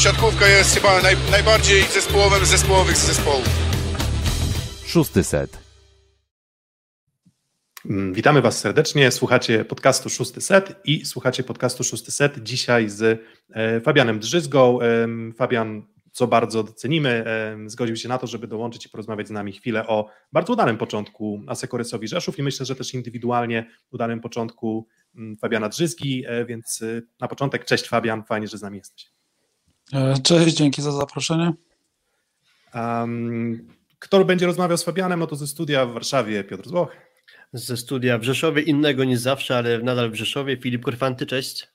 siatkówka 0.00 0.48
jest 0.48 0.74
chyba 0.74 1.02
naj, 1.02 1.16
najbardziej 1.30 1.82
zespołowym 1.82 2.44
z 2.44 2.48
zespołowych 2.48 2.96
z 2.96 3.06
zespołów. 3.06 3.48
Szósty 4.86 5.24
set. 5.24 5.58
Mm, 7.90 8.14
Witamy 8.14 8.42
Was 8.42 8.58
serdecznie. 8.58 9.10
Słuchacie 9.10 9.64
podcastu 9.64 10.08
Szósty 10.08 10.40
Set 10.40 10.80
i 10.84 11.04
słuchacie 11.04 11.42
podcastu 11.42 11.84
Szósty 11.84 12.10
Set 12.12 12.42
dzisiaj 12.42 12.88
z 12.88 13.22
e, 13.50 13.80
Fabianem 13.80 14.18
Drzyzgą. 14.18 14.78
Fabian, 15.36 15.82
co 16.12 16.26
bardzo 16.26 16.62
docenimy, 16.62 17.24
em, 17.24 17.70
zgodził 17.70 17.96
się 17.96 18.08
na 18.08 18.18
to, 18.18 18.26
żeby 18.26 18.46
dołączyć 18.46 18.86
i 18.86 18.88
porozmawiać 18.88 19.28
z 19.28 19.30
nami 19.30 19.52
chwilę 19.52 19.86
o 19.86 20.08
bardzo 20.32 20.52
udanym 20.52 20.78
początku 20.78 21.42
Asekorysowi 21.46 22.08
Rzeszów 22.08 22.38
i 22.38 22.42
myślę, 22.42 22.66
że 22.66 22.76
też 22.76 22.94
indywidualnie 22.94 23.70
udanym 23.90 24.20
początku 24.20 24.86
mm, 25.16 25.36
Fabiana 25.36 25.68
Drzyzgi, 25.68 26.24
e, 26.26 26.44
więc 26.44 26.82
e, 26.82 27.02
na 27.20 27.28
początek 27.28 27.64
cześć 27.64 27.88
Fabian, 27.88 28.24
fajnie, 28.24 28.48
że 28.48 28.58
z 28.58 28.62
nami 28.62 28.78
jesteś. 28.78 29.19
E, 29.92 30.14
Cześć, 30.22 30.56
dzięki 30.56 30.82
za 30.82 30.92
zaproszenie. 30.92 31.52
Um, 32.74 33.68
kto 33.98 34.24
będzie 34.24 34.46
rozmawiał 34.46 34.78
z 34.78 34.82
Fabianem, 34.82 35.20
no 35.20 35.26
to 35.26 35.36
ze 35.36 35.46
studia 35.46 35.86
w 35.86 35.92
Warszawie 35.92 36.44
Piotr 36.44 36.68
Złoch. 36.68 36.96
ze 37.52 37.76
studia 37.76 38.18
w 38.18 38.22
Rzeszowie, 38.22 38.62
innego 38.62 39.04
niż 39.04 39.18
zawsze, 39.18 39.56
ale 39.56 39.78
nadal 39.78 40.10
w 40.10 40.14
Rzeszowie. 40.14 40.56
Filip 40.56 40.84
Korfanty, 40.84 41.26
cześć. 41.26 41.68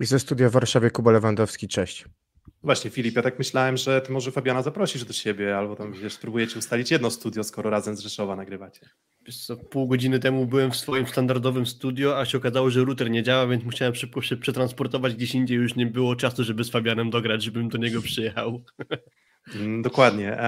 I 0.00 0.04
ze 0.04 0.18
studia 0.18 0.48
w 0.48 0.52
Warszawie 0.52 0.90
Kuba 0.90 1.10
Lewandowski, 1.10 1.68
cześć. 1.68 2.04
Właśnie, 2.66 2.90
Filip, 2.90 3.16
ja 3.16 3.22
tak 3.22 3.38
myślałem, 3.38 3.76
że 3.76 4.00
ty 4.00 4.12
może 4.12 4.30
Fabiana 4.32 4.62
zaprosisz 4.62 5.04
do 5.04 5.12
siebie, 5.12 5.58
albo 5.58 5.76
tam 5.76 5.92
wiesz, 5.92 6.18
próbujecie 6.18 6.58
ustalić 6.58 6.90
jedno 6.90 7.10
studio, 7.10 7.44
skoro 7.44 7.70
razem 7.70 7.96
z 7.96 8.00
Rzeszowa 8.00 8.36
nagrywacie. 8.36 8.88
Wiesz 9.26 9.46
co, 9.46 9.56
pół 9.56 9.88
godziny 9.88 10.18
temu 10.18 10.46
byłem 10.46 10.70
w 10.70 10.76
swoim 10.76 11.06
standardowym 11.06 11.66
studio, 11.66 12.18
a 12.18 12.24
się 12.24 12.38
okazało, 12.38 12.70
że 12.70 12.84
router 12.84 13.10
nie 13.10 13.22
działa, 13.22 13.46
więc 13.46 13.64
musiałem 13.64 13.94
szybko 13.94 14.22
się 14.22 14.36
przetransportować 14.36 15.14
gdzieś 15.14 15.34
indziej. 15.34 15.56
Już 15.56 15.76
nie 15.76 15.86
było 15.86 16.16
czasu, 16.16 16.44
żeby 16.44 16.64
z 16.64 16.70
Fabianem 16.70 17.10
dograć, 17.10 17.42
żebym 17.42 17.68
do 17.68 17.78
niego 17.78 18.02
przyjechał. 18.02 18.64
Mm, 19.54 19.82
Dokładnie, 19.82 20.38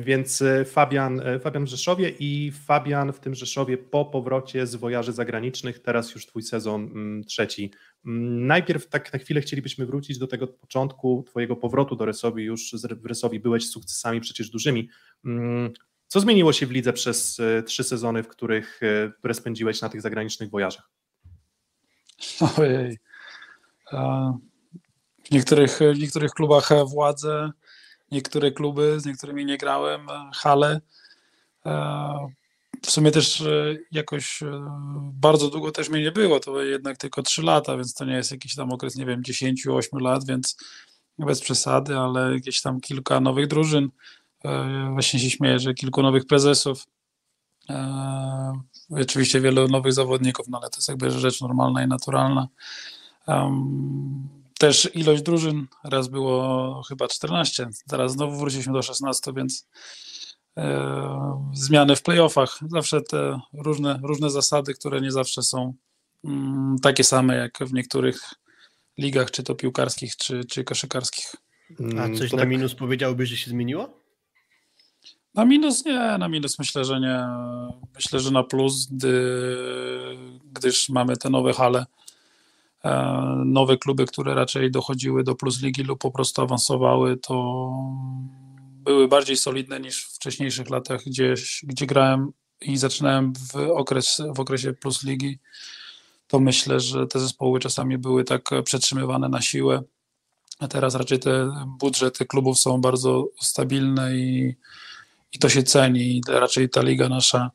więc 0.00 0.42
e, 0.42 0.64
Fabian, 0.64 1.20
e, 1.20 1.38
Fabian 1.38 1.64
w 1.64 1.68
Rzeszowie 1.68 2.08
i 2.18 2.52
Fabian 2.66 3.12
w 3.12 3.20
tym 3.20 3.34
Rzeszowie 3.34 3.78
po 3.78 4.04
powrocie 4.04 4.66
z 4.66 4.74
wojaży 4.74 5.12
zagranicznych, 5.12 5.78
teraz 5.78 6.14
już 6.14 6.26
twój 6.26 6.42
sezon 6.42 6.82
mm, 6.82 7.24
trzeci. 7.24 7.70
Mm, 8.06 8.46
Najpierw 8.46 8.86
tak 8.86 9.12
na 9.12 9.18
chwilę 9.18 9.40
chcielibyśmy 9.40 9.86
wrócić 9.86 10.18
do 10.18 10.26
tego 10.26 10.46
początku 10.46 11.24
twojego 11.26 11.56
powrotu 11.56 11.96
do 11.96 12.04
Rysowi, 12.04 12.44
już 12.44 12.74
w 13.00 13.06
Rysowi 13.06 13.40
byłeś 13.40 13.66
z 13.66 13.70
sukcesami 13.70 14.20
przecież 14.20 14.50
dużymi. 14.50 14.88
Co 16.06 16.20
zmieniło 16.20 16.52
się 16.52 16.66
w 16.66 16.70
lidze 16.70 16.92
przez 16.92 17.40
e, 17.40 17.62
trzy 17.62 17.84
sezony, 17.84 18.22
w 18.22 18.28
których, 18.28 18.80
które 19.18 19.34
spędziłeś 19.34 19.80
na 19.80 19.88
tych 19.88 20.00
zagranicznych 20.00 20.50
wojażach? 20.50 20.90
Ojej. 22.58 22.98
W 25.24 25.30
niektórych, 25.30 25.78
w 25.94 25.98
niektórych 25.98 26.30
klubach 26.30 26.68
władze, 26.86 27.50
niektóre 28.10 28.52
kluby, 28.52 29.00
z 29.00 29.06
niektórymi 29.06 29.44
nie 29.44 29.58
grałem, 29.58 30.08
e, 30.08 30.30
hale. 30.34 30.80
E, 31.66 32.28
W 32.86 32.90
sumie 32.90 33.10
też 33.10 33.40
e, 33.40 33.76
jakoś 33.92 34.40
bardzo 35.12 35.48
długo 35.50 35.70
też 35.72 35.88
mnie 35.88 36.02
nie 36.02 36.12
było, 36.12 36.40
to 36.40 36.62
jednak 36.62 36.96
tylko 36.96 37.22
3 37.22 37.42
lata, 37.42 37.76
więc 37.76 37.94
to 37.94 38.04
nie 38.04 38.14
jest 38.14 38.30
jakiś 38.30 38.54
tam 38.54 38.72
okres, 38.72 38.96
nie 38.96 39.06
wiem, 39.06 39.22
10-8 39.22 40.00
lat, 40.00 40.26
więc 40.26 40.56
bez 41.18 41.40
przesady, 41.40 41.96
ale 41.98 42.34
jakieś 42.34 42.62
tam 42.62 42.80
kilka 42.80 43.20
nowych 43.20 43.46
drużyn. 43.46 43.88
Właśnie 44.92 45.20
się 45.20 45.30
śmieję, 45.30 45.58
że 45.58 45.74
kilku 45.74 46.02
nowych 46.02 46.26
prezesów. 46.26 46.86
Oczywiście 48.90 49.40
wielu 49.40 49.68
nowych 49.68 49.92
zawodników, 49.92 50.48
no 50.48 50.58
ale 50.60 50.70
to 50.70 50.76
jest 50.76 50.88
jakby 50.88 51.10
rzecz 51.10 51.40
normalna 51.40 51.84
i 51.84 51.88
naturalna. 51.88 52.48
Też 54.64 54.90
ilość 54.94 55.22
drużyn, 55.22 55.66
raz 55.84 56.08
było 56.08 56.82
chyba 56.88 57.08
14, 57.08 57.68
teraz 57.88 58.12
znowu 58.12 58.38
wróciliśmy 58.38 58.72
do 58.72 58.82
16, 58.82 59.32
więc 59.36 59.68
e, 60.58 61.40
zmiany 61.54 61.96
w 61.96 62.02
playoffach, 62.02 62.58
zawsze 62.68 63.00
te 63.02 63.40
różne, 63.52 64.00
różne 64.02 64.30
zasady, 64.30 64.74
które 64.74 65.00
nie 65.00 65.12
zawsze 65.12 65.42
są 65.42 65.74
mm, 66.24 66.76
takie 66.82 67.04
same 67.04 67.36
jak 67.36 67.58
w 67.60 67.72
niektórych 67.72 68.20
ligach, 68.98 69.30
czy 69.30 69.42
to 69.42 69.54
piłkarskich, 69.54 70.16
czy, 70.16 70.44
czy 70.44 70.64
koszykarskich. 70.64 71.26
A 71.80 71.82
Mm, 71.82 72.16
coś 72.16 72.30
to 72.30 72.36
na 72.36 72.42
tak- 72.42 72.50
minus 72.50 72.74
powiedziałbyś, 72.74 73.28
że 73.30 73.36
się 73.36 73.50
zmieniło? 73.50 74.00
Na 75.34 75.44
minus 75.44 75.84
nie, 75.84 76.18
na 76.18 76.28
minus 76.28 76.58
myślę, 76.58 76.84
że 76.84 77.00
nie. 77.00 77.20
Myślę, 77.94 78.20
że 78.20 78.30
na 78.30 78.42
plus, 78.42 78.86
gdy, 78.86 79.36
gdyż 80.52 80.88
mamy 80.88 81.16
te 81.16 81.30
nowe 81.30 81.52
hale, 81.52 81.86
nowe 83.44 83.76
kluby, 83.76 84.06
które 84.06 84.34
raczej 84.34 84.70
dochodziły 84.70 85.24
do 85.24 85.34
plus 85.34 85.62
ligi 85.62 85.82
lub 85.82 86.00
po 86.00 86.10
prostu 86.10 86.42
awansowały, 86.42 87.16
to 87.16 87.70
były 88.84 89.08
bardziej 89.08 89.36
solidne 89.36 89.80
niż 89.80 90.06
w 90.06 90.14
wcześniejszych 90.14 90.70
latach, 90.70 91.04
gdzieś, 91.06 91.64
gdzie 91.66 91.86
grałem 91.86 92.32
i 92.60 92.76
zaczynałem 92.76 93.32
w, 93.52 93.56
okres, 93.56 94.22
w 94.34 94.40
okresie 94.40 94.72
plus 94.72 95.02
ligi. 95.02 95.38
To 96.28 96.40
myślę, 96.40 96.80
że 96.80 97.06
te 97.06 97.20
zespoły 97.20 97.60
czasami 97.60 97.98
były 97.98 98.24
tak 98.24 98.50
przetrzymywane 98.64 99.28
na 99.28 99.40
siłę, 99.40 99.82
a 100.58 100.68
teraz 100.68 100.94
raczej 100.94 101.18
te 101.18 101.50
budżety 101.78 102.26
klubów 102.26 102.58
są 102.58 102.80
bardzo 102.80 103.28
stabilne 103.40 104.16
i 104.16 104.54
i 105.34 105.38
to 105.38 105.48
się 105.48 105.62
ceni. 105.62 106.16
I 106.16 106.22
raczej 106.28 106.68
ta 106.68 106.82
liga 106.82 107.08
nasza, 107.08 107.50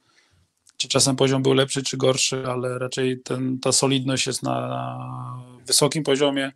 czy 0.80 0.88
czasem 0.88 1.16
poziom 1.16 1.44
był 1.44 1.54
lepszy, 1.54 1.84
czy 1.84 1.98
gorszy, 1.98 2.44
ale 2.48 2.80
raczej 2.80 3.22
ten, 3.22 3.60
ta 3.60 3.72
solidność 3.72 4.28
jest 4.28 4.44
na 4.44 4.86
wysokim 5.66 6.04
poziomie, 6.04 6.52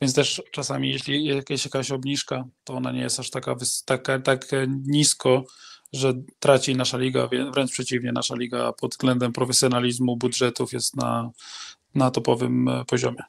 więc 0.00 0.14
też 0.14 0.42
czasami, 0.52 0.90
jeśli 0.90 1.24
jest 1.24 1.64
jakaś 1.64 1.90
obniżka, 1.90 2.44
to 2.64 2.74
ona 2.74 2.92
nie 2.92 3.00
jest 3.00 3.20
aż 3.20 3.30
taka, 3.30 3.56
taka 3.84 4.18
tak 4.18 4.46
nisko, 4.86 5.44
że 5.92 6.12
traci 6.38 6.76
nasza 6.76 6.98
liga, 6.98 7.26
wrę- 7.26 7.52
wręcz 7.52 7.70
przeciwnie, 7.70 8.12
nasza 8.12 8.34
liga 8.36 8.72
pod 8.72 8.90
względem 8.90 9.32
profesjonalizmu, 9.32 10.16
budżetów 10.16 10.72
jest 10.72 10.96
na, 10.96 11.30
na 11.94 12.10
topowym 12.10 12.68
e, 12.68 12.84
poziomie. 12.84 13.22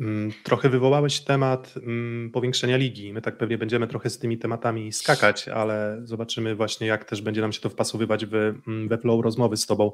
Mm, 0.00 0.32
Trochę 0.44 0.68
wywołałeś 0.68 1.20
temat 1.20 1.74
mm, 1.76 2.30
powiększenia 2.30 2.76
ligi. 2.76 3.12
My 3.12 3.22
tak 3.22 3.38
pewnie 3.38 3.58
będziemy 3.58 3.86
trochę 3.86 4.10
z 4.10 4.18
tymi 4.18 4.38
tematami 4.38 4.92
skakać, 4.92 5.48
ale 5.48 6.00
zobaczymy 6.02 6.54
właśnie, 6.54 6.86
jak 6.86 7.04
też 7.04 7.22
będzie 7.22 7.40
nam 7.40 7.52
się 7.52 7.60
to 7.60 7.68
wpasowywać 7.68 8.26
w, 8.26 8.34
mm, 8.34 8.88
we 8.88 8.98
flow 8.98 9.24
rozmowy 9.24 9.56
z 9.56 9.66
Tobą. 9.66 9.92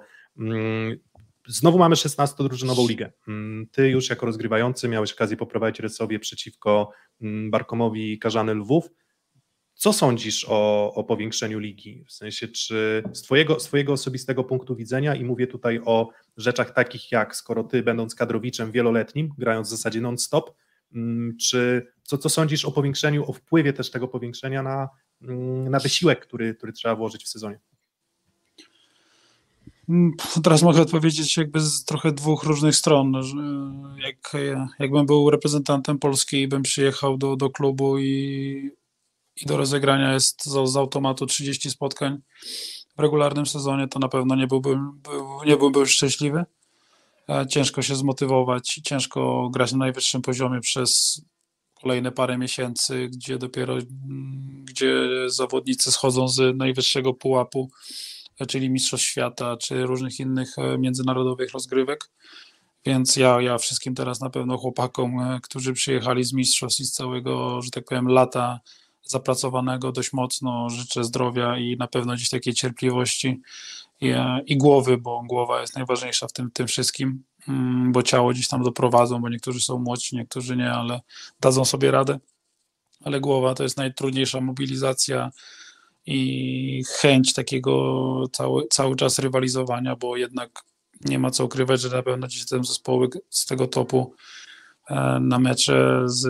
Znowu 1.47 1.78
mamy 1.78 1.94
16-drużynową 1.94 2.88
ligę. 2.88 3.12
Ty 3.70 3.88
już 3.88 4.10
jako 4.10 4.26
rozgrywający 4.26 4.88
miałeś 4.88 5.12
okazję 5.12 5.37
poprowadzić 5.37 5.81
Rysowie 5.81 6.19
przeciwko 6.19 6.91
Barkomowi 7.50 8.19
Karzany 8.19 8.54
Lwów. 8.54 8.91
Co 9.74 9.92
sądzisz 9.92 10.46
o, 10.48 10.92
o 10.94 11.04
powiększeniu 11.04 11.58
ligi? 11.58 12.04
W 12.08 12.12
sensie, 12.12 12.48
czy 12.48 13.02
z 13.12 13.22
twojego, 13.22 13.60
z 13.60 13.64
twojego 13.64 13.92
osobistego 13.92 14.44
punktu 14.44 14.76
widzenia, 14.76 15.14
i 15.14 15.24
mówię 15.24 15.46
tutaj 15.46 15.80
o 15.84 16.08
rzeczach 16.36 16.72
takich 16.72 17.12
jak, 17.12 17.36
skoro 17.36 17.64
ty 17.64 17.82
będąc 17.82 18.14
kadrowiczem 18.14 18.72
wieloletnim, 18.72 19.30
grając 19.38 19.68
w 19.68 19.70
zasadzie 19.70 20.00
non-stop, 20.00 20.50
mm, 20.94 21.36
czy 21.40 21.86
co, 22.02 22.18
co 22.18 22.28
sądzisz 22.28 22.64
o 22.64 22.72
powiększeniu, 22.72 23.30
o 23.30 23.32
wpływie 23.32 23.72
też 23.72 23.90
tego 23.90 24.08
powiększenia 24.08 24.62
na, 24.62 24.88
mm, 25.22 25.68
na 25.68 25.78
wysiłek, 25.78 26.26
który, 26.26 26.54
który 26.54 26.72
trzeba 26.72 26.96
włożyć 26.96 27.24
w 27.24 27.28
sezonie? 27.28 27.60
Mm, 29.88 30.12
Teraz 30.42 30.62
mogę 30.62 30.82
odpowiedzieć 30.82 31.36
jakby 31.36 31.60
z 31.60 31.84
trochę 31.84 32.12
dwóch 32.12 32.44
różnych 32.44 32.76
stron. 32.76 33.12
Jak, 33.98 34.32
jakbym 34.78 35.06
był 35.06 35.30
reprezentantem 35.30 35.98
Polski 35.98 36.42
i 36.42 36.48
bym 36.48 36.62
przyjechał 36.62 37.18
do, 37.18 37.36
do 37.36 37.50
klubu 37.50 37.98
i, 37.98 38.70
i 39.36 39.46
do 39.46 39.56
rozegrania 39.56 40.12
jest 40.12 40.44
z, 40.44 40.70
z 40.70 40.76
automatu 40.76 41.26
30 41.26 41.70
spotkań 41.70 42.18
w 42.96 43.00
regularnym 43.00 43.46
sezonie, 43.46 43.88
to 43.88 43.98
na 43.98 44.08
pewno 44.08 44.36
nie 44.36 44.46
byłbym, 44.46 45.00
był, 45.02 45.44
nie 45.46 45.56
byłbym 45.56 45.86
szczęśliwy. 45.86 46.44
E, 47.28 47.46
Ciężko 47.46 47.82
się 47.82 47.96
zmotywować, 47.96 48.80
ciężko 48.84 49.50
grać 49.52 49.72
na 49.72 49.78
najwyższym 49.78 50.22
poziomie 50.22 50.60
przez 50.60 51.22
kolejne 51.74 52.12
parę 52.12 52.38
miesięcy, 52.38 53.08
gdzie 53.08 53.38
dopiero 53.38 53.72
mm, 53.72 54.64
gdzie 54.64 54.94
zawodnicy 55.26 55.92
schodzą 55.92 56.28
z 56.28 56.56
najwyższego 56.56 57.14
pułapu 57.14 57.70
czyli 58.48 58.70
Mistrzostw 58.70 59.06
Świata, 59.06 59.56
czy 59.56 59.87
różnych 59.87 60.20
innych 60.20 60.58
e, 60.58 60.78
międzynarodowych 60.78 61.52
rozgrywek. 61.52 62.10
Więc 62.87 63.16
ja, 63.16 63.40
ja 63.40 63.58
wszystkim 63.58 63.94
teraz 63.94 64.20
na 64.20 64.30
pewno 64.30 64.58
chłopakom, 64.58 65.20
e, 65.20 65.40
którzy 65.42 65.72
przyjechali 65.72 66.25
z 66.25 66.32
Mistrzostw 66.32 66.80
i 66.80 66.84
z 66.84 66.92
całego, 66.92 67.62
że 67.62 67.70
tak 67.70 67.84
powiem, 67.84 68.08
lata 68.08 68.60
zapracowanego 69.04 69.92
dość 69.92 70.12
mocno 70.12 70.70
życzę 70.70 71.04
zdrowia 71.04 71.58
i 71.58 71.76
na 71.76 71.86
pewno 71.86 72.14
gdzieś 72.14 72.30
takiej 72.30 72.54
cierpliwości 72.54 73.40
i, 74.00 74.08
e, 74.08 74.40
i 74.46 74.56
głowy, 74.56 74.98
bo 74.98 75.22
głowa 75.22 75.60
jest 75.60 75.76
najważniejsza 75.76 76.26
w 76.28 76.32
tym, 76.32 76.50
tym 76.50 76.66
wszystkim, 76.66 77.22
mm, 77.48 77.92
bo 77.92 78.02
ciało 78.02 78.30
gdzieś 78.30 78.48
tam 78.48 78.62
doprowadzą, 78.62 79.20
bo 79.20 79.28
niektórzy 79.28 79.60
są 79.60 79.78
młodsi, 79.78 80.16
niektórzy 80.16 80.56
nie, 80.56 80.72
ale 80.72 81.00
dadzą 81.40 81.64
sobie 81.64 81.90
radę. 81.90 82.18
Ale 83.04 83.20
głowa 83.20 83.54
to 83.54 83.62
jest 83.62 83.76
najtrudniejsza 83.76 84.40
mobilizacja, 84.40 85.30
i 86.06 86.84
chęć 87.00 87.32
takiego 87.32 88.24
cały, 88.32 88.66
cały 88.70 88.96
czas 88.96 89.18
rywalizowania, 89.18 89.96
bo 89.96 90.16
jednak 90.16 90.64
nie 91.00 91.18
ma 91.18 91.30
co 91.30 91.44
ukrywać, 91.44 91.80
że 91.80 91.88
na 91.88 92.02
pewno 92.02 92.26
gdzieś 92.26 92.46
te 92.46 92.64
zespoły 92.64 93.08
z 93.30 93.46
tego 93.46 93.66
topu 93.66 94.14
e, 94.90 95.18
na 95.20 95.38
mecze 95.38 96.02
z 96.06 96.26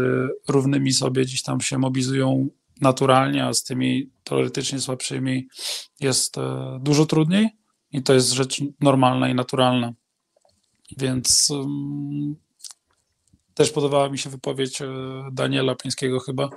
równymi 0.48 0.92
sobie 0.92 1.24
gdzieś 1.24 1.42
tam 1.42 1.60
się 1.60 1.78
mobilizują 1.78 2.48
naturalnie, 2.80 3.44
a 3.44 3.54
z 3.54 3.64
tymi 3.64 4.10
teoretycznie 4.24 4.80
słabszymi 4.80 5.48
jest 6.00 6.38
e, 6.38 6.78
dużo 6.82 7.06
trudniej 7.06 7.48
i 7.92 8.02
to 8.02 8.14
jest 8.14 8.32
rzecz 8.32 8.60
normalna 8.80 9.28
i 9.28 9.34
naturalna. 9.34 9.92
Więc 10.96 11.52
też 13.54 13.70
podobała 13.70 14.08
mi 14.08 14.18
się 14.18 14.30
wypowiedź 14.30 14.82
e, 14.82 14.86
Daniela 15.32 15.74
Pińskiego 15.74 16.20
chyba. 16.20 16.50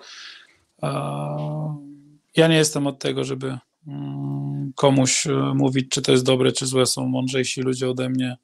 Ja 2.36 2.48
nie 2.48 2.56
jestem 2.56 2.88
od 2.88 3.00
tego, 3.00 3.24
żeby 3.24 3.58
mm, 3.88 4.74
komuś 4.76 5.28
mówić, 5.54 5.90
czy 5.90 6.02
to 6.02 6.12
jest 6.12 6.26
dobre, 6.26 6.52
czy 6.52 6.66
złe. 6.66 6.86
Są 6.86 7.08
mądrzejsi 7.08 7.62
ludzie 7.62 7.90
ode 7.90 8.10
mnie 8.10 8.38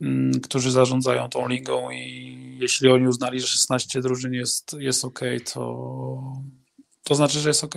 Mm, 0.00 0.40
którzy 0.40 0.70
zarządzają 0.70 1.28
tą 1.28 1.48
ligą 1.48 1.90
i 1.90 2.36
jeśli 2.60 2.88
oni 2.90 3.08
uznali, 3.08 3.40
że 3.40 3.46
16 3.46 4.00
drużyn 4.00 4.32
jest, 4.32 4.76
jest 4.78 5.04
ok, 5.04 5.20
to, 5.54 6.42
to 7.06 7.14
znaczy, 7.14 7.40
że 7.40 7.48
jest 7.48 7.64
ok. 7.64 7.74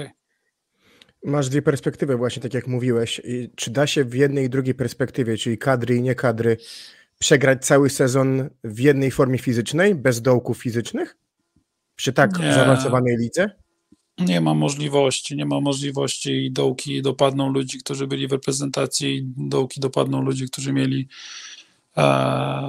Masz 1.23 1.49
dwie 1.49 1.61
perspektywy 1.61 2.17
właśnie, 2.17 2.41
tak 2.41 2.53
jak 2.53 2.67
mówiłeś. 2.67 3.21
I 3.23 3.49
czy 3.55 3.71
da 3.71 3.87
się 3.87 4.03
w 4.05 4.13
jednej 4.13 4.45
i 4.45 4.49
drugiej 4.49 4.75
perspektywie, 4.75 5.37
czyli 5.37 5.57
kadry 5.57 5.95
i 5.95 6.01
nie 6.01 6.15
kadry, 6.15 6.57
przegrać 7.19 7.65
cały 7.65 7.89
sezon 7.89 8.49
w 8.63 8.79
jednej 8.79 9.11
formie 9.11 9.37
fizycznej, 9.37 9.95
bez 9.95 10.21
dołków 10.21 10.57
fizycznych? 10.57 11.17
Przy 11.95 12.13
tak 12.13 12.39
nie. 12.39 12.53
zaawansowanej 12.53 13.17
lidze? 13.17 13.49
Nie 14.19 14.41
ma 14.41 14.53
możliwości, 14.53 15.35
nie 15.35 15.45
ma 15.45 15.61
możliwości 15.61 16.45
i 16.45 16.51
dołki 16.51 17.01
dopadną 17.01 17.53
ludzi, 17.53 17.79
którzy 17.79 18.07
byli 18.07 18.27
w 18.27 18.31
reprezentacji, 18.31 19.17
i 19.17 19.25
dołki 19.37 19.79
dopadną 19.79 20.21
ludzi, 20.21 20.45
którzy 20.45 20.73
mieli 20.73 21.07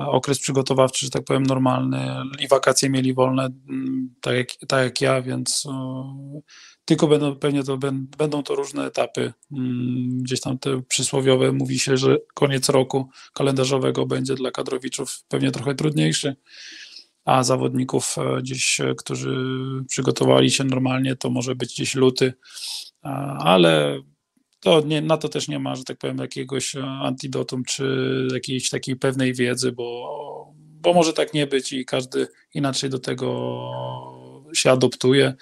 okres 0.06 0.38
przygotowawczy, 0.38 1.06
że 1.06 1.10
tak 1.10 1.24
powiem, 1.24 1.42
normalny 1.42 2.16
i 2.40 2.48
wakacje 2.48 2.90
mieli 2.90 3.14
wolne, 3.14 3.44
mm, 3.68 4.14
tak 4.20 4.34
jak, 4.34 4.48
tak 4.68 4.84
jak 4.84 5.00
ja, 5.00 5.22
więc 5.22 5.66
e, 5.66 6.40
tylko 6.84 7.06
będą, 7.06 7.36
pewnie 7.36 7.64
to 7.64 7.78
będą 8.18 8.42
to 8.42 8.54
różne 8.54 8.86
etapy. 8.86 9.32
Mm, 9.52 10.22
gdzieś 10.22 10.40
tam 10.40 10.58
te 10.58 10.82
przysłowiowe 10.82 11.52
mówi 11.52 11.78
się, 11.78 11.96
że 11.96 12.16
koniec 12.34 12.68
roku 12.68 13.08
kalendarzowego 13.34 14.06
będzie 14.06 14.34
dla 14.34 14.50
kadrowiczów 14.50 15.22
pewnie 15.28 15.50
trochę 15.50 15.74
trudniejszy, 15.74 16.36
a 17.24 17.42
zawodników 17.42 18.16
e, 18.18 18.42
gdzieś, 18.42 18.80
którzy 18.98 19.36
przygotowali 19.88 20.50
się 20.50 20.64
normalnie, 20.64 21.16
to 21.16 21.30
może 21.30 21.54
być 21.54 21.74
gdzieś 21.74 21.94
luty, 21.94 22.32
ale 23.38 24.00
to 24.60 24.80
nie, 24.80 25.00
na 25.02 25.16
to 25.16 25.28
też 25.28 25.48
nie 25.48 25.58
ma, 25.58 25.74
że 25.74 25.84
tak 25.84 25.98
powiem, 25.98 26.18
jakiegoś 26.18 26.76
e, 26.76 26.82
antidotum 26.82 27.64
czy 27.64 28.28
jakiejś 28.32 28.70
takiej 28.70 28.96
pewnej 28.96 29.34
wiedzy, 29.34 29.72
bo, 29.72 30.54
bo 30.56 30.92
może 30.92 31.12
tak 31.12 31.34
nie 31.34 31.46
być 31.46 31.72
i 31.72 31.84
każdy 31.84 32.28
inaczej 32.54 32.90
do 32.90 32.98
tego 32.98 33.70
się 34.54 34.70
adoptuje 34.70 35.34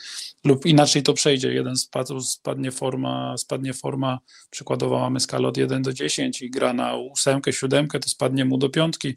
lub 0.44 0.66
inaczej 0.66 1.02
to 1.02 1.14
przejdzie. 1.14 1.52
Jeden 1.52 1.74
spadnie 2.20 2.72
forma, 2.72 3.36
spadnie 3.38 3.74
forma, 3.74 4.18
przykładowo 4.50 4.98
mamy 4.98 5.20
skalę 5.20 5.48
od 5.48 5.56
1 5.56 5.82
do 5.82 5.92
10 5.92 6.42
i 6.42 6.50
gra 6.50 6.72
na 6.72 6.96
ósemkę, 6.96 7.52
siódemkę, 7.52 8.00
to 8.00 8.08
spadnie 8.08 8.44
mu 8.44 8.58
do 8.58 8.68
piątki 8.68 9.16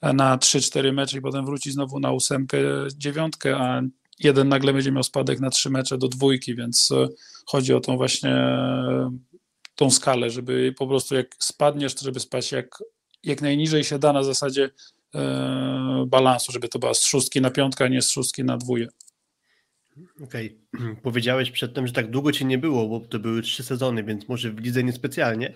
e, 0.00 0.12
na 0.12 0.38
3-4 0.38 0.92
mecze 0.92 1.18
i 1.18 1.20
potem 1.20 1.46
wróci 1.46 1.72
znowu 1.72 2.00
na 2.00 2.12
ósemkę, 2.12 2.58
dziewiątkę, 2.96 3.56
a 3.56 3.82
jeden 4.20 4.48
nagle 4.48 4.72
będzie 4.72 4.92
miał 4.92 5.02
spadek 5.02 5.40
na 5.40 5.50
trzy 5.50 5.70
mecze 5.70 5.98
do 5.98 6.08
dwójki, 6.08 6.54
więc 6.54 6.90
e, 6.92 7.08
chodzi 7.46 7.74
o 7.74 7.80
tą 7.80 7.96
właśnie 7.96 8.30
e, 8.30 9.10
tą 9.74 9.90
skalę, 9.90 10.30
żeby 10.30 10.74
po 10.78 10.86
prostu 10.86 11.14
jak 11.14 11.36
spadniesz, 11.38 11.94
to 11.94 12.04
żeby 12.04 12.20
spać 12.20 12.52
jak, 12.52 12.78
jak 13.24 13.42
najniżej 13.42 13.84
się 13.84 13.98
da 13.98 14.12
na 14.12 14.22
zasadzie 14.22 14.70
e, 15.14 16.04
balansu, 16.08 16.52
żeby 16.52 16.68
to 16.68 16.78
była 16.78 16.94
z 16.94 17.04
szóstki 17.04 17.40
na 17.40 17.50
piątkę, 17.50 17.84
a 17.84 17.88
nie 17.88 18.02
z 18.02 18.10
szóstki 18.10 18.44
na 18.44 18.56
dwóje. 18.56 18.88
Okej, 20.24 20.58
okay. 20.74 20.96
powiedziałeś 21.02 21.50
przedtem, 21.50 21.86
że 21.86 21.92
tak 21.92 22.10
długo 22.10 22.32
cię 22.32 22.44
nie 22.44 22.58
było, 22.58 22.88
bo 22.88 23.06
to 23.06 23.18
były 23.18 23.42
trzy 23.42 23.62
sezony, 23.62 24.04
więc 24.04 24.28
może 24.28 24.50
w 24.50 24.60
lidze 24.60 24.84
niespecjalnie, 24.84 25.54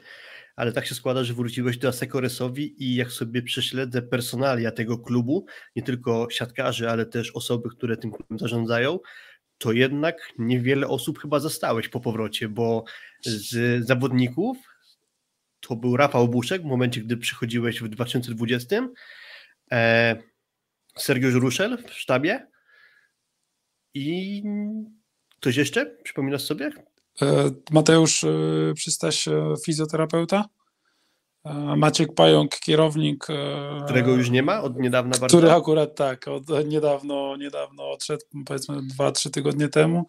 ale 0.56 0.72
tak 0.72 0.86
się 0.86 0.94
składa, 0.94 1.24
że 1.24 1.34
wróciłeś 1.34 1.78
do 1.78 1.88
Asekoresowi 1.88 2.84
i 2.84 2.94
jak 2.94 3.12
sobie 3.12 3.42
prześledzę 3.42 4.02
personalia 4.02 4.70
tego 4.70 4.98
klubu, 4.98 5.46
nie 5.76 5.82
tylko 5.82 6.26
siatkarzy, 6.30 6.90
ale 6.90 7.06
też 7.06 7.30
osoby, 7.30 7.68
które 7.70 7.96
tym 7.96 8.10
klubem 8.10 8.38
zarządzają, 8.38 8.98
to 9.58 9.72
jednak 9.72 10.32
niewiele 10.38 10.88
osób 10.88 11.18
chyba 11.18 11.40
zostałeś 11.40 11.88
po 11.88 12.00
powrocie, 12.00 12.48
bo 12.48 12.84
z 13.24 13.86
zawodników 13.86 14.56
to 15.60 15.76
był 15.76 15.96
Rafał 15.96 16.28
Buszek 16.28 16.62
w 16.62 16.64
momencie, 16.64 17.00
gdy 17.00 17.16
przychodziłeś 17.16 17.82
w 17.82 17.88
2020, 17.88 18.88
e, 19.72 20.16
Sergiusz 20.98 21.34
Ruszel 21.34 21.78
w 21.88 21.92
sztabie 21.92 22.46
i 23.94 24.42
ktoś 25.36 25.56
jeszcze? 25.56 25.86
Przypominasz 25.86 26.42
sobie? 26.42 26.70
E, 27.22 27.50
Mateusz 27.70 28.24
e, 28.24 28.28
Przystaś, 28.74 29.28
e, 29.28 29.54
fizjoterapeuta. 29.64 30.44
Maciek 31.76 32.14
Pająk, 32.14 32.58
kierownik. 32.58 33.26
Którego 33.84 34.14
już 34.14 34.30
nie 34.30 34.42
ma 34.42 34.62
od 34.62 34.78
niedawna 34.78 35.10
bardzo? 35.10 35.26
Który 35.26 35.52
akurat 35.52 35.94
tak, 35.94 36.28
od 36.28 36.66
niedawno, 36.66 37.36
niedawno 37.36 37.90
odszedł, 37.90 38.24
powiedzmy 38.46 38.76
2-3 38.98 39.30
tygodnie 39.30 39.68
temu. 39.68 40.06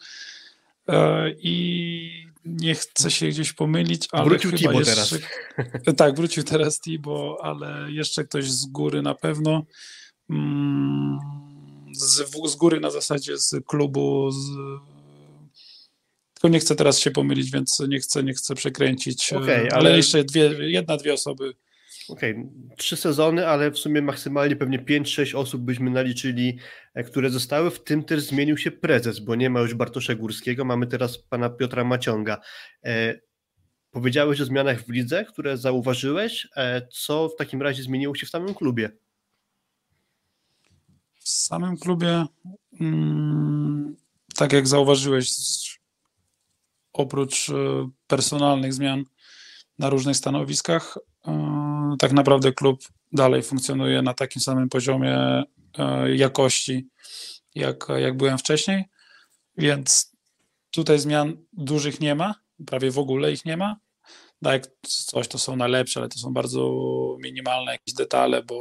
I 1.38 2.26
nie 2.46 2.76
chcę 2.76 3.12
się 3.12 3.28
gdzieś 3.28 3.54
pomylić, 3.54 4.08
ale 4.12 4.26
wrócił 4.26 4.52
chyba 4.52 4.60
Tibo 4.62 4.80
jeszcze... 4.80 4.96
teraz. 4.96 5.96
Tak, 5.98 6.16
wrócił 6.16 6.44
teraz 6.44 6.80
Tibo, 6.80 7.38
ale 7.42 7.92
jeszcze 7.92 8.24
ktoś 8.24 8.52
z 8.52 8.66
góry 8.66 9.02
na 9.02 9.16
pewno. 9.16 9.64
Mm, 10.30 11.20
z, 11.94 12.52
z 12.52 12.56
góry 12.56 12.80
na 12.80 12.92
zasadzie 12.92 13.38
z 13.38 13.56
klubu, 13.66 14.32
z 14.32 14.48
tylko 16.36 16.48
nie 16.48 16.60
chcę 16.60 16.76
teraz 16.76 17.00
się 17.00 17.12
pomylić, 17.12 17.52
więc 17.52 17.80
nie 17.80 18.00
chcę, 18.00 18.24
nie 18.24 18.34
chcę 18.34 18.56
przekręcić. 18.56 19.34
Okay, 19.34 19.56
ale... 19.56 19.70
ale 19.72 19.98
jeszcze 19.98 20.24
dwie, 20.24 20.42
jedna, 20.60 20.98
dwie 20.98 21.14
osoby. 21.14 21.54
Okej, 22.10 22.32
okay. 22.32 22.76
trzy 22.78 22.98
sezony, 22.98 23.48
ale 23.48 23.72
w 23.72 23.78
sumie 23.78 24.02
maksymalnie 24.02 24.56
pewnie 24.56 24.80
5-6 24.80 25.38
osób 25.38 25.62
byśmy 25.62 25.90
naliczyli, 25.90 26.58
e, 26.94 27.04
które 27.04 27.30
zostały. 27.30 27.72
W 27.72 27.84
tym 27.84 28.04
też 28.04 28.22
zmienił 28.22 28.58
się 28.58 28.72
prezes, 28.72 29.20
bo 29.20 29.36
nie 29.36 29.50
ma 29.50 29.60
już 29.60 29.74
Bartosza 29.74 30.16
Górskiego, 30.16 30.66
mamy 30.66 30.88
teraz 30.88 31.18
pana 31.18 31.50
Piotra 31.50 31.84
Maciąga. 31.84 32.42
E, 32.84 33.20
powiedziałeś 33.92 34.42
o 34.42 34.46
zmianach 34.46 34.84
w 34.84 34.90
lidze, 34.90 35.26
które 35.26 35.58
zauważyłeś. 35.58 36.48
E, 36.56 36.88
co 36.92 37.30
w 37.30 37.36
takim 37.36 37.62
razie 37.62 37.84
zmieniło 37.84 38.16
się 38.16 38.26
w 38.26 38.30
samym 38.30 38.54
klubie? 38.54 38.90
W 41.20 41.30
samym 41.30 41.78
klubie, 41.78 42.26
mm, 42.80 43.96
tak 44.36 44.54
jak 44.54 44.68
zauważyłeś, 44.68 45.30
oprócz 46.96 47.50
e, 47.50 47.54
personalnych 48.08 48.74
zmian 48.74 49.04
na 49.80 49.90
różnych 49.90 50.18
stanowiskach, 50.18 50.98
e, 51.28 51.96
tak 52.00 52.12
naprawdę 52.12 52.54
klub 52.54 52.80
dalej 53.12 53.44
funkcjonuje 53.44 54.02
na 54.02 54.14
takim 54.14 54.42
samym 54.42 54.70
poziomie 54.70 55.44
e, 55.78 56.16
jakości, 56.16 56.88
jak, 57.56 57.88
jak 57.98 58.18
byłem 58.18 58.38
wcześniej, 58.38 58.86
więc 59.58 60.16
tutaj 60.72 61.00
zmian 61.00 61.38
dużych 61.54 62.00
nie 62.00 62.16
ma, 62.16 62.36
prawie 62.66 62.92
w 62.92 63.00
ogóle 63.00 63.32
ich 63.32 63.46
nie 63.46 63.58
ma. 63.58 63.76
Tak, 64.44 64.68
coś 64.82 65.28
to 65.28 65.38
są 65.38 65.56
najlepsze, 65.56 66.00
ale 66.00 66.10
to 66.10 66.20
są 66.20 66.34
bardzo 66.34 66.72
minimalne 67.20 67.72
jakieś 67.72 67.94
detale, 67.94 68.44
bo 68.44 68.56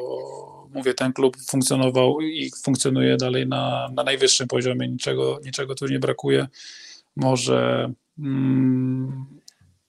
mówię, 0.75 0.95
ten 0.95 1.12
klub 1.12 1.37
funkcjonował 1.50 2.21
i 2.21 2.50
funkcjonuje 2.64 3.17
dalej 3.17 3.47
na, 3.47 3.88
na 3.95 4.03
najwyższym 4.03 4.49
poziomie, 4.49 4.88
niczego, 4.88 5.41
niczego 5.45 5.75
tu 5.75 5.87
nie 5.87 5.99
brakuje. 5.99 6.47
Może 7.17 7.93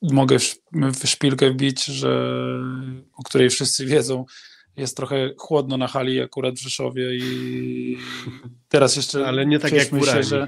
mogę 0.01 0.37
w 0.73 1.07
szpilkę 1.07 1.51
wbić, 1.51 1.85
że, 1.85 2.35
o 3.17 3.23
której 3.23 3.49
wszyscy 3.49 3.85
wiedzą, 3.85 4.25
jest 4.77 4.97
trochę 4.97 5.29
chłodno 5.37 5.77
na 5.77 5.87
hali 5.87 6.21
akurat 6.21 6.55
w 6.55 6.61
Rzeszowie 6.61 7.15
i 7.15 7.97
teraz 8.69 8.95
jeszcze 8.95 9.27
Ale 9.27 9.45
nie 9.45 9.59
tak 9.59 9.71
jak 9.71 9.91
myślę, 9.91 10.23
że 10.23 10.47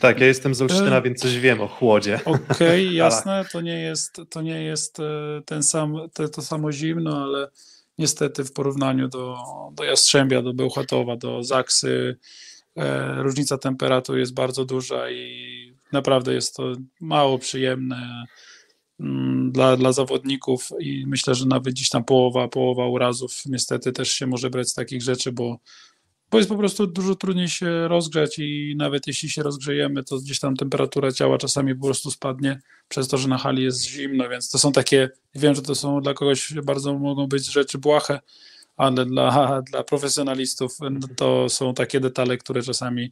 tak, 0.00 0.20
ja 0.20 0.26
jestem 0.26 0.54
z 0.54 0.62
Olsztyna, 0.62 0.96
e... 0.96 1.02
więc 1.02 1.20
coś 1.20 1.38
wiem 1.38 1.60
o 1.60 1.68
chłodzie. 1.68 2.20
Okej, 2.24 2.86
okay, 2.86 2.94
jasne, 2.94 3.44
to 3.52 3.60
nie 3.60 3.80
jest, 3.80 4.20
to 4.30 4.42
nie 4.42 4.62
jest 4.62 5.00
e, 5.00 5.42
ten 5.46 5.62
sam, 5.62 5.96
to, 6.14 6.28
to 6.28 6.42
samo 6.42 6.72
zimno, 6.72 7.22
ale 7.22 7.50
niestety 7.98 8.44
w 8.44 8.52
porównaniu 8.52 9.08
do, 9.08 9.36
do 9.72 9.84
Jastrzębia, 9.84 10.42
do 10.42 10.54
Bełchatowa, 10.54 11.16
do 11.16 11.42
Zaksy, 11.42 12.16
e, 12.76 13.14
różnica 13.22 13.58
temperatury 13.58 14.20
jest 14.20 14.34
bardzo 14.34 14.64
duża 14.64 15.10
i 15.10 15.65
naprawdę 15.92 16.34
jest 16.34 16.56
to 16.56 16.72
mało 17.00 17.38
przyjemne 17.38 18.24
mm, 19.00 19.52
dla, 19.52 19.76
dla 19.76 19.92
zawodników 19.92 20.68
i 20.80 21.04
myślę, 21.06 21.34
że 21.34 21.46
nawet 21.46 21.74
gdzieś 21.74 21.88
tam 21.88 22.04
połowa, 22.04 22.48
połowa 22.48 22.86
urazów 22.86 23.32
niestety 23.46 23.92
też 23.92 24.12
się 24.12 24.26
może 24.26 24.50
brać 24.50 24.68
z 24.68 24.74
takich 24.74 25.02
rzeczy, 25.02 25.32
bo, 25.32 25.58
bo 26.30 26.38
jest 26.38 26.50
po 26.50 26.56
prostu 26.56 26.86
dużo 26.86 27.14
trudniej 27.14 27.48
się 27.48 27.88
rozgrzać 27.88 28.38
i 28.38 28.74
nawet 28.78 29.06
jeśli 29.06 29.30
się 29.30 29.42
rozgrzejemy, 29.42 30.04
to 30.04 30.18
gdzieś 30.18 30.40
tam 30.40 30.56
temperatura 30.56 31.12
ciała 31.12 31.38
czasami 31.38 31.74
po 31.74 31.86
prostu 31.86 32.10
spadnie 32.10 32.60
przez 32.88 33.08
to, 33.08 33.18
że 33.18 33.28
na 33.28 33.38
hali 33.38 33.62
jest 33.62 33.84
zimno, 33.84 34.28
więc 34.28 34.50
to 34.50 34.58
są 34.58 34.72
takie, 34.72 35.10
wiem, 35.34 35.54
że 35.54 35.62
to 35.62 35.74
są 35.74 36.00
dla 36.00 36.14
kogoś 36.14 36.54
bardzo 36.54 36.98
mogą 36.98 37.26
być 37.26 37.52
rzeczy 37.52 37.78
błahe, 37.78 38.20
ale 38.76 39.06
dla, 39.06 39.46
dla 39.70 39.84
profesjonalistów 39.84 40.76
no 40.90 41.08
to 41.16 41.48
są 41.48 41.74
takie 41.74 42.00
detale, 42.00 42.36
które 42.36 42.62
czasami 42.62 43.10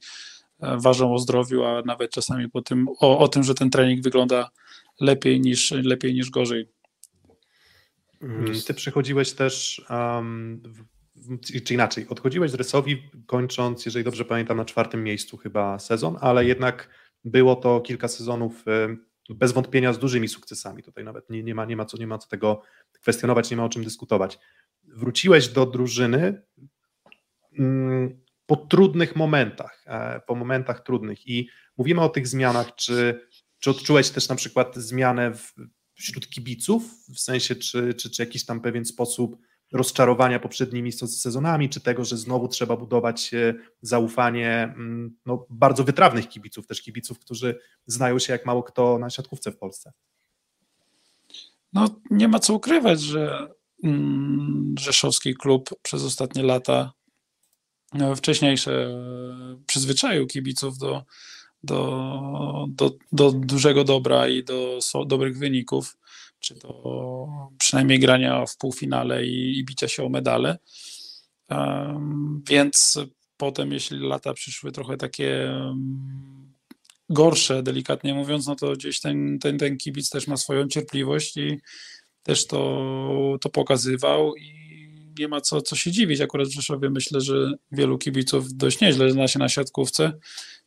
ważą 0.76 1.14
o 1.14 1.18
zdrowiu, 1.18 1.64
a 1.64 1.82
nawet 1.86 2.10
czasami 2.10 2.50
po 2.50 2.62
tym, 2.62 2.88
o, 3.00 3.18
o 3.18 3.28
tym, 3.28 3.42
że 3.42 3.54
ten 3.54 3.70
trening 3.70 4.02
wygląda 4.02 4.50
lepiej 5.00 5.40
niż, 5.40 5.70
lepiej 5.70 6.14
niż 6.14 6.30
gorzej. 6.30 6.68
Mm, 8.22 8.60
ty 8.66 8.74
przechodziłeś 8.74 9.32
też, 9.32 9.86
um, 9.90 10.62
czy 11.64 11.74
inaczej, 11.74 12.08
odchodziłeś 12.08 12.50
z 12.50 12.54
Resowi 12.54 13.02
kończąc, 13.26 13.86
jeżeli 13.86 14.04
dobrze 14.04 14.24
pamiętam, 14.24 14.56
na 14.56 14.64
czwartym 14.64 15.04
miejscu 15.04 15.36
chyba 15.36 15.78
sezon, 15.78 16.16
ale 16.20 16.44
jednak 16.44 16.88
było 17.24 17.56
to 17.56 17.80
kilka 17.80 18.08
sezonów 18.08 18.64
bez 19.30 19.52
wątpienia 19.52 19.92
z 19.92 19.98
dużymi 19.98 20.28
sukcesami. 20.28 20.82
Tutaj 20.82 21.04
nawet 21.04 21.30
nie, 21.30 21.42
nie, 21.42 21.54
ma, 21.54 21.64
nie, 21.64 21.76
ma 21.76 21.84
co, 21.84 21.98
nie 21.98 22.06
ma 22.06 22.18
co 22.18 22.28
tego 22.28 22.62
kwestionować, 22.92 23.50
nie 23.50 23.56
ma 23.56 23.64
o 23.64 23.68
czym 23.68 23.84
dyskutować. 23.84 24.38
Wróciłeś 24.84 25.48
do 25.48 25.66
drużyny 25.66 26.42
mm, 27.58 28.23
po 28.46 28.56
trudnych 28.56 29.16
momentach, 29.16 29.84
e, 29.86 30.20
po 30.26 30.34
momentach 30.34 30.82
trudnych 30.82 31.26
i 31.26 31.48
mówimy 31.76 32.00
o 32.00 32.08
tych 32.08 32.28
zmianach, 32.28 32.74
czy, 32.74 33.28
czy 33.58 33.70
odczułeś 33.70 34.10
też 34.10 34.28
na 34.28 34.34
przykład 34.34 34.76
zmianę 34.76 35.34
w, 35.34 35.54
wśród 35.94 36.28
kibiców, 36.28 36.82
w 37.14 37.20
sensie 37.20 37.56
czy, 37.56 37.94
czy, 37.94 38.10
czy 38.10 38.22
jakiś 38.22 38.44
tam 38.44 38.60
pewien 38.60 38.84
sposób 38.84 39.36
rozczarowania 39.72 40.40
poprzednimi 40.40 40.92
sezonami, 40.92 41.68
czy 41.68 41.80
tego, 41.80 42.04
że 42.04 42.16
znowu 42.16 42.48
trzeba 42.48 42.76
budować 42.76 43.34
e, 43.34 43.54
zaufanie 43.82 44.62
mm, 44.62 45.16
no, 45.26 45.46
bardzo 45.50 45.84
wytrawnych 45.84 46.28
kibiców, 46.28 46.66
też 46.66 46.82
kibiców, 46.82 47.18
którzy 47.18 47.58
znają 47.86 48.18
się 48.18 48.32
jak 48.32 48.46
mało 48.46 48.62
kto 48.62 48.98
na 48.98 49.10
siatkówce 49.10 49.52
w 49.52 49.56
Polsce. 49.56 49.92
No, 51.72 52.00
nie 52.10 52.28
ma 52.28 52.38
co 52.38 52.54
ukrywać, 52.54 53.00
że 53.00 53.48
mm, 53.84 54.74
Rzeszowski 54.78 55.34
klub 55.34 55.70
przez 55.82 56.04
ostatnie 56.04 56.42
lata 56.42 56.92
wcześniejsze 58.16 58.88
przyzwyczaił 59.66 60.26
kibiców 60.26 60.78
do, 60.78 61.04
do, 61.62 62.66
do, 62.68 62.90
do 63.12 63.32
dużego 63.32 63.84
dobra 63.84 64.28
i 64.28 64.44
do 64.44 64.78
dobrych 65.06 65.38
wyników 65.38 65.96
czy 66.44 66.54
to 66.54 67.28
przynajmniej 67.58 67.98
grania 67.98 68.46
w 68.46 68.56
półfinale 68.56 69.26
i, 69.26 69.58
i 69.58 69.64
bicia 69.64 69.88
się 69.88 70.04
o 70.04 70.08
medale. 70.08 70.58
Więc 72.48 72.98
potem, 73.36 73.72
jeśli 73.72 73.98
lata 73.98 74.34
przyszły 74.34 74.72
trochę 74.72 74.96
takie 74.96 75.50
gorsze, 77.10 77.62
delikatnie 77.62 78.14
mówiąc, 78.14 78.46
no 78.46 78.56
to 78.56 78.72
gdzieś 78.72 79.00
ten, 79.00 79.38
ten, 79.38 79.58
ten 79.58 79.76
kibic 79.76 80.10
też 80.10 80.26
ma 80.26 80.36
swoją 80.36 80.68
cierpliwość 80.68 81.36
i 81.36 81.60
też 82.22 82.46
to, 82.46 83.38
to 83.40 83.48
pokazywał 83.48 84.36
i 84.36 84.63
nie 85.18 85.28
ma 85.28 85.40
co, 85.40 85.62
co 85.62 85.76
się 85.76 85.90
dziwić. 85.90 86.20
Akurat 86.20 86.48
w 86.48 86.54
Rzeszowie 86.54 86.90
myślę, 86.90 87.20
że 87.20 87.52
wielu 87.72 87.98
kibiców 87.98 88.54
dość 88.54 88.80
nieźle 88.80 89.10
zna 89.10 89.28
się 89.28 89.38
na 89.38 89.48
siatkówce 89.48 90.12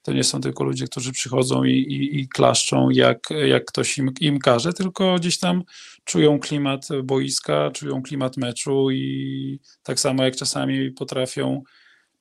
to 0.07 0.13
nie 0.13 0.23
są 0.23 0.41
tylko 0.41 0.63
ludzie, 0.63 0.85
którzy 0.85 1.11
przychodzą 1.11 1.63
i, 1.63 1.71
i, 1.71 2.19
i 2.19 2.27
klaszczą, 2.27 2.89
jak, 2.89 3.19
jak 3.47 3.65
ktoś 3.65 3.97
im, 3.97 4.11
im 4.21 4.39
każe, 4.39 4.73
tylko 4.73 5.15
gdzieś 5.15 5.39
tam 5.39 5.63
czują 6.03 6.39
klimat 6.39 6.87
boiska, 7.03 7.71
czują 7.71 8.01
klimat 8.01 8.37
meczu 8.37 8.91
i 8.91 9.59
tak 9.83 9.99
samo 9.99 10.23
jak 10.23 10.35
czasami 10.35 10.91
potrafią 10.91 11.61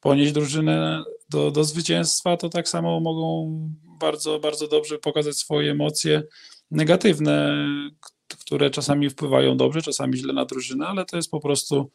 ponieść 0.00 0.33
drużynę 0.33 1.04
do, 1.30 1.50
do 1.50 1.64
zwycięstwa, 1.64 2.37
to 2.37 2.49
tak 2.49 2.68
samo 2.68 3.00
mogą 3.00 3.59
bardzo, 4.00 4.38
bardzo 4.38 4.68
dobrze 4.68 4.99
pokazać 4.99 5.37
swoje 5.37 5.71
emocje 5.71 6.23
negatywne, 6.71 7.66
które 8.40 8.71
czasami 8.71 9.11
wpływają 9.11 9.56
dobrze, 9.56 9.83
czasami 9.83 10.16
źle 10.16 10.33
na 10.33 10.45
drużynę, 10.45 10.87
ale 10.87 11.04
to 11.04 11.16
jest 11.16 11.30
po 11.30 11.40
prostu 11.40 11.90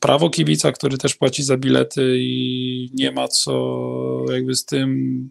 prawo 0.00 0.30
kibica, 0.30 0.72
który 0.72 0.98
też 0.98 1.14
płaci 1.14 1.42
za 1.42 1.56
bilety 1.56 2.16
i 2.18 2.90
nie 2.94 3.12
ma 3.12 3.28
co 3.28 4.24
jakby 4.32 4.54
z 4.54 4.64
tym 4.64 5.30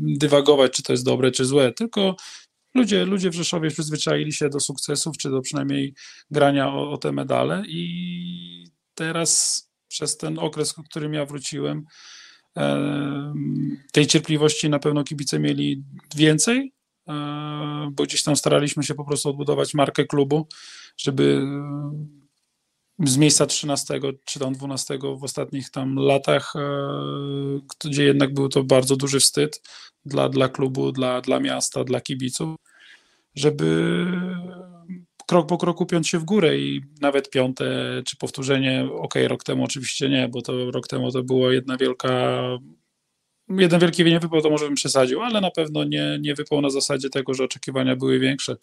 dywagować, 0.00 0.72
czy 0.72 0.82
to 0.82 0.92
jest 0.92 1.04
dobre, 1.04 1.30
czy 1.30 1.44
złe, 1.44 1.72
tylko 1.72 2.16
ludzie, 2.74 3.04
ludzie 3.04 3.30
w 3.30 3.34
Rzeszowie 3.34 3.70
przyzwyczaili 3.70 4.32
się 4.32 4.48
do 4.48 4.60
sukcesów, 4.60 5.16
czy 5.16 5.30
do 5.30 5.40
przynajmniej 5.40 5.94
grania 6.30 6.68
o, 6.68 6.90
o 6.90 6.98
te 6.98 7.12
medale 7.12 7.62
i 7.68 8.66
teraz 8.94 9.62
przez 9.88 10.16
ten 10.16 10.38
okres, 10.38 10.72
w 10.72 10.82
którym 10.84 11.14
ja 11.14 11.26
wróciłem, 11.26 11.84
tej 13.92 14.06
cierpliwości 14.06 14.68
na 14.68 14.78
pewno 14.78 15.04
kibice 15.04 15.38
mieli 15.38 15.82
więcej, 16.16 16.72
bo 17.92 18.04
gdzieś 18.04 18.22
tam 18.22 18.36
staraliśmy 18.36 18.82
się 18.82 18.94
po 18.94 19.04
prostu 19.04 19.28
odbudować 19.28 19.74
markę 19.74 20.04
klubu, 20.04 20.46
żeby 20.96 21.42
z 22.98 23.16
miejsca 23.16 23.46
13 23.46 24.00
czy 24.24 24.38
tam 24.38 24.54
12 24.54 24.98
w 25.18 25.24
ostatnich 25.24 25.70
tam 25.70 25.96
latach, 25.96 26.52
e, 26.56 26.60
gdzie 27.84 28.04
jednak 28.04 28.34
był 28.34 28.48
to 28.48 28.64
bardzo 28.64 28.96
duży 28.96 29.20
wstyd 29.20 29.62
dla, 30.04 30.28
dla 30.28 30.48
klubu, 30.48 30.92
dla, 30.92 31.20
dla 31.20 31.40
miasta, 31.40 31.84
dla 31.84 32.00
kibiców, 32.00 32.56
żeby 33.34 34.06
krok 35.26 35.48
po 35.48 35.58
kroku 35.58 35.86
piąć 35.86 36.08
się 36.08 36.18
w 36.18 36.24
górę 36.24 36.58
i 36.58 36.80
nawet 37.00 37.30
piąte 37.30 37.64
czy 38.06 38.16
powtórzenie, 38.16 38.88
ok, 38.92 39.14
rok 39.26 39.44
temu 39.44 39.64
oczywiście 39.64 40.08
nie, 40.08 40.28
bo 40.28 40.42
to 40.42 40.70
rok 40.70 40.88
temu 40.88 41.12
to 41.12 41.22
była 41.22 41.52
jedna 41.52 41.76
wielka 41.76 42.40
jeden 43.48 43.80
wielki 43.80 44.04
nie 44.04 44.20
wypał, 44.20 44.42
to 44.42 44.50
może 44.50 44.64
bym 44.64 44.74
przesadził, 44.74 45.22
ale 45.22 45.40
na 45.40 45.50
pewno 45.50 45.84
nie, 45.84 46.18
nie 46.20 46.34
wypał 46.34 46.60
na 46.60 46.70
zasadzie 46.70 47.10
tego, 47.10 47.34
że 47.34 47.44
oczekiwania 47.44 47.96
były 47.96 48.18
większe. 48.18 48.56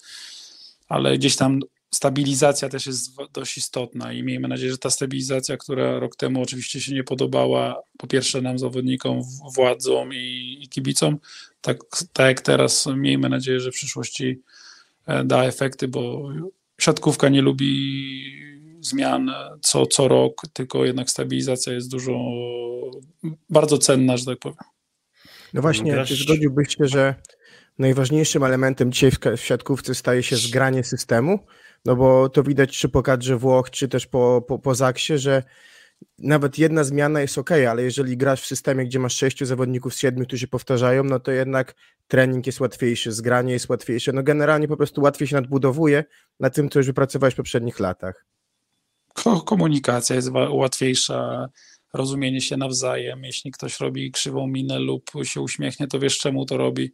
Ale 0.88 1.17
gdzieś 1.17 1.36
tam 1.36 1.59
stabilizacja 1.91 2.69
też 2.69 2.86
jest 2.86 3.15
dość 3.34 3.58
istotna 3.58 4.13
i 4.13 4.24
miejmy 4.24 4.48
nadzieję, 4.48 4.72
że 4.72 4.77
ta 4.77 4.89
stabilizacja, 4.89 5.58
która 5.58 6.00
rok 6.00 6.15
temu 6.15 6.41
oczywiście 6.41 6.81
się 6.81 6.93
nie 6.93 7.03
podobała, 7.03 7.81
po 7.98 8.08
pierwsze 8.08 8.41
nam 8.41 8.60
zawodnikom, 8.60 9.22
władzom 9.55 10.13
i, 10.13 10.58
i 10.62 10.69
kibicom, 10.69 11.17
tak, 11.62 11.77
tak 12.13 12.27
jak 12.27 12.41
teraz 12.41 12.88
miejmy 12.96 13.29
nadzieję, 13.29 13.60
że 13.60 13.72
w 13.72 13.75
przyszłości 13.75 14.41
e, 15.05 15.24
da 15.24 15.43
efekty, 15.43 15.88
bo 15.88 16.29
siatkówka 16.81 17.29
nie 17.29 17.41
lubi 17.41 18.50
zmian 18.81 19.31
co, 19.62 19.86
co 19.86 20.08
rok, 20.08 20.41
tylko 20.53 20.86
jednak 20.86 21.10
stabilizacja 21.10 21.74
jest 21.74 21.91
dużo, 21.91 22.19
bardzo 23.50 23.77
cenna, 23.77 24.17
że 24.17 24.25
tak 24.25 24.39
powiem. 24.39 24.58
No 25.53 25.62
właśnie, 25.62 25.91
Grasz... 25.91 26.10
czy 26.10 26.15
zgodziłbyś 26.15 26.75
się, 26.75 26.88
że 26.88 27.15
najważniejszym 27.79 28.43
elementem 28.43 28.91
dzisiaj 28.91 29.12
w 29.38 29.41
siatkówce 29.41 29.96
staje 29.96 30.24
się 30.24 30.36
zgranie 30.36 30.84
systemu? 30.84 31.39
No 31.86 31.95
bo 31.95 32.29
to 32.29 32.43
widać 32.43 32.77
czy 32.77 32.89
po 32.89 33.03
kadrze 33.03 33.38
Włoch, 33.38 33.69
czy 33.69 33.88
też 33.88 34.07
po, 34.07 34.41
po, 34.48 34.59
po 34.59 34.75
Zaksie, 34.75 35.17
że 35.17 35.43
nawet 36.19 36.57
jedna 36.57 36.83
zmiana 36.83 37.21
jest 37.21 37.38
ok, 37.38 37.51
ale 37.51 37.83
jeżeli 37.83 38.17
grasz 38.17 38.41
w 38.41 38.48
systemie, 38.48 38.86
gdzie 38.86 39.00
masz 39.00 39.15
sześciu 39.15 39.45
zawodników 39.45 39.93
z 39.93 40.00
siedmiu, 40.00 40.25
którzy 40.25 40.48
powtarzają, 40.48 41.03
no 41.03 41.19
to 41.19 41.31
jednak 41.31 41.75
trening 42.07 42.45
jest 42.45 42.59
łatwiejszy, 42.59 43.12
zgranie 43.12 43.53
jest 43.53 43.69
łatwiejsze. 43.69 44.13
No 44.13 44.24
generalnie 44.24 44.67
po 44.67 44.77
prostu 44.77 45.01
łatwiej 45.01 45.27
się 45.27 45.36
nadbudowuje 45.36 46.03
na 46.39 46.50
tym, 46.50 46.69
co 46.69 46.79
już 46.79 46.88
wypracowałeś 46.88 47.33
w 47.33 47.38
poprzednich 47.38 47.79
latach. 47.79 48.25
Komunikacja 49.45 50.15
jest 50.15 50.29
łatwiejsza, 50.51 51.50
rozumienie 51.93 52.41
się 52.41 52.57
nawzajem. 52.57 53.24
Jeśli 53.24 53.51
ktoś 53.51 53.79
robi 53.79 54.12
krzywą 54.12 54.48
minę 54.48 54.79
lub 54.79 55.12
się 55.24 55.41
uśmiechnie, 55.41 55.88
to 55.88 56.00
wiesz 56.00 56.17
czemu 56.17 56.45
to 56.45 56.57
robi. 56.57 56.93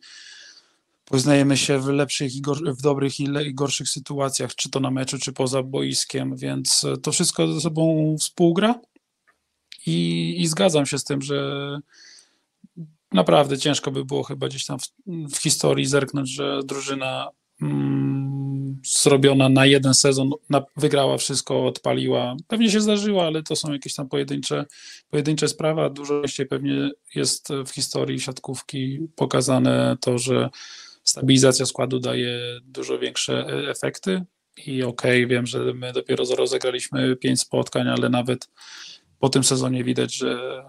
Poznajemy 1.06 1.58
się 1.58 1.80
w 1.80 1.88
lepszych 1.88 2.36
i 2.36 2.42
w 2.66 2.82
dobrych 2.82 3.20
i 3.20 3.54
gorszych 3.54 3.90
sytuacjach, 3.90 4.56
czy 4.56 4.70
to 4.70 4.80
na 4.80 4.92
meczu, 4.92 5.20
czy 5.20 5.34
poza 5.34 5.64
boiskiem, 5.64 6.36
więc 6.36 6.86
to 7.04 7.12
wszystko 7.12 7.54
ze 7.54 7.62
sobą 7.62 8.16
współgra. 8.20 8.80
I, 9.86 10.36
i 10.38 10.48
zgadzam 10.48 10.86
się 10.86 11.00
z 11.00 11.04
tym, 11.04 11.22
że 11.22 11.80
naprawdę 13.12 13.58
ciężko 13.58 13.92
by 13.92 14.06
było 14.06 14.24
chyba 14.24 14.48
gdzieś 14.48 14.66
tam 14.66 14.80
w, 14.80 14.88
w 15.36 15.38
historii 15.38 15.86
zerknąć, 15.86 16.30
że 16.30 16.60
drużyna 16.64 17.30
mm, 17.62 18.82
zrobiona 18.86 19.50
na 19.50 19.66
jeden 19.66 19.94
sezon 19.94 20.30
na, 20.50 20.64
wygrała 20.78 21.18
wszystko, 21.18 21.66
odpaliła. 21.66 22.36
Pewnie 22.48 22.70
się 22.70 22.82
zdarzyło, 22.82 23.26
ale 23.26 23.44
to 23.44 23.56
są 23.56 23.74
jakieś 23.74 23.96
tam 23.96 24.10
pojedyncze, 24.10 24.66
pojedyncze 25.10 25.48
sprawy, 25.48 25.82
a 25.82 25.90
dużo 25.90 26.22
częściej 26.22 26.46
pewnie 26.46 26.92
jest 27.16 27.50
w 27.66 27.70
historii 27.70 28.20
siatkówki 28.20 29.00
pokazane 29.16 29.98
to, 30.02 30.18
że 30.18 30.50
stabilizacja 31.06 31.66
składu 31.66 32.00
daje 32.00 32.40
dużo 32.64 33.00
większe 33.00 33.48
e, 33.48 33.70
efekty 33.70 34.26
i 34.66 34.84
okej, 34.84 35.24
okay, 35.24 35.28
wiem, 35.28 35.48
że 35.48 35.74
my 35.74 35.94
dopiero 35.94 36.26
rozegraliśmy 36.38 37.16
pięć 37.16 37.42
spotkań, 37.42 37.88
ale 37.88 38.10
nawet 38.10 38.50
po 39.20 39.30
tym 39.30 39.44
sezonie 39.44 39.84
widać, 39.84 40.16
że 40.16 40.64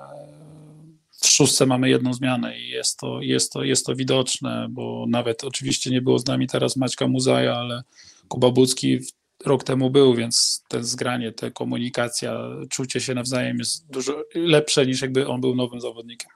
w 1.22 1.26
szóstce 1.26 1.66
mamy 1.66 1.90
jedną 1.90 2.14
zmianę 2.14 2.58
i 2.58 2.68
jest 2.68 2.98
to, 2.98 3.22
jest 3.22 3.52
to, 3.52 3.64
jest 3.64 3.86
to 3.86 3.94
widoczne, 3.94 4.66
bo 4.70 5.06
nawet 5.08 5.44
oczywiście 5.44 5.90
nie 5.90 6.02
było 6.02 6.18
z 6.18 6.26
nami 6.26 6.46
teraz 6.46 6.76
Maćka 6.76 7.08
Muzaja, 7.08 7.54
ale 7.54 7.82
Kuba 8.28 8.50
Bucki 8.50 8.98
rok 9.44 9.64
temu 9.64 9.90
był, 9.90 10.14
więc 10.14 10.64
te 10.68 10.84
zgranie, 10.84 11.32
ta 11.32 11.50
komunikacja, 11.50 12.38
czucie 12.70 13.00
się 13.00 13.14
nawzajem 13.14 13.58
jest 13.58 13.86
dużo 13.90 14.24
lepsze 14.34 14.86
niż 14.86 15.02
jakby 15.02 15.26
on 15.26 15.40
był 15.40 15.54
nowym 15.54 15.80
zawodnikiem. 15.80 16.30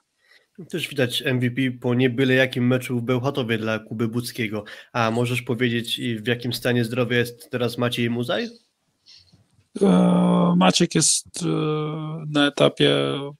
Też 0.69 0.87
widać 0.87 1.23
MVP 1.25 1.61
po 1.81 1.93
nie 1.93 2.09
byle 2.09 2.33
jakim 2.33 2.67
meczu 2.67 2.99
w 2.99 3.03
Bełchatowie 3.03 3.57
dla 3.57 3.79
Kuby 3.79 4.07
Buckiego. 4.07 4.63
A 4.93 5.11
możesz 5.11 5.41
powiedzieć, 5.41 6.01
w 6.21 6.27
jakim 6.27 6.53
stanie 6.53 6.85
zdrowia 6.85 7.17
jest 7.17 7.49
teraz 7.51 7.77
Maciej 7.77 8.09
Muzaj? 8.09 8.49
E, 9.81 10.53
Maciek 10.57 10.95
jest 10.95 11.43
e, 11.43 11.47
na 12.29 12.47
etapie 12.47 12.95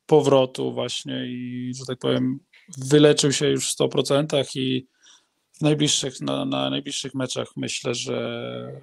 powrotu 0.06 0.74
właśnie 0.74 1.26
i, 1.28 1.72
że 1.80 1.86
tak 1.86 2.00
powiem, 2.00 2.40
wyleczył 2.78 3.32
się 3.32 3.48
już 3.48 3.72
w 3.72 3.78
100% 3.78 4.58
i 4.58 4.88
w 5.54 5.62
najbliższych, 5.62 6.22
na, 6.22 6.46
na 6.46 6.70
najbliższych 6.70 7.14
meczach 7.14 7.48
myślę, 7.58 7.96
że 7.96 8.82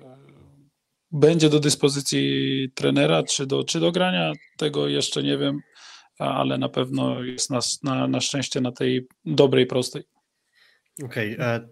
będzie 1.13 1.49
do 1.49 1.61
dyspozycji 1.61 2.69
trenera, 2.75 3.23
czy 3.23 3.47
do, 3.47 3.65
czy 3.65 3.81
do 3.81 3.93
grania, 3.93 4.33
tego 4.57 4.89
jeszcze 4.89 5.23
nie 5.23 5.39
wiem, 5.39 5.61
ale 6.19 6.59
na 6.59 6.69
pewno 6.69 7.23
jest 7.23 7.51
na, 7.51 7.61
na, 7.83 8.09
na 8.09 8.21
szczęście 8.21 8.61
na 8.61 8.73
tej 8.73 9.07
dobrej, 9.25 9.67
prostej. 9.67 10.03
Okej, 11.05 11.35
okay, 11.35 11.69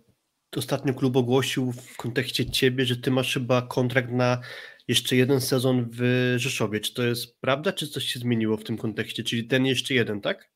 ostatnio 0.57 0.95
klub 0.95 1.17
ogłosił 1.17 1.73
w 1.73 1.97
kontekście 1.97 2.51
ciebie, 2.51 2.85
że 2.85 2.97
ty 2.97 3.11
masz 3.11 3.35
chyba 3.35 3.63
kontrakt 3.63 4.11
na 4.11 4.41
jeszcze 4.89 5.17
jeden 5.17 5.41
sezon 5.41 5.89
w 5.93 6.35
Rzeszowie. 6.37 6.81
Czy 6.81 6.95
to 6.95 7.03
jest 7.03 7.41
prawda, 7.41 7.73
czy 7.73 7.89
coś 7.89 8.05
się 8.05 8.21
zmieniło 8.21 8.57
w 8.57 8.65
tym 8.65 8.77
kontekście? 8.77 9.23
Czyli 9.23 9.47
ten 9.47 9.67
jeszcze 9.67 9.95
jeden, 9.95 10.21
tak? 10.21 10.51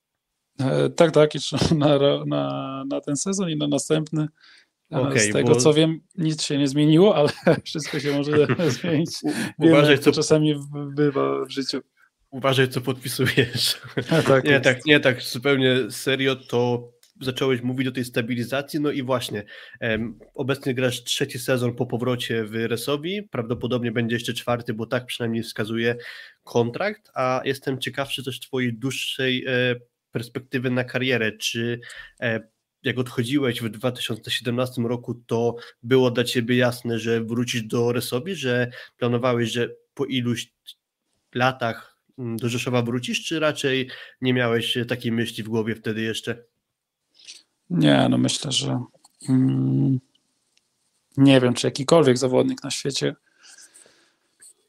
E, 0.61 0.91
tak, 0.91 1.11
tak, 1.11 1.35
jeszcze 1.35 1.59
na, 1.75 1.99
na, 2.27 2.85
na 2.89 3.01
ten 3.01 3.17
sezon 3.17 3.51
i 3.51 3.57
na 3.57 3.69
następny. 3.69 4.29
E, 4.93 5.01
okay, 5.01 5.21
Z 5.21 5.33
tego 5.33 5.49
bo... 5.49 5.57
co 5.57 5.75
wiem, 5.75 6.01
nic 6.19 6.43
się 6.43 6.59
nie 6.59 6.69
zmieniło, 6.69 7.17
ale 7.17 7.29
wszystko 7.65 8.01
się 8.01 8.17
może 8.17 8.47
zmienić. 8.81 9.11
Uważaj, 9.59 9.99
co 9.99 10.13
czasami 10.13 10.55
bywa 10.95 11.45
w 11.45 11.51
życiu. 11.51 11.81
Uważaj, 12.31 12.69
co 12.69 12.81
podpisujesz. 12.81 13.81
tak, 14.29 14.45
nie, 14.45 14.61
tak, 14.61 14.85
nie, 14.87 15.01
tak, 15.01 15.23
zupełnie 15.23 15.91
serio, 15.91 16.37
to 16.37 16.91
zacząłeś 17.21 17.63
mówić 17.63 17.89
o 17.89 17.93
tej 17.93 18.05
stabilizacji, 18.05 18.81
no 18.81 18.91
i 18.91 19.03
właśnie, 19.03 19.45
um, 19.81 20.19
obecnie 20.35 20.75
grasz 20.75 21.05
trzeci 21.05 21.39
sezon 21.39 21.75
po 21.75 21.87
powrocie 21.87 22.45
w 22.45 22.55
Resowi, 22.55 23.23
prawdopodobnie 23.23 23.93
będzie 23.93 24.17
jeszcze 24.17 24.33
czwarty, 24.33 24.75
bo 24.75 24.87
tak 24.87 25.07
przynajmniej 25.07 25.43
wskazuje 25.43 25.97
kontrakt, 26.45 27.11
a 27.15 27.41
jestem 27.45 27.79
ciekawszy 27.79 28.25
też 28.25 28.41
twojej 28.41 28.75
dłuższej 28.75 29.45
e, 29.47 29.77
perspektywy 30.11 30.71
na 30.71 30.85
karierę, 30.85 31.33
czy 31.33 31.81
e, 32.21 32.41
jak 32.83 32.99
odchodziłeś 32.99 33.63
w 33.63 33.69
2017 33.69 34.83
roku, 34.83 35.15
to 35.27 35.57
było 35.83 36.11
dla 36.11 36.25
ciebie 36.25 36.57
jasne, 36.57 36.99
że 36.99 37.25
wrócisz 37.25 37.63
do 37.63 37.93
Resowi, 37.93 38.35
że 38.35 38.71
planowałeś, 38.97 39.51
że 39.51 39.69
po 39.95 40.05
iluś 40.05 40.53
latach 41.35 41.90
do 42.37 42.49
Rzeszowa 42.49 42.83
wrócisz, 42.83 43.25
czy 43.25 43.41
raczej 43.41 43.89
nie 44.21 44.35
miałeś 44.35 44.79
takiej 44.89 45.13
myśli 45.13 45.45
w 45.45 45.49
głowie 45.49 45.75
wtedy 45.75 46.01
jeszcze? 46.01 46.45
Nie, 47.71 48.07
no 48.11 48.19
myślę, 48.19 48.53
że 48.53 48.81
mm, 49.29 50.01
nie 51.17 51.41
wiem, 51.41 51.55
czy 51.55 51.67
jakikolwiek 51.67 52.19
zawodnik 52.19 52.65
na 52.65 52.71
świecie, 52.71 53.15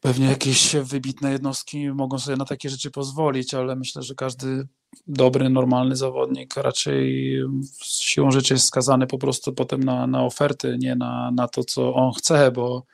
pewnie 0.01 0.25
jakieś 0.25 0.75
wybitne 0.75 1.31
jednostki 1.31 1.89
mogą 1.89 2.20
sobie 2.20 2.38
na 2.38 2.46
takie 2.46 2.70
rzeczy 2.70 2.91
pozwolić, 2.91 3.53
ale 3.53 3.75
myślę, 3.75 4.03
że 4.03 4.15
każdy 4.15 4.67
dobry, 5.08 5.50
normalny 5.50 5.96
zawodnik 5.96 6.55
raczej 6.58 7.36
siłą 7.84 8.31
rzeczy 8.31 8.53
jest 8.53 8.65
skazany 8.65 9.08
po 9.08 9.17
prostu 9.17 9.53
potem 9.53 9.84
na, 9.84 10.08
na 10.08 10.24
oferty, 10.24 10.77
nie 10.79 10.96
na, 10.96 11.31
na 11.31 11.48
to, 11.48 11.63
co 11.63 11.93
on 11.93 12.13
chce, 12.13 12.51
bo 12.51 12.86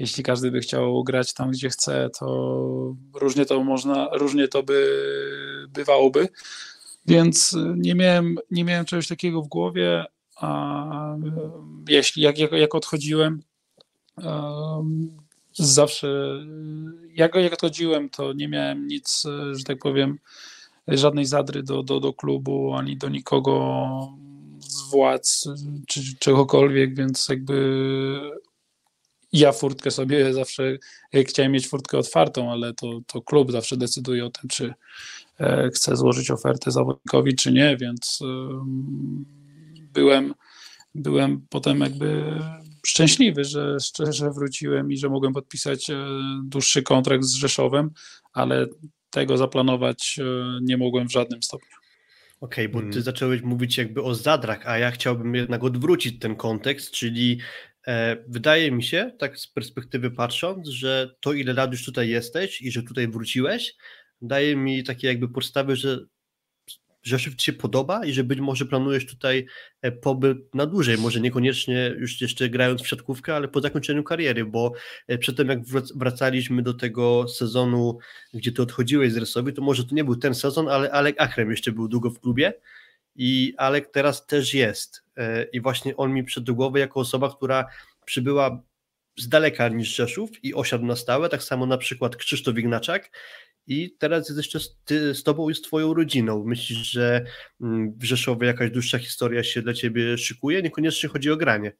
jeśli 0.00 0.22
każdy 0.22 0.50
by 0.50 0.60
chciał 0.60 1.04
grać 1.04 1.34
tam, 1.34 1.50
gdzie 1.50 1.68
chce, 1.68 2.10
to 2.18 2.96
różnie 3.14 3.46
to 3.46 3.64
można, 3.64 4.08
różnie 4.12 4.48
to 4.48 4.62
by 4.62 4.86
bywałoby. 5.68 6.28
Więc 7.06 7.56
nie 7.76 7.94
miałem, 7.94 8.38
nie 8.50 8.64
miałem 8.64 8.84
czegoś 8.84 9.08
takiego 9.08 9.42
w 9.42 9.48
głowie, 9.48 10.04
a 10.36 11.16
jeśli, 11.88 12.22
jak, 12.22 12.38
jak, 12.38 12.52
jak 12.52 12.74
odchodziłem, 12.74 13.42
um, 14.16 15.16
zawsze, 15.52 16.40
jak, 17.14 17.34
jak 17.34 17.52
odchodziłem, 17.52 18.10
to 18.10 18.32
nie 18.32 18.48
miałem 18.48 18.86
nic, 18.86 19.22
że 19.52 19.64
tak 19.64 19.78
powiem, 19.78 20.18
żadnej 20.88 21.24
zadry 21.24 21.62
do, 21.62 21.82
do, 21.82 22.00
do 22.00 22.12
klubu, 22.12 22.74
ani 22.74 22.96
do 22.96 23.08
nikogo 23.08 23.88
z 24.58 24.90
władz, 24.90 25.48
czy 25.88 26.00
czegokolwiek, 26.18 26.94
więc 26.94 27.28
jakby 27.28 28.40
ja 29.32 29.52
furtkę 29.52 29.90
sobie 29.90 30.34
zawsze 30.34 30.78
chciałem 31.14 31.52
mieć 31.52 31.68
furtkę 31.68 31.98
otwartą, 31.98 32.52
ale 32.52 32.74
to, 32.74 33.00
to 33.06 33.22
klub 33.22 33.52
zawsze 33.52 33.76
decyduje 33.76 34.26
o 34.26 34.30
tym, 34.30 34.48
czy 34.48 34.74
e, 35.40 35.70
chce 35.74 35.96
złożyć 35.96 36.30
ofertę 36.30 36.70
zawodnikowi, 36.70 37.34
czy 37.34 37.52
nie, 37.52 37.76
więc 37.76 38.18
byłem, 39.92 40.34
byłem 40.94 41.46
potem 41.48 41.80
jakby 41.80 42.40
szczęśliwy, 42.86 43.44
że, 43.44 43.76
że 44.10 44.30
wróciłem 44.30 44.92
i 44.92 44.96
że 44.96 45.08
mogłem 45.08 45.32
podpisać 45.32 45.90
e, 45.90 46.06
dłuższy 46.44 46.82
kontrakt 46.82 47.24
z 47.24 47.34
Rzeszowem, 47.34 47.90
ale 48.32 48.66
tego 49.10 49.36
zaplanować 49.36 50.18
e, 50.18 50.58
nie 50.62 50.76
mogłem 50.76 51.08
w 51.08 51.12
żadnym 51.12 51.42
stopniu. 51.42 51.76
Okej, 52.40 52.66
okay, 52.66 52.74
bo 52.74 52.78
ty 52.80 52.86
hmm. 52.86 53.02
zacząłeś 53.02 53.42
mówić 53.42 53.78
jakby 53.78 54.02
o 54.02 54.14
zadrach, 54.14 54.66
a 54.68 54.78
ja 54.78 54.90
chciałbym 54.90 55.34
jednak 55.34 55.64
odwrócić 55.64 56.18
ten 56.18 56.36
kontekst, 56.36 56.90
czyli 56.90 57.38
e, 57.38 57.69
wydaje 58.28 58.70
mi 58.70 58.82
się, 58.82 59.12
tak 59.18 59.38
z 59.38 59.46
perspektywy 59.46 60.10
patrząc, 60.10 60.68
że 60.68 61.14
to 61.20 61.32
ile 61.32 61.52
lat 61.52 61.72
już 61.72 61.84
tutaj 61.84 62.08
jesteś 62.08 62.62
i 62.62 62.70
że 62.70 62.82
tutaj 62.82 63.08
wróciłeś, 63.08 63.74
daje 64.22 64.56
mi 64.56 64.84
takie 64.84 65.06
jakby 65.08 65.28
podstawy, 65.28 65.76
że 65.76 65.98
Rzeszów 67.02 67.34
Ci 67.34 67.46
się 67.46 67.52
podoba 67.52 68.04
i 68.04 68.12
że 68.12 68.24
być 68.24 68.40
może 68.40 68.66
planujesz 68.66 69.06
tutaj 69.06 69.46
e, 69.82 69.92
pobyt 69.92 70.54
na 70.54 70.66
dłużej, 70.66 70.98
może 70.98 71.20
niekoniecznie 71.20 71.94
już 71.98 72.20
jeszcze 72.20 72.48
grając 72.48 72.82
w 72.82 72.88
siatkówkę, 72.88 73.36
ale 73.36 73.48
po 73.48 73.60
zakończeniu 73.60 74.04
kariery, 74.04 74.44
bo 74.44 74.72
e, 75.08 75.18
przedtem 75.18 75.48
jak 75.48 75.60
wracaliśmy 75.94 76.62
do 76.62 76.74
tego 76.74 77.28
sezonu, 77.28 77.98
gdzie 78.34 78.52
Ty 78.52 78.62
odchodziłeś 78.62 79.12
z 79.12 79.16
Resowi, 79.16 79.52
to 79.52 79.62
może 79.62 79.84
to 79.84 79.94
nie 79.94 80.04
był 80.04 80.16
ten 80.16 80.34
sezon, 80.34 80.68
ale 80.68 80.90
Alek 80.90 81.20
Achrem 81.20 81.50
jeszcze 81.50 81.72
był 81.72 81.88
długo 81.88 82.10
w 82.10 82.20
klubie 82.20 82.52
i 83.16 83.54
Alek 83.56 83.90
teraz 83.90 84.26
też 84.26 84.54
jest. 84.54 85.02
e, 85.09 85.09
i 85.52 85.60
właśnie 85.60 85.96
on 85.96 86.12
mi 86.12 86.24
przed 86.24 86.44
do 86.44 86.54
głowy 86.54 86.78
jako 86.78 87.00
osoba, 87.00 87.34
która 87.36 87.66
przybyła 88.04 88.62
z 89.18 89.28
daleka 89.28 89.68
niż 89.68 89.96
Rzeszów 89.96 90.44
i 90.44 90.54
osiadł 90.54 90.86
na 90.86 90.96
stałe, 90.96 91.28
tak 91.28 91.42
samo 91.42 91.66
na 91.66 91.78
przykład 91.78 92.16
Krzysztof 92.16 92.58
Ignaczak 92.58 93.10
i 93.66 93.96
teraz 93.98 94.28
jest 94.28 94.36
jeszcze 94.36 94.60
z, 94.60 94.76
ty, 94.84 95.14
z 95.14 95.22
tobą 95.22 95.50
i 95.50 95.54
z 95.54 95.60
twoją 95.60 95.94
rodziną. 95.94 96.44
Myślisz, 96.44 96.78
że 96.78 97.24
mm, 97.60 97.92
w 97.98 98.04
Rzeszowie 98.04 98.46
jakaś 98.46 98.70
dłuższa 98.70 98.98
historia 98.98 99.44
się 99.44 99.62
dla 99.62 99.74
ciebie 99.74 100.18
szykuje? 100.18 100.62
Niekoniecznie 100.62 101.08
chodzi 101.08 101.30
o 101.30 101.36
granie. 101.36 101.72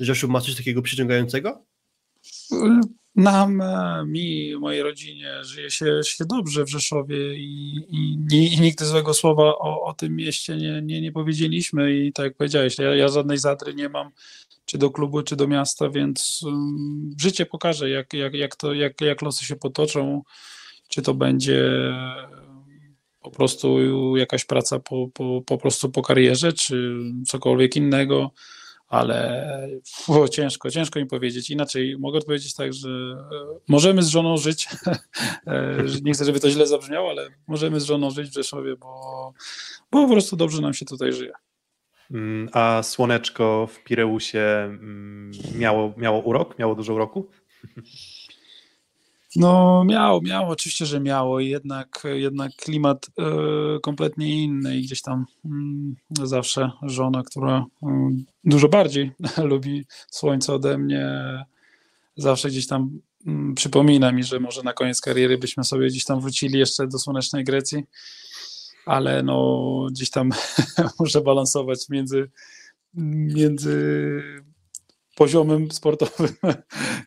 Rzeszów 0.00 0.30
ma 0.30 0.40
coś 0.40 0.54
takiego 0.54 0.82
przyciągającego? 0.82 1.66
Nam, 3.16 3.62
mi, 4.06 4.56
mojej 4.56 4.82
rodzinie 4.82 5.44
żyje 5.44 5.70
się, 5.70 6.00
się 6.04 6.24
dobrze 6.24 6.64
w 6.64 6.70
Rzeszowie 6.70 7.34
i, 7.34 7.76
i, 7.90 8.18
i, 8.32 8.60
nigdy 8.60 8.84
złego 8.84 9.14
słowa 9.14 9.42
o, 9.42 9.82
o 9.82 9.94
tym 9.94 10.16
mieście 10.16 10.56
nie, 10.56 10.82
nie, 10.82 11.00
nie 11.00 11.12
powiedzieliśmy. 11.12 11.94
I 11.94 12.12
tak 12.12 12.24
jak 12.24 12.36
powiedziałeś, 12.36 12.78
ja, 12.78 12.94
ja 12.94 13.08
żadnej 13.08 13.38
zadry 13.38 13.74
nie 13.74 13.88
mam 13.88 14.10
czy 14.64 14.78
do 14.78 14.90
klubu, 14.90 15.22
czy 15.22 15.36
do 15.36 15.48
miasta, 15.48 15.88
więc 15.88 16.40
um, 16.42 17.14
życie 17.20 17.46
pokaże, 17.46 17.90
jak, 17.90 18.12
jak, 18.12 18.34
jak, 18.34 18.56
to, 18.56 18.72
jak, 18.72 19.00
jak 19.00 19.22
losy 19.22 19.44
się 19.44 19.56
potoczą. 19.56 20.22
Czy 20.88 21.02
to 21.02 21.14
będzie 21.14 21.70
po 23.20 23.30
prostu 23.30 23.78
jakaś 24.16 24.44
praca 24.44 24.80
po, 24.80 25.08
po, 25.14 25.42
po 25.46 25.58
prostu 25.58 25.90
po 25.90 26.02
karierze, 26.02 26.52
czy 26.52 26.96
cokolwiek 27.26 27.76
innego, 27.76 28.30
ale 28.88 29.68
o, 30.08 30.28
ciężko, 30.28 30.70
ciężko 30.70 31.00
mi 31.00 31.06
powiedzieć. 31.06 31.50
Inaczej 31.50 31.98
mogę 31.98 32.18
odpowiedzieć 32.18 32.54
tak, 32.54 32.72
że 32.72 32.88
e, 32.88 33.58
możemy 33.68 34.02
z 34.02 34.08
żoną 34.08 34.36
żyć. 34.36 34.68
E, 35.46 35.84
nie 36.02 36.12
chcę, 36.12 36.24
żeby 36.24 36.40
to 36.40 36.50
źle 36.50 36.66
zabrzmiało, 36.66 37.10
ale 37.10 37.28
możemy 37.46 37.80
z 37.80 37.84
żoną 37.84 38.10
żyć 38.10 38.30
w 38.30 38.34
Rzeszowie, 38.34 38.76
bo, 38.76 39.32
bo 39.90 40.06
po 40.06 40.12
prostu 40.12 40.36
dobrze 40.36 40.62
nam 40.62 40.74
się 40.74 40.84
tutaj 40.84 41.12
żyje. 41.12 41.32
Mm, 42.10 42.48
a 42.52 42.82
słoneczko 42.82 43.68
w 43.72 43.84
Pireusie 43.84 44.40
mm, 44.40 45.30
miało, 45.54 45.94
miało 45.96 46.20
urok? 46.20 46.58
Miało 46.58 46.74
dużo 46.74 46.94
uroku? 46.94 47.30
No 49.36 49.84
miało, 49.84 50.20
miało, 50.20 50.48
oczywiście, 50.48 50.86
że 50.86 51.00
miało. 51.00 51.40
Jednak, 51.40 52.02
jednak 52.12 52.52
klimat 52.56 53.06
y, 53.08 53.80
kompletnie 53.80 54.44
inny 54.44 54.76
i 54.76 54.82
gdzieś 54.82 55.02
tam 55.02 55.26
y, 56.22 56.26
zawsze 56.26 56.70
żona, 56.82 57.22
która 57.22 57.66
y, 57.82 57.86
dużo 58.44 58.68
bardziej 58.68 59.12
lubi 59.50 59.84
słońce 60.10 60.52
ode 60.52 60.78
mnie, 60.78 61.06
zawsze 62.16 62.48
gdzieś 62.48 62.66
tam 62.66 63.00
mm, 63.26 63.54
przypomina 63.54 64.12
mi, 64.12 64.24
że 64.24 64.40
może 64.40 64.62
na 64.62 64.72
koniec 64.72 65.00
kariery 65.00 65.38
byśmy 65.38 65.64
sobie 65.64 65.88
gdzieś 65.88 66.04
tam 66.04 66.20
wrócili 66.20 66.58
jeszcze 66.58 66.86
do 66.86 66.98
słonecznej 66.98 67.44
Grecji, 67.44 67.84
ale 68.86 69.22
no 69.22 69.86
gdzieś 69.90 70.10
tam 70.10 70.30
muszę 71.00 71.20
balansować 71.20 71.88
między 71.88 72.30
między 73.34 74.22
poziomem 75.14 75.70
sportowym 75.70 76.34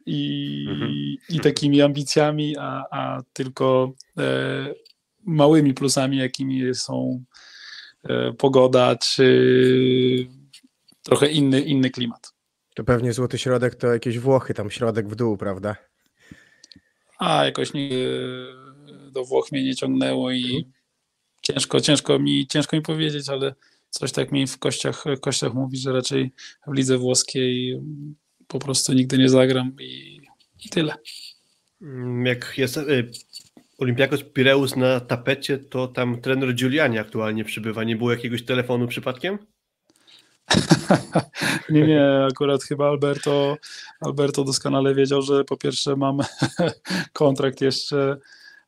i, 0.06 0.66
mhm. 0.70 0.92
i 1.30 1.40
takimi 1.40 1.82
ambicjami, 1.82 2.58
a, 2.58 2.84
a 2.92 3.22
tylko 3.34 3.94
e, 4.18 4.74
małymi 5.26 5.74
plusami, 5.74 6.18
jakimi 6.18 6.76
są 6.76 7.24
e, 8.04 8.34
pogoda 8.34 8.96
czy 8.96 10.28
trochę 11.04 11.28
inny, 11.28 11.62
inny 11.62 11.90
klimat. 11.90 12.34
To 12.76 12.84
pewnie 12.84 13.14
złoty 13.14 13.38
środek 13.38 13.76
to 13.76 13.88
jakieś 13.88 14.20
Włochy, 14.20 14.54
tam 14.54 14.72
środek 14.72 15.10
w 15.10 15.16
dół, 15.16 15.38
prawda? 15.38 15.76
a 17.18 17.46
jakoś 17.46 17.74
nigdy 17.74 18.08
do 19.12 19.26
Włoch 19.26 19.52
mnie 19.52 19.64
nie 19.64 19.76
ciągnęło 19.76 20.32
i 20.32 20.68
ciężko, 21.42 21.82
ciężko 21.82 22.20
mi, 22.20 22.48
ciężko 22.48 22.76
mi 22.76 22.82
powiedzieć, 22.82 23.30
ale 23.30 23.56
coś 23.90 24.12
tak 24.12 24.32
mi 24.32 24.48
w 24.48 24.60
kościach, 24.60 25.04
kościach 25.22 25.54
mówi, 25.54 25.78
że 25.78 25.94
raczej 25.94 26.32
w 26.68 26.74
lidze 26.74 26.98
włoskiej 26.98 27.82
po 28.48 28.60
prostu 28.60 28.94
nigdy 28.94 29.18
nie 29.18 29.30
zagram 29.30 29.72
i, 29.80 30.22
i 30.66 30.70
tyle. 30.70 30.96
Mm, 31.82 32.26
Jak 32.26 32.58
jest 32.58 32.78
y, 32.78 33.12
Olimpiakos 33.78 34.24
Pireus 34.24 34.76
na 34.76 35.00
tapecie, 35.00 35.58
to 35.58 35.88
tam 35.88 36.22
trener 36.22 36.54
Giuliani 36.56 37.00
aktualnie 37.00 37.44
przybywa. 37.44 37.84
Nie 37.84 37.96
było 37.96 38.12
jakiegoś 38.12 38.46
telefonu 38.46 38.88
przypadkiem? 38.88 39.38
nie, 41.70 41.88
nie, 41.88 42.26
akurat 42.32 42.64
chyba 42.64 42.88
Alberto, 42.88 43.58
Alberto 44.02 44.44
doskonale 44.44 44.96
wiedział, 44.96 45.22
że 45.22 45.44
po 45.44 45.58
pierwsze 45.58 45.96
mam 45.96 46.18
kontrakt 47.14 47.62
jeszcze 47.62 48.18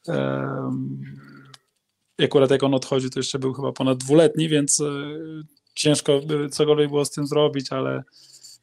um, 0.07 1.01
akurat 2.25 2.51
jak 2.51 2.63
on 2.63 2.73
odchodzi, 2.73 3.09
to 3.09 3.19
jeszcze 3.19 3.39
był 3.39 3.53
chyba 3.53 3.71
ponad 3.71 3.97
dwuletni, 3.97 4.49
więc 4.49 4.79
e, 4.79 4.85
ciężko 5.75 6.19
by 6.19 6.49
cokolwiek 6.49 6.89
było 6.89 7.05
z 7.05 7.11
tym 7.11 7.27
zrobić, 7.27 7.71
ale 7.71 8.03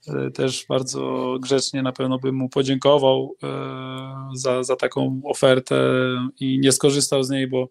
e, 0.09 0.31
też 0.31 0.67
bardzo 0.69 1.37
grzecznie 1.41 1.83
na 1.83 1.93
pewno 1.93 2.19
bym 2.19 2.35
mu 2.35 2.49
podziękował 2.49 3.37
e, 3.43 3.49
za, 4.35 4.63
za 4.63 4.77
taką 4.77 5.21
ofertę 5.25 5.77
i 6.41 6.59
nie 6.59 6.73
skorzystał 6.73 7.23
z 7.23 7.31
niej, 7.31 7.47
bo 7.47 7.69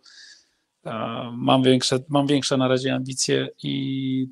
mam 1.33 1.63
większe, 1.63 1.99
mam 2.09 2.27
większe 2.27 2.57
na 2.57 2.67
razie 2.67 2.93
ambicje 2.93 3.49
i 3.63 4.27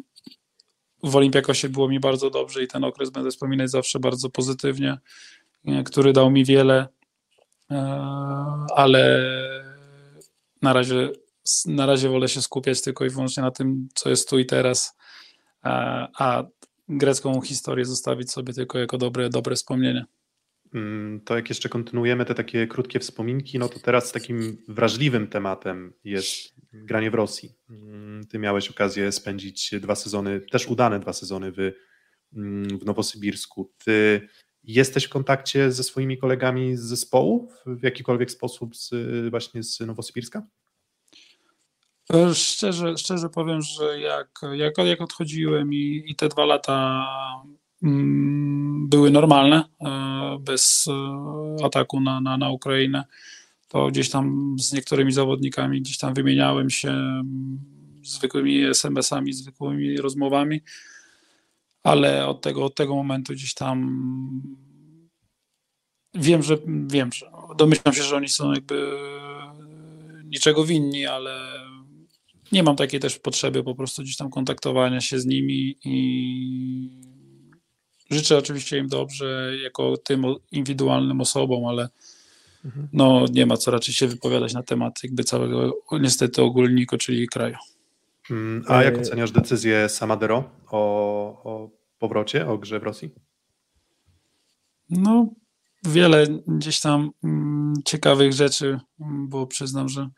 w 1.03 1.15
Olimpiakosie 1.15 1.69
było 1.69 1.89
mi 1.89 1.99
bardzo 1.99 2.29
dobrze 2.29 2.63
i 2.63 2.67
ten 2.67 2.83
okres 2.83 3.09
będę 3.09 3.31
wspominać 3.31 3.71
zawsze 3.71 3.99
bardzo 3.99 4.29
pozytywnie, 4.29 4.97
który 5.85 6.13
dał 6.13 6.31
mi 6.31 6.45
wiele, 6.45 6.87
ale 8.75 9.23
na 10.61 10.73
razie 10.73 11.09
na 11.65 11.86
razie 11.86 12.10
wolę 12.10 12.29
się 12.29 12.41
skupiać 12.41 12.82
tylko 12.82 13.06
i 13.06 13.10
wyłącznie 13.10 13.43
na 13.43 13.51
tym, 13.51 13.88
co 13.93 14.10
jest 14.10 14.29
tu 14.29 14.39
i 14.39 14.45
teraz, 14.45 14.97
a, 15.62 16.08
a 16.17 16.43
grecką 16.89 17.41
historię 17.41 17.86
zostawić 17.86 18.32
sobie 18.32 18.53
tylko 18.53 18.79
jako 18.79 18.97
dobre, 18.97 19.29
dobre 19.29 19.56
wspomnienie. 19.56 20.06
Mm, 20.73 21.21
to 21.21 21.36
jak 21.36 21.49
jeszcze 21.49 21.69
kontynuujemy 21.69 22.25
te 22.25 22.36
takie 22.36 22.67
krótkie 22.67 22.99
wspominki, 22.99 23.60
no 23.60 23.69
to 23.69 23.79
teraz 23.79 24.12
takim 24.12 24.58
wrażliwym 24.67 25.27
tematem 25.27 25.93
jest 26.03 26.56
granie 26.73 27.12
w 27.12 27.13
Rosji. 27.13 27.56
Mm, 27.69 28.27
ty 28.27 28.39
miałeś 28.39 28.69
okazję 28.69 29.12
spędzić 29.12 29.75
dwa 29.82 29.95
sezony, 29.95 30.41
też 30.51 30.67
udane 30.67 30.99
dwa 30.99 31.13
sezony 31.13 31.51
w, 31.51 31.71
mm, 32.34 32.79
w 32.79 32.86
Nowosybirsku. 32.86 33.71
Ty 33.86 34.27
jesteś 34.63 35.03
w 35.03 35.10
kontakcie 35.10 35.71
ze 35.71 35.84
swoimi 35.84 36.17
kolegami 36.17 36.77
z 36.77 36.82
zespołu 36.82 37.49
w 37.65 37.84
jakikolwiek 37.84 38.32
sposób 38.32 38.75
z, 38.75 38.91
właśnie 39.29 39.63
z 39.63 39.79
Nowosybirska? 39.79 40.47
E, 42.09 42.35
szczerze, 42.35 42.97
szczerze 42.97 43.29
powiem, 43.29 43.61
że 43.61 43.99
jak, 43.99 44.41
jak, 44.53 44.77
jak 44.77 45.01
odchodziłem 45.01 45.73
i, 45.73 46.03
i 46.07 46.15
te 46.15 46.29
dwa 46.29 46.45
lata 46.45 47.05
mm, 47.83 48.89
były 48.89 49.11
normalne, 49.11 49.63
e, 49.81 50.37
bez 50.39 50.87
e, 50.87 51.65
ataku 51.65 51.99
na, 51.99 52.21
na, 52.21 52.37
na 52.37 52.49
Ukrainę, 52.49 53.03
to 53.67 53.87
gdzieś 53.87 54.09
tam 54.09 54.55
z 54.59 54.73
niektórymi 54.73 55.11
zawodnikami 55.11 55.81
gdzieś 55.81 55.97
tam 55.97 56.13
wymieniałem 56.13 56.69
się 56.69 56.89
mm, 56.89 57.59
zwykłymi 58.03 58.63
SMS-ami, 58.63 59.33
zwykłymi 59.33 59.97
rozmowami, 59.97 60.61
ale 61.83 62.27
od 62.27 62.41
tego, 62.41 62.65
od 62.65 62.75
tego 62.75 62.95
momentu 62.95 63.33
gdzieś 63.33 63.53
tam 63.53 64.01
wiem, 66.13 66.43
że 66.43 66.57
wiem, 66.87 67.09
że 67.13 67.31
domyślam 67.57 67.93
się, 67.93 68.03
że 68.03 68.15
oni 68.15 68.29
są 68.29 68.53
jakby 68.53 68.91
niczego 70.25 70.65
winni, 70.65 71.05
ale 71.05 71.63
nie 72.53 72.63
mam 72.63 72.75
takiej 72.75 72.99
też 72.99 73.19
potrzeby 73.19 73.63
po 73.63 73.75
prostu 73.75 74.01
gdzieś 74.01 74.17
tam 74.17 74.29
kontaktowania 74.29 75.01
się 75.01 75.19
z 75.19 75.25
nimi 75.25 75.77
i 75.85 76.89
życzę 78.11 78.37
oczywiście 78.37 78.77
im 78.77 78.87
dobrze 78.87 79.51
jako 79.63 79.97
tym 79.97 80.25
indywidualnym 80.51 81.21
osobom, 81.21 81.65
ale 81.65 81.89
mhm. 82.65 82.87
no 82.93 83.25
nie 83.31 83.45
ma 83.45 83.57
co 83.57 83.71
raczej 83.71 83.93
się 83.93 84.07
wypowiadać 84.07 84.53
na 84.53 84.63
temat 84.63 85.03
jakby 85.03 85.23
całego 85.23 85.73
niestety 85.91 86.41
ogólniku, 86.41 86.97
czyli 86.97 87.27
kraju. 87.27 87.55
Mm, 88.31 88.63
a 88.67 88.83
jak 88.83 88.97
oceniasz 88.97 89.31
decyzję 89.31 89.89
Samadero 89.89 90.43
o, 90.71 90.79
o 91.43 91.69
powrocie, 91.99 92.47
o 92.47 92.57
grze 92.57 92.79
w 92.79 92.83
Rosji? 92.83 93.09
No 94.89 95.27
wiele 95.85 96.27
gdzieś 96.47 96.79
tam 96.79 97.11
mm, 97.23 97.73
ciekawych 97.85 98.33
rzeczy, 98.33 98.79
bo 98.99 99.47
przyznam, 99.47 99.89
że 99.89 100.09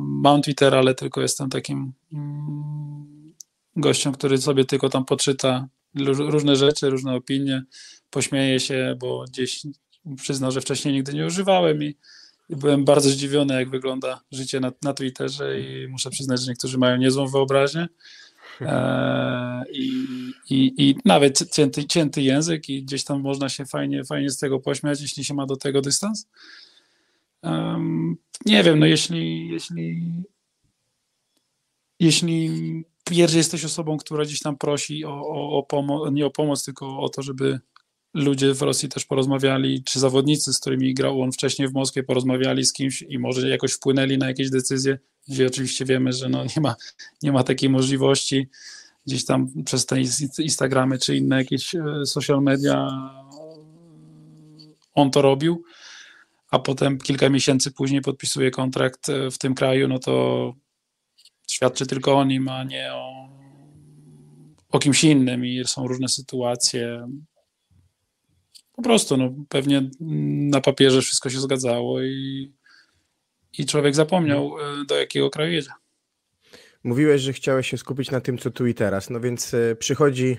Mam 0.00 0.42
Twittera, 0.42 0.78
ale 0.78 0.94
tylko 0.94 1.20
jestem 1.20 1.50
takim 1.50 1.92
mm, 2.12 3.34
gościem, 3.76 4.12
który 4.12 4.38
sobie 4.38 4.64
tylko 4.64 4.88
tam 4.88 5.04
poczyta 5.04 5.68
różne 6.18 6.56
rzeczy, 6.56 6.90
różne 6.90 7.14
opinie, 7.14 7.62
pośmieje 8.10 8.60
się, 8.60 8.96
bo 9.00 9.24
gdzieś 9.24 9.62
przyznał, 10.16 10.52
że 10.52 10.60
wcześniej 10.60 10.94
nigdy 10.94 11.14
nie 11.14 11.26
używałem 11.26 11.82
i, 11.82 11.96
byłem 12.48 12.84
bardzo 12.84 13.10
zdziwiony, 13.10 13.54
jak 13.54 13.70
wygląda 13.70 14.20
życie 14.32 14.60
na, 14.60 14.72
na 14.82 14.94
Twitterze 14.94 15.60
i 15.60 15.88
muszę 15.88 16.10
przyznać, 16.10 16.40
że 16.40 16.50
niektórzy 16.50 16.78
mają 16.78 16.96
niezłą 16.96 17.26
wyobraźnię. 17.26 17.88
E, 18.60 19.64
i, 19.72 20.06
i, 20.50 20.72
I 20.78 20.96
nawet 21.04 21.50
cięty, 21.52 21.84
cięty 21.84 22.22
język, 22.22 22.68
i 22.68 22.82
gdzieś 22.82 23.04
tam 23.04 23.20
można 23.20 23.48
się 23.48 23.66
fajnie, 23.66 24.04
fajnie 24.04 24.30
z 24.30 24.38
tego 24.38 24.60
pośmiać, 24.60 25.00
jeśli 25.00 25.24
się 25.24 25.34
ma 25.34 25.46
do 25.46 25.56
tego 25.56 25.80
dystans. 25.80 26.28
Um, 27.42 28.16
nie 28.46 28.62
wiem, 28.62 28.78
no 28.78 28.86
jeśli, 28.86 29.48
jeśli, 29.48 30.02
jeśli 32.00 32.50
jesteś 33.10 33.64
osobą, 33.64 33.96
która 33.96 34.24
gdzieś 34.24 34.40
tam 34.40 34.56
prosi 34.56 35.04
o, 35.04 35.10
o, 35.10 35.58
o 35.58 35.62
pomoc, 35.62 36.12
nie 36.12 36.26
o 36.26 36.30
pomoc, 36.30 36.64
tylko 36.64 36.98
o 36.98 37.08
to, 37.08 37.22
żeby 37.22 37.60
ludzie 38.14 38.54
w 38.54 38.62
Rosji 38.62 38.88
też 38.88 39.04
porozmawiali, 39.04 39.84
czy 39.84 40.00
zawodnicy, 40.00 40.52
z 40.52 40.60
którymi 40.60 40.94
grał 40.94 41.22
on 41.22 41.32
wcześniej 41.32 41.68
w 41.68 41.72
Moskwie, 41.72 42.02
porozmawiali 42.02 42.64
z 42.64 42.72
kimś 42.72 43.02
i 43.02 43.18
może 43.18 43.48
jakoś 43.48 43.72
wpłynęli 43.72 44.18
na 44.18 44.26
jakieś 44.26 44.50
decyzje, 44.50 44.98
gdzie 45.28 45.46
oczywiście 45.46 45.84
wiemy, 45.84 46.12
że 46.12 46.28
no 46.28 46.44
nie, 46.44 46.62
ma, 46.62 46.74
nie 47.22 47.32
ma 47.32 47.44
takiej 47.44 47.70
możliwości. 47.70 48.48
Gdzieś 49.06 49.24
tam 49.24 49.64
przez 49.64 49.86
te 49.86 49.96
Instagramy 50.38 50.98
czy 50.98 51.16
inne 51.16 51.36
jakieś 51.36 51.74
e, 51.74 52.06
social 52.06 52.42
media 52.42 52.88
on 54.94 55.10
to 55.10 55.22
robił 55.22 55.64
a 56.54 56.58
potem 56.58 56.98
kilka 56.98 57.28
miesięcy 57.28 57.72
później 57.72 58.00
podpisuje 58.00 58.50
kontrakt 58.50 59.08
e, 59.08 59.30
w 59.30 59.38
tym 59.38 59.54
kraju, 59.54 59.88
no 59.88 59.98
to 59.98 60.54
świadczy 61.50 61.86
tylko 61.86 62.18
o 62.18 62.24
nim, 62.24 62.48
a 62.48 62.64
nie 62.64 62.92
o, 62.92 63.28
o 64.68 64.78
kimś 64.78 65.04
innym 65.04 65.46
i 65.46 65.64
są 65.66 65.88
różne 65.88 66.08
sytuacje. 66.08 67.08
Po 68.72 68.82
prostu, 68.82 69.16
no, 69.16 69.34
pewnie 69.48 69.90
na 70.50 70.60
papierze 70.60 71.02
wszystko 71.02 71.30
się 71.30 71.40
zgadzało 71.40 72.02
i, 72.02 72.52
i 73.58 73.66
człowiek 73.66 73.94
zapomniał, 73.94 74.58
e, 74.58 74.84
do 74.84 74.96
jakiego 74.96 75.30
kraju 75.30 75.52
jedzie. 75.52 75.70
Mówiłeś, 76.84 77.22
że 77.22 77.32
chciałeś 77.32 77.70
się 77.70 77.78
skupić 77.78 78.10
na 78.10 78.20
tym, 78.20 78.38
co 78.38 78.50
tu 78.50 78.66
i 78.66 78.74
teraz. 78.74 79.10
No 79.10 79.20
więc 79.20 79.54
e, 79.54 79.76
przychodzi 79.76 80.36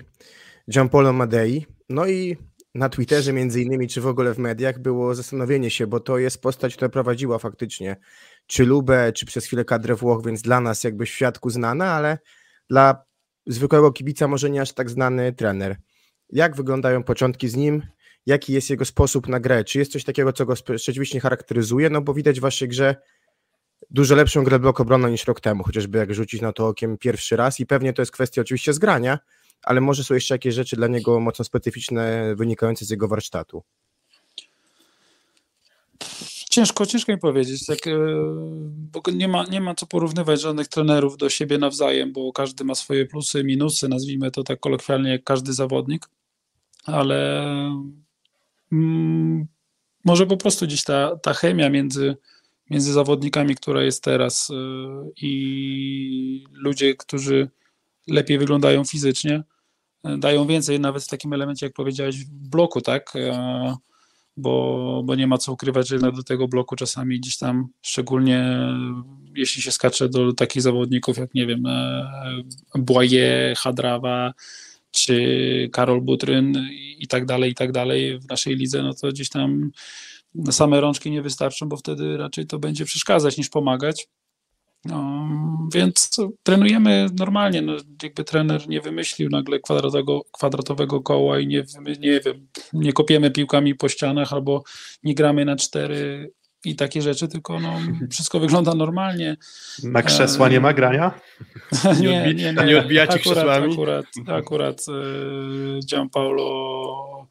Giampolo 0.70 1.12
Madei, 1.12 1.66
no 1.88 2.06
i 2.06 2.36
na 2.76 2.88
Twitterze 2.88 3.32
między 3.32 3.62
innymi, 3.62 3.88
czy 3.88 4.00
w 4.00 4.06
ogóle 4.06 4.34
w 4.34 4.38
mediach 4.38 4.78
było 4.78 5.14
zastanowienie 5.14 5.70
się, 5.70 5.86
bo 5.86 6.00
to 6.00 6.18
jest 6.18 6.42
postać, 6.42 6.76
która 6.76 6.88
prowadziła 6.88 7.38
faktycznie 7.38 7.96
czy 8.46 8.64
Lubę, 8.64 9.12
czy 9.12 9.26
przez 9.26 9.46
chwilę 9.46 9.64
kadrę 9.64 9.94
Włoch, 9.94 10.24
więc 10.24 10.42
dla 10.42 10.60
nas 10.60 10.84
jakby 10.84 11.06
w 11.06 11.08
świadku 11.08 11.50
znana, 11.50 11.92
ale 11.92 12.18
dla 12.70 13.04
zwykłego 13.46 13.92
kibica 13.92 14.28
może 14.28 14.50
nie 14.50 14.60
aż 14.60 14.72
tak 14.72 14.90
znany 14.90 15.32
trener. 15.32 15.76
Jak 16.32 16.56
wyglądają 16.56 17.02
początki 17.02 17.48
z 17.48 17.56
nim? 17.56 17.82
Jaki 18.26 18.52
jest 18.52 18.70
jego 18.70 18.84
sposób 18.84 19.28
na 19.28 19.40
grę? 19.40 19.64
Czy 19.64 19.78
jest 19.78 19.92
coś 19.92 20.04
takiego, 20.04 20.32
co 20.32 20.46
go 20.46 20.54
rzeczywiście 20.68 21.20
charakteryzuje? 21.20 21.90
No 21.90 22.00
bo 22.00 22.14
widać 22.14 22.38
w 22.38 22.42
waszej 22.42 22.68
grze 22.68 22.96
dużo 23.90 24.14
lepszą 24.14 24.44
grę 24.44 24.58
blok 24.58 24.80
obronną 24.80 25.08
niż 25.08 25.26
rok 25.26 25.40
temu, 25.40 25.64
chociażby 25.64 25.98
jak 25.98 26.14
rzucić 26.14 26.40
na 26.40 26.52
to 26.52 26.68
okiem 26.68 26.98
pierwszy 26.98 27.36
raz 27.36 27.60
i 27.60 27.66
pewnie 27.66 27.92
to 27.92 28.02
jest 28.02 28.12
kwestia 28.12 28.40
oczywiście 28.40 28.72
zgrania, 28.72 29.18
ale 29.62 29.80
może 29.80 30.04
są 30.04 30.14
jeszcze 30.14 30.34
jakieś 30.34 30.54
rzeczy 30.54 30.76
dla 30.76 30.86
niego 30.86 31.20
mocno 31.20 31.44
specyficzne, 31.44 32.34
wynikające 32.36 32.84
z 32.84 32.90
jego 32.90 33.08
warsztatu? 33.08 33.62
Ciężko, 36.50 36.86
ciężko 36.86 37.12
mi 37.12 37.18
powiedzieć, 37.18 37.66
tak, 37.66 37.86
e, 37.86 37.98
bo 38.92 39.02
nie 39.12 39.28
ma, 39.28 39.44
nie 39.44 39.60
ma 39.60 39.74
co 39.74 39.86
porównywać 39.86 40.40
żadnych 40.40 40.68
trenerów 40.68 41.16
do 41.16 41.30
siebie 41.30 41.58
nawzajem, 41.58 42.12
bo 42.12 42.32
każdy 42.32 42.64
ma 42.64 42.74
swoje 42.74 43.06
plusy, 43.06 43.44
minusy, 43.44 43.88
nazwijmy 43.88 44.30
to 44.30 44.42
tak 44.42 44.60
kolokwialnie, 44.60 45.10
jak 45.10 45.24
każdy 45.24 45.52
zawodnik, 45.52 46.08
ale 46.84 47.44
mm, 48.72 49.46
może 50.04 50.26
po 50.26 50.36
prostu 50.36 50.66
gdzieś 50.66 50.84
ta, 50.84 51.16
ta 51.16 51.34
chemia 51.34 51.70
między, 51.70 52.16
między 52.70 52.92
zawodnikami, 52.92 53.54
która 53.54 53.82
jest 53.82 54.04
teraz 54.04 54.48
yy, 54.48 55.12
i 55.16 56.44
ludzie, 56.52 56.94
którzy 56.94 57.48
lepiej 58.06 58.38
wyglądają 58.38 58.84
fizycznie, 58.84 59.42
dają 60.18 60.46
więcej 60.46 60.80
nawet 60.80 61.04
w 61.04 61.08
takim 61.08 61.32
elemencie, 61.32 61.66
jak 61.66 61.72
powiedziałeś, 61.72 62.16
w 62.16 62.48
bloku, 62.48 62.80
tak? 62.80 63.16
E, 63.16 63.76
bo, 64.36 65.02
bo 65.04 65.14
nie 65.14 65.26
ma 65.26 65.38
co 65.38 65.52
ukrywać, 65.52 65.88
że 65.88 65.98
do 65.98 66.22
tego 66.22 66.48
bloku 66.48 66.76
czasami 66.76 67.20
gdzieś 67.20 67.38
tam, 67.38 67.68
szczególnie 67.82 68.58
jeśli 69.34 69.62
się 69.62 69.72
skacze 69.72 70.08
do 70.08 70.32
takich 70.32 70.62
zawodników 70.62 71.18
jak, 71.18 71.34
nie 71.34 71.46
wiem, 71.46 71.66
e, 71.66 72.42
Błaje, 72.74 73.54
Hadrawa, 73.56 74.34
czy 74.90 75.68
Karol 75.72 76.00
Butryn 76.00 76.68
i 76.98 77.06
tak 77.06 77.26
dalej, 77.26 77.50
i 77.50 77.54
tak 77.54 77.72
dalej 77.72 78.18
w 78.18 78.28
naszej 78.28 78.56
lidze, 78.56 78.82
no 78.82 78.94
to 78.94 79.08
gdzieś 79.08 79.28
tam 79.28 79.70
same 80.50 80.80
rączki 80.80 81.10
nie 81.10 81.22
wystarczą, 81.22 81.68
bo 81.68 81.76
wtedy 81.76 82.16
raczej 82.16 82.46
to 82.46 82.58
będzie 82.58 82.84
przeszkadzać 82.84 83.36
niż 83.36 83.48
pomagać. 83.48 84.08
No, 84.88 85.28
więc 85.74 86.16
trenujemy 86.42 87.06
normalnie. 87.18 87.62
No, 87.62 87.76
jakby 88.02 88.24
trener 88.24 88.68
nie 88.68 88.80
wymyślił 88.80 89.30
nagle 89.30 89.60
kwadratowego, 89.60 90.22
kwadratowego 90.32 91.00
koła 91.00 91.38
i 91.40 91.46
nie, 91.46 91.64
nie 92.00 92.20
wiem, 92.20 92.48
nie 92.72 92.92
kopiemy 92.92 93.30
piłkami 93.30 93.74
po 93.74 93.88
ścianach 93.88 94.32
albo 94.32 94.62
nie 95.02 95.14
gramy 95.14 95.44
na 95.44 95.56
cztery 95.56 96.30
i 96.64 96.76
takie 96.76 97.02
rzeczy, 97.02 97.28
tylko 97.28 97.60
no, 97.60 97.78
wszystko 98.12 98.40
wygląda 98.40 98.74
normalnie. 98.74 99.36
Na 99.82 100.02
krzesła 100.02 100.48
nie 100.48 100.60
ma 100.60 100.72
grania? 100.72 101.20
nie, 102.00 102.34
nie, 102.34 102.52
nie, 102.52 102.64
nie 102.64 102.78
odbijacie 102.78 103.14
akurat, 103.14 103.38
krzesłami? 103.38 103.72
Akurat, 103.72 104.06
akurat 104.26 104.84
e, 104.88 105.80
Gianpaolo 105.86 107.28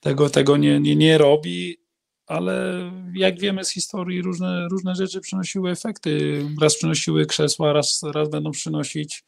tego, 0.00 0.30
tego 0.30 0.56
nie, 0.56 0.80
nie, 0.80 0.96
nie 0.96 1.18
robi, 1.18 1.76
ale 2.26 2.82
jak 3.14 3.40
wiemy 3.40 3.64
z 3.64 3.70
historii, 3.70 4.22
różne, 4.22 4.68
różne 4.68 4.94
rzeczy 4.94 5.20
przynosiły 5.20 5.70
efekty. 5.70 6.42
Raz 6.60 6.76
przynosiły 6.76 7.26
krzesła, 7.26 7.72
raz, 7.72 8.02
raz 8.02 8.30
będą 8.30 8.50
przynosić 8.50 9.24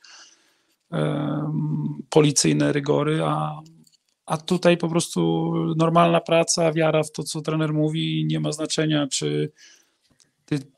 um, 0.90 2.02
policyjne 2.10 2.72
rygory, 2.72 3.22
a, 3.24 3.60
a 4.26 4.36
tutaj 4.36 4.76
po 4.76 4.88
prostu 4.88 5.52
normalna 5.76 6.20
praca, 6.20 6.72
wiara 6.72 7.02
w 7.02 7.12
to, 7.12 7.22
co 7.22 7.40
trener 7.40 7.72
mówi, 7.72 8.24
nie 8.26 8.40
ma 8.40 8.52
znaczenia, 8.52 9.06
czy, 9.06 9.52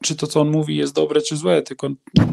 czy 0.02 0.16
to, 0.16 0.26
co 0.26 0.40
on 0.40 0.50
mówi, 0.50 0.76
jest 0.76 0.94
dobre, 0.94 1.20
czy 1.20 1.36
złe, 1.36 1.62
tylko, 1.62 1.88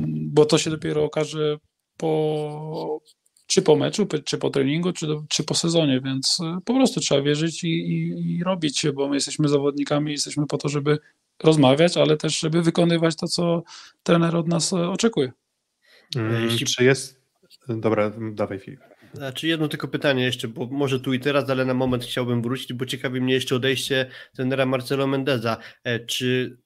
bo 0.08 0.46
to 0.46 0.58
się 0.58 0.70
dopiero 0.70 1.04
okaże 1.04 1.58
po, 1.98 3.00
czy 3.48 3.62
po 3.62 3.76
meczu, 3.76 4.08
czy 4.26 4.38
po 4.38 4.50
treningu, 4.50 4.94
czy, 4.94 5.08
do, 5.08 5.24
czy 5.30 5.44
po 5.44 5.54
sezonie, 5.54 6.02
więc 6.02 6.40
e, 6.40 6.58
po 6.66 6.74
prostu 6.74 7.00
trzeba 7.00 7.22
wierzyć 7.22 7.64
i, 7.64 7.68
i, 7.68 8.36
i 8.36 8.44
robić 8.44 8.86
bo 8.94 9.08
my 9.08 9.16
jesteśmy 9.16 9.50
zawodnikami, 9.50 10.12
jesteśmy 10.12 10.48
po 10.48 10.58
to, 10.58 10.70
żeby 10.70 10.98
rozmawiać, 11.44 11.98
ale 11.98 12.18
też, 12.18 12.40
żeby 12.40 12.62
wykonywać 12.62 13.16
to, 13.16 13.28
co 13.28 13.64
trener 14.04 14.36
od 14.36 14.48
nas 14.48 14.74
e, 14.74 14.90
oczekuje. 14.90 15.32
Mm, 16.16 16.44
Jeśli... 16.44 16.66
Czy 16.66 16.84
jest... 16.84 17.26
Dobra, 17.68 18.12
dawaj 18.32 18.60
Filip. 18.60 18.80
Znaczy 19.14 19.48
jedno 19.48 19.68
tylko 19.68 19.88
pytanie 19.88 20.24
jeszcze, 20.24 20.48
bo 20.48 20.66
może 20.66 21.00
tu 21.00 21.14
i 21.14 21.20
teraz, 21.20 21.50
ale 21.50 21.66
na 21.66 21.74
moment 21.74 22.04
chciałbym 22.04 22.42
wrócić, 22.42 22.74
bo 22.74 22.86
ciekawi 22.86 23.22
mnie 23.22 23.34
jeszcze 23.34 23.56
odejście 23.56 24.10
trenera 24.36 24.66
Marcelo 24.66 25.08
Mendeza. 25.08 25.58
E, 25.84 26.00
czy 26.00 26.58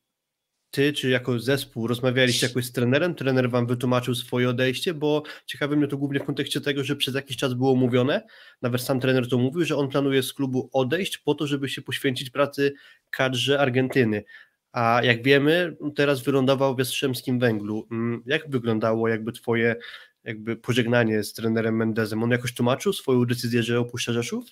ty, 0.71 0.93
czy 0.93 1.09
jako 1.09 1.39
zespół 1.39 1.87
rozmawialiście 1.87 2.47
jakoś 2.47 2.65
z 2.65 2.71
trenerem? 2.71 3.15
Trener 3.15 3.49
wam 3.49 3.67
wytłumaczył 3.67 4.15
swoje 4.15 4.49
odejście, 4.49 4.93
bo 4.93 5.23
ciekawi 5.45 5.75
mnie 5.77 5.87
to 5.87 5.97
głównie 5.97 6.19
w 6.19 6.23
kontekście 6.23 6.61
tego, 6.61 6.83
że 6.83 6.95
przez 6.95 7.15
jakiś 7.15 7.37
czas 7.37 7.53
było 7.53 7.75
mówione, 7.75 8.27
nawet 8.61 8.81
sam 8.81 8.99
trener 8.99 9.29
to 9.29 9.37
mówił, 9.37 9.65
że 9.65 9.77
on 9.77 9.89
planuje 9.89 10.23
z 10.23 10.33
klubu 10.33 10.69
odejść 10.73 11.17
po 11.17 11.35
to, 11.35 11.47
żeby 11.47 11.69
się 11.69 11.81
poświęcić 11.81 12.29
pracy 12.29 12.73
kadrze 13.09 13.59
Argentyny. 13.59 14.23
A 14.71 15.01
jak 15.03 15.23
wiemy, 15.23 15.77
teraz 15.95 16.21
wylądował 16.23 16.75
w 16.75 16.79
Jastrzębskim 16.79 17.39
Węglu. 17.39 17.87
Mm, 17.91 18.23
jak 18.25 18.49
wyglądało 18.49 19.07
jakby 19.07 19.31
twoje 19.31 19.75
jakby 20.23 20.55
pożegnanie 20.55 21.23
z 21.23 21.33
trenerem 21.33 21.75
Mendezem? 21.75 22.23
On 22.23 22.31
jakoś 22.31 22.53
tłumaczył 22.53 22.93
swoją 22.93 23.25
decyzję, 23.25 23.63
że 23.63 23.79
opuszcza 23.79 24.13
Rzeszów? 24.13 24.45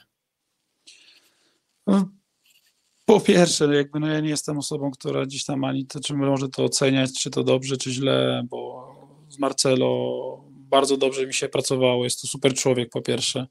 Po 3.08 3.20
pierwsze, 3.20 3.76
jakby 3.76 4.00
no 4.00 4.08
ja 4.08 4.20
nie 4.20 4.30
jestem 4.30 4.58
osobą, 4.58 4.92
która 4.92 5.26
gdzieś 5.26 5.46
tam 5.46 5.64
ani 5.64 5.86
to, 5.86 6.00
czy 6.00 6.14
może 6.14 6.50
to 6.50 6.64
oceniać, 6.64 7.20
czy 7.20 7.30
to 7.30 7.44
dobrze, 7.44 7.78
czy 7.78 7.92
źle, 7.92 8.44
bo 8.50 8.88
z 9.30 9.40
Marcelo 9.40 10.44
bardzo 10.50 10.98
dobrze 10.98 11.28
mi 11.28 11.34
się 11.34 11.50
pracowało. 11.50 12.04
Jest 12.04 12.22
to 12.22 12.28
super 12.28 12.54
człowiek, 12.54 12.90
po 12.90 13.02
pierwsze. 13.02 13.48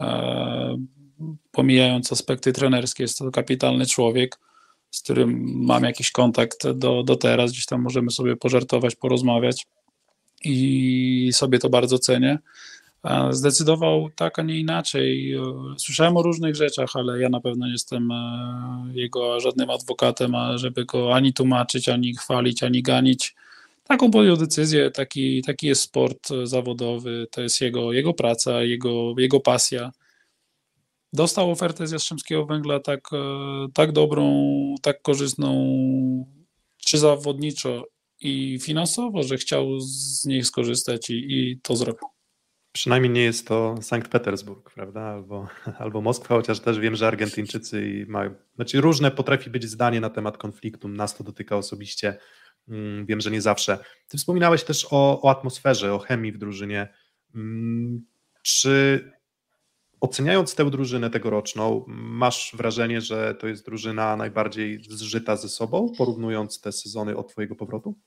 E, 0.00 0.76
pomijając 1.52 2.12
aspekty 2.12 2.52
trenerskie, 2.52 3.04
jest 3.04 3.18
to 3.18 3.30
kapitalny 3.30 3.86
człowiek, 3.86 4.38
z 4.90 5.02
którym 5.02 5.44
mam 5.66 5.84
jakiś 5.84 6.10
kontakt 6.10 6.68
do, 6.68 7.02
do 7.02 7.16
teraz. 7.16 7.52
Gdzieś 7.52 7.66
tam 7.66 7.82
możemy 7.82 8.10
sobie 8.10 8.36
pożartować, 8.36 8.96
porozmawiać 8.96 9.66
i 10.44 11.30
sobie 11.32 11.58
to 11.58 11.70
bardzo 11.70 11.98
cenię. 11.98 12.38
Zdecydował 13.30 14.10
tak, 14.16 14.38
a 14.38 14.42
nie 14.42 14.60
inaczej. 14.60 15.34
Słyszałem 15.78 16.16
o 16.16 16.22
różnych 16.22 16.56
rzeczach, 16.56 16.90
ale 16.94 17.20
ja 17.20 17.28
na 17.28 17.40
pewno 17.40 17.66
nie 17.66 17.72
jestem 17.72 18.10
e, 18.10 18.84
jego 18.94 19.40
żadnym 19.40 19.70
adwokatem, 19.70 20.32
żeby 20.54 20.84
go 20.84 21.14
ani 21.14 21.32
tłumaczyć, 21.32 21.88
ani 21.88 22.14
chwalić, 22.14 22.62
ani 22.62 22.82
ganić. 22.82 23.34
Taką 23.84 24.10
podjął 24.10 24.36
decyzję, 24.36 24.90
taki, 24.90 25.42
taki 25.42 25.66
jest 25.66 25.82
sport 25.82 26.28
zawodowy, 26.44 27.26
to 27.30 27.40
jest 27.40 27.60
jego, 27.60 27.92
jego 27.92 28.14
praca, 28.14 28.62
jego, 28.62 29.14
jego 29.18 29.40
pasja. 29.40 29.92
Dostał 31.12 31.50
ofertę 31.50 31.86
z 31.86 31.92
Jastrzębskiego 31.92 32.46
Węgla 32.46 32.80
tak, 32.80 33.08
e, 33.12 33.16
tak 33.74 33.92
dobrą, 33.92 34.44
tak 34.82 35.02
korzystną, 35.02 35.54
czy 36.76 36.98
zawodniczo 36.98 37.84
i 38.20 38.58
finansowo, 38.62 39.22
że 39.22 39.36
chciał 39.36 39.80
z 39.80 40.24
niej 40.24 40.44
skorzystać 40.44 41.10
i, 41.10 41.14
i 41.14 41.58
to 41.62 41.76
zrobił. 41.76 42.19
Przynajmniej 42.72 43.12
nie 43.12 43.22
jest 43.22 43.46
to 43.46 43.74
Sankt 43.82 44.10
Petersburg, 44.10 44.70
prawda? 44.70 45.00
Albo, 45.00 45.48
albo 45.78 46.00
Moskwa, 46.00 46.34
chociaż 46.34 46.60
też 46.60 46.78
wiem, 46.78 46.96
że 46.96 47.06
Argentyńczycy 47.06 48.06
mają. 48.08 48.34
Znaczy, 48.54 48.80
różne 48.80 49.10
potrafi 49.10 49.50
być 49.50 49.64
zdanie 49.64 50.00
na 50.00 50.10
temat 50.10 50.38
konfliktu. 50.38 50.88
Nas 50.88 51.16
to 51.16 51.24
dotyka 51.24 51.56
osobiście. 51.56 52.18
Mm, 52.68 53.06
wiem, 53.06 53.20
że 53.20 53.30
nie 53.30 53.42
zawsze. 53.42 53.78
Ty 54.08 54.18
wspominałeś 54.18 54.64
też 54.64 54.86
o, 54.90 55.22
o 55.22 55.30
atmosferze, 55.30 55.94
o 55.94 55.98
chemii 55.98 56.32
w 56.32 56.38
drużynie. 56.38 56.88
Mm, 57.34 58.06
czy 58.42 59.04
oceniając 60.00 60.54
tę 60.54 60.70
drużynę 60.70 61.10
tegoroczną, 61.10 61.84
masz 61.88 62.54
wrażenie, 62.56 63.00
że 63.00 63.34
to 63.34 63.48
jest 63.48 63.64
drużyna 63.64 64.16
najbardziej 64.16 64.82
zżyta 64.82 65.36
ze 65.36 65.48
sobą, 65.48 65.92
porównując 65.98 66.60
te 66.60 66.72
sezony 66.72 67.16
od 67.16 67.32
Twojego 67.32 67.56
powrotu? 67.56 67.98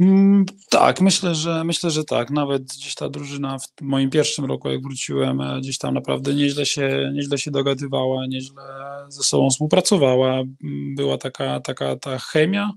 Mm, 0.00 0.44
tak, 0.70 1.00
myślę, 1.00 1.34
że 1.34 1.64
myślę, 1.64 1.90
że 1.90 2.04
tak. 2.04 2.30
Nawet 2.30 2.62
gdzieś 2.62 2.94
ta 2.94 3.08
drużyna 3.08 3.58
w 3.58 3.80
moim 3.80 4.10
pierwszym 4.10 4.44
roku, 4.44 4.68
jak 4.68 4.82
wróciłem, 4.82 5.40
e, 5.40 5.60
gdzieś 5.60 5.78
tam 5.78 5.94
naprawdę 5.94 6.34
nieźle 6.34 6.66
się, 6.66 7.10
nieźle 7.14 7.38
się 7.38 7.50
dogadywała, 7.50 8.26
nieźle 8.26 8.62
ze 9.08 9.22
sobą 9.22 9.50
współpracowała. 9.50 10.32
Mm, 10.34 10.94
była 10.94 11.18
taka, 11.18 11.60
taka 11.60 11.96
ta 11.96 12.18
chemia, 12.18 12.70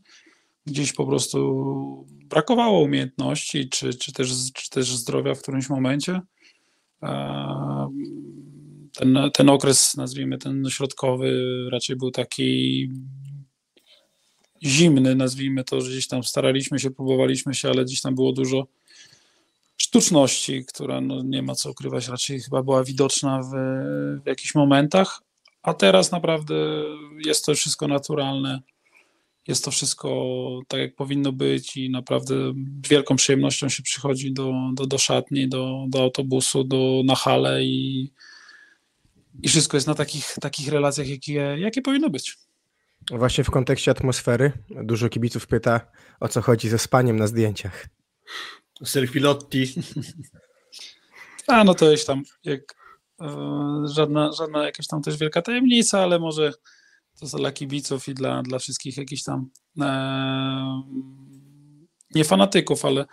gdzieś 0.65 0.93
po 0.93 1.05
prostu 1.05 2.07
brakowało 2.25 2.81
umiejętności, 2.81 3.69
czy, 3.69 3.93
czy, 3.93 4.13
też, 4.13 4.51
czy 4.53 4.69
też 4.69 4.95
zdrowia 4.95 5.35
w 5.35 5.41
którymś 5.41 5.69
momencie. 5.69 6.21
E, 7.03 7.89
ten, 8.93 9.19
ten 9.33 9.49
okres, 9.49 9.97
nazwijmy 9.97 10.37
ten 10.37 10.63
środkowy, 10.69 11.43
raczej 11.71 11.95
był 11.95 12.11
taki 12.11 12.89
zimny, 14.63 15.15
nazwijmy 15.15 15.63
to, 15.63 15.81
że 15.81 15.91
gdzieś 15.91 16.07
tam 16.07 16.23
staraliśmy 16.23 16.79
się, 16.79 16.91
próbowaliśmy 16.91 17.53
się, 17.53 17.69
ale 17.69 17.85
gdzieś 17.85 18.01
tam 18.01 18.15
było 18.15 18.31
dużo 18.31 18.67
sztuczności, 19.77 20.65
która 20.65 21.01
no, 21.01 21.23
nie 21.23 21.41
ma 21.41 21.55
co 21.55 21.71
ukrywać, 21.71 22.07
raczej 22.07 22.41
chyba 22.41 22.63
była 22.63 22.83
widoczna 22.83 23.41
w, 23.41 23.51
w 24.23 24.27
jakichś 24.27 24.55
momentach, 24.55 25.21
a 25.63 25.73
teraz 25.73 26.11
naprawdę 26.11 26.55
jest 27.25 27.45
to 27.45 27.55
wszystko 27.55 27.87
naturalne, 27.87 28.61
jest 29.47 29.65
to 29.65 29.71
wszystko 29.71 30.59
tak, 30.67 30.79
jak 30.79 30.95
powinno 30.95 31.31
być 31.31 31.77
i 31.77 31.89
naprawdę 31.89 32.53
wielką 32.89 33.15
przyjemnością 33.15 33.69
się 33.69 33.83
przychodzi 33.83 34.33
do, 34.33 34.53
do, 34.73 34.85
do 34.85 34.97
szatni, 34.97 35.47
do, 35.47 35.85
do 35.87 36.01
autobusu, 36.01 36.63
do, 36.63 37.01
na 37.05 37.15
halę 37.15 37.63
i, 37.63 38.11
i 39.43 39.49
wszystko 39.49 39.77
jest 39.77 39.87
na 39.87 39.95
takich, 39.95 40.35
takich 40.41 40.67
relacjach, 40.67 41.07
jakie, 41.07 41.55
jakie 41.59 41.81
powinno 41.81 42.09
być. 42.09 42.37
Właśnie 43.09 43.43
w 43.43 43.51
kontekście 43.51 43.91
atmosfery 43.91 44.51
dużo 44.69 45.09
kibiców 45.09 45.47
pyta, 45.47 45.81
o 46.19 46.27
co 46.27 46.41
chodzi 46.41 46.69
ze 46.69 46.79
spaniem 46.79 47.19
na 47.19 47.27
zdjęciach. 47.27 47.87
Selfilotti. 48.83 49.73
A 51.47 51.63
no 51.63 51.73
to 51.73 51.91
jest 51.91 52.07
tam 52.07 52.23
jak, 52.43 52.75
e, 53.21 53.27
żadna, 53.93 54.31
żadna 54.31 54.65
jakaś 54.65 54.87
tam 54.87 55.01
też 55.01 55.17
wielka 55.17 55.41
tajemnica, 55.41 55.99
ale 55.99 56.19
może 56.19 56.53
to 57.19 57.37
dla 57.37 57.51
kibiców 57.51 58.07
i 58.07 58.13
dla, 58.13 58.41
dla 58.43 58.59
wszystkich 58.59 58.97
jakichś 58.97 59.23
tam 59.23 59.49
e, 59.81 60.81
nie 62.15 62.23
fanatyków, 62.23 62.85
ale 62.85 63.05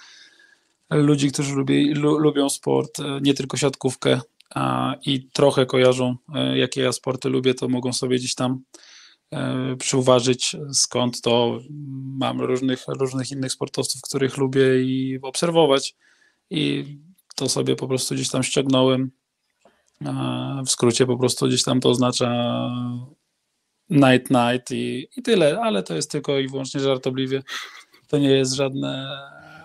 ludzi, 0.90 1.32
którzy 1.32 1.54
lubi, 1.54 1.94
lu, 1.94 2.18
lubią 2.18 2.48
sport, 2.48 3.00
e, 3.00 3.20
nie 3.22 3.34
tylko 3.34 3.56
siatkówkę 3.56 4.20
a, 4.54 4.94
i 5.06 5.28
trochę 5.32 5.66
kojarzą, 5.66 6.16
e, 6.34 6.58
jakie 6.58 6.80
ja 6.82 6.92
sporty 6.92 7.28
lubię, 7.28 7.54
to 7.54 7.68
mogą 7.68 7.92
sobie 7.92 8.16
gdzieś 8.16 8.34
tam 8.34 8.60
przyuważyć, 9.78 10.56
skąd 10.72 11.20
to 11.20 11.58
mam 12.18 12.40
różnych, 12.40 12.84
różnych 12.88 13.30
innych 13.30 13.52
sportowców, 13.52 14.02
których 14.02 14.36
lubię 14.36 14.82
i 14.82 15.18
obserwować 15.22 15.96
i 16.50 16.84
to 17.36 17.48
sobie 17.48 17.76
po 17.76 17.88
prostu 17.88 18.14
gdzieś 18.14 18.30
tam 18.30 18.42
ściągnąłem 18.42 19.10
W 20.66 20.70
skrócie 20.70 21.06
po 21.06 21.18
prostu 21.18 21.46
gdzieś 21.46 21.62
tam 21.62 21.80
to 21.80 21.88
oznacza 21.90 22.30
night 23.90 24.30
night 24.30 24.70
i, 24.70 25.08
i 25.16 25.22
tyle, 25.22 25.60
ale 25.60 25.82
to 25.82 25.94
jest 25.94 26.10
tylko 26.10 26.38
i 26.38 26.48
wyłącznie 26.48 26.80
żartobliwie. 26.80 27.42
To 28.08 28.18
nie 28.18 28.30
jest 28.30 28.52
żadne 28.52 29.18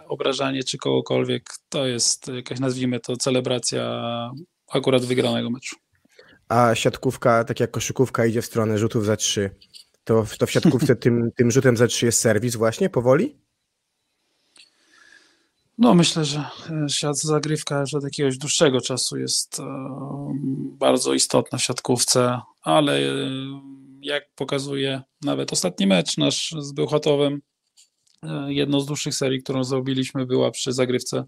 obrażanie 0.07 0.63
czy 0.63 0.77
kogokolwiek. 0.77 1.49
To 1.69 1.85
jest 1.85 2.27
jakaś, 2.27 2.59
nazwijmy 2.59 2.99
to, 2.99 3.17
celebracja 3.17 4.31
akurat 4.71 5.05
wygranego 5.05 5.49
meczu. 5.49 5.75
A 6.53 6.75
siatkówka, 6.75 7.43
tak 7.43 7.59
jak 7.59 7.71
koszykówka 7.71 8.25
idzie 8.25 8.41
w 8.41 8.45
stronę 8.45 8.77
rzutów 8.77 9.05
za 9.05 9.15
trzy, 9.15 9.49
to, 10.03 10.25
to 10.39 10.45
w 10.45 10.51
siatkówce 10.51 10.95
tym, 10.95 11.29
tym 11.37 11.51
rzutem 11.51 11.77
za 11.77 11.87
trzy 11.87 12.05
jest 12.05 12.19
serwis 12.19 12.55
właśnie 12.55 12.89
powoli? 12.89 13.37
No 15.77 15.93
myślę, 15.93 16.25
że 16.25 16.45
siat 16.87 17.17
zagrywka 17.17 17.79
już 17.79 17.93
od 17.93 18.03
jakiegoś 18.03 18.37
dłuższego 18.37 18.81
czasu 18.81 19.17
jest 19.17 19.59
e, 19.59 19.63
bardzo 20.79 21.13
istotna 21.13 21.57
w 21.57 21.63
siatkówce, 21.63 22.41
ale 22.61 22.99
e, 22.99 23.29
jak 24.01 24.23
pokazuje 24.35 25.01
nawet 25.21 25.53
ostatni 25.53 25.87
mecz 25.87 26.17
nasz 26.17 26.55
z 26.59 26.71
Bełchatowem, 26.71 27.41
e, 28.23 28.53
jedną 28.53 28.79
z 28.79 28.85
dłuższych 28.85 29.15
serii, 29.15 29.43
którą 29.43 29.63
zrobiliśmy 29.63 30.25
była 30.25 30.51
przy 30.51 30.73
zagrywce 30.73 31.25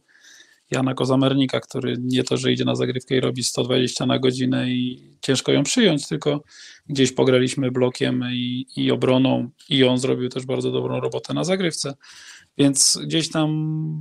Jana 0.72 0.94
Kozamernika, 0.94 1.60
który 1.60 1.96
nie 2.00 2.24
to, 2.24 2.38
że 2.38 2.52
idzie 2.52 2.66
na 2.66 2.76
zagrywkę 2.76 3.16
i 3.16 3.20
robi 3.20 3.44
120 3.44 4.06
na 4.06 4.20
godzinę 4.20 4.70
i 4.70 5.12
ciężko 5.22 5.52
ją 5.52 5.64
przyjąć, 5.64 6.08
tylko 6.08 6.44
gdzieś 6.88 7.12
pograliśmy 7.12 7.72
blokiem 7.72 8.24
i, 8.34 8.66
i 8.76 8.92
obroną 8.92 9.50
i 9.70 9.84
on 9.84 9.98
zrobił 9.98 10.30
też 10.30 10.46
bardzo 10.46 10.72
dobrą 10.72 11.00
robotę 11.00 11.34
na 11.34 11.44
zagrywce. 11.44 11.94
Więc 12.58 13.00
gdzieś 13.04 13.32
tam 13.32 13.50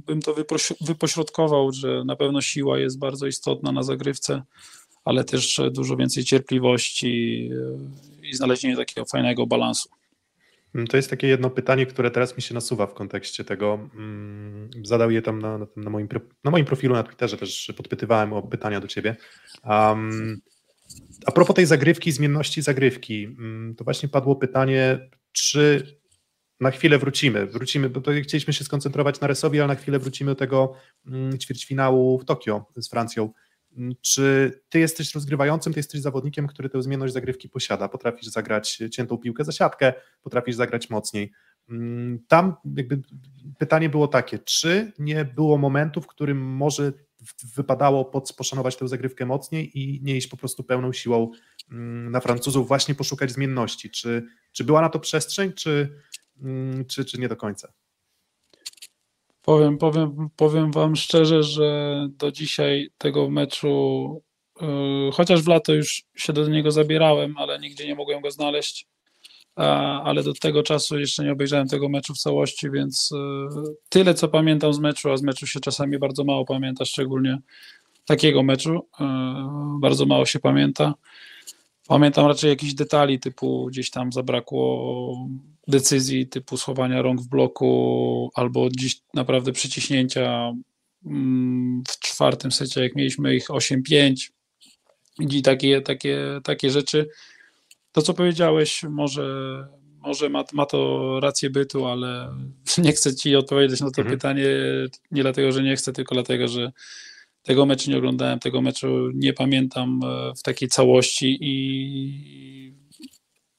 bym 0.07 0.23
to 0.23 0.35
wypośrodkował, 0.81 1.73
że 1.73 2.05
na 2.05 2.17
pewno 2.17 2.41
siła 2.41 2.79
jest 2.79 2.99
bardzo 2.99 3.27
istotna 3.27 3.73
na 3.73 3.83
zagrywce, 3.83 4.43
ale 5.05 5.25
też 5.25 5.61
dużo 5.71 5.97
więcej 5.97 6.25
cierpliwości 6.25 7.51
i 8.23 8.35
znalezienie 8.35 8.77
takiego 8.77 9.05
fajnego 9.05 9.47
balansu. 9.47 9.89
Mm, 10.75 10.87
to 10.87 10.97
jest 10.97 11.11
takie 11.11 11.27
jedno 11.27 11.51
pytanie, 11.51 11.87
które 11.87 12.11
teraz 12.11 12.37
mi 12.37 12.43
się 12.43 12.55
nasuwa 12.55 12.87
w 12.87 12.95
kontekście 12.95 13.45
tego. 13.45 13.89
Mm, 13.95 14.71
zadał 14.85 15.11
je 15.11 15.23
tam 15.23 15.39
na, 15.39 15.59
na, 15.77 15.91
moim, 15.91 16.09
na 16.45 16.51
moim 16.51 16.65
profilu 16.65 16.95
na 16.95 17.03
Twitterze, 17.03 17.37
też 17.37 17.73
podpytywałem 17.77 18.33
o 18.33 18.43
pytania 18.43 18.81
do 18.81 18.89
ciebie. 18.89 19.17
Um, 19.65 20.41
a 21.27 21.33
propos 21.33 21.57
tej 21.57 21.67
zagrywki, 21.67 22.13
zmienności 22.13 22.63
zagrywki, 22.63 23.25
mm, 23.25 23.75
to 23.75 23.85
właśnie 23.85 24.09
padło 24.09 24.37
pytanie, 24.37 25.09
czy 25.33 25.97
na 26.61 26.71
chwilę 26.71 26.99
wrócimy. 26.99 27.47
Wrócimy, 27.47 27.89
bo 27.89 28.01
to 28.01 28.11
chcieliśmy 28.23 28.53
się 28.53 28.65
skoncentrować 28.65 29.21
na 29.21 29.27
Resowi, 29.27 29.61
ale 29.61 29.69
na 29.69 29.75
chwilę 29.75 29.99
wrócimy 29.99 30.31
do 30.31 30.35
tego 30.35 30.75
ćwierćfinału 31.39 32.19
w 32.19 32.25
Tokio 32.25 32.67
z 32.77 32.91
Francją. 32.91 33.33
Czy 34.01 34.53
ty 34.69 34.79
jesteś 34.79 35.15
rozgrywającym, 35.15 35.73
ty 35.73 35.79
jesteś 35.79 36.01
zawodnikiem, 36.01 36.47
który 36.47 36.69
tę 36.69 36.83
zmienność 36.83 37.13
zagrywki 37.15 37.49
posiada? 37.49 37.89
Potrafisz 37.89 38.27
zagrać 38.27 38.83
ciętą 38.91 39.19
piłkę 39.19 39.45
za 39.45 39.53
siatkę, 39.53 39.93
potrafisz 40.23 40.55
zagrać 40.57 40.91
mocniej. 40.91 41.33
Mm, 41.69 42.19
tam 42.29 42.55
jakby 42.77 43.03
pytanie 43.59 43.89
było 43.89 44.09
takie, 44.09 44.39
czy 44.39 44.93
nie 44.99 45.25
było 45.25 45.59
momentu, 45.59 46.01
w 46.01 46.07
którym 46.07 46.39
może 46.39 46.93
wypadało 47.57 48.05
poszanować 48.37 48.77
tę 48.77 48.89
zagrywkę 48.89 49.27
mocniej 49.27 49.79
i 49.79 50.03
nie 50.03 50.17
iść 50.17 50.27
po 50.27 50.37
prostu 50.37 50.65
pełną 50.65 50.93
siłą 50.93 51.31
mm, 51.71 52.11
na 52.11 52.21
Francuzów, 52.21 52.69
właśnie 52.69 52.95
poszukać 52.95 53.31
zmienności? 53.31 53.91
Czy, 53.91 54.27
czy 54.53 54.65
była 54.65 54.81
na 54.81 54.89
to 54.89 55.01
przestrzeń, 55.01 55.53
czy, 55.53 56.01
mm, 56.43 56.85
czy, 56.85 57.05
czy 57.05 57.21
nie 57.21 57.29
do 57.29 57.37
końca? 57.37 57.73
Powiem, 59.45 59.79
powiem, 59.79 60.29
powiem 60.37 60.73
Wam 60.73 60.97
szczerze, 60.97 61.43
że 61.43 61.99
do 62.19 62.33
dzisiaj 62.33 62.91
tego 62.99 63.31
meczu, 63.31 64.23
yy, 64.61 65.13
chociaż 65.13 65.43
w 65.43 65.49
lato 65.49 65.75
już 65.75 66.03
się 66.17 66.33
do 66.33 66.49
niego 66.49 66.71
zabierałem, 66.71 67.35
ale 67.39 67.59
nigdzie 67.59 67.87
nie 67.87 67.95
mogłem 67.95 68.21
go 68.21 68.31
znaleźć, 68.31 68.87
a, 69.57 70.03
ale 70.03 70.23
do 70.23 70.33
tego 70.35 70.63
czasu 70.63 70.99
jeszcze 70.99 71.25
nie 71.25 71.33
obejrzałem 71.33 71.69
tego 71.69 71.89
meczu 71.89 72.15
w 72.15 72.19
całości, 72.19 72.71
więc 72.71 73.11
yy, 73.13 73.75
tyle 73.89 74.15
co 74.15 74.29
pamiętam 74.29 74.75
z 74.75 74.79
meczu, 74.79 75.11
a 75.11 75.17
z 75.17 75.23
meczu 75.23 75.47
się 75.47 75.61
czasami 75.61 75.99
bardzo 75.99 76.25
mało 76.25 76.45
pamięta, 76.45 76.85
szczególnie 76.85 77.39
takiego 78.05 78.43
meczu, 78.43 78.73
yy, 79.01 79.07
bardzo 79.81 80.07
mało 80.07 80.27
się 80.27 80.39
pamięta. 80.39 80.95
Pamiętam 81.89 82.27
raczej 82.27 82.51
jakieś 82.51 82.75
detali, 82.75 83.21
typu 83.21 83.67
gdzieś 83.67 83.91
tam 83.91 84.13
zabrakło 84.13 85.29
decyzji 85.69 86.27
typu 86.27 86.57
schowania 86.57 87.03
rąk 87.03 87.21
w 87.21 87.29
bloku 87.29 88.31
albo 88.35 88.69
dziś 88.71 89.01
naprawdę 89.15 89.53
przyciśnięcia 89.53 90.53
mm, 91.07 91.83
w 91.89 91.99
czwartym 91.99 92.53
secie, 92.53 92.83
jak 92.83 92.97
mieliśmy 92.97 93.37
ich 93.37 93.49
8-5 93.49 94.15
i 95.19 95.43
takie, 95.43 95.81
takie, 95.81 96.41
takie 96.45 96.71
rzeczy. 96.71 97.09
To, 97.93 98.03
co 98.03 98.15
powiedziałeś, 98.15 98.83
może, 98.83 99.69
może 99.99 100.29
ma, 100.29 100.45
ma 100.53 100.67
to 100.67 101.21
rację 101.21 101.51
bytu, 101.51 101.87
ale 101.87 102.35
nie 102.79 102.93
chcę 102.93 103.15
ci 103.15 103.37
odpowiedzieć 103.37 103.81
na 103.81 103.91
to 103.91 104.03
mhm. 104.03 104.17
pytanie 104.17 104.47
nie 105.11 105.23
dlatego, 105.23 105.53
że 105.53 105.63
nie 105.63 105.77
chcę, 105.77 105.93
tylko 105.93 106.15
dlatego, 106.15 106.49
że 106.49 106.73
tego 107.43 107.67
meczu 107.67 107.91
nie 107.91 107.99
oglądałem, 107.99 108.39
tego 108.39 108.63
meczu 108.63 109.11
nie 109.15 109.33
pamiętam 109.33 110.01
e, 110.05 110.33
w 110.35 110.43
takiej 110.43 110.69
całości 110.69 111.39
i 111.41 112.84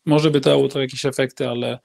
może 0.05 0.31
by 0.31 0.39
dało 0.39 0.67
to 0.67 0.81
jakieś 0.81 1.05
efekty, 1.05 1.49
ale 1.49 1.79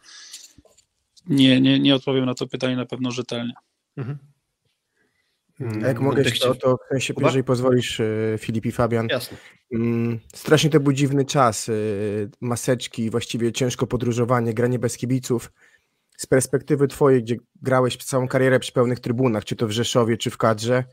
nie, 1.26 1.60
nie, 1.60 1.80
nie 1.80 1.94
odpowiem 1.94 2.24
na 2.24 2.34
to 2.34 2.46
pytanie 2.46 2.76
na 2.76 2.86
pewno 2.86 3.10
rzetelnie. 3.10 3.54
Mhm. 3.96 4.18
Jak 5.80 6.00
mogę 6.00 6.24
się 6.24 6.40
to, 6.40 6.54
to 6.54 6.76
w 6.76 6.88
sensie, 6.88 7.14
jeżeli 7.20 7.44
pozwolisz, 7.44 8.00
e, 8.00 8.06
Filip 8.38 8.66
i 8.66 8.72
Fabian. 8.72 9.08
Jasne. 9.10 9.36
Mm, 9.72 10.20
strasznie 10.34 10.70
to 10.70 10.80
był 10.80 10.92
dziwny 10.92 11.24
czas. 11.24 11.68
E, 11.68 11.72
maseczki, 12.40 13.10
właściwie 13.10 13.52
ciężko 13.52 13.86
podróżowanie, 13.86 14.54
granie 14.54 14.78
bez 14.78 14.96
kibiców. 14.96 15.52
Z 16.16 16.26
perspektywy 16.26 16.88
twojej, 16.88 17.22
gdzie 17.22 17.36
grałeś 17.62 17.96
całą 17.96 18.28
karierę 18.28 18.60
przy 18.60 18.72
pełnych 18.72 19.00
trybunach, 19.00 19.44
czy 19.44 19.56
to 19.56 19.66
w 19.66 19.70
Rzeszowie, 19.70 20.16
czy 20.16 20.30
w 20.30 20.36
kadrze, 20.36 20.84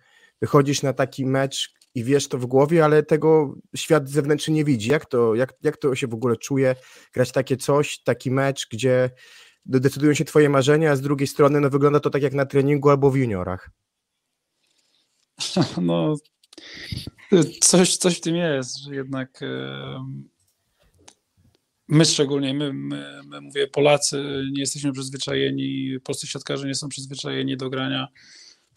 wychodzisz 0.42 0.82
na 0.82 0.94
taki 0.94 1.26
mecz 1.26 1.74
i 1.98 2.04
wiesz 2.04 2.28
to 2.28 2.38
w 2.38 2.46
głowie, 2.46 2.86
ale 2.86 3.04
tego 3.04 3.56
świat 3.76 4.10
zewnętrzny 4.10 4.54
nie 4.54 4.66
widzi. 4.66 4.90
Jak 4.90 5.06
to, 5.06 5.36
jak, 5.36 5.54
jak 5.64 5.78
to 5.78 5.96
się 5.96 6.08
w 6.08 6.14
ogóle 6.14 6.38
czuje, 6.38 6.76
grać 7.14 7.32
takie 7.32 7.58
coś, 7.58 8.00
taki 8.04 8.32
mecz, 8.32 8.68
gdzie 8.72 9.10
decydują 9.66 10.14
się 10.14 10.26
twoje 10.26 10.50
marzenia, 10.50 10.92
a 10.92 10.96
z 10.96 11.02
drugiej 11.02 11.28
strony 11.28 11.62
no, 11.62 11.70
wygląda 11.70 12.00
to 12.00 12.10
tak 12.10 12.22
jak 12.22 12.34
na 12.34 12.46
treningu 12.46 12.90
albo 12.90 13.12
w 13.12 13.16
juniorach. 13.16 13.70
No, 15.82 16.16
coś, 17.62 17.98
coś 17.98 18.18
w 18.18 18.22
tym 18.22 18.36
jest, 18.36 18.78
że 18.78 18.96
jednak 18.96 19.40
my 21.88 22.06
szczególnie, 22.06 22.54
my, 22.54 22.74
my, 22.74 23.22
my 23.26 23.42
mówię 23.42 23.68
Polacy, 23.68 24.44
nie 24.52 24.62
jesteśmy 24.62 24.92
przyzwyczajeni, 24.92 25.98
polscy 26.04 26.28
siatkarze 26.28 26.68
nie 26.68 26.76
są 26.76 26.90
przyzwyczajeni 26.90 27.58
do 27.58 27.70
grania 27.70 28.08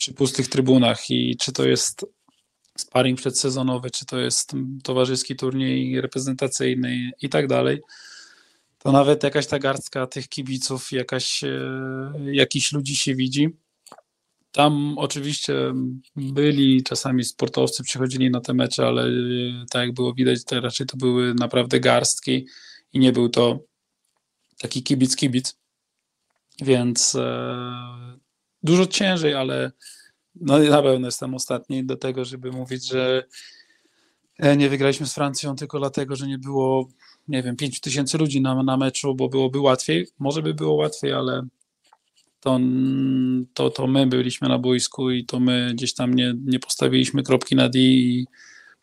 przy 0.01 0.15
pustych 0.15 0.49
trybunach 0.49 1.11
i 1.11 1.37
czy 1.37 1.53
to 1.53 1.69
jest 1.69 2.07
sparring 2.81 3.19
przedsezonowy, 3.19 3.91
czy 3.91 4.07
to 4.07 4.19
jest 4.19 4.53
towarzyski 4.83 5.37
turniej 5.37 6.01
reprezentacyjny 6.01 7.11
i 7.23 7.29
tak 7.29 7.47
dalej, 7.47 7.81
to 8.79 8.93
nawet 8.93 9.23
jakaś 9.23 9.47
ta 9.47 9.59
garstka 9.59 10.07
tych 10.07 10.29
kibiców, 10.29 10.93
jakaś, 10.93 11.45
e, 11.45 11.51
jakiś 12.33 12.73
ludzi 12.73 12.97
się 12.97 13.15
widzi. 13.15 13.49
Tam 14.53 14.99
oczywiście 14.99 15.55
byli 16.17 16.83
czasami 16.83 17.25
sportowcy, 17.25 17.83
przychodzili 17.83 18.31
na 18.31 18.41
te 18.41 18.55
mecze, 18.55 18.87
ale 18.87 19.03
e, 19.03 19.09
tak 19.71 19.87
jak 19.87 19.95
było 19.95 20.15
widać, 20.15 20.45
to 20.45 20.61
raczej 20.61 20.87
to 20.87 20.97
były 20.97 21.35
naprawdę 21.35 21.81
garstki 21.81 22.47
i 22.93 22.99
nie 22.99 23.13
był 23.13 23.29
to 23.29 23.61
taki 24.59 24.83
kibic-kibic. 24.83 25.55
Więc 26.63 27.15
e, 27.15 28.19
dużo 28.63 28.87
ciężej, 28.87 29.35
ale 29.35 29.73
no 30.35 30.59
na 30.59 30.83
pewno 30.83 31.09
jestem 31.09 31.35
ostatni 31.35 31.85
do 31.85 31.97
tego, 31.97 32.25
żeby 32.25 32.51
mówić, 32.51 32.89
że 32.89 33.25
e, 34.39 34.57
nie 34.57 34.69
wygraliśmy 34.69 35.07
z 35.07 35.15
Francją 35.15 35.57
tylko 35.57 35.79
dlatego, 35.79 36.17
że 36.17 36.27
nie 36.27 36.39
było, 36.39 36.89
nie 37.29 37.43
wiem, 37.43 37.57
5 37.57 37.81
tysięcy 37.81 38.19
ludzi 38.19 38.41
na, 38.41 38.63
na 38.63 38.77
meczu, 38.77 39.15
bo 39.15 39.29
byłoby 39.29 39.61
łatwiej. 39.61 40.07
Może 40.19 40.43
by 40.43 40.55
było 40.55 40.75
łatwiej, 40.75 41.13
ale 41.13 41.47
to, 42.41 42.61
to, 43.55 43.71
to 43.71 43.87
my 43.87 44.07
byliśmy 44.07 44.49
na 44.49 44.59
boisku 44.59 45.11
i 45.11 45.25
to 45.25 45.41
my 45.41 45.71
gdzieś 45.75 45.95
tam 45.95 46.15
nie, 46.15 46.35
nie 46.45 46.59
postawiliśmy 46.59 47.23
kropki 47.23 47.57
na 47.57 47.69
D 47.69 47.79
i 47.79 48.27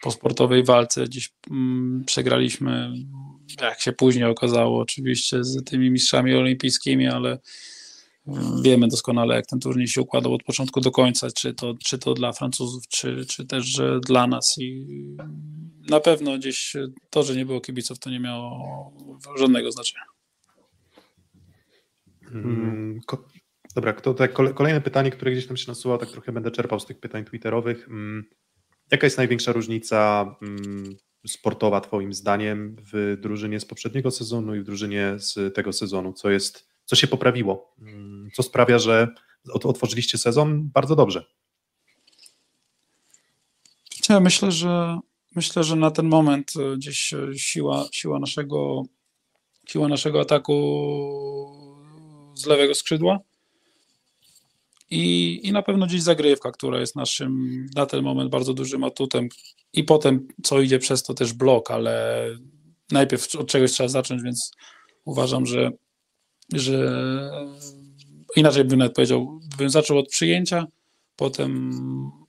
po 0.02 0.12
sportowej 0.12 0.64
walce 0.64 1.04
gdzieś 1.04 1.34
mm, 1.52 2.04
przegraliśmy, 2.06 2.94
jak 3.62 3.82
się 3.82 3.92
później 3.92 4.26
okazało, 4.26 4.82
oczywiście 4.82 5.44
z 5.44 5.64
tymi 5.64 5.92
mistrzami 5.92 6.36
olimpijskimi, 6.36 7.08
ale 7.08 7.40
Wiemy 8.64 8.88
doskonale, 8.88 9.36
jak 9.36 9.46
ten 9.46 9.60
turniej 9.60 9.88
się 9.88 10.02
układał 10.02 10.34
od 10.34 10.44
początku 10.44 10.82
do 10.82 10.92
końca, 10.92 11.32
czy 11.32 11.54
to, 11.54 11.74
czy 11.84 11.98
to 11.98 12.14
dla 12.14 12.34
Francuzów, 12.34 12.88
czy, 12.88 13.26
czy 13.26 13.46
też 13.46 13.82
dla 14.06 14.28
nas. 14.28 14.56
I 14.58 14.86
na 15.90 16.00
pewno 16.00 16.38
gdzieś 16.38 16.76
to, 17.10 17.24
że 17.24 17.36
nie 17.36 17.46
było 17.46 17.62
kibiców, 17.62 18.00
to 18.00 18.10
nie 18.10 18.20
miało 18.20 18.92
żadnego 19.40 19.72
znaczenia. 19.72 20.04
Hmm. 22.26 23.00
Dobra, 23.76 23.94
to 23.94 24.14
tak 24.14 24.34
kolejne 24.34 24.82
pytanie, 24.82 25.12
które 25.12 25.32
gdzieś 25.32 25.48
tam 25.48 25.58
się 25.58 25.72
nasuwa, 25.72 25.98
tak 25.98 26.10
trochę 26.10 26.32
będę 26.32 26.52
czerpał 26.52 26.80
z 26.80 26.86
tych 26.86 27.00
pytań 27.00 27.26
twitterowych. 27.26 27.86
Hmm. 27.86 28.24
Jaka 28.92 29.08
jest 29.08 29.18
największa 29.18 29.52
różnica 29.52 30.36
mm, 30.42 30.96
sportowa 31.28 31.82
Twoim 31.82 32.14
zdaniem 32.14 32.76
w 32.94 33.18
drużynie 33.22 33.60
z 33.60 33.66
poprzedniego 33.66 34.12
sezonu 34.12 34.56
i 34.56 34.60
w 34.60 34.64
drużynie 34.64 35.16
z 35.18 35.56
tego 35.56 35.74
sezonu? 35.74 36.14
Co 36.14 36.30
jest, 36.30 36.67
co 36.88 36.96
się 36.96 37.08
poprawiło? 37.08 37.76
Mm, 37.80 38.30
co 38.34 38.44
sprawia, 38.44 38.80
że 38.80 39.08
otworzyliście 39.54 40.18
sezon 40.18 40.70
bardzo 40.74 40.96
dobrze? 40.96 41.26
Ja 44.10 44.20
myślę, 44.20 44.52
że 44.52 45.00
myślę, 45.36 45.64
że 45.64 45.76
na 45.76 45.92
ten 45.92 46.08
moment 46.08 46.54
e, 46.56 46.78
gdzieś 46.78 47.14
e, 47.14 47.38
siła, 47.38 47.88
siła 47.92 48.20
naszego 48.20 48.84
siła 49.68 49.88
naszego 49.88 50.22
ataku 50.22 50.54
z 52.36 52.46
lewego 52.46 52.76
skrzydła 52.76 53.20
i, 54.90 55.40
i 55.44 55.52
na 55.52 55.62
pewno 55.62 55.88
gdzieś 55.88 56.02
zagrywka, 56.02 56.52
która 56.52 56.80
jest 56.80 56.96
naszym 56.96 57.66
na 57.76 57.86
ten 57.86 58.04
moment 58.04 58.32
bardzo 58.32 58.54
dużym 58.54 58.84
atutem 58.84 59.30
i 59.74 59.84
potem 59.84 60.28
co 60.44 60.62
idzie 60.62 60.80
przez 60.80 61.04
to 61.04 61.14
też 61.14 61.34
blok, 61.34 61.72
ale 61.72 62.26
najpierw 62.92 63.36
od 63.36 63.48
czegoś 63.48 63.72
trzeba 63.72 63.90
zacząć, 63.90 64.24
więc 64.24 64.52
uważam, 65.06 65.46
że, 65.46 65.72
że 66.54 66.92
inaczej 68.36 68.66
bym 68.66 68.80
nawet 68.80 68.96
powiedział, 68.96 69.40
bym 69.58 69.70
zaczął 69.70 69.98
od 69.98 70.10
przyjęcia, 70.10 70.68
potem 71.16 71.72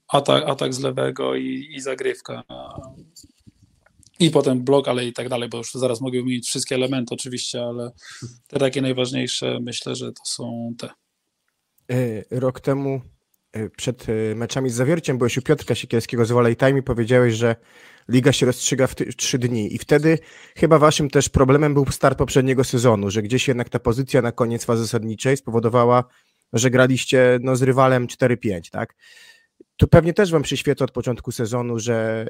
atak, 0.09 0.45
atak 0.47 0.75
z 0.75 0.81
lewego 0.81 1.37
i, 1.37 1.69
i 1.71 1.81
zagrywka. 1.81 2.43
I 4.21 4.31
potem 4.31 4.65
blok, 4.65 4.89
ale 4.89 5.07
i 5.07 5.13
tak 5.13 5.29
dalej, 5.29 5.49
bo 5.49 5.59
już 5.59 5.73
zaraz 5.73 6.01
mogę 6.01 6.19
wymienić 6.19 6.47
wszystkie 6.47 6.75
elementy 6.75 7.15
oczywiście, 7.15 7.63
ale 7.63 7.91
te 8.49 8.59
takie 8.59 8.83
najważniejsze 8.83 9.59
myślę, 9.61 9.95
że 9.95 10.13
to 10.13 10.25
są 10.25 10.75
te. 10.79 10.91
E, 11.91 12.25
rok 12.31 12.61
temu 12.61 13.01
e, 13.53 13.71
przed 13.71 14.07
e, 14.09 14.35
meczami 14.35 14.71
z 14.71 14.75
Zawierciem 14.75 15.19
byłeś 15.19 15.39
u 15.39 15.43
Piotrka 15.43 15.75
Siekierskiego 15.75 16.25
z 16.25 16.31
Volley 16.31 16.57
Time 16.57 16.79
i 16.79 16.83
powiedziałeś, 16.83 17.35
że 17.35 17.57
liga 18.09 18.33
się 18.33 18.47
rozstrzyga 18.47 18.87
w 18.87 18.95
trzy 18.95 19.39
dni 19.39 19.75
i 19.75 19.79
wtedy 19.79 20.19
chyba 20.57 20.79
waszym 20.79 21.11
też 21.11 21.29
problemem 21.29 21.75
był 21.75 21.87
start 21.87 22.19
poprzedniego 22.19 22.65
sezonu, 22.65 23.11
że 23.11 23.23
gdzieś 23.23 23.49
jednak 23.49 23.69
ta 23.69 23.79
pozycja 23.79 24.23
na 24.23 24.33
koniec 24.33 24.65
fazy 24.65 24.83
zasadniczej 24.83 25.37
spowodowała, 25.37 26.05
że 26.53 26.71
graliście 26.71 27.39
no, 27.43 27.57
z 27.57 27.63
rywalem 27.63 28.07
4-5, 28.07 28.71
tak? 28.71 28.95
Tu 29.77 29.89
pewnie 29.89 30.15
też 30.15 30.33
wam 30.33 30.43
przyświeca 30.43 30.85
od 30.85 30.91
początku 30.91 31.33
sezonu, 31.33 31.79
że 31.79 32.27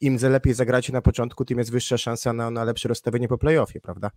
im 0.00 0.18
lepiej 0.22 0.54
zagracie 0.54 0.92
na 0.92 1.02
początku, 1.02 1.44
tym 1.44 1.58
jest 1.58 1.70
wyższa 1.70 1.98
szansa 1.98 2.32
na, 2.32 2.50
na 2.50 2.64
lepsze 2.64 2.88
rozstawienie 2.88 3.28
po 3.28 3.38
playoffie, 3.38 3.80
prawda? 3.80 4.10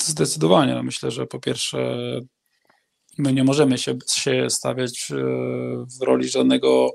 Zdecydowanie. 0.00 0.74
No 0.74 0.82
myślę, 0.82 1.10
że 1.10 1.26
po 1.26 1.40
pierwsze 1.40 1.96
my 3.18 3.32
nie 3.32 3.44
możemy 3.44 3.78
się, 3.78 3.98
się 4.08 4.50
stawiać 4.50 5.10
e, 5.10 5.16
w 6.00 6.02
roli 6.02 6.28
żadnego 6.28 6.90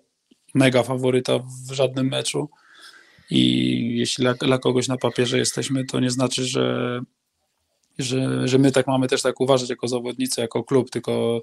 mega 0.54 0.84
faworyta 0.84 1.40
w 1.40 1.72
żadnym 1.72 2.08
meczu. 2.08 2.50
I 3.30 3.98
jeśli 3.98 4.22
dla, 4.22 4.34
dla 4.34 4.58
kogoś 4.58 4.88
na 4.88 4.98
papierze 4.98 5.38
jesteśmy, 5.38 5.86
to 5.86 6.00
nie 6.00 6.12
znaczy, 6.12 6.46
że, 6.46 7.00
że, 8.00 8.48
że 8.48 8.58
my 8.58 8.72
tak 8.72 8.88
mamy 8.88 9.08
też 9.08 9.22
tak 9.22 9.42
uważać 9.42 9.70
jako 9.70 9.88
zawodnicy, 9.88 10.42
jako 10.42 10.64
klub, 10.64 10.90
tylko 10.90 11.42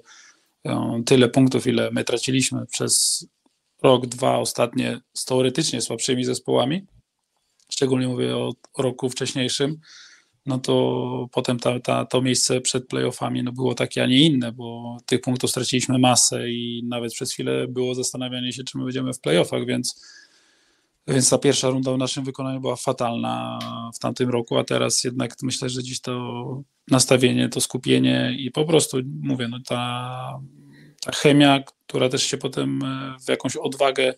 e, 0.65 1.01
tyle 1.05 1.29
punktów, 1.29 1.67
ile 1.67 1.91
my 1.91 2.03
traciliśmy 2.03 2.65
przez 2.65 3.25
rok, 3.83 4.05
dwa 4.05 4.37
ostatnie 4.37 5.01
z 5.13 5.25
teoretycznie 5.25 5.81
słabszymi 5.81 6.25
zespołami, 6.25 6.85
szczególnie 7.69 8.07
mówię 8.07 8.37
o 8.37 8.53
roku 8.77 9.09
wcześniejszym, 9.09 9.79
no 10.45 10.59
to 10.59 11.27
potem 11.31 11.59
ta, 11.59 11.79
ta, 11.79 12.05
to 12.05 12.21
miejsce 12.21 12.61
przed 12.61 12.87
playoffami 12.87 13.43
no 13.43 13.51
było 13.51 13.75
takie, 13.75 14.03
a 14.03 14.05
nie 14.05 14.25
inne, 14.25 14.51
bo 14.51 14.97
tych 15.05 15.21
punktów 15.21 15.49
straciliśmy 15.49 15.99
masę 15.99 16.49
i 16.49 16.83
nawet 16.87 17.13
przez 17.13 17.31
chwilę 17.31 17.67
było 17.67 17.95
zastanawianie 17.95 18.53
się, 18.53 18.63
czy 18.63 18.77
my 18.77 18.83
będziemy 18.83 19.13
w 19.13 19.19
playoffach, 19.19 19.65
więc, 19.65 20.05
więc 21.07 21.29
ta 21.29 21.37
pierwsza 21.37 21.69
runda 21.69 21.93
w 21.93 21.97
naszym 21.97 22.23
wykonaniu 22.23 22.61
była 22.61 22.75
fatalna 22.75 23.59
w 23.95 23.99
tamtym 23.99 24.29
roku, 24.29 24.57
a 24.57 24.63
teraz 24.63 25.03
jednak 25.03 25.35
myślę, 25.43 25.69
że 25.69 25.83
dziś 25.83 26.01
to 26.01 26.63
nastawienie, 26.87 27.49
to 27.49 27.61
skupienie 27.61 28.35
i 28.39 28.51
po 28.51 28.65
prostu 28.65 28.97
mówię, 29.21 29.47
no 29.47 29.57
ta, 29.67 30.39
ta 31.01 31.11
chemia, 31.11 31.63
która 31.87 32.09
też 32.09 32.23
się 32.23 32.37
potem 32.37 32.83
e, 32.83 33.15
w 33.25 33.29
jakąś 33.29 33.55
odwagę 33.55 34.13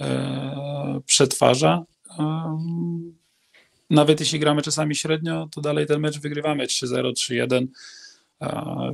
e, 0.00 1.00
przetwarza, 1.06 1.84
e, 2.18 2.58
nawet 3.90 4.20
jeśli 4.20 4.38
gramy 4.38 4.62
czasami 4.62 4.96
średnio, 4.96 5.48
to 5.52 5.60
dalej 5.60 5.86
ten 5.86 6.00
mecz 6.00 6.18
wygrywamy 6.20 6.66
3-0, 6.66 7.12
3-1, 7.12 7.66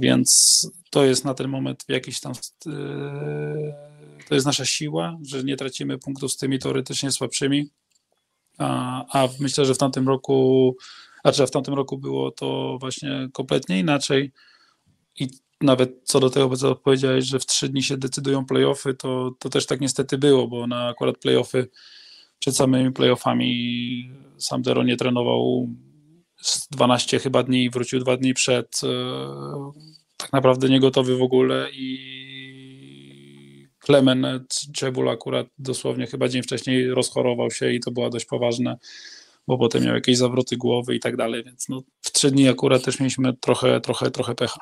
więc 0.01 0.61
to 0.91 1.05
jest 1.05 1.24
na 1.24 1.34
ten 1.34 1.49
moment 1.49 1.84
jakiś 1.88 2.20
tam 2.20 2.32
e, 2.66 2.70
to 4.28 4.34
jest 4.34 4.47
nasza 4.47 4.64
siła, 4.64 5.18
że 5.22 5.45
nie 5.45 5.57
tracimy 5.57 5.99
punktów 5.99 6.32
z 6.32 6.36
tymi 6.36 6.59
teoretycznie 6.59 7.11
słabszymi, 7.11 7.70
a, 8.59 9.05
a 9.22 9.28
myślę, 9.41 9.64
że 9.64 9.74
w 9.74 9.78
tamtym 9.78 10.09
roku, 10.09 10.76
a 11.24 11.32
w 11.32 11.51
tamtym 11.51 11.74
roku 11.74 11.99
było 11.99 12.30
to 12.30 12.76
właśnie 12.80 13.28
kompletnie 13.32 13.78
inaczej. 13.78 14.32
I 15.18 15.28
nawet 15.61 16.01
co 16.05 16.20
do 16.20 16.30
tego, 16.30 16.57
co 16.57 16.74
powiedziałeś, 16.74 17.24
że 17.24 17.38
w 17.38 17.47
trzy 17.47 17.68
dni 17.68 17.82
się 17.82 17.97
decydują 17.97 18.47
playoffy, 18.47 18.95
to, 18.95 19.30
to 19.38 19.49
też 19.51 19.66
tak 19.66 19.80
niestety 19.80 20.18
było, 20.18 20.49
bo 20.49 20.66
na 20.66 20.88
akurat 20.88 21.18
playoffy 21.18 21.68
przed 22.41 22.57
samymi 22.57 22.93
playoffami 22.93 24.11
sam 24.38 24.62
Dero 24.62 24.82
nie 24.82 24.97
trenował 24.97 25.68
12 26.70 27.18
chyba 27.18 27.43
dni 27.43 27.64
i 27.64 27.70
wrócił 27.70 28.01
dwa 28.01 28.16
dni 28.16 28.34
przed. 28.34 28.80
E, 28.84 29.72
tak 30.16 30.32
naprawdę 30.32 30.68
nie 30.68 30.80
gotowy 30.80 31.16
w 31.16 31.22
ogóle 31.22 31.68
i 31.72 32.11
Klemen 33.78 34.45
Czebul 34.74 35.09
akurat 35.09 35.47
dosłownie 35.59 36.07
chyba 36.07 36.28
dzień 36.28 36.43
wcześniej 36.43 36.91
rozchorował 36.91 37.51
się 37.51 37.72
i 37.72 37.80
to 37.80 37.91
było 37.91 38.11
dość 38.11 38.24
poważne, 38.24 38.78
bo 39.47 39.59
potem 39.59 39.84
miał 39.84 39.95
jakieś 39.95 40.16
zawroty 40.16 40.57
głowy 40.57 40.95
i 40.95 41.01
tak 41.01 41.16
dalej, 41.16 41.45
więc 41.45 41.68
no, 41.68 41.82
w 42.01 42.12
trzy 42.12 42.30
dni 42.30 42.49
akurat 42.49 42.84
też 42.84 43.01
mieliśmy 43.01 43.36
trochę, 43.36 43.80
trochę, 43.80 44.11
trochę 44.11 44.34
pecha. 44.34 44.61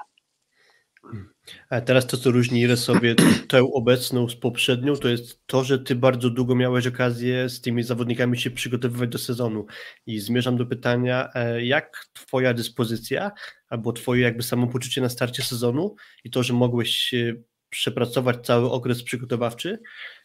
A 1.71 1.81
teraz 1.81 2.07
to, 2.07 2.17
co 2.17 2.31
różni 2.31 2.77
sobie 2.77 3.15
tę 3.49 3.63
obecną 3.73 4.29
z 4.29 4.37
poprzednią, 4.37 4.97
to 4.97 5.09
jest 5.09 5.47
to, 5.47 5.65
że 5.65 5.79
ty 5.79 5.95
bardzo 5.95 6.31
długo 6.31 6.55
miałeś 6.55 6.87
okazję 6.87 7.49
z 7.49 7.61
tymi 7.61 7.83
zawodnikami 7.83 8.39
się 8.39 8.51
przygotowywać 8.51 9.11
do 9.11 9.19
sezonu. 9.19 9.67
I 10.07 10.21
zmierzam 10.21 10.57
do 10.57 10.67
pytania, 10.67 11.29
e, 11.35 11.65
jak 11.65 12.07
twoja 12.13 12.55
dyspozycja 12.55 13.33
albo 13.69 13.93
twoje 13.93 14.23
jakby 14.23 14.43
samopoczucie 14.43 15.01
na 15.01 15.09
starcie 15.09 15.43
sezonu 15.43 15.95
i 16.25 16.31
to, 16.31 16.43
że 16.43 16.53
mogłeś 16.53 17.15
przepracować 17.71 18.47
cały 18.47 18.71
okres 18.71 19.03
przygotowawczy, 19.03 19.79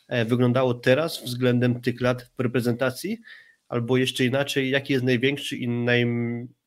e, 0.07 0.26
wyglądało 0.26 0.74
teraz 0.74 1.24
względem 1.24 1.82
tych 1.82 2.01
lat 2.01 2.32
w 2.38 2.39
reprezentacji, 2.39 3.17
albo 3.70 3.97
jeszcze 3.97 4.26
inaczej, 4.26 4.70
jaki 4.70 4.93
jest 4.93 5.05
największy 5.05 5.57
i, 5.57 5.68
naj, 5.68 6.05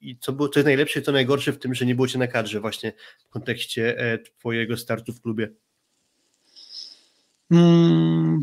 i 0.00 0.18
co, 0.18 0.32
było, 0.32 0.48
co 0.48 0.58
jest 0.60 0.66
najlepsze 0.66 1.00
i 1.00 1.02
co 1.02 1.12
najgorsze 1.12 1.52
w 1.52 1.58
tym, 1.58 1.74
że 1.74 1.86
nie 1.86 1.94
było 1.94 2.08
cię 2.08 2.18
na 2.18 2.26
kadrze 2.26 2.60
właśnie 2.60 2.92
w 3.26 3.28
kontekście 3.28 3.98
e, 3.98 4.18
twojego 4.18 4.76
startu 4.76 5.12
w 5.12 5.20
klubie? 5.20 5.52
Hmm, 7.52 8.42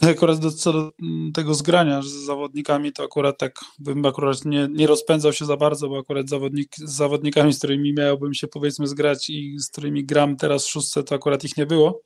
akurat 0.00 0.38
do, 0.38 0.50
co 0.50 0.72
do 0.72 0.92
tego 1.34 1.54
zgrania 1.54 2.02
z 2.02 2.06
zawodnikami, 2.06 2.92
to 2.92 3.04
akurat 3.04 3.38
tak 3.38 3.60
bym 3.78 4.06
akurat 4.06 4.44
nie, 4.44 4.68
nie 4.70 4.86
rozpędzał 4.86 5.32
się 5.32 5.44
za 5.44 5.56
bardzo, 5.56 5.88
bo 5.88 5.98
akurat 5.98 6.28
zawodnik, 6.28 6.76
z 6.76 6.96
zawodnikami, 6.96 7.52
z 7.52 7.58
którymi 7.58 7.92
miałbym 7.92 8.34
się 8.34 8.48
powiedzmy 8.48 8.86
zgrać 8.86 9.30
i 9.30 9.58
z 9.58 9.68
którymi 9.68 10.04
gram 10.04 10.36
teraz 10.36 10.66
w 10.66 10.70
szóstce, 10.70 11.02
to 11.02 11.14
akurat 11.14 11.44
ich 11.44 11.56
nie 11.56 11.66
było, 11.66 12.00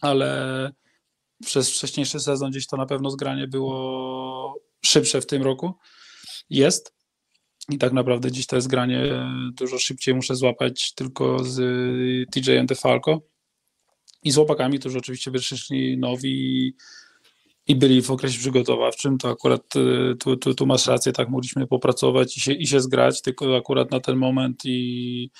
ale 0.00 0.70
przez 1.44 1.70
wcześniejszy 1.70 2.20
sezon 2.20 2.50
gdzieś 2.50 2.66
to 2.66 2.76
na 2.76 2.86
pewno 2.86 3.10
zgranie 3.10 3.48
było 3.48 4.69
szybsze 4.84 5.20
w 5.20 5.26
tym 5.26 5.42
roku. 5.42 5.74
Jest. 6.50 6.94
I 7.68 7.78
tak 7.78 7.92
naprawdę 7.92 8.32
dziś 8.32 8.46
to 8.46 8.56
jest 8.56 8.68
granie 8.68 9.30
dużo 9.52 9.78
szybciej 9.78 10.14
muszę 10.14 10.36
złapać 10.36 10.94
tylko 10.94 11.44
z 11.44 11.58
TJ-em 12.30 12.66
DeFalco 12.66 13.20
i 14.22 14.30
z 14.30 14.34
chłopakami, 14.34 14.78
którzy 14.78 14.98
oczywiście 14.98 15.30
wyszli 15.30 15.98
nowi 15.98 16.74
i 17.66 17.76
byli 17.76 18.02
w 18.02 18.10
okresie 18.10 18.38
przygotowawczym, 18.38 19.18
to 19.18 19.30
akurat 19.30 19.76
y, 19.76 20.16
tu, 20.16 20.36
tu, 20.36 20.54
tu 20.54 20.66
masz 20.66 20.86
rację, 20.86 21.12
tak 21.12 21.28
mogliśmy 21.28 21.66
popracować 21.66 22.36
i 22.36 22.40
się, 22.40 22.52
i 22.52 22.66
się 22.66 22.80
zgrać, 22.80 23.22
tylko 23.22 23.56
akurat 23.56 23.90
na 23.90 24.00
ten 24.00 24.16
moment 24.16 24.62
i 24.64 25.30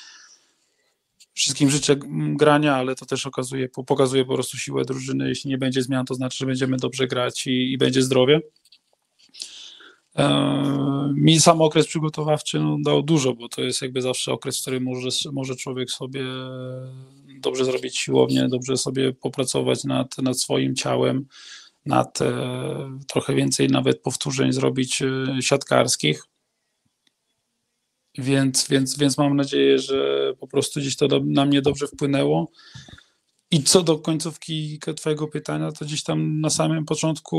wszystkim 1.35 1.71
życzę 1.71 1.97
grania, 2.37 2.77
ale 2.77 2.95
to 2.95 3.07
też 3.07 3.27
okazuje, 3.27 3.69
pokazuje 3.69 4.25
po 4.25 4.35
prostu 4.35 4.59
siłę 4.59 4.85
drużyny. 4.85 5.29
Jeśli 5.29 5.51
nie 5.51 5.59
będzie 5.59 5.83
zmian, 5.83 6.07
to 6.07 6.15
znaczy, 6.15 6.39
że 6.39 6.47
będziemy 6.47 6.77
dobrze 6.77 7.07
grać 7.07 7.47
i, 7.47 7.73
i 7.73 7.79
będzie 7.79 8.03
zdrowie. 8.03 8.41
E, 10.21 11.13
mi 11.15 11.41
sam 11.41 11.61
okres 11.61 11.87
przygotowawczy 11.87 12.61
no, 12.61 12.77
dał 12.85 13.03
dużo, 13.03 13.35
bo 13.35 13.49
to 13.49 13.63
jest 13.63 13.83
jakby 13.83 14.03
zawsze 14.03 14.33
okres, 14.33 14.59
w 14.59 14.63
którym 14.63 14.83
może, 14.83 15.09
może 15.33 15.57
człowiek 15.57 15.91
sobie 15.91 16.25
dobrze 17.41 17.65
zrobić 17.65 17.99
siłownię, 17.99 18.49
dobrze 18.49 18.77
sobie 18.77 19.13
popracować 19.13 19.85
nad, 19.85 20.19
nad 20.19 20.41
swoim 20.41 20.75
ciałem, 20.77 21.27
nad 21.87 22.23
e, 22.23 22.99
trochę 23.09 23.35
więcej 23.35 23.69
nawet 23.69 24.03
powtórzeń 24.03 24.53
zrobić 24.53 25.03
e, 25.03 25.43
siatkarskich. 25.43 26.25
Więc, 28.19 28.69
więc, 28.69 28.99
więc 28.99 29.19
mam 29.19 29.37
nadzieję, 29.37 29.79
że 29.79 30.33
po 30.41 30.47
prostu 30.47 30.81
gdzieś 30.81 30.97
to 30.97 31.09
do, 31.09 31.21
na 31.25 31.47
mnie 31.47 31.63
dobrze 31.63 31.87
wpłynęło. 31.87 32.51
I 33.51 33.63
co 33.63 33.83
do 33.83 33.99
końcówki 33.99 34.79
Twojego 34.97 35.29
pytania, 35.29 35.73
to 35.73 35.85
gdzieś 35.85 36.03
tam 36.03 36.41
na 36.41 36.51
samym 36.51 36.85
początku, 36.85 37.39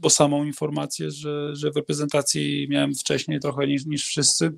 bo 0.00 0.10
samą 0.10 0.44
informację, 0.44 1.10
że, 1.10 1.56
że 1.56 1.70
w 1.70 1.76
reprezentacji 1.76 2.66
miałem 2.70 2.94
wcześniej 2.94 3.40
trochę 3.40 3.66
niż, 3.66 3.86
niż 3.86 4.06
wszyscy, 4.06 4.52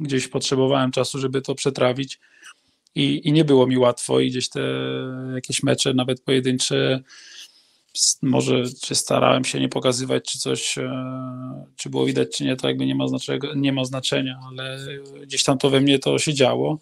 gdzieś 0.00 0.28
potrzebowałem 0.28 0.90
czasu, 0.90 1.18
żeby 1.18 1.42
to 1.42 1.54
przetrawić. 1.54 2.20
I, 2.94 3.28
i 3.28 3.32
nie 3.32 3.44
było 3.44 3.66
mi 3.66 3.78
łatwo 3.78 4.20
i 4.20 4.30
gdzieś 4.30 4.48
te 4.48 4.60
jakieś 5.34 5.62
mecze, 5.62 5.94
nawet 5.94 6.20
pojedyncze, 6.22 7.02
może 8.22 8.62
czy 8.82 8.94
starałem 8.94 9.44
się 9.44 9.60
nie 9.60 9.68
pokazywać, 9.68 10.24
czy 10.24 10.38
coś, 10.38 10.78
e, 10.78 11.66
czy 11.76 11.90
było 11.90 12.06
widać, 12.06 12.36
czy 12.36 12.44
nie, 12.44 12.56
to 12.56 12.68
jakby 12.68 12.86
nie 12.86 12.94
ma, 12.94 13.04
nie 13.56 13.72
ma 13.72 13.84
znaczenia, 13.84 14.40
ale 14.48 14.78
gdzieś 15.22 15.44
tam 15.44 15.58
to 15.58 15.70
we 15.70 15.80
mnie 15.80 15.98
to 15.98 16.18
się 16.18 16.34
działo 16.34 16.78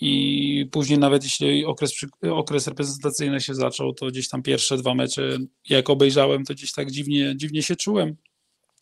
i 0.00 0.66
później 0.72 0.98
nawet 0.98 1.24
jeśli 1.24 1.64
okres, 1.64 1.94
okres 2.30 2.66
reprezentacyjny 2.66 3.40
się 3.40 3.54
zaczął, 3.54 3.94
to 3.94 4.06
gdzieś 4.06 4.28
tam 4.28 4.42
pierwsze 4.42 4.76
dwa 4.76 4.94
mecze, 4.94 5.38
jak 5.68 5.90
obejrzałem, 5.90 6.44
to 6.44 6.54
gdzieś 6.54 6.72
tak 6.72 6.90
dziwnie, 6.90 7.34
dziwnie 7.36 7.62
się 7.62 7.76
czułem, 7.76 8.16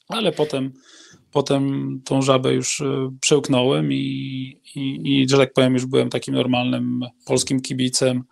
ale 0.08 0.32
potem, 0.32 0.72
potem 1.32 2.00
tą 2.04 2.22
żabę 2.22 2.54
już 2.54 2.80
e, 2.80 3.10
przełknąłem 3.20 3.92
i, 3.92 3.96
i, 4.74 5.00
i, 5.04 5.28
że 5.28 5.36
tak 5.36 5.52
powiem, 5.52 5.74
już 5.74 5.86
byłem 5.86 6.10
takim 6.10 6.34
normalnym 6.34 7.00
polskim 7.26 7.60
kibicem, 7.60 8.24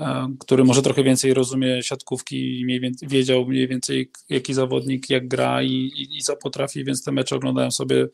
e, 0.00 0.34
który 0.40 0.64
może 0.64 0.82
trochę 0.82 1.04
więcej 1.04 1.34
rozumie 1.34 1.82
siatkówki 1.82 2.60
i 2.60 2.80
wiedział 3.02 3.46
mniej 3.46 3.68
więcej 3.68 4.10
jaki 4.28 4.54
zawodnik 4.54 5.10
jak 5.10 5.28
gra 5.28 5.62
i, 5.62 5.70
i, 5.70 6.18
i 6.18 6.22
co 6.22 6.36
potrafi, 6.36 6.84
więc 6.84 7.04
te 7.04 7.12
mecze 7.12 7.36
oglądałem 7.36 7.72
sobie 7.72 8.06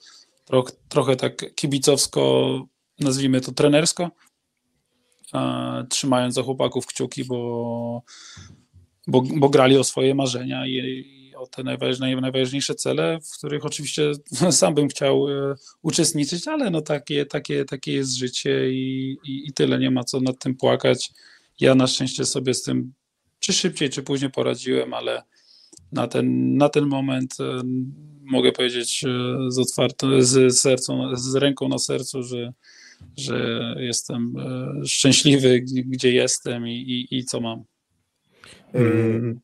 troch, 0.45 0.73
trochę 0.89 1.17
tak 1.17 1.55
kibicowsko 1.55 2.67
nazwijmy 3.01 3.41
to 3.41 3.53
trenersko, 3.53 4.11
trzymając 5.89 6.35
za 6.35 6.43
chłopaków 6.43 6.87
kciuki, 6.87 7.25
bo, 7.25 8.03
bo, 9.07 9.23
bo 9.37 9.49
grali 9.49 9.77
o 9.77 9.85
swoje 9.85 10.15
marzenia 10.15 10.67
i, 10.67 10.79
o 11.39 11.47
te 11.47 11.63
najważniejsze, 12.21 12.75
cele, 12.75 13.19
w 13.21 13.39
których 13.39 13.65
oczywiście 13.65 14.13
sam 14.51 14.75
bym 14.75 14.89
chciał 14.89 15.29
e, 15.29 15.55
uczestniczyć, 15.83 16.49
ale 16.49 16.71
no 16.71 16.81
takie, 16.81 17.27
takie, 17.27 17.65
takie 17.65 17.93
jest 17.93 18.17
życie 18.17 18.71
i, 18.71 19.17
i, 19.25 19.49
i 19.49 19.53
tyle, 19.53 19.79
nie 19.79 19.91
ma 19.91 20.05
co 20.05 20.21
nad 20.21 20.39
tym 20.39 20.55
płakać. 20.55 21.11
Ja 21.61 21.75
na 21.75 21.87
szczęście 21.87 22.25
sobie 22.25 22.55
z 22.55 22.63
tym 22.63 22.93
czy 23.39 23.53
szybciej, 23.53 23.91
czy 23.91 24.03
później 24.03 24.31
poradziłem, 24.31 24.95
ale 24.95 25.23
na 25.93 26.09
ten, 26.09 26.57
na 26.57 26.69
ten 26.69 26.87
moment 26.87 27.37
e, 27.41 27.61
mogę 28.25 28.53
powiedzieć 28.53 29.05
e, 29.05 29.09
z 29.49 29.59
otwartą, 29.59 30.23
z, 30.23 30.59
sercą, 30.59 31.17
z 31.17 31.35
ręką 31.35 31.69
na 31.69 31.79
sercu, 31.79 32.23
że, 32.23 32.53
że 33.17 33.75
jestem 33.79 34.35
e, 34.39 34.87
szczęśliwy, 34.87 35.61
gdzie 35.87 36.13
jestem 36.13 36.69
i, 36.69 36.73
i, 36.73 37.19
i 37.19 37.25
co 37.25 37.41
mam. 37.41 37.65
Mm, 38.75 39.41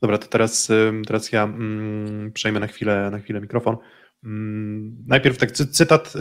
dobra, 0.00 0.18
to 0.18 0.26
teraz, 0.26 0.68
teraz 1.06 1.32
ja 1.32 1.44
mm, 1.44 2.32
przejmę 2.32 2.60
na 2.60 2.66
chwilę, 2.66 3.10
na 3.10 3.18
chwilę 3.18 3.40
mikrofon. 3.40 3.76
Mm, 4.24 4.96
najpierw 5.06 5.38
tak 5.38 5.52
cytat 5.52 6.12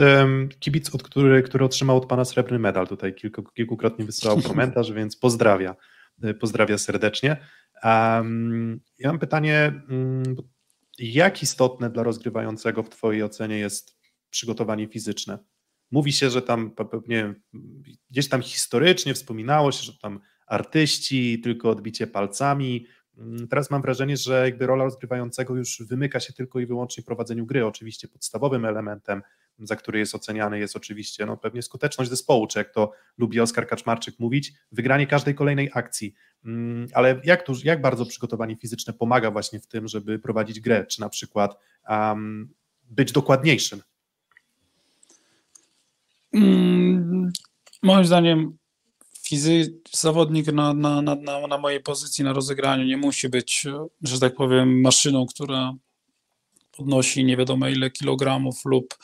kibic, 0.60 0.96
od 0.96 1.04
który, 1.04 1.44
który 1.44 1.66
otrzymał 1.66 1.98
od 1.98 2.06
pana 2.06 2.26
srebrny 2.26 2.60
medal. 2.60 2.88
Tutaj 2.88 3.14
kilku, 3.14 3.44
kilkukrotnie 3.44 4.06
wysyłał 4.06 4.42
komentarz, 4.52 4.92
więc 4.92 5.16
pozdrawia. 5.16 5.76
E, 6.24 6.34
pozdrawia 6.34 6.78
serdecznie. 6.78 7.38
ja 9.00 9.08
mam 9.08 9.20
pytanie, 9.20 9.82
jak 11.00 11.44
istotne 11.44 11.90
dla 11.90 12.04
rozgrywającego 12.04 12.84
w 12.84 12.90
Twojej 12.90 13.24
ocenie 13.24 13.60
jest 13.60 13.98
przygotowanie 14.30 14.88
fizyczne? 14.88 15.40
Mówi 15.94 16.14
się, 16.14 16.30
że 16.30 16.42
tam 16.42 16.72
nie 17.08 17.16
wiem, 17.16 17.36
gdzieś 18.10 18.30
tam 18.30 18.42
historycznie 18.42 19.14
wspominało 19.14 19.72
się, 19.72 19.84
że 19.84 19.98
tam 19.98 20.20
artyści, 20.48 21.40
tylko 21.40 21.70
odbicie 21.70 22.08
palcami. 22.08 22.86
Mm, 23.18 23.48
teraz 23.48 23.72
mam 23.72 23.82
wrażenie, 23.82 24.18
że 24.18 24.46
jakby 24.46 24.68
rola 24.68 24.84
rozgrywającego 24.84 25.56
już 25.56 25.84
wymyka 25.90 26.20
się 26.20 26.34
tylko 26.34 26.60
i 26.60 26.66
wyłącznie 26.66 27.04
prowadzeniu 27.04 27.46
gry. 27.46 27.66
Oczywiście 27.66 28.08
podstawowym 28.08 28.66
elementem, 28.66 29.22
za 29.60 29.76
który 29.76 30.00
jest 30.00 30.16
oceniany, 30.16 30.60
jest 30.60 30.76
oczywiście 30.76 31.26
no, 31.26 31.38
pewnie 31.38 31.62
skuteczność 31.62 32.10
zespołu, 32.10 32.48
czy 32.48 32.60
jak 32.60 32.74
to 32.74 32.92
lubi 33.18 33.40
Oskar 33.40 33.68
Kaczmarczyk 33.68 34.20
mówić, 34.20 34.54
wygranie 34.72 35.08
każdej 35.08 35.36
kolejnej 35.36 35.70
akcji. 35.74 36.14
Mm, 36.46 36.88
ale 36.94 37.22
jak, 37.24 37.44
tu, 37.44 37.54
jak 37.64 37.82
bardzo 37.82 38.06
przygotowanie 38.06 38.56
fizyczne 38.56 38.94
pomaga 38.94 39.32
właśnie 39.32 39.60
w 39.60 39.68
tym, 39.68 39.88
żeby 39.88 40.20
prowadzić 40.20 40.60
grę, 40.60 40.86
czy 40.86 41.02
na 41.02 41.10
przykład 41.10 41.58
um, 41.90 42.54
być 42.84 43.12
dokładniejszym 43.12 43.82
Mm, 46.34 47.32
moim 47.84 48.06
zdaniem 48.06 48.58
fizy, 49.24 49.80
zawodnik 49.92 50.48
na, 50.48 50.74
na, 50.74 51.02
na, 51.02 51.48
na 51.48 51.58
mojej 51.58 51.80
pozycji 51.80 52.24
na 52.24 52.34
rozegraniu 52.34 52.86
nie 52.86 52.98
musi 52.98 53.30
być, 53.30 53.66
że 54.02 54.20
tak 54.20 54.36
powiem, 54.36 54.82
maszyną, 54.82 55.26
która 55.26 55.74
podnosi 56.78 57.26
nie 57.26 57.38
wiadomo 57.38 57.68
ile 57.68 57.92
kilogramów 57.92 58.66
lub 58.66 58.98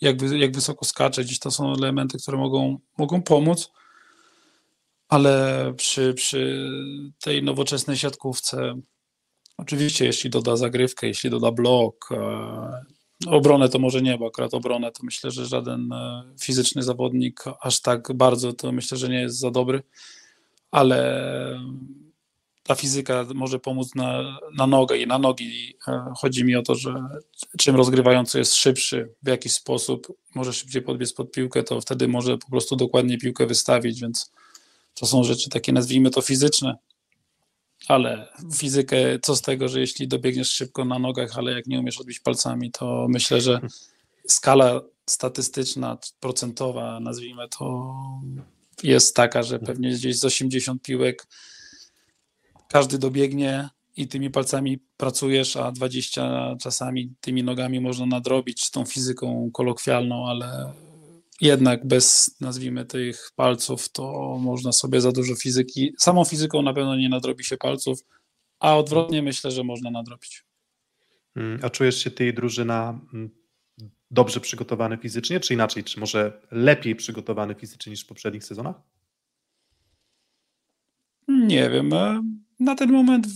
jak, 0.00 0.22
jak 0.22 0.54
wysoko 0.54 0.84
skacze. 0.84 1.24
Dziś 1.24 1.38
to 1.38 1.50
są 1.50 1.74
elementy, 1.74 2.18
które 2.18 2.38
mogą, 2.38 2.78
mogą 2.98 3.22
pomóc, 3.22 3.70
ale 5.08 5.72
przy, 5.76 6.14
przy 6.14 6.70
tej 7.20 7.42
nowoczesnej 7.42 7.96
siatkówce, 7.96 8.74
oczywiście 9.56 10.04
jeśli 10.04 10.30
doda 10.30 10.56
zagrywkę, 10.56 11.06
jeśli 11.06 11.30
doda 11.30 11.52
blok, 11.52 12.08
Obronę 13.26 13.68
to 13.68 13.78
może 13.78 14.02
nie, 14.02 14.18
bo 14.18 14.26
akurat 14.26 14.54
obronę 14.54 14.92
to 14.92 15.00
myślę, 15.02 15.30
że 15.30 15.46
żaden 15.46 15.92
e, 15.92 16.24
fizyczny 16.40 16.82
zawodnik 16.82 17.44
aż 17.60 17.80
tak 17.80 18.12
bardzo 18.12 18.52
to 18.52 18.72
myślę, 18.72 18.98
że 18.98 19.08
nie 19.08 19.20
jest 19.20 19.38
za 19.38 19.50
dobry, 19.50 19.82
ale 20.70 21.60
ta 22.62 22.74
fizyka 22.74 23.26
może 23.34 23.58
pomóc 23.58 23.94
na, 23.94 24.38
na 24.56 24.66
nogę 24.66 24.96
i 24.96 25.06
na 25.06 25.18
nogi. 25.18 25.76
E, 25.88 26.12
chodzi 26.16 26.44
mi 26.44 26.56
o 26.56 26.62
to, 26.62 26.74
że 26.74 26.94
czym 27.58 27.76
rozgrywający 27.76 28.38
jest 28.38 28.54
szybszy 28.54 29.14
w 29.22 29.28
jakiś 29.28 29.52
sposób, 29.52 30.18
może 30.34 30.52
szybciej 30.52 30.82
podbiec 30.82 31.12
pod 31.12 31.32
piłkę, 31.32 31.62
to 31.62 31.80
wtedy 31.80 32.08
może 32.08 32.38
po 32.38 32.50
prostu 32.50 32.76
dokładnie 32.76 33.18
piłkę 33.18 33.46
wystawić, 33.46 34.00
więc 34.00 34.32
to 34.94 35.06
są 35.06 35.24
rzeczy 35.24 35.50
takie, 35.50 35.72
nazwijmy 35.72 36.10
to 36.10 36.22
fizyczne 36.22 36.76
ale 37.88 38.28
fizykę, 38.54 38.96
co 39.22 39.36
z 39.36 39.42
tego, 39.42 39.68
że 39.68 39.80
jeśli 39.80 40.08
dobiegniesz 40.08 40.52
szybko 40.52 40.84
na 40.84 40.98
nogach, 40.98 41.38
ale 41.38 41.52
jak 41.52 41.66
nie 41.66 41.80
umiesz 41.80 42.00
odbić 42.00 42.20
palcami, 42.20 42.70
to 42.72 43.06
myślę, 43.08 43.40
że 43.40 43.60
skala 44.28 44.80
statystyczna, 45.06 45.98
procentowa, 46.20 47.00
nazwijmy 47.00 47.48
to, 47.58 47.94
jest 48.82 49.16
taka, 49.16 49.42
że 49.42 49.58
pewnie 49.58 49.90
gdzieś 49.90 50.18
z 50.18 50.24
80 50.24 50.82
piłek 50.82 51.26
każdy 52.68 52.98
dobiegnie 52.98 53.68
i 53.96 54.08
tymi 54.08 54.30
palcami 54.30 54.78
pracujesz, 54.96 55.56
a 55.56 55.72
20 55.72 56.56
czasami 56.62 57.14
tymi 57.20 57.42
nogami 57.42 57.80
można 57.80 58.06
nadrobić 58.06 58.70
tą 58.70 58.84
fizyką 58.84 59.50
kolokwialną, 59.52 60.28
ale 60.28 60.72
jednak 61.40 61.86
bez, 61.86 62.36
nazwijmy 62.40 62.84
tych 62.84 63.30
palców, 63.36 63.88
to 63.88 64.36
można 64.40 64.72
sobie 64.72 65.00
za 65.00 65.12
dużo 65.12 65.34
fizyki. 65.34 65.92
Samą 65.98 66.24
fizyką 66.24 66.62
na 66.62 66.74
pewno 66.74 66.96
nie 66.96 67.08
nadrobi 67.08 67.44
się 67.44 67.56
palców, 67.56 68.00
a 68.60 68.76
odwrotnie 68.76 69.22
myślę, 69.22 69.50
że 69.50 69.64
można 69.64 69.90
nadrobić. 69.90 70.44
Mm, 71.36 71.60
a 71.62 71.70
czujesz 71.70 72.04
się 72.04 72.10
ty 72.10 72.26
i 72.28 72.34
drużyna 72.34 73.00
mm, 73.14 73.30
dobrze 74.10 74.40
przygotowany 74.40 74.98
fizycznie, 74.98 75.40
czy 75.40 75.54
inaczej? 75.54 75.84
Czy 75.84 76.00
może 76.00 76.40
lepiej 76.50 76.96
przygotowany 76.96 77.54
fizycznie 77.54 77.90
niż 77.90 78.04
w 78.04 78.06
poprzednich 78.06 78.44
sezonach? 78.44 78.76
Nie 81.28 81.70
wiem. 81.70 81.92
E, 81.92 82.22
na 82.60 82.74
ten 82.74 82.92
moment 82.92 83.26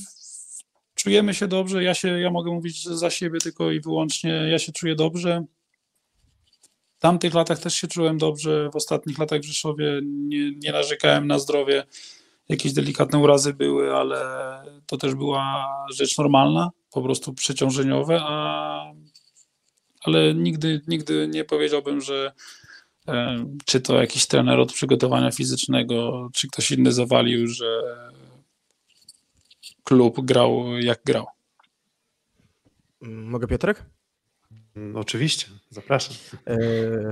czujemy 0.94 1.34
się 1.34 1.48
dobrze. 1.48 1.84
Ja 1.84 1.94
się, 1.94 2.09
ja 2.20 2.30
mogę 2.30 2.53
mówić 2.53 2.84
za 2.84 3.11
siebie 3.11 3.38
tylko 3.38 3.70
i 3.70 3.80
wyłącznie. 3.80 4.30
Ja 4.30 4.59
się 4.59 4.72
czuję 4.72 4.94
dobrze. 4.94 5.44
W 7.01 7.03
tamtych 7.03 7.34
latach 7.34 7.59
też 7.59 7.74
się 7.74 7.88
czułem 7.88 8.18
dobrze, 8.18 8.70
w 8.72 8.76
ostatnich 8.76 9.18
latach 9.18 9.40
w 9.40 9.44
Rzeszowie 9.44 10.01
nie, 10.05 10.53
nie 10.57 10.72
narzekałem 10.72 11.26
na 11.26 11.38
zdrowie. 11.38 11.84
Jakieś 12.48 12.72
delikatne 12.72 13.18
urazy 13.18 13.55
były, 13.55 13.94
ale 13.94 14.18
to 14.86 14.96
też 14.96 15.14
była 15.14 15.66
rzecz 15.92 16.18
normalna, 16.18 16.70
po 16.92 17.03
prostu 17.03 17.34
przeciążeniowe, 17.34 18.20
a, 18.22 18.92
ale 20.05 20.34
nigdy, 20.34 20.80
nigdy 20.88 21.28
nie 21.28 21.44
powiedziałbym, 21.44 22.01
że 22.01 22.32
e, 23.09 23.44
czy 23.64 23.80
to 23.80 24.01
jakiś 24.01 24.26
trener 24.26 24.61
od 24.61 24.72
przygotowania 24.72 25.30
fizycznego, 25.30 26.28
czy 26.34 26.48
ktoś 26.48 26.70
inny 26.70 26.92
zawalił, 26.92 27.48
że 27.48 27.82
klub 29.84 30.20
grał 30.20 30.78
jak 30.78 31.01
grał. 31.05 31.26
Mogę 33.01 33.46
Piotrek? 33.46 33.84
Mm, 34.80 34.96
oczywiście, 34.96 35.46
zapraszam. 35.70 36.16
E, 36.46 36.56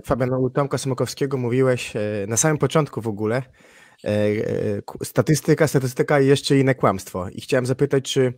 Fabian, 0.04 0.34
u 0.34 0.50
Tomka 0.50 0.78
Smokowskiego 0.78 1.36
mówiłeś 1.36 1.96
e, 1.96 2.00
na 2.28 2.36
samym 2.36 2.58
początku 2.58 3.00
w 3.00 3.08
ogóle, 3.08 3.42
e, 4.04 4.12
statystyka, 5.04 5.68
statystyka 5.68 6.20
i 6.20 6.26
jeszcze 6.26 6.58
inne 6.58 6.74
kłamstwo. 6.74 7.28
I 7.28 7.40
chciałem 7.40 7.66
zapytać, 7.66 8.12
czy 8.12 8.32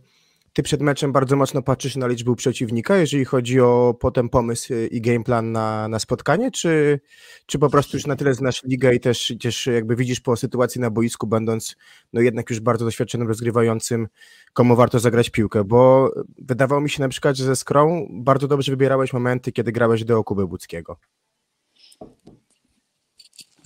ty 0.53 0.63
przed 0.63 0.81
meczem 0.81 1.11
bardzo 1.11 1.35
mocno 1.35 1.61
patrzysz 1.61 1.95
na 1.95 2.07
liczbę 2.07 2.35
przeciwnika, 2.35 2.97
jeżeli 2.97 3.25
chodzi 3.25 3.59
o 3.59 3.95
potem 3.99 4.29
pomysł 4.29 4.73
i 4.91 5.01
game 5.01 5.23
plan 5.23 5.51
na, 5.51 5.87
na 5.87 5.99
spotkanie, 5.99 6.51
czy, 6.51 6.99
czy 7.45 7.59
po 7.59 7.69
prostu 7.69 7.97
już 7.97 8.05
na 8.05 8.15
tyle 8.15 8.33
znasz 8.33 8.63
ligę 8.63 8.95
i 8.95 8.99
też, 8.99 9.33
też 9.41 9.65
jakby 9.65 9.95
widzisz 9.95 10.19
po 10.19 10.35
sytuacji 10.35 10.81
na 10.81 10.89
boisku, 10.89 11.27
będąc 11.27 11.75
no 12.13 12.21
jednak 12.21 12.49
już 12.49 12.59
bardzo 12.59 12.85
doświadczonym 12.85 13.27
rozgrywającym, 13.27 14.07
komu 14.53 14.75
warto 14.75 14.99
zagrać 14.99 15.29
piłkę, 15.29 15.63
bo 15.63 16.11
wydawało 16.37 16.81
mi 16.81 16.89
się 16.89 17.01
na 17.01 17.09
przykład, 17.09 17.37
że 17.37 17.43
ze 17.45 17.55
Skrą 17.55 18.07
bardzo 18.11 18.47
dobrze 18.47 18.71
wybierałeś 18.71 19.13
momenty, 19.13 19.51
kiedy 19.51 19.71
grałeś 19.71 20.03
do 20.03 20.23
Kuby 20.23 20.47
Budzkiego. 20.47 20.97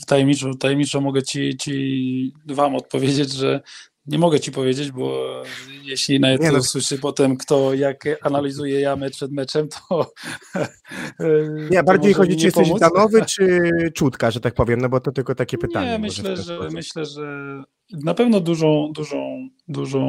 Tajemniczo, 0.07 0.53
tajemniczo 0.55 1.01
mogę 1.01 1.23
ci, 1.23 1.57
ci 1.57 2.33
wam 2.45 2.75
odpowiedzieć, 2.75 3.33
że 3.33 3.61
nie 4.05 4.19
mogę 4.19 4.39
ci 4.39 4.51
powiedzieć, 4.51 4.91
bo 4.91 5.43
jeśli 5.85 6.19
nawet 6.19 6.41
nie, 6.41 6.51
no. 6.51 6.63
słyszy 6.63 6.97
potem, 6.97 7.37
kto 7.37 7.73
jak 7.73 8.03
analizuje 8.21 8.79
ja 8.79 8.95
mecz 8.95 9.13
przed 9.13 9.31
meczem, 9.31 9.67
to. 9.67 10.11
Nie, 11.71 11.77
to 11.77 11.83
bardziej 11.83 12.13
chodzi, 12.13 12.37
czy 12.37 12.45
jesteś 12.45 12.69
danowy, 12.79 13.25
czy 13.35 13.59
czutka, 13.93 14.31
że 14.31 14.39
tak 14.39 14.53
powiem, 14.53 14.81
no 14.81 14.89
bo 14.89 14.99
to 14.99 15.11
tylko 15.11 15.35
takie 15.35 15.57
pytanie. 15.57 15.91
Nie, 15.91 15.99
myślę, 15.99 16.37
że 16.37 16.59
myślę, 16.71 17.05
że 17.05 17.63
na 17.91 18.13
pewno 18.13 18.39
dużą, 18.39 18.91
dużą, 18.93 19.49
dużą 19.67 19.99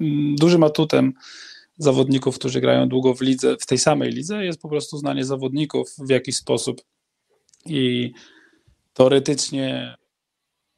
mm, 0.00 0.36
dużym 0.36 0.62
atutem 0.62 1.12
zawodników, 1.78 2.38
którzy 2.38 2.60
grają 2.60 2.88
długo 2.88 3.14
w 3.14 3.20
lidze, 3.20 3.56
w 3.60 3.66
tej 3.66 3.78
samej 3.78 4.12
lidze, 4.12 4.44
jest 4.44 4.60
po 4.60 4.68
prostu 4.68 4.98
znanie 4.98 5.24
zawodników 5.24 5.90
w 5.98 6.10
jakiś 6.10 6.36
sposób. 6.36 6.82
I 7.66 8.12
teoretycznie 8.92 9.96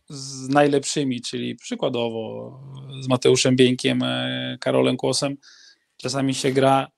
z 0.09 0.49
najlepszymi, 0.49 1.21
czyli 1.21 1.57
przykładowo 1.57 2.53
z 3.01 3.09
Mateuszem 3.09 3.57
Bieńkiem, 3.57 4.03
e, 4.03 4.57
Karolem 4.61 4.97
Kłosem, 4.97 5.37
czasami 5.97 6.35
się 6.35 6.53
gra 6.53 6.89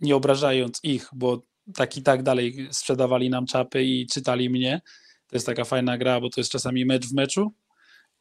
nie 0.00 0.16
obrażając 0.16 0.80
ich, 0.82 1.08
bo 1.12 1.42
tak 1.74 1.96
i 1.96 2.02
tak 2.02 2.22
dalej 2.22 2.68
sprzedawali 2.70 3.30
nam 3.30 3.46
czapy 3.46 3.84
i 3.84 4.06
czytali 4.06 4.50
mnie. 4.50 4.80
To 5.26 5.36
jest 5.36 5.46
taka 5.46 5.64
fajna 5.64 5.98
gra, 5.98 6.20
bo 6.20 6.30
to 6.30 6.40
jest 6.40 6.52
czasami 6.52 6.84
mecz 6.84 7.06
w 7.06 7.14
meczu. 7.14 7.54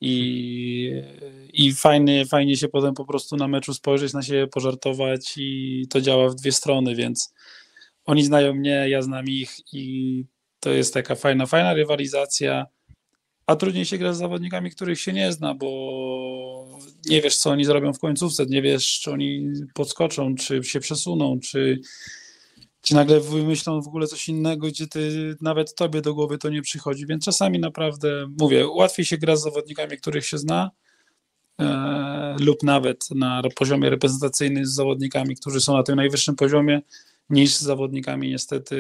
I, 0.02 1.02
i 1.54 1.74
fajnie, 1.74 2.26
fajnie 2.26 2.58
się 2.58 2.68
potem 2.70 2.94
po 2.94 3.06
prostu 3.06 3.36
na 3.36 3.48
meczu 3.48 3.74
spojrzeć, 3.74 4.14
na 4.14 4.22
siebie 4.22 4.48
pożartować 4.48 5.34
i 5.38 5.86
to 5.90 6.02
działa 6.02 6.30
w 6.30 6.36
dwie 6.36 6.52
strony, 6.52 6.96
więc 6.96 7.34
oni 8.06 8.24
znają 8.24 8.54
mnie, 8.54 8.86
ja 8.90 9.02
znam 9.02 9.26
ich 9.28 9.52
i 9.74 10.26
to 10.60 10.70
jest 10.70 10.94
taka 10.94 11.16
fajna, 11.16 11.46
fajna 11.46 11.74
rywalizacja 11.74 12.66
a 13.48 13.56
trudniej 13.56 13.86
się 13.86 13.98
gra 13.98 14.14
z 14.14 14.18
zawodnikami, 14.18 14.72
których 14.72 15.00
się 15.00 15.14
nie 15.14 15.32
zna, 15.32 15.56
bo 15.56 16.80
nie 17.06 17.22
wiesz, 17.22 17.38
co 17.38 17.50
oni 17.50 17.66
zrobią 17.66 17.94
w 17.94 18.00
końcówce, 18.00 18.46
nie 18.46 18.62
wiesz, 18.62 19.00
czy 19.00 19.12
oni 19.12 19.54
podskoczą, 19.74 20.36
czy 20.36 20.64
się 20.64 20.80
przesuną, 20.80 21.40
czy, 21.40 21.80
czy 22.82 22.96
nagle 22.96 23.20
wymyślą 23.20 23.82
w 23.82 23.88
ogóle 23.88 24.08
coś 24.08 24.30
innego, 24.30 24.68
gdzie 24.68 24.88
ty, 24.88 25.36
nawet 25.42 25.76
tobie 25.76 26.02
do 26.02 26.14
głowy 26.14 26.38
to 26.38 26.50
nie 26.50 26.62
przychodzi, 26.62 27.06
więc 27.06 27.26
czasami 27.26 27.60
naprawdę, 27.60 28.28
mówię, 28.40 28.68
łatwiej 28.68 29.06
się 29.06 29.18
gra 29.18 29.36
z 29.36 29.44
zawodnikami, 29.44 29.98
których 29.98 30.26
się 30.26 30.38
zna, 30.38 30.72
e, 31.60 32.36
lub 32.40 32.64
nawet 32.64 33.12
na 33.12 33.42
poziomie 33.56 33.90
reprezentacyjnym 33.90 34.66
z 34.66 34.76
zawodnikami, 34.76 35.36
którzy 35.36 35.62
są 35.62 35.78
na 35.78 35.84
tym 35.84 35.96
najwyższym 35.96 36.36
poziomie, 36.36 36.82
niż 37.30 37.56
z 37.56 37.62
zawodnikami 37.62 38.30
niestety, 38.30 38.76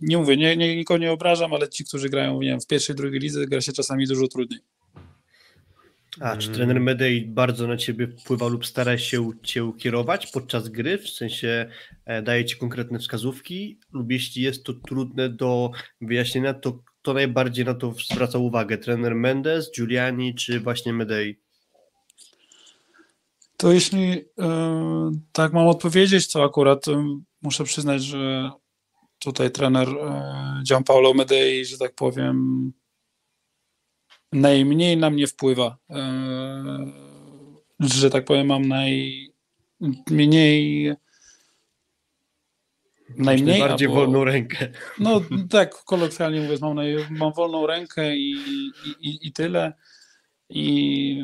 nie 0.00 0.18
mówię, 0.18 0.36
nie, 0.36 0.56
nie, 0.56 0.76
nikogo 0.76 0.98
nie 0.98 1.12
obrażam, 1.12 1.54
ale 1.54 1.68
ci, 1.68 1.84
którzy 1.84 2.08
grają 2.08 2.40
nie 2.42 2.48
wiem, 2.48 2.60
w 2.60 2.66
pierwszej, 2.66 2.96
drugiej 2.96 3.20
lidze, 3.20 3.46
gra 3.46 3.60
się 3.60 3.72
czasami 3.72 4.06
dużo 4.06 4.28
trudniej. 4.28 4.60
A 6.20 6.36
czy 6.36 6.48
trener 6.48 6.80
Medei 6.80 7.26
bardzo 7.26 7.66
na 7.66 7.76
ciebie 7.76 8.08
wpływa 8.08 8.48
lub 8.48 8.66
stara 8.66 8.98
się 8.98 9.30
cię 9.42 9.72
kierować 9.78 10.26
podczas 10.26 10.68
gry? 10.68 10.98
W 10.98 11.08
sensie 11.08 11.70
e, 12.04 12.22
daje 12.22 12.44
ci 12.44 12.56
konkretne 12.56 12.98
wskazówki, 12.98 13.78
lub 13.92 14.10
jeśli 14.10 14.42
jest 14.42 14.64
to 14.64 14.72
trudne 14.72 15.28
do 15.28 15.70
wyjaśnienia, 16.00 16.54
to 16.54 16.72
kto 16.72 17.14
najbardziej 17.14 17.64
na 17.64 17.74
to 17.74 17.94
zwraca 18.12 18.38
uwagę? 18.38 18.78
Trener 18.78 19.14
Mendes, 19.14 19.70
Giuliani 19.76 20.34
czy 20.34 20.60
właśnie 20.60 20.92
Medei? 20.92 21.49
To 23.60 23.72
jeśli 23.72 24.10
yy, 24.10 24.24
tak 25.32 25.52
mam 25.52 25.68
odpowiedzieć, 25.68 26.32
to 26.32 26.44
akurat 26.44 26.84
muszę 27.42 27.64
przyznać, 27.64 28.02
że 28.02 28.50
tutaj 29.18 29.50
trener 29.50 29.88
e, 29.88 30.62
Gianpaolo 30.68 31.14
Medei, 31.14 31.64
że 31.64 31.78
tak 31.78 31.94
powiem, 31.94 32.72
najmniej 34.32 34.96
na 34.96 35.10
mnie 35.10 35.26
wpływa. 35.26 35.76
E, 35.90 36.02
że 37.80 38.10
tak 38.10 38.24
powiem, 38.24 38.46
mam 38.46 38.68
najmniej 38.68 40.94
najmniej. 43.18 43.60
Bardziej 43.60 43.88
albo, 43.88 44.00
wolną 44.00 44.24
rękę. 44.24 44.68
No 44.98 45.20
tak, 45.50 45.84
kolokwialnie 45.84 46.40
mówiąc, 46.40 46.60
mam, 46.60 46.74
naj, 46.74 46.96
mam 47.10 47.32
wolną 47.32 47.66
rękę 47.66 48.16
i, 48.16 48.34
i, 49.00 49.28
i 49.28 49.32
tyle. 49.32 49.72
I, 50.48 51.22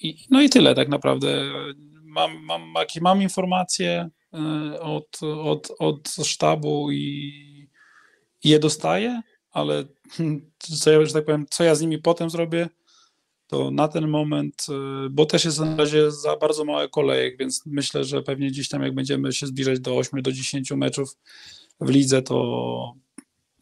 i, 0.00 0.16
no 0.30 0.42
i 0.42 0.48
tyle 0.48 0.74
tak 0.74 0.88
naprawdę. 0.88 1.52
Mam, 2.02 2.44
mam, 2.44 2.74
mam 3.00 3.22
informacje, 3.22 4.10
E, 4.34 4.80
od, 4.80 5.20
od, 5.22 5.72
od 5.78 6.08
sztabu 6.24 6.90
i, 6.92 7.32
i 8.44 8.48
je 8.48 8.58
dostaję, 8.58 9.22
ale 9.50 9.84
co 10.58 10.90
ja, 10.90 11.04
że 11.04 11.12
tak 11.12 11.24
powiem, 11.24 11.46
co 11.50 11.64
ja 11.64 11.74
z 11.74 11.80
nimi 11.80 11.98
potem 11.98 12.30
zrobię, 12.30 12.68
to 13.46 13.70
na 13.70 13.88
ten 13.88 14.08
moment, 14.08 14.66
e, 14.68 15.08
bo 15.10 15.26
też 15.26 15.44
jest 15.44 15.60
na 15.60 15.76
razie 15.76 16.10
za 16.10 16.36
bardzo 16.36 16.64
małe 16.64 16.88
kolejek, 16.88 17.38
więc 17.38 17.62
myślę, 17.66 18.04
że 18.04 18.22
pewnie 18.22 18.48
gdzieś 18.48 18.68
tam 18.68 18.82
jak 18.82 18.94
będziemy 18.94 19.32
się 19.32 19.46
zbliżać 19.46 19.80
do 19.80 19.96
8 19.96 20.22
do 20.22 20.32
10 20.32 20.70
meczów 20.70 21.16
w 21.80 21.90
lidze, 21.90 22.22
to 22.22 22.94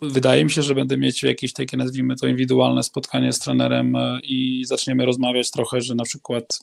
wydaje 0.02 0.44
mi 0.44 0.50
się, 0.50 0.62
że 0.62 0.74
będę 0.74 0.96
mieć 0.96 1.22
jakieś 1.22 1.52
takie, 1.52 1.76
nazwijmy 1.76 2.16
to, 2.16 2.26
indywidualne 2.26 2.82
spotkanie 2.82 3.32
z 3.32 3.38
trenerem 3.38 3.96
e, 3.96 4.20
i 4.22 4.64
zaczniemy 4.64 5.06
rozmawiać 5.06 5.50
trochę, 5.50 5.80
że 5.80 5.94
na 5.94 6.04
przykład 6.04 6.58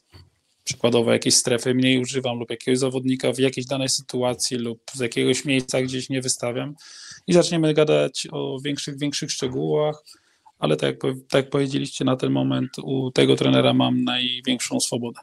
przykładowo 0.63 1.13
jakiejś 1.13 1.35
strefy 1.35 1.73
mniej 1.73 1.99
używam 1.99 2.39
lub 2.39 2.49
jakiegoś 2.49 2.79
zawodnika 2.79 3.33
w 3.33 3.39
jakiejś 3.39 3.67
danej 3.67 3.89
sytuacji 3.89 4.57
lub 4.57 4.81
z 4.93 4.99
jakiegoś 4.99 5.45
miejsca 5.45 5.81
gdzieś 5.81 6.09
nie 6.09 6.21
wystawiam 6.21 6.75
i 7.27 7.33
zaczniemy 7.33 7.73
gadać 7.73 8.27
o 8.31 8.59
większych, 8.63 8.99
większych 8.99 9.31
szczegółach, 9.31 10.03
ale 10.59 10.77
tak 10.77 11.03
jak, 11.03 11.15
tak 11.29 11.43
jak 11.43 11.49
powiedzieliście, 11.49 12.05
na 12.05 12.15
ten 12.15 12.31
moment 12.31 12.71
u 12.83 13.11
tego 13.11 13.35
trenera 13.35 13.73
mam 13.73 14.03
największą 14.03 14.79
swobodę. 14.79 15.19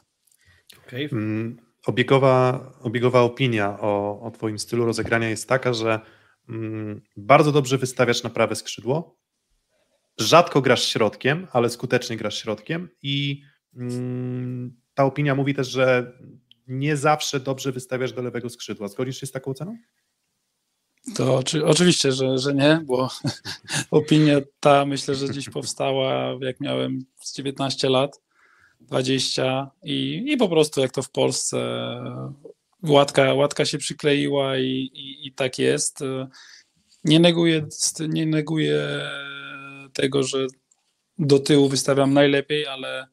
Okay. 0.87 1.09
Mm, 1.11 1.57
obiegowa, 1.85 2.71
obiegowa 2.81 3.21
opinia 3.21 3.79
o, 3.79 4.21
o 4.21 4.31
Twoim 4.31 4.59
stylu 4.59 4.85
rozegrania 4.85 5.29
jest 5.29 5.49
taka, 5.49 5.73
że 5.73 5.99
bardzo 7.17 7.51
dobrze 7.51 7.77
wystawiasz 7.77 8.23
na 8.23 8.29
prawe 8.29 8.55
skrzydło, 8.55 9.17
rzadko 10.17 10.61
grasz 10.61 10.83
środkiem, 10.83 11.47
ale 11.51 11.69
skutecznie 11.69 12.17
grasz 12.17 12.41
środkiem 12.41 12.89
i 13.03 13.41
mm, 13.75 14.75
ta 14.93 15.03
opinia 15.05 15.35
mówi 15.35 15.53
też, 15.53 15.69
że 15.69 16.13
nie 16.67 16.97
zawsze 16.97 17.39
dobrze 17.39 17.71
wystawiasz 17.71 18.13
do 18.13 18.21
lewego 18.21 18.49
skrzydła. 18.49 18.87
Zgodzisz 18.87 19.19
się 19.19 19.25
z 19.25 19.31
taką 19.31 19.51
oceną? 19.51 19.77
To 21.15 21.35
oczy, 21.35 21.65
oczywiście, 21.65 22.11
że, 22.11 22.37
że 22.37 22.53
nie, 22.53 22.81
bo 22.85 23.09
opinia 23.91 24.41
ta 24.59 24.85
myślę, 24.85 25.15
że 25.15 25.27
gdzieś 25.27 25.49
powstała, 25.49 26.37
jak 26.41 26.59
miałem 26.59 26.99
z 27.21 27.35
19 27.35 27.89
lat, 27.89 28.21
20 28.81 29.71
i, 29.83 30.23
i 30.27 30.37
po 30.37 30.49
prostu 30.49 30.81
jak 30.81 30.91
to 30.91 31.01
w 31.01 31.11
Polsce 31.11 31.57
łatka, 32.83 33.33
łatka 33.33 33.65
się 33.65 33.77
przykleiła 33.77 34.57
i, 34.57 34.91
i, 34.93 35.27
i 35.27 35.33
tak 35.33 35.59
jest. 35.59 35.99
Nie 37.03 37.19
neguję, 37.19 37.67
nie 38.09 38.25
neguję 38.25 39.01
tego, 39.93 40.23
że 40.23 40.47
do 41.17 41.39
tyłu 41.39 41.69
wystawiam 41.69 42.13
najlepiej, 42.13 42.67
ale 42.67 43.07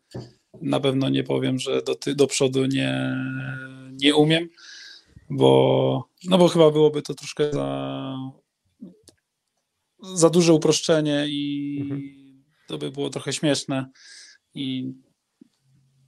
na 0.63 0.81
pewno 0.81 1.09
nie 1.09 1.25
powiem, 1.25 1.59
że 1.59 1.83
do, 1.83 1.97
do 2.15 2.27
przodu 2.27 2.67
nie, 2.67 3.17
nie 3.93 4.15
umiem, 4.15 4.49
bo, 5.31 6.09
no 6.25 6.39
bo 6.39 6.49
chyba 6.49 6.71
byłoby 6.71 7.03
to 7.03 7.15
troszkę 7.15 7.53
za, 7.53 8.17
za 10.03 10.31
duże 10.31 10.53
uproszczenie 10.53 11.27
i 11.29 11.79
mhm. 11.81 12.03
to 12.69 12.79
by 12.79 12.91
było 12.91 13.11
trochę 13.11 13.33
śmieszne 13.33 13.91
i, 14.55 14.93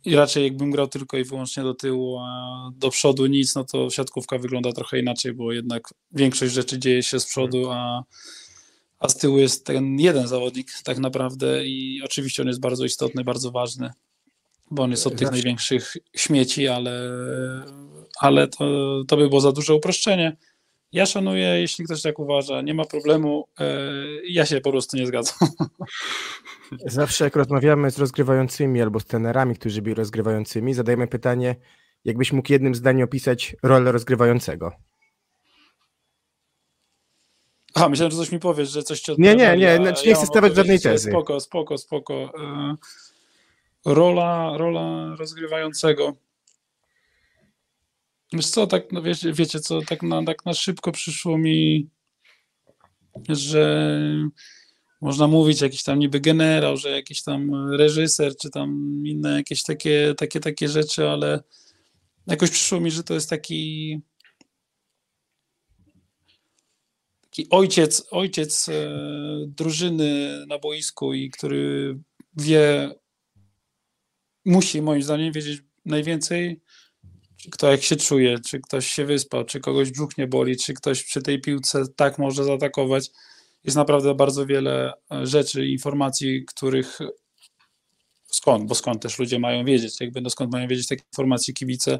i 0.04 0.16
raczej 0.16 0.44
jakbym 0.44 0.70
grał 0.70 0.88
tylko 0.88 1.18
i 1.18 1.24
wyłącznie 1.24 1.62
do 1.62 1.74
tyłu, 1.74 2.18
a 2.18 2.70
do 2.76 2.90
przodu 2.90 3.26
nic, 3.26 3.54
no 3.54 3.64
to 3.64 3.90
siatkówka 3.90 4.38
wygląda 4.38 4.72
trochę 4.72 4.98
inaczej, 4.98 5.32
bo 5.32 5.52
jednak 5.52 5.88
większość 6.12 6.52
rzeczy 6.52 6.78
dzieje 6.78 7.02
się 7.02 7.20
z 7.20 7.26
przodu, 7.26 7.70
a 7.70 8.04
a 9.02 9.08
z 9.08 9.16
tyłu 9.16 9.38
jest 9.38 9.66
ten 9.66 10.00
jeden 10.00 10.28
zawodnik 10.28 10.72
tak 10.84 10.98
naprawdę 10.98 11.66
i 11.66 12.02
oczywiście 12.04 12.42
on 12.42 12.48
jest 12.48 12.60
bardzo 12.60 12.84
istotny, 12.84 13.24
bardzo 13.24 13.50
ważny, 13.50 13.90
bo 14.70 14.82
on 14.82 14.90
jest 14.90 15.06
od 15.06 15.16
tych 15.16 15.30
największych 15.30 15.96
śmieci, 16.16 16.68
ale, 16.68 17.10
ale 18.20 18.48
to, 18.48 18.64
to 19.08 19.16
by 19.16 19.28
było 19.28 19.40
za 19.40 19.52
duże 19.52 19.74
uproszczenie. 19.74 20.36
Ja 20.92 21.06
szanuję, 21.06 21.46
jeśli 21.46 21.84
ktoś 21.84 22.02
tak 22.02 22.18
uważa, 22.18 22.62
nie 22.62 22.74
ma 22.74 22.84
problemu. 22.84 23.48
E, 23.60 23.64
ja 24.28 24.46
się 24.46 24.60
po 24.60 24.70
prostu 24.70 24.96
nie 24.96 25.06
zgadzam. 25.06 25.48
Zawsze 26.86 27.24
jak 27.24 27.36
rozmawiamy 27.36 27.90
z 27.90 27.98
rozgrywającymi 27.98 28.82
albo 28.82 29.00
z 29.00 29.04
trenerami, 29.04 29.54
którzy 29.54 29.82
byli 29.82 29.94
rozgrywającymi, 29.94 30.74
zadajemy 30.74 31.06
pytanie, 31.06 31.56
jakbyś 32.04 32.32
mógł 32.32 32.52
jednym 32.52 32.74
zdaniem 32.74 33.04
opisać 33.04 33.56
rolę 33.62 33.92
rozgrywającego. 33.92 34.72
A, 37.74 37.88
myślałem, 37.88 38.12
że 38.12 38.18
coś 38.18 38.32
mi 38.32 38.38
powiesz, 38.38 38.70
że 38.70 38.82
coś 38.82 39.00
ci 39.00 39.12
Nie, 39.18 39.36
nie, 39.36 39.56
nie, 39.56 39.76
znaczy 39.76 40.04
nie 40.04 40.10
ja 40.10 40.16
chcę 40.16 40.26
stawiać 40.26 40.54
żadnej 40.54 40.80
tezy. 40.80 41.10
Spoko, 41.10 41.40
spoko, 41.40 41.78
spoko. 41.78 42.14
E, 42.14 42.76
Rola, 43.84 44.56
rola 44.56 45.16
rozgrywającego. 45.18 46.12
Wiesz 48.32 48.50
co, 48.50 48.66
tak, 48.66 48.92
no 48.92 49.02
wiecie, 49.02 49.32
wiecie 49.32 49.60
co, 49.60 49.82
tak 49.82 50.02
na, 50.02 50.24
tak 50.24 50.44
na 50.44 50.54
szybko 50.54 50.92
przyszło 50.92 51.38
mi, 51.38 51.88
że 53.28 53.98
można 55.00 55.26
mówić 55.26 55.60
jakiś 55.60 55.82
tam 55.82 55.98
niby 55.98 56.20
generał, 56.20 56.76
że 56.76 56.90
jakiś 56.90 57.22
tam 57.22 57.70
reżyser, 57.70 58.36
czy 58.36 58.50
tam 58.50 59.02
inne 59.06 59.36
jakieś 59.36 59.62
takie, 59.62 60.14
takie, 60.16 60.40
takie 60.40 60.68
rzeczy, 60.68 61.08
ale 61.08 61.42
jakoś 62.26 62.50
przyszło 62.50 62.80
mi, 62.80 62.90
że 62.90 63.04
to 63.04 63.14
jest 63.14 63.30
taki 63.30 64.00
taki 67.32 67.46
ojciec, 67.50 68.06
ojciec 68.10 68.68
e, 68.68 68.90
drużyny 69.46 70.44
na 70.46 70.58
boisku 70.58 71.14
i 71.14 71.30
który 71.30 71.98
wie, 72.36 72.90
musi 74.44 74.82
moim 74.82 75.02
zdaniem 75.02 75.32
wiedzieć 75.32 75.62
najwięcej, 75.84 76.60
czy 77.42 77.50
kto 77.50 77.70
jak 77.70 77.82
się 77.82 77.96
czuje, 77.96 78.38
czy 78.38 78.60
ktoś 78.60 78.86
się 78.86 79.04
wyspał, 79.04 79.44
czy 79.44 79.60
kogoś 79.60 79.90
brzuch 79.90 80.18
nie 80.18 80.26
boli, 80.26 80.56
czy 80.56 80.74
ktoś 80.74 81.04
przy 81.04 81.22
tej 81.22 81.40
piłce 81.40 81.84
tak 81.96 82.18
może 82.18 82.44
zaatakować. 82.44 83.10
Jest 83.64 83.76
naprawdę 83.76 84.14
bardzo 84.14 84.46
wiele 84.46 84.92
e, 85.12 85.26
rzeczy, 85.26 85.66
informacji, 85.66 86.44
których 86.44 86.98
skąd, 88.26 88.68
bo 88.68 88.74
skąd 88.74 89.02
też 89.02 89.18
ludzie 89.18 89.38
mają 89.38 89.64
wiedzieć, 89.64 90.00
jakby 90.00 90.20
no 90.20 90.30
skąd 90.30 90.52
mają 90.52 90.68
wiedzieć 90.68 90.88
takie 90.88 91.02
informacje 91.12 91.54
kibice, 91.54 91.98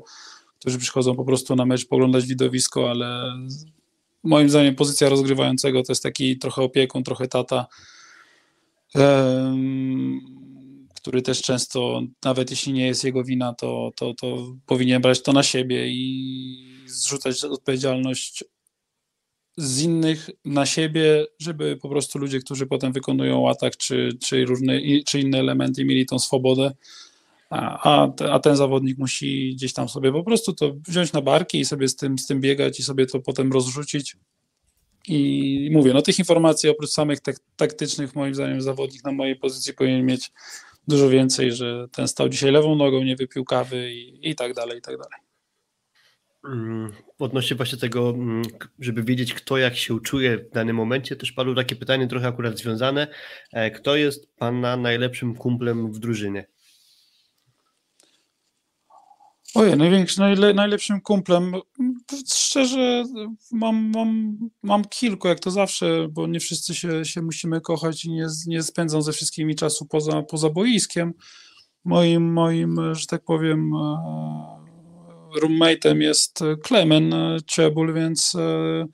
którzy 0.59 0.78
przychodzą 0.78 1.16
po 1.16 1.24
prostu 1.24 1.57
na 1.57 1.66
mecz 1.66 1.86
poglądać 1.86 2.26
widowisko, 2.26 2.90
ale 2.90 3.32
moim 4.22 4.51
zdaniem 4.51 4.74
pozycja 4.74 5.09
rozgrywającego 5.09 5.82
to 5.82 5.93
jest 5.93 6.03
taki 6.03 6.38
trochę 6.38 6.62
opiekun, 6.62 7.03
trochę 7.03 7.28
tata, 7.28 7.66
em, 8.95 10.41
który 11.03 11.22
też 11.22 11.42
często, 11.42 12.03
nawet 12.24 12.50
jeśli 12.50 12.72
nie 12.72 12.86
jest 12.86 13.05
jego 13.05 13.24
wina, 13.24 13.55
to, 13.55 13.90
to, 13.96 14.14
to 14.14 14.55
powinien 14.66 15.03
brać 15.03 15.22
to 15.22 15.32
na 15.32 15.42
siebie 15.42 15.88
i 15.88 16.84
zrzucać 16.86 17.44
odpowiedzialność 17.44 18.44
z 19.57 19.82
innych 19.82 20.30
na 20.44 20.66
siebie, 20.66 21.26
żeby 21.38 21.76
po 21.76 21.88
prostu 21.88 22.18
ludzie, 22.18 22.40
którzy 22.40 22.66
potem 22.66 22.92
wykonują 22.92 23.48
atak 23.48 23.76
czy, 23.76 24.18
czy, 24.22 24.44
różne, 24.44 24.80
czy 25.07 25.20
inne 25.20 25.38
elementy 25.38 25.84
mieli 25.84 26.07
tą 26.07 26.18
swobodę, 26.18 26.72
a, 27.50 28.09
a 28.30 28.38
ten 28.38 28.57
zawodnik 28.57 28.98
musi 28.98 29.55
gdzieś 29.55 29.72
tam 29.72 29.88
sobie 29.88 30.12
po 30.12 30.22
prostu 30.22 30.53
to 30.53 30.72
wziąć 30.88 31.12
na 31.12 31.22
barki 31.22 31.61
i 31.61 31.64
sobie 31.64 31.88
z 31.88 31.96
tym, 31.96 32.18
z 32.18 32.26
tym 32.26 32.40
biegać 32.40 32.80
i 32.80 32.82
sobie 32.82 33.07
to 33.07 33.20
potem 33.20 33.53
rozrzucić. 33.53 34.16
I 35.09 35.68
mówię, 35.72 35.92
no 35.92 36.03
tych 36.03 36.18
informacji 36.18 36.68
oprócz 36.68 36.90
samych 36.90 37.20
tak, 37.20 37.36
taktycznych, 37.57 38.14
moim 38.14 38.34
zdaniem, 38.34 38.62
zawodnik 38.62 39.05
na 39.05 39.12
mojej 39.12 39.36
pozycji 39.36 39.74
powinien 39.74 40.07
mieć 40.07 40.30
dużo 40.88 41.08
więcej, 41.08 41.52
że 41.52 41.86
ten 41.92 42.08
stał 42.08 42.28
dzisiaj 42.28 42.52
lewą 42.52 42.74
nogą, 42.74 43.04
nie 43.04 43.16
wypił 43.16 43.44
kawy 43.44 43.92
i, 43.92 44.30
i 44.30 44.34
tak 44.34 44.54
dalej, 44.54 44.78
i 44.78 44.82
tak 44.82 44.96
dalej. 44.96 45.20
Mm, 46.44 46.92
Odnośnie 47.18 47.56
właśnie 47.56 47.78
tego, 47.78 48.10
mm, 48.10 48.42
żeby 48.78 49.02
wiedzieć, 49.02 49.34
kto 49.34 49.58
jak 49.58 49.76
się 49.76 50.00
czuje 50.00 50.38
w 50.38 50.50
danym 50.50 50.76
momencie, 50.76 51.16
też 51.16 51.32
padło 51.32 51.54
takie 51.54 51.76
pytanie 51.76 52.06
trochę 52.06 52.28
akurat 52.28 52.58
związane. 52.58 53.06
E, 53.52 53.70
Kto 53.70 53.96
jest 53.96 54.36
Pana 54.36 54.76
najlepszym 54.76 55.34
kumplem 55.34 55.92
w 55.92 55.98
drużynie? 55.98 56.51
Ojej, 59.55 59.76
największy, 59.76 60.20
najle, 60.20 60.55
najlepszym 60.55 61.00
kumplem. 61.00 61.53
Szczerze, 62.34 63.05
mam, 63.53 63.92
mam, 63.94 64.38
mam 64.62 64.84
kilku, 64.84 65.28
jak 65.28 65.40
to 65.40 65.50
zawsze, 65.50 66.09
bo 66.11 66.26
nie 66.26 66.40
wszyscy 66.40 66.74
się, 66.74 67.05
się 67.05 67.22
musimy 67.22 67.61
kochać 67.61 68.05
i 68.05 68.11
nie, 68.11 68.26
nie 68.46 68.62
spędzam 68.62 69.03
ze 69.03 69.12
wszystkimi 69.12 69.55
czasu 69.55 69.86
poza, 69.86 70.22
poza 70.22 70.50
boiskiem. 70.50 71.14
Moim, 71.84 72.32
moim, 72.32 72.94
że 72.94 73.07
tak 73.07 73.24
powiem, 73.24 73.72
e, 73.74 73.98
roommate'em 75.40 76.00
jest 76.00 76.40
Klemen 76.62 77.14
Czebul, 77.46 77.94
więc 77.94 78.34
e, 78.34 78.86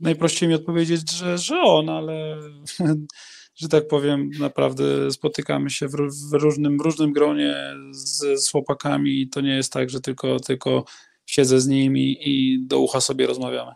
najprościej 0.00 0.48
mi 0.48 0.54
odpowiedzieć, 0.54 1.10
że, 1.10 1.38
że 1.38 1.60
on, 1.60 1.88
ale 1.88 2.38
że 3.56 3.68
tak 3.68 3.88
powiem, 3.88 4.30
naprawdę 4.40 5.10
spotykamy 5.10 5.70
się 5.70 5.88
w, 5.88 5.92
w 6.30 6.32
różnym, 6.32 6.80
różnym 6.80 7.12
gronie 7.12 7.56
z, 7.90 8.44
z 8.44 8.50
chłopakami 8.50 9.20
i 9.20 9.28
to 9.28 9.40
nie 9.40 9.56
jest 9.56 9.72
tak, 9.72 9.90
że 9.90 10.00
tylko, 10.00 10.40
tylko 10.40 10.84
siedzę 11.26 11.60
z 11.60 11.66
nimi 11.66 12.28
i 12.28 12.58
do 12.66 12.78
ucha 12.78 13.00
sobie 13.00 13.26
rozmawiamy. 13.26 13.72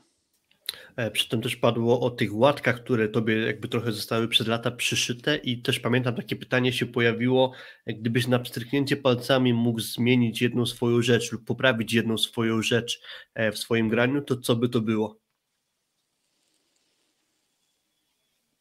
E, 0.97 1.11
Przedtem 1.11 1.43
też 1.43 1.57
padło 1.57 2.01
o 2.01 2.11
tych 2.11 2.35
łatkach, 2.35 2.83
które 2.83 3.09
tobie 3.09 3.37
jakby 3.37 3.69
trochę 3.69 3.93
zostały 3.93 4.29
przez 4.29 4.47
lata 4.47 4.71
przyszyte 4.71 5.37
i 5.37 5.63
też 5.63 5.81
pamiętam 5.81 6.15
takie 6.15 6.37
pytanie 6.37 6.73
się 6.73 6.87
pojawiło, 6.87 7.53
jak 7.87 8.01
gdybyś 8.01 8.27
na 8.27 8.39
pstryknięcie 8.39 8.97
palcami 8.97 9.55
mógł 9.55 9.81
zmienić 9.81 10.43
jedną 10.43 10.67
swoją 10.67 11.03
rzecz 11.03 11.33
lub 11.33 11.45
poprawić 11.45 11.93
jedną 11.93 12.19
swoją 12.19 12.63
rzecz 12.63 13.01
e, 13.35 13.53
w 13.53 13.59
swoim 13.59 13.89
graniu, 13.89 14.23
to 14.23 14.37
co 14.37 14.57
by 14.57 14.69
to 14.69 14.81
było? 14.81 15.21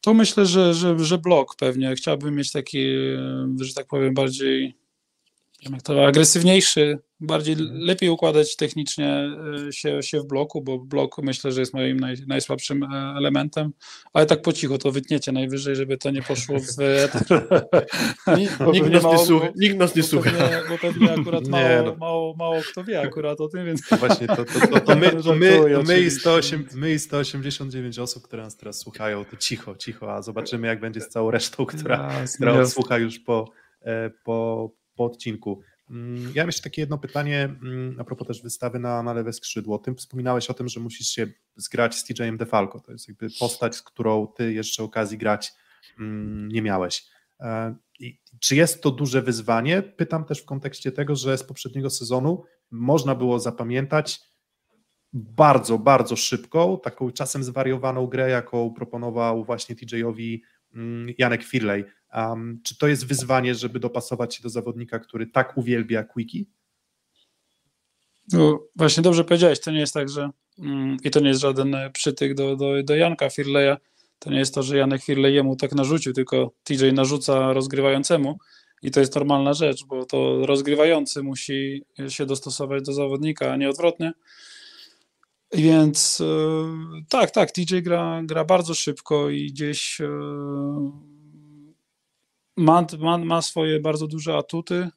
To 0.00 0.14
myślę, 0.14 0.46
że, 0.46 0.74
że, 0.74 0.98
że 0.98 1.18
blok 1.18 1.56
pewnie. 1.56 1.94
Chciałbym 1.94 2.34
mieć 2.34 2.52
taki, 2.52 2.78
e, 2.78 3.46
że 3.60 3.74
tak 3.74 3.86
powiem, 3.86 4.14
bardziej 4.14 4.76
agresywniejszy, 6.06 6.98
bardziej 7.20 7.56
lepiej 7.58 8.08
układać 8.08 8.56
technicznie 8.56 9.30
e, 9.68 9.72
się, 9.72 10.02
się 10.02 10.20
w 10.20 10.26
bloku, 10.26 10.62
bo 10.62 10.78
blok 10.78 11.18
myślę, 11.22 11.52
że 11.52 11.60
jest 11.60 11.74
moim 11.74 12.00
naj, 12.00 12.16
najsłabszym 12.26 12.82
e, 12.82 13.14
elementem, 13.16 13.72
ale 14.12 14.26
tak 14.26 14.42
po 14.42 14.52
cichu 14.52 14.78
to 14.78 14.92
wytniecie 14.92 15.32
najwyżej, 15.32 15.76
żeby 15.76 15.98
to 15.98 16.10
nie 16.10 16.22
poszło 16.22 16.58
w. 16.58 16.64
Nikt, 18.38 18.60
nas, 18.60 18.74
nie 18.74 19.00
mało- 19.00 19.26
słucha, 19.26 19.48
nikt 19.56 19.76
nas 19.76 19.96
nie 19.96 20.02
bo 20.02 20.08
słucha. 20.08 20.30
Pewnie, 20.30 20.62
bo 20.68 20.78
pewnie 20.78 21.12
akurat 21.12 21.44
Nie, 21.50 21.50
mało, 21.50 21.82
no. 21.84 21.96
mało, 21.96 22.34
mało 22.36 22.60
kto 22.70 22.84
wie 22.84 23.00
akurat 23.00 23.40
o 23.40 23.48
tym, 23.48 23.66
więc 23.66 23.88
To 23.88 23.96
właśnie 23.96 24.26
to, 24.26 24.36
to, 24.36 24.44
to, 24.44 24.80
to, 24.80 24.96
my, 24.96 25.10
to, 25.22 25.34
my, 25.34 25.52
to 25.52 25.62
my, 25.62 25.70
i 25.70 25.74
oczywiście. 25.74 26.20
108, 26.20 26.66
my 26.74 26.92
i 26.92 26.98
189 26.98 27.98
osób, 27.98 28.22
które 28.22 28.42
nas 28.42 28.56
teraz 28.56 28.78
słuchają, 28.78 29.24
to 29.24 29.36
cicho, 29.36 29.76
cicho, 29.76 30.14
a 30.14 30.22
zobaczymy 30.22 30.66
jak 30.66 30.80
będzie 30.80 31.00
z 31.00 31.08
całą 31.08 31.30
resztą, 31.30 31.66
która, 31.66 32.10
która 32.34 32.52
odsłucha 32.52 32.98
już 32.98 33.18
po, 33.18 33.50
e, 33.82 34.10
po, 34.24 34.70
po 34.94 35.04
odcinku. 35.04 35.60
Mm, 35.90 36.32
Ja 36.34 36.44
jeszcze 36.44 36.62
takie 36.62 36.82
jedno 36.82 36.98
pytanie 36.98 37.44
mm, 37.44 37.96
a 38.00 38.04
propos 38.04 38.28
też 38.28 38.42
wystawy 38.42 38.78
na, 38.78 39.02
na 39.02 39.12
lewe 39.12 39.32
skrzydło. 39.32 39.78
Ty 39.78 39.94
wspominałeś 39.94 40.50
o 40.50 40.54
tym, 40.54 40.68
że 40.68 40.80
musisz 40.80 41.06
się 41.06 41.26
zgrać 41.56 41.94
z 41.94 42.04
TJ-em 42.04 42.36
DeFalco. 42.36 42.80
To 42.80 42.92
jest 42.92 43.08
jakby 43.08 43.26
postać, 43.38 43.76
z 43.76 43.82
którą 43.82 44.26
ty 44.26 44.52
jeszcze 44.52 44.82
okazji 44.82 45.18
grać 45.18 45.52
mm, 45.98 46.48
nie 46.48 46.62
miałeś. 46.62 47.06
E, 47.40 47.74
I 47.98 48.20
czy 48.40 48.56
jest 48.56 48.82
to 48.82 48.90
duże 48.90 49.22
wyzwanie? 49.22 49.82
Pytam 49.82 50.24
też 50.24 50.42
w 50.42 50.44
kontekście 50.44 50.92
tego, 50.92 51.16
że 51.16 51.38
z 51.38 51.44
poprzedniego 51.44 51.90
sezonu 51.90 52.44
można 52.70 53.14
było 53.14 53.40
zapamiętać 53.40 54.20
bardzo, 55.12 55.78
bardzo 55.78 56.16
szybką, 56.16 56.78
taką 56.82 57.10
czasem 57.10 57.44
zwariowaną 57.44 58.06
grę, 58.06 58.30
jaką 58.30 58.74
proponował 58.74 59.44
właśnie 59.44 59.76
TJ-owi 59.76 60.42
Janek 61.18 61.44
Firley. 61.44 61.84
Um, 62.14 62.60
czy 62.64 62.78
to 62.78 62.88
jest 62.88 63.06
wyzwanie, 63.06 63.54
żeby 63.54 63.80
dopasować 63.80 64.34
się 64.34 64.42
do 64.42 64.48
zawodnika, 64.48 64.98
który 64.98 65.26
tak 65.26 65.58
uwielbia 65.58 66.04
quickie? 66.04 66.44
No, 68.32 68.60
właśnie 68.76 69.02
dobrze 69.02 69.24
powiedziałeś, 69.24 69.60
to 69.60 69.70
nie 69.70 69.80
jest 69.80 69.94
tak, 69.94 70.08
że 70.08 70.30
mm, 70.58 70.96
i 71.04 71.10
to 71.10 71.20
nie 71.20 71.28
jest 71.28 71.40
żaden 71.40 71.74
e, 71.74 71.90
przytyk 71.90 72.34
do, 72.34 72.56
do, 72.56 72.82
do 72.82 72.96
Janka 72.96 73.30
Firleja, 73.30 73.76
to 74.18 74.30
nie 74.30 74.38
jest 74.38 74.54
to, 74.54 74.62
że 74.62 74.76
Janek 74.76 75.02
Firley 75.02 75.34
jemu 75.34 75.56
tak 75.56 75.72
narzucił, 75.72 76.12
tylko 76.12 76.52
TJ 76.64 76.92
narzuca 76.92 77.52
rozgrywającemu 77.52 78.38
i 78.82 78.90
to 78.90 79.00
jest 79.00 79.14
normalna 79.14 79.54
rzecz, 79.54 79.84
bo 79.84 80.04
to 80.04 80.46
rozgrywający 80.46 81.22
musi 81.22 81.82
się 82.08 82.26
dostosować 82.26 82.82
do 82.82 82.92
zawodnika, 82.92 83.52
a 83.52 83.56
nie 83.56 83.70
odwrotnie. 83.70 84.12
Więc 85.52 86.20
e, 86.20 87.04
tak, 87.08 87.30
tak, 87.30 87.50
TJ 87.50 87.78
gra, 87.82 88.22
gra 88.24 88.44
bardzo 88.44 88.74
szybko 88.74 89.30
i 89.30 89.46
gdzieś 89.46 90.00
ma 93.24 93.42
swoje 93.42 93.80
bardzo 93.80 94.06
duże 94.06 94.36
atuty, 94.36 94.88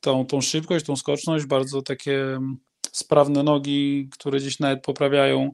tą, 0.00 0.26
tą 0.26 0.40
szybkość, 0.40 0.86
tą 0.86 0.96
skoczność, 0.96 1.46
bardzo 1.46 1.82
takie 1.82 2.22
mm, 2.22 2.56
sprawne 2.92 3.42
nogi, 3.42 4.08
które 4.12 4.38
gdzieś 4.38 4.58
nawet 4.58 4.82
poprawiają 4.84 5.50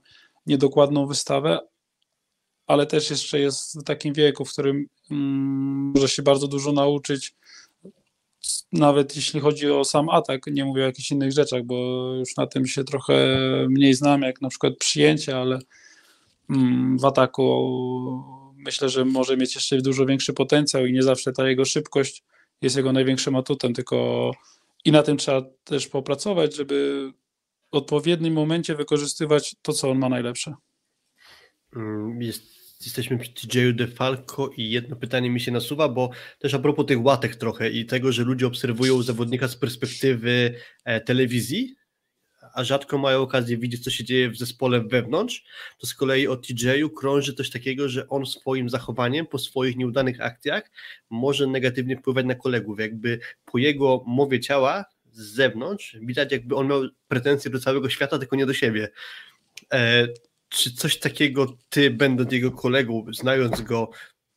niedokładną 0.47 1.07
wystawę, 1.07 1.61
ale 2.67 2.87
też 2.87 3.11
jeszcze 3.11 3.41
jest 3.41 3.81
w 3.81 3.85
takim 3.85 4.15
wieku, 4.15 4.45
w 4.45 4.53
którym 4.53 4.87
mm, 5.11 5.93
może 5.95 6.09
się 6.09 6.23
bardzo 6.23 6.49
dużo 6.49 6.73
nauczyć, 6.73 7.35
nawet 8.73 9.17
jeśli 9.17 9.41
chodzi 9.41 9.71
o 9.71 9.85
sam 9.85 10.09
atak, 10.09 10.47
nie 10.47 10.65
mówię 10.65 10.83
o 10.83 10.87
jakichś 10.87 11.11
innych 11.11 11.33
rzeczach, 11.33 11.63
bo 11.63 11.75
już 12.15 12.37
na 12.37 12.47
tym 12.47 12.67
się 12.67 12.85
trochę 12.85 13.37
mniej 13.69 13.95
znam, 13.95 14.23
jak 14.23 14.41
na 14.41 14.49
przykład 14.49 14.73
przyjęcie, 14.79 15.37
ale 15.39 15.59
mm, 16.51 16.99
w 16.99 17.05
ataku 17.05 18.52
myślę, 18.65 18.89
że 18.89 19.05
może 19.05 19.37
mieć 19.37 19.55
jeszcze 19.55 19.79
dużo 19.79 20.07
większy 20.07 20.33
potencjał 20.33 20.87
i 20.87 20.93
nie 20.93 21.03
zawsze 21.03 21.33
ta 21.33 21.49
jego 21.49 21.65
szybkość 21.65 22.25
jest 22.63 22.77
jego 22.77 22.93
największym 22.93 23.37
atutem, 23.37 23.75
tylko 23.75 24.31
i 24.85 24.93
na 24.93 25.03
tym 25.03 25.17
trzeba 25.17 25.43
też 25.65 25.87
popracować, 25.89 26.57
żeby 26.57 27.09
w 27.73 27.77
odpowiednim 27.77 28.35
momencie 28.35 28.75
wykorzystywać 28.75 29.57
to, 29.63 29.73
co 29.73 29.91
on 29.91 29.99
ma 29.99 30.09
najlepsze. 30.09 30.55
Mm, 31.77 32.23
jest, 32.23 32.43
jesteśmy 32.87 33.19
przy 33.19 33.33
TJ'u 33.33 33.73
DeFalco 33.73 34.51
i 34.57 34.71
jedno 34.71 34.97
pytanie 34.97 35.31
mi 35.31 35.41
się 35.41 35.53
nasuwa, 35.53 35.89
bo 35.89 36.11
też 36.39 36.55
a 36.55 36.59
propos 36.59 36.87
tych 36.87 37.05
łatek 37.05 37.37
trochę 37.37 37.71
i 37.71 37.87
tego, 37.87 38.13
że 38.13 38.25
ludzie 38.25 38.47
obserwują 38.47 39.03
zawodnika 39.03 39.49
z 39.49 39.57
perspektywy 39.57 40.55
e, 40.85 41.01
telewizji, 41.01 41.75
a 42.55 42.65
rzadko 42.65 42.99
mają 42.99 43.23
okazję 43.23 43.57
widzieć, 43.57 43.85
co 43.85 43.91
się 43.91 44.05
dzieje 44.05 44.31
w 44.31 44.37
zespole 44.37 44.81
wewnątrz, 44.81 45.45
to 45.79 45.87
z 45.87 45.95
kolei 45.95 46.27
o 46.27 46.37
TJ-u 46.37 46.91
krąży 46.91 47.35
coś 47.35 47.51
takiego, 47.51 47.89
że 47.89 48.09
on 48.09 48.27
swoim 48.27 48.69
zachowaniem, 48.69 49.27
po 49.27 49.39
swoich 49.39 49.77
nieudanych 49.77 50.21
akcjach 50.21 50.71
może 51.11 51.47
negatywnie 51.47 51.97
wpływać 51.97 52.27
na 52.27 52.35
kolegów, 52.35 52.81
jakby 52.81 53.19
po 53.45 53.59
jego 53.59 54.05
mowie 54.07 54.41
ciała 54.41 54.85
z 55.13 55.35
zewnątrz 55.35 55.97
widać, 56.01 56.33
jakby 56.33 56.57
on 56.57 56.69
miał 56.69 56.83
pretensje 57.09 57.51
do 57.51 57.61
całego 57.61 57.91
świata, 57.91 58.19
tylko 58.19 58.37
nie 58.37 58.47
do 58.47 58.55
siebie. 58.55 58.89
E, 59.73 60.09
czy 60.49 60.73
coś 60.73 60.99
takiego 60.99 61.57
ty, 61.69 61.91
będąc 61.91 62.33
jego 62.33 62.51
kolegą, 62.51 63.07
znając 63.13 63.61
go 63.61 63.91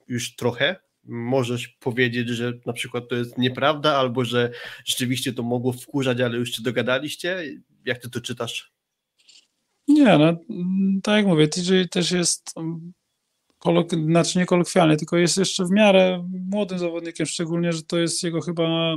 już 0.07 0.35
trochę, 0.35 0.75
możesz 1.03 1.67
powiedzieć, 1.67 2.29
że 2.29 2.53
na 2.65 2.73
przykład 2.73 3.07
to 3.09 3.15
jest 3.15 3.37
nieprawda, 3.37 3.97
albo 3.97 4.25
że 4.25 4.51
rzeczywiście 4.85 5.33
to 5.33 5.43
mogło 5.43 5.73
wkurzać, 5.73 6.21
ale 6.21 6.37
już 6.37 6.51
się 6.51 6.63
dogadaliście? 6.63 7.43
Jak 7.85 8.01
ty 8.01 8.09
to 8.09 8.21
czytasz? 8.21 8.73
Nie, 9.87 10.17
no 10.17 10.33
tak 11.03 11.17
jak 11.17 11.25
mówię, 11.25 11.47
TJ 11.47 11.73
też 11.91 12.11
jest 12.11 12.53
kolok- 13.65 14.05
znaczy 14.05 14.39
nie 14.39 14.45
kolokwialny, 14.45 14.97
tylko 14.97 15.17
jest 15.17 15.37
jeszcze 15.37 15.65
w 15.65 15.71
miarę 15.71 16.29
młodym 16.51 16.79
zawodnikiem, 16.79 17.25
szczególnie, 17.25 17.73
że 17.73 17.83
to 17.83 17.97
jest 17.97 18.23
jego 18.23 18.41
chyba 18.41 18.95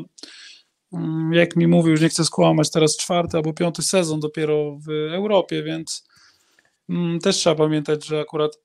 mm, 0.93 1.33
jak 1.33 1.57
mi 1.57 1.67
mówił, 1.67 1.91
już 1.91 2.01
nie 2.01 2.09
chcę 2.09 2.25
skłamać, 2.25 2.71
teraz 2.71 2.97
czwarty 2.97 3.37
albo 3.37 3.53
piąty 3.53 3.83
sezon 3.83 4.21
dopiero 4.21 4.79
w 4.87 4.91
Europie, 4.91 5.63
więc 5.63 6.09
mm, 6.89 7.21
też 7.21 7.37
trzeba 7.37 7.57
pamiętać, 7.57 8.07
że 8.07 8.21
akurat 8.21 8.59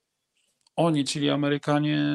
oni, 0.75 1.05
czyli 1.05 1.29
Amerykanie 1.29 2.05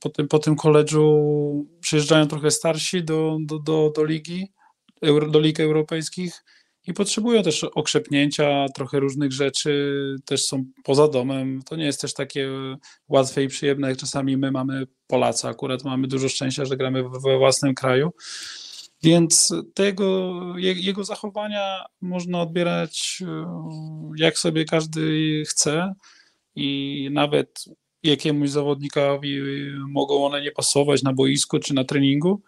po 0.00 0.08
tym, 0.08 0.28
po 0.28 0.38
tym 0.38 0.56
koledżu 0.56 1.66
przyjeżdżają 1.80 2.26
trochę 2.26 2.50
starsi 2.50 3.04
do, 3.04 3.38
do, 3.40 3.58
do, 3.58 3.92
do 3.96 4.04
ligi, 4.04 4.52
do 5.30 5.40
lig 5.40 5.60
europejskich 5.60 6.44
i 6.88 6.94
potrzebują 6.94 7.42
też 7.42 7.64
okrzepnięcia, 7.64 8.66
trochę 8.74 9.00
różnych 9.00 9.32
rzeczy, 9.32 9.94
też 10.24 10.44
są 10.44 10.64
poza 10.84 11.08
domem. 11.08 11.62
To 11.62 11.76
nie 11.76 11.84
jest 11.84 12.00
też 12.00 12.14
takie 12.14 12.48
łatwe 13.08 13.42
i 13.42 13.48
przyjemne, 13.48 13.88
jak 13.88 13.98
czasami 13.98 14.36
my 14.36 14.50
mamy 14.50 14.86
Polacy. 15.06 15.48
Akurat 15.48 15.84
mamy 15.84 16.08
dużo 16.08 16.28
szczęścia, 16.28 16.64
że 16.64 16.76
gramy 16.76 17.02
we 17.02 17.38
własnym 17.38 17.74
kraju. 17.74 18.10
Więc 19.02 19.54
tego, 19.74 20.34
jego 20.56 21.04
zachowania 21.04 21.84
można 22.00 22.40
odbierać 22.40 23.22
jak 24.16 24.38
sobie 24.38 24.64
każdy 24.64 25.42
chce 25.48 25.94
i 26.54 27.08
nawet 27.12 27.64
jakiemuś 28.02 28.50
zawodnikowi 28.50 29.40
mogą 29.88 30.26
one 30.26 30.42
nie 30.42 30.52
pasować 30.52 31.02
na 31.02 31.12
boisku 31.12 31.58
czy 31.58 31.74
na 31.74 31.84
treningu, 31.84 32.42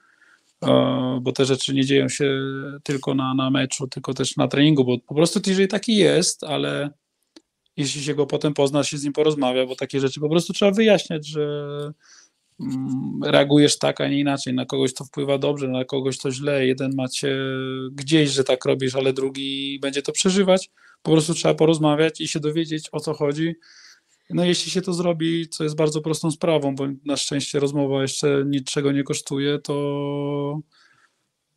bo 1.20 1.32
te 1.32 1.44
rzeczy 1.44 1.74
nie 1.74 1.84
dzieją 1.84 2.08
się 2.08 2.40
tylko 2.82 3.14
na, 3.14 3.34
na 3.34 3.50
meczu, 3.50 3.86
tylko 3.88 4.14
też 4.14 4.36
na 4.36 4.48
treningu, 4.48 4.84
bo 4.84 4.98
po 4.98 5.14
prostu 5.14 5.40
TJ 5.40 5.66
taki 5.68 5.96
jest, 5.96 6.44
ale 6.44 6.90
jeśli 7.76 8.02
się 8.02 8.14
go 8.14 8.26
potem 8.26 8.54
pozna, 8.54 8.84
się 8.84 8.98
z 8.98 9.04
nim 9.04 9.12
porozmawia, 9.12 9.66
bo 9.66 9.76
takie 9.76 10.00
rzeczy 10.00 10.20
po 10.20 10.28
prostu 10.28 10.52
trzeba 10.52 10.70
wyjaśniać, 10.70 11.26
że 11.26 11.42
mm, 12.60 13.20
reagujesz 13.24 13.78
tak, 13.78 14.00
a 14.00 14.08
nie 14.08 14.18
inaczej. 14.18 14.54
Na 14.54 14.66
kogoś 14.66 14.94
to 14.94 15.04
wpływa 15.04 15.38
dobrze, 15.38 15.68
na 15.68 15.84
kogoś 15.84 16.18
to 16.18 16.30
źle. 16.30 16.66
Jeden 16.66 16.94
macie 16.94 17.36
gdzieś, 17.92 18.30
że 18.30 18.44
tak 18.44 18.64
robisz, 18.64 18.94
ale 18.94 19.12
drugi 19.12 19.78
będzie 19.82 20.02
to 20.02 20.12
przeżywać. 20.12 20.70
Po 21.02 21.12
prostu 21.12 21.34
trzeba 21.34 21.54
porozmawiać 21.54 22.20
i 22.20 22.28
się 22.28 22.40
dowiedzieć, 22.40 22.88
o 22.92 23.00
co 23.00 23.14
chodzi 23.14 23.54
no 24.34 24.44
jeśli 24.44 24.70
się 24.70 24.82
to 24.82 24.92
zrobi, 24.92 25.48
co 25.48 25.64
jest 25.64 25.76
bardzo 25.76 26.00
prostą 26.00 26.30
sprawą, 26.30 26.74
bo 26.74 26.86
na 27.04 27.16
szczęście 27.16 27.60
rozmowa 27.60 28.02
jeszcze 28.02 28.44
niczego 28.46 28.92
nie 28.92 29.02
kosztuje, 29.02 29.58
to 29.58 30.60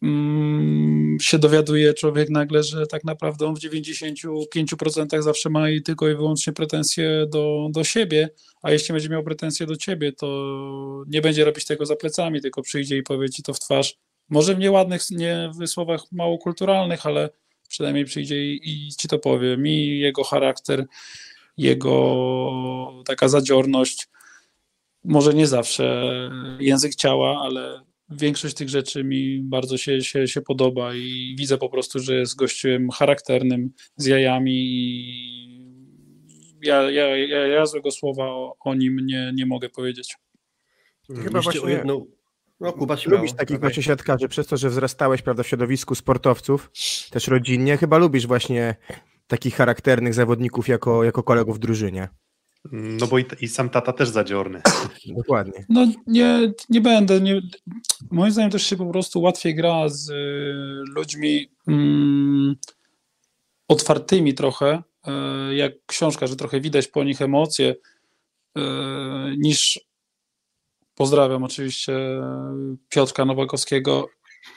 mm, 0.01 1.17
się 1.21 1.39
dowiaduje 1.39 1.93
człowiek 1.93 2.30
nagle, 2.30 2.63
że 2.63 2.88
tak 2.88 3.03
naprawdę 3.03 3.47
on 3.47 3.55
w 3.55 3.59
95% 3.59 5.21
zawsze 5.21 5.49
ma 5.49 5.69
i 5.69 5.82
tylko 5.82 6.09
i 6.09 6.15
wyłącznie 6.15 6.53
pretensje 6.53 7.26
do, 7.30 7.67
do 7.71 7.84
siebie, 7.84 8.30
a 8.61 8.71
jeśli 8.71 8.93
będzie 8.93 9.09
miał 9.09 9.24
pretensje 9.24 9.65
do 9.65 9.76
ciebie, 9.76 10.13
to 10.13 11.03
nie 11.07 11.21
będzie 11.21 11.45
robić 11.45 11.65
tego 11.65 11.86
za 11.86 11.95
plecami, 11.95 12.41
tylko 12.41 12.61
przyjdzie 12.61 12.97
i 12.97 13.03
powie 13.03 13.30
ci 13.30 13.43
to 13.43 13.53
w 13.53 13.59
twarz. 13.59 13.95
Może 14.30 14.55
w 14.55 14.59
nieładnych, 14.59 15.01
nie 15.11 15.51
w 15.59 15.67
słowach 15.67 16.01
mało 16.11 16.38
kulturalnych, 16.38 17.05
ale 17.05 17.30
przynajmniej 17.69 18.05
przyjdzie 18.05 18.45
i, 18.45 18.88
i 18.88 18.91
ci 18.91 19.07
to 19.07 19.19
powie. 19.19 19.57
Mi 19.57 19.99
jego 19.99 20.24
charakter 20.24 20.86
jego 21.58 23.04
taka 23.06 23.28
zadziorność, 23.28 24.08
może 25.04 25.34
nie 25.34 25.47
zawsze 25.47 26.30
język 26.60 26.95
ciała, 26.95 27.41
ale 27.41 27.82
większość 28.10 28.56
tych 28.56 28.70
rzeczy 28.70 29.04
mi 29.04 29.39
bardzo 29.43 29.78
się, 29.78 30.01
się, 30.01 30.28
się 30.28 30.41
podoba 30.41 30.93
i 30.93 31.36
widzę 31.39 31.58
po 31.58 31.70
prostu, 31.70 31.99
że 31.99 32.16
jest 32.16 32.36
gościem 32.36 32.89
charakternym, 32.89 33.70
z 33.97 34.06
jajami 34.06 34.54
i 34.56 35.64
ja, 36.62 36.91
ja, 36.91 37.18
ja, 37.18 37.47
ja 37.47 37.66
złego 37.66 37.91
słowa 37.91 38.26
o, 38.26 38.56
o 38.60 38.76
nim 38.76 38.99
nie, 39.06 39.32
nie 39.36 39.45
mogę 39.45 39.70
powiedzieć. 39.70 40.16
Chyba 41.24 41.41
właśnie 41.41 41.62
o 41.62 41.70
jedną... 41.70 42.06
No, 42.60 42.74
Kuba, 42.74 42.97
lubisz 43.06 43.34
takich 43.34 43.60
właśnie 43.60 43.84
siatkarzy, 43.84 44.28
przez 44.28 44.47
to, 44.47 44.58
że 44.58 44.70
wzrastałeś 44.70 45.22
prawda, 45.22 45.43
w 45.43 45.47
środowisku 45.47 45.95
sportowców, 45.95 46.72
też 47.12 47.28
rodzinnie, 47.28 47.78
chyba 47.78 47.97
lubisz 47.97 48.28
właśnie 48.28 48.76
takich 49.28 49.55
charakternych 49.55 50.13
zawodników 50.13 50.67
jako, 50.67 51.03
jako 51.03 51.24
kolegów 51.24 51.55
w 51.55 51.59
drużynie. 51.59 52.09
No 52.71 53.07
bo 53.07 53.19
i, 53.19 53.26
i, 53.41 53.47
sam 53.47 53.69
tata 53.69 53.93
też 53.93 54.09
zadziorny. 54.09 54.61
Dokładnie. 55.17 55.65
No 55.69 55.88
nie, 56.07 56.51
nie 56.69 56.82
będę. 56.82 57.21
Nie, 57.21 57.41
moim 58.11 58.32
zdaniem 58.32 58.51
też 58.51 58.63
się 58.63 58.78
po 58.78 58.86
prostu 58.86 59.21
łatwiej 59.21 59.55
gra 59.55 59.89
z 59.89 60.09
y, 60.09 60.13
ludźmi 60.95 61.51
mm, 61.67 62.55
otwartymi 63.67 64.34
trochę, 64.34 64.84
y, 65.49 65.55
jak 65.55 65.74
książka, 65.86 66.28
że 66.28 66.36
trochę 66.36 66.61
widać 66.61 66.88
po 66.88 67.03
nich 67.03 67.21
emocje, 67.21 67.76
y, 68.57 68.61
niż 69.38 69.80
pozdrawiam 70.95 71.43
oczywiście 71.43 71.93
Piotrka 72.89 73.26
Nowakowskiego, 73.26 74.09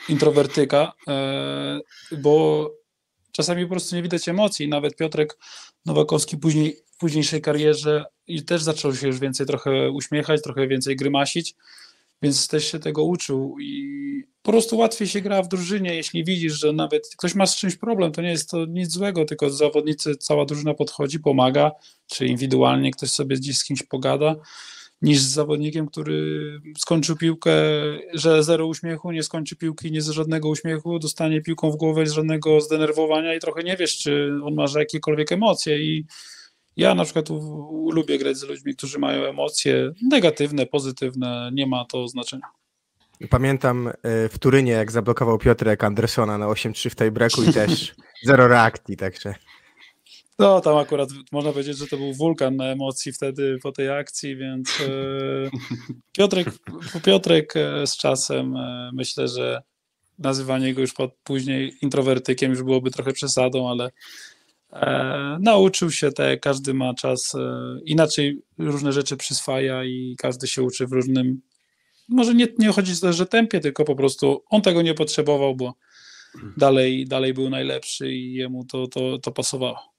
introwertyka, 0.09 0.93
y, 2.13 2.17
bo 2.17 2.71
czasami 3.37 3.65
po 3.65 3.71
prostu 3.71 3.97
nie 3.97 4.03
widać 4.03 4.29
emocji. 4.29 4.69
Nawet 4.69 4.97
Piotrek 4.97 5.39
Nowakowski 5.87 6.37
później, 6.37 6.77
w 6.87 6.97
późniejszej 6.97 7.41
karierze 7.41 8.05
i 8.27 8.43
też 8.43 8.63
zaczął 8.63 8.95
się 8.95 9.07
już 9.07 9.19
więcej 9.19 9.47
trochę 9.47 9.91
uśmiechać, 9.91 10.43
trochę 10.43 10.69
więcej 10.69 10.97
grymasić, 10.97 11.55
więc 12.23 12.49
też 12.49 12.73
się 12.73 12.79
tego 12.79 13.05
uczył. 13.05 13.57
I 13.61 14.07
po 14.43 14.53
prostu 14.53 14.77
łatwiej 14.77 15.09
się 15.09 15.21
gra 15.21 15.43
w 15.43 15.49
drużynie, 15.49 15.95
jeśli 15.95 16.25
widzisz, 16.25 16.61
że 16.61 16.73
nawet 16.73 17.09
ktoś 17.17 17.35
ma 17.35 17.47
z 17.47 17.57
czymś 17.57 17.77
problem, 17.77 18.13
to 18.13 18.23
nie 18.23 18.31
jest 18.31 18.51
to 18.51 18.67
nic 18.67 18.93
złego, 18.93 19.25
tylko 19.25 19.51
zawodnicy, 19.51 20.17
cała 20.17 20.45
drużyna 20.45 20.75
podchodzi, 20.75 21.21
pomaga, 21.21 21.71
czy 22.07 22.27
indywidualnie 22.27 22.91
ktoś 22.91 23.11
sobie 23.11 23.37
gdzieś 23.37 23.59
z 23.59 23.65
kimś 23.65 23.83
pogada 23.83 24.37
niż 25.03 25.21
z 25.21 25.33
zawodnikiem, 25.33 25.87
który 25.87 26.61
skończył 26.79 27.17
piłkę, 27.17 27.53
że 28.15 28.43
zero 28.43 28.67
uśmiechu, 28.67 29.13
nie 29.13 29.23
skończy 29.23 29.57
piłki, 29.57 29.93
nie 29.93 30.03
z 30.03 30.09
żadnego 30.09 30.49
uśmiechu, 30.49 30.99
dostanie 30.99 31.43
piłką 31.43 31.71
w 31.71 31.77
głowę 31.77 32.07
z 32.07 32.13
żadnego 32.13 32.61
zdenerwowania 32.61 33.35
i 33.35 33.41
trochę 33.41 33.63
nie 33.63 33.77
wiesz, 33.77 33.99
czy 33.99 34.33
on 34.45 34.55
ma 34.55 34.65
jakiekolwiek 34.79 35.33
emocje 35.33 35.79
i 35.79 36.05
ja 36.77 36.95
na 36.95 37.05
przykład 37.05 37.29
lubię 37.93 38.19
grać 38.19 38.37
z 38.37 38.43
ludźmi, 38.43 38.77
którzy 38.77 38.99
mają 38.99 39.25
emocje 39.25 39.93
negatywne, 40.11 40.67
pozytywne, 40.67 41.51
nie 41.53 41.67
ma 41.67 41.85
to 41.85 42.09
znaczenia. 42.09 42.47
Pamiętam 43.31 43.89
e, 43.89 43.93
w 44.29 44.39
Turynie, 44.39 44.73
jak 44.73 44.93
zablokował 44.93 45.39
Piotrek 45.39 45.85
Andersona 45.85 46.39
na 46.39 46.47
8-3 46.47 46.91
w 46.91 46.95
tej 46.95 47.11
breaku 47.11 47.43
i 47.43 47.53
też 47.53 47.95
zero 48.27 48.49
reakcji, 48.49 48.97
także... 48.97 49.35
No, 50.39 50.61
tam 50.61 50.77
akurat 50.77 51.09
można 51.33 51.53
powiedzieć, 51.53 51.79
że 51.79 51.87
to 51.87 51.97
był 51.97 52.13
wulkan 52.13 52.57
na 52.57 52.65
emocji 52.65 53.13
wtedy 53.13 53.59
po 53.63 53.73
tej 53.73 53.91
akcji, 53.91 54.37
więc 54.37 54.81
e, 54.81 55.51
Piotrek, 56.13 56.49
Piotrek 57.05 57.57
e, 57.57 57.87
z 57.87 57.97
czasem 57.97 58.57
e, 58.57 58.91
myślę, 58.93 59.29
że 59.29 59.63
nazywanie 60.19 60.75
go 60.75 60.81
już 60.81 60.93
pod, 60.93 61.15
później 61.25 61.73
introwertykiem 61.83 62.51
już 62.51 62.63
byłoby 62.63 62.91
trochę 62.91 63.13
przesadą, 63.13 63.71
ale 63.71 63.91
e, 64.73 65.39
nauczył 65.41 65.91
się, 65.91 66.13
tak 66.13 66.41
każdy 66.41 66.75
ma 66.75 66.95
czas, 66.95 67.35
e, 67.35 67.79
inaczej 67.85 68.43
różne 68.59 68.93
rzeczy 68.93 69.17
przyswaja 69.17 69.85
i 69.85 70.17
każdy 70.19 70.47
się 70.47 70.63
uczy 70.63 70.87
w 70.87 70.93
różnym, 70.93 71.41
może 72.09 72.35
nie, 72.35 72.47
nie 72.59 72.69
chodzi 72.69 73.01
też, 73.01 73.17
że 73.17 73.27
tempie, 73.27 73.61
tylko 73.61 73.85
po 73.85 73.97
prostu 73.97 74.45
on 74.51 74.63
tego 74.63 74.83
nie 74.83 74.95
potrzebował, 74.95 75.57
bo 75.57 75.75
dalej, 76.57 77.07
dalej 77.07 77.35
był 77.35 77.51
najlepszy 77.51 78.13
i 78.13 78.35
jemu 78.35 78.65
to, 78.65 78.87
to, 78.87 79.19
to 79.19 79.33
pasowało. 79.33 79.96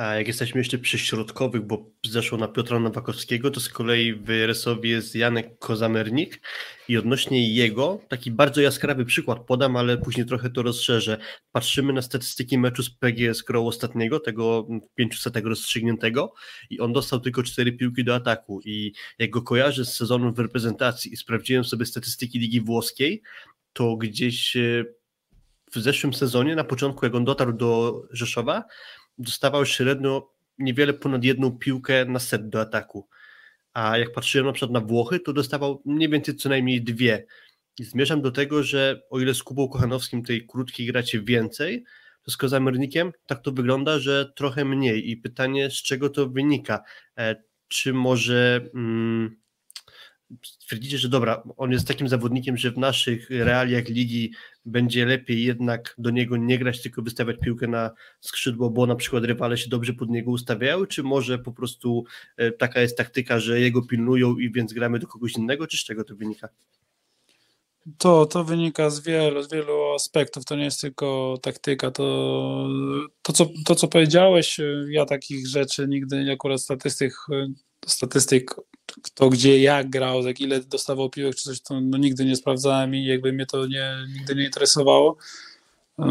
A 0.00 0.14
jak 0.14 0.26
jesteśmy 0.26 0.60
jeszcze 0.60 0.78
przy 0.78 0.98
środkowych, 0.98 1.62
bo 1.62 1.90
zeszło 2.06 2.38
na 2.38 2.48
Piotra 2.48 2.78
Nowakowskiego, 2.78 3.50
to 3.50 3.60
z 3.60 3.68
kolei 3.68 4.14
w 4.14 4.28
Resowie 4.28 4.90
jest 4.90 5.14
Janek 5.14 5.58
Kozamernik 5.58 6.40
i 6.88 6.96
odnośnie 6.96 7.54
jego, 7.54 8.00
taki 8.08 8.30
bardzo 8.30 8.60
jaskrawy 8.60 9.04
przykład 9.04 9.46
podam, 9.46 9.76
ale 9.76 9.98
później 9.98 10.26
trochę 10.26 10.50
to 10.50 10.62
rozszerzę. 10.62 11.18
Patrzymy 11.52 11.92
na 11.92 12.02
statystyki 12.02 12.58
meczu 12.58 12.82
z 12.82 12.90
PGS 12.90 13.42
Grow 13.42 13.66
ostatniego, 13.66 14.20
tego 14.20 14.68
500 14.94 15.36
rozstrzygniętego 15.36 16.32
i 16.70 16.80
on 16.80 16.92
dostał 16.92 17.20
tylko 17.20 17.42
cztery 17.42 17.72
piłki 17.72 18.04
do 18.04 18.14
ataku 18.14 18.60
i 18.64 18.92
jak 19.18 19.30
go 19.30 19.42
kojarzę 19.42 19.84
z 19.84 19.96
sezonem 19.96 20.34
w 20.34 20.38
reprezentacji 20.38 21.12
i 21.12 21.16
sprawdziłem 21.16 21.64
sobie 21.64 21.86
statystyki 21.86 22.38
Ligi 22.38 22.60
Włoskiej, 22.60 23.22
to 23.72 23.96
gdzieś 23.96 24.56
e, 24.56 24.84
w 25.72 25.78
zeszłym 25.78 26.14
sezonie, 26.14 26.56
na 26.56 26.64
początku 26.64 27.06
jak 27.06 27.14
on 27.14 27.24
dotarł 27.24 27.52
do 27.52 28.02
Rzeszowa, 28.10 28.64
dostawał 29.20 29.66
średnio 29.66 30.32
niewiele 30.58 30.92
ponad 30.92 31.24
jedną 31.24 31.58
piłkę 31.58 32.04
na 32.04 32.18
set 32.18 32.48
do 32.48 32.60
ataku. 32.60 33.08
A 33.72 33.98
jak 33.98 34.12
patrzyłem 34.12 34.46
na 34.46 34.52
przykład 34.52 34.70
na 34.70 34.80
Włochy, 34.80 35.20
to 35.20 35.32
dostawał 35.32 35.82
mniej 35.84 36.08
więcej 36.08 36.36
co 36.36 36.48
najmniej 36.48 36.82
dwie. 36.82 37.26
I 37.78 37.84
zmierzam 37.84 38.22
do 38.22 38.30
tego, 38.30 38.62
że 38.62 39.02
o 39.10 39.20
ile 39.20 39.34
z 39.34 39.42
Kubą 39.42 39.68
Kochanowskim 39.68 40.22
tej 40.22 40.46
krótkiej 40.46 40.86
gracie 40.86 41.22
więcej, 41.22 41.84
to 42.22 42.30
z 42.30 42.36
Kozamernikiem 42.36 43.12
tak 43.26 43.42
to 43.42 43.52
wygląda, 43.52 43.98
że 43.98 44.32
trochę 44.36 44.64
mniej. 44.64 45.10
I 45.10 45.16
pytanie, 45.16 45.70
z 45.70 45.74
czego 45.82 46.08
to 46.08 46.28
wynika? 46.28 46.82
E, 47.18 47.36
czy 47.68 47.92
może 47.92 48.60
mm, 48.74 49.36
stwierdzicie, 50.42 50.98
że 50.98 51.08
dobra, 51.08 51.42
on 51.56 51.72
jest 51.72 51.88
takim 51.88 52.08
zawodnikiem, 52.08 52.56
że 52.56 52.70
w 52.70 52.78
naszych 52.78 53.30
realiach 53.30 53.88
ligi 53.88 54.32
będzie 54.64 55.06
lepiej 55.06 55.44
jednak 55.44 55.94
do 55.98 56.10
niego 56.10 56.36
nie 56.36 56.58
grać, 56.58 56.82
tylko 56.82 57.02
wystawiać 57.02 57.36
piłkę 57.42 57.66
na 57.66 57.90
skrzydło, 58.20 58.70
bo 58.70 58.86
na 58.86 58.96
przykład 58.96 59.24
rywale 59.24 59.58
się 59.58 59.68
dobrze 59.68 59.92
pod 59.92 60.10
niego 60.10 60.30
ustawiają, 60.30 60.86
czy 60.86 61.02
może 61.02 61.38
po 61.38 61.52
prostu 61.52 62.04
e, 62.36 62.52
taka 62.52 62.80
jest 62.80 62.96
taktyka, 62.96 63.40
że 63.40 63.60
jego 63.60 63.82
pilnują 63.82 64.36
i 64.36 64.52
więc 64.52 64.72
gramy 64.72 64.98
do 64.98 65.06
kogoś 65.06 65.32
innego, 65.32 65.66
czy 65.66 65.76
z 65.76 65.84
czego 65.84 66.04
to 66.04 66.16
wynika? 66.16 66.48
To, 67.98 68.26
to 68.26 68.44
wynika 68.44 68.90
z 68.90 69.00
wielu, 69.00 69.42
z 69.42 69.50
wielu 69.52 69.92
aspektów. 69.94 70.44
To 70.44 70.56
nie 70.56 70.64
jest 70.64 70.80
tylko 70.80 71.38
taktyka. 71.42 71.90
To, 71.90 72.68
to, 73.22 73.32
co, 73.32 73.46
to, 73.66 73.74
co 73.74 73.88
powiedziałeś, 73.88 74.60
ja 74.88 75.04
takich 75.04 75.48
rzeczy 75.48 75.88
nigdy 75.88 76.32
akurat 76.32 76.60
statystyk, 76.60 77.12
statystyk 77.86 78.54
kto 79.02 79.28
gdzie 79.30 79.60
jak 79.60 79.90
grał, 79.90 80.26
jak 80.26 80.40
ile 80.40 80.60
dostawał 80.60 81.10
piłek 81.10 81.34
czy 81.36 81.44
coś, 81.44 81.60
to 81.60 81.80
no, 81.80 81.98
nigdy 81.98 82.24
nie 82.24 82.36
sprawdzałem 82.36 82.94
i 82.94 83.04
jakby 83.04 83.32
mnie 83.32 83.46
to 83.46 83.66
nie, 83.66 83.96
nigdy 84.14 84.34
nie 84.34 84.44
interesowało. 84.44 85.16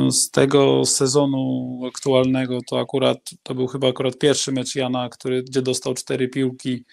Z 0.10 0.32
tego 0.32 0.86
sezonu 0.86 1.82
aktualnego 1.88 2.60
to 2.70 2.80
akurat 2.80 3.30
to 3.44 3.56
był 3.56 3.68
chyba 3.68 3.88
akurat 3.90 4.18
pierwszy 4.18 4.52
mecz 4.52 4.76
Jana, 4.76 5.10
który, 5.10 5.44
gdzie 5.44 5.62
dostał 5.62 5.94
cztery 5.94 6.28
piłki. 6.28 6.84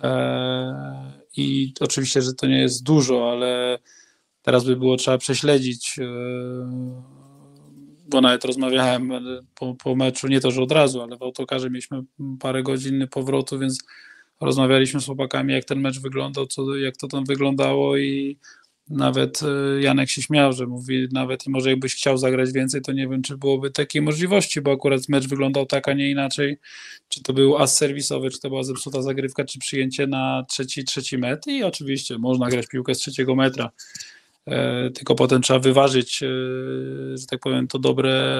Eee, 0.00 1.12
I 1.36 1.74
oczywiście, 1.80 2.22
że 2.22 2.34
to 2.34 2.46
nie 2.46 2.60
jest 2.60 2.82
dużo, 2.82 3.30
ale 3.32 3.78
teraz 4.42 4.64
by 4.64 4.76
było 4.76 4.96
trzeba 4.96 5.18
prześledzić, 5.18 5.98
eee, 5.98 6.06
bo 8.08 8.20
nawet 8.20 8.44
rozmawiałem 8.44 9.12
po, 9.54 9.74
po 9.74 9.96
meczu, 9.96 10.28
nie 10.28 10.40
to, 10.40 10.50
że 10.50 10.62
od 10.62 10.72
razu, 10.72 11.02
ale 11.02 11.16
w 11.16 11.22
autokarze 11.22 11.70
mieliśmy 11.70 12.02
parę 12.40 12.62
godzin 12.62 13.08
powrotu, 13.10 13.58
więc 13.58 13.78
rozmawialiśmy 14.44 15.00
z 15.00 15.06
chłopakami, 15.06 15.52
jak 15.52 15.64
ten 15.64 15.80
mecz 15.80 16.00
wyglądał, 16.00 16.46
co, 16.46 16.76
jak 16.76 16.96
to 16.96 17.08
tam 17.08 17.24
wyglądało 17.24 17.96
i 17.96 18.36
nawet 18.88 19.40
e, 19.42 19.82
Janek 19.82 20.10
się 20.10 20.22
śmiał, 20.22 20.52
że 20.52 20.66
mówi, 20.66 21.08
nawet 21.12 21.46
i 21.46 21.50
może 21.50 21.70
jakbyś 21.70 21.94
chciał 21.94 22.18
zagrać 22.18 22.52
więcej, 22.52 22.82
to 22.82 22.92
nie 22.92 23.08
wiem, 23.08 23.22
czy 23.22 23.36
byłoby 23.36 23.70
takiej 23.70 24.02
możliwości, 24.02 24.60
bo 24.60 24.72
akurat 24.72 25.08
mecz 25.08 25.28
wyglądał 25.28 25.66
tak, 25.66 25.88
a 25.88 25.92
nie 25.92 26.10
inaczej. 26.10 26.58
Czy 27.08 27.22
to 27.22 27.32
był 27.32 27.58
as 27.58 27.76
serwisowy, 27.76 28.30
czy 28.30 28.40
to 28.40 28.48
była 28.48 28.62
zepsuta 28.62 29.02
zagrywka, 29.02 29.44
czy 29.44 29.58
przyjęcie 29.58 30.06
na 30.06 30.44
trzeci, 30.48 30.84
trzeci 30.84 31.18
metr 31.18 31.50
i 31.50 31.62
oczywiście 31.62 32.18
można 32.18 32.48
grać 32.48 32.66
piłkę 32.66 32.94
z 32.94 32.98
trzeciego 32.98 33.34
metra. 33.34 33.70
E, 34.46 34.90
tylko 34.90 35.14
potem 35.14 35.42
trzeba 35.42 35.58
wyważyć, 35.58 36.22
e, 36.22 36.26
że 37.16 37.26
tak 37.30 37.40
powiem, 37.40 37.68
to 37.68 37.78
dobre, 37.78 38.36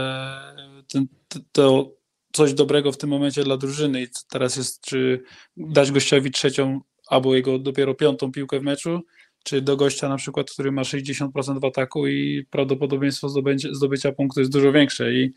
ten, 0.88 1.06
to 1.52 1.90
coś 2.32 2.54
dobrego 2.54 2.92
w 2.92 2.96
tym 2.96 3.10
momencie 3.10 3.44
dla 3.44 3.56
drużyny 3.56 4.02
i 4.02 4.06
teraz 4.30 4.56
jest, 4.56 4.80
czy 4.80 5.22
dać 5.56 5.92
gościowi 5.92 6.30
trzecią 6.30 6.80
albo 7.08 7.34
jego 7.34 7.58
dopiero 7.58 7.94
piątą 7.94 8.32
piłkę 8.32 8.60
w 8.60 8.62
meczu, 8.62 9.00
czy 9.44 9.62
do 9.62 9.76
gościa 9.76 10.08
na 10.08 10.16
przykład, 10.16 10.50
który 10.50 10.72
ma 10.72 10.82
60% 10.82 11.60
w 11.60 11.64
ataku 11.64 12.06
i 12.06 12.46
prawdopodobieństwo 12.50 13.28
zdobycia, 13.72 14.12
punktu 14.12 14.40
jest 14.40 14.52
dużo 14.52 14.72
większe 14.72 15.12
i 15.12 15.32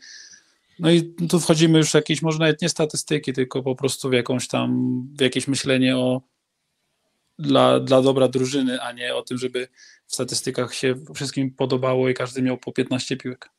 no 0.78 0.90
i 0.90 1.14
tu 1.30 1.40
wchodzimy 1.40 1.78
już 1.78 1.90
w 1.90 1.94
jakieś, 1.94 2.22
może 2.22 2.38
nawet 2.38 2.62
nie 2.62 2.68
statystyki, 2.68 3.32
tylko 3.32 3.62
po 3.62 3.74
prostu 3.74 4.10
w 4.10 4.12
jakąś 4.12 4.48
tam, 4.48 5.00
w 5.18 5.20
jakieś 5.20 5.48
myślenie 5.48 5.96
o 5.96 6.22
dla, 7.38 7.80
dla 7.80 8.02
dobra 8.02 8.28
drużyny, 8.28 8.80
a 8.80 8.92
nie 8.92 9.14
o 9.14 9.22
tym, 9.22 9.38
żeby 9.38 9.68
w 10.06 10.14
statystykach 10.14 10.74
się 10.74 10.94
wszystkim 11.14 11.50
podobało 11.50 12.08
i 12.08 12.14
każdy 12.14 12.42
miał 12.42 12.58
po 12.58 12.72
15 12.72 13.16
piłek. 13.16 13.50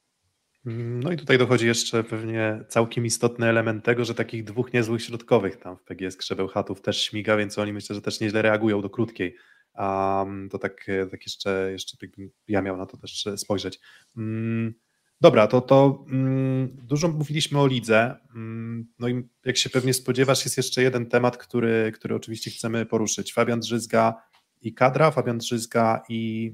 No 0.75 1.11
i 1.11 1.17
tutaj 1.17 1.37
dochodzi 1.37 1.67
jeszcze 1.67 2.03
pewnie 2.03 2.63
całkiem 2.67 3.05
istotny 3.05 3.47
element 3.47 3.85
tego, 3.85 4.05
że 4.05 4.13
takich 4.13 4.43
dwóch 4.43 4.73
niezłych 4.73 5.03
środkowych 5.03 5.57
tam 5.57 5.77
w 5.77 5.83
PGS 5.83 6.17
Krzebeł 6.17 6.47
Chatów 6.47 6.81
też 6.81 7.01
śmiga, 7.01 7.37
więc 7.37 7.57
oni 7.57 7.73
myślę, 7.73 7.95
że 7.95 8.01
też 8.01 8.19
nieźle 8.19 8.41
reagują 8.41 8.81
do 8.81 8.89
krótkiej. 8.89 9.35
Um, 9.77 10.49
to 10.49 10.59
tak, 10.59 10.85
tak 11.11 11.25
jeszcze, 11.25 11.69
jeszcze 11.71 11.97
ja 12.47 12.61
miał 12.61 12.77
na 12.77 12.85
to 12.85 12.97
też 12.97 13.25
spojrzeć. 13.35 13.79
Um, 14.17 14.73
dobra, 15.21 15.47
to, 15.47 15.61
to 15.61 16.05
um, 16.07 16.69
dużo 16.83 17.07
mówiliśmy 17.07 17.59
o 17.59 17.67
lidze. 17.67 18.15
no 18.99 19.07
i 19.07 19.29
jak 19.45 19.57
się 19.57 19.69
pewnie 19.69 19.93
spodziewasz, 19.93 20.45
jest 20.45 20.57
jeszcze 20.57 20.81
jeden 20.81 21.05
temat, 21.05 21.37
który, 21.37 21.91
który 21.95 22.15
oczywiście 22.15 22.51
chcemy 22.51 22.85
poruszyć. 22.85 23.33
Fabian 23.33 23.59
Drzyzga 23.59 24.21
i 24.61 24.73
kadra, 24.73 25.11
Fabian 25.11 25.37
Drzyzga 25.37 26.03
i 26.09 26.53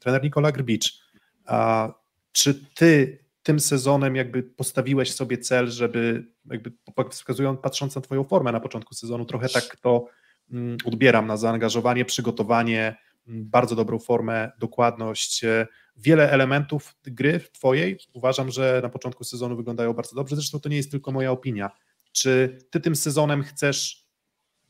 trener 0.00 0.22
Nikola 0.22 0.52
Grbicz. 0.52 1.02
A, 1.44 1.88
czy 2.32 2.54
ty 2.74 3.25
tym 3.46 3.60
sezonem 3.60 4.16
jakby 4.16 4.42
postawiłeś 4.42 5.14
sobie 5.14 5.38
cel, 5.38 5.70
żeby 5.70 6.26
jakby 6.50 6.72
wskazując, 7.10 7.60
patrząc 7.60 7.94
na 7.94 8.00
twoją 8.00 8.24
formę 8.24 8.52
na 8.52 8.60
początku 8.60 8.94
sezonu, 8.94 9.24
trochę 9.24 9.48
tak 9.48 9.76
to 9.76 10.06
mm, 10.50 10.76
odbieram 10.84 11.26
na 11.26 11.36
zaangażowanie, 11.36 12.04
przygotowanie, 12.04 12.96
mm, 13.28 13.50
bardzo 13.50 13.76
dobrą 13.76 13.98
formę, 13.98 14.52
dokładność, 14.58 15.44
e, 15.44 15.66
wiele 15.96 16.30
elementów 16.30 16.96
gry 17.04 17.40
twojej 17.52 17.98
uważam, 18.12 18.50
że 18.50 18.80
na 18.82 18.88
początku 18.88 19.24
sezonu 19.24 19.56
wyglądają 19.56 19.92
bardzo 19.92 20.16
dobrze, 20.16 20.36
zresztą 20.36 20.60
to 20.60 20.68
nie 20.68 20.76
jest 20.76 20.90
tylko 20.90 21.12
moja 21.12 21.32
opinia. 21.32 21.70
Czy 22.12 22.58
ty 22.70 22.80
tym 22.80 22.96
sezonem 22.96 23.42
chcesz 23.42 24.06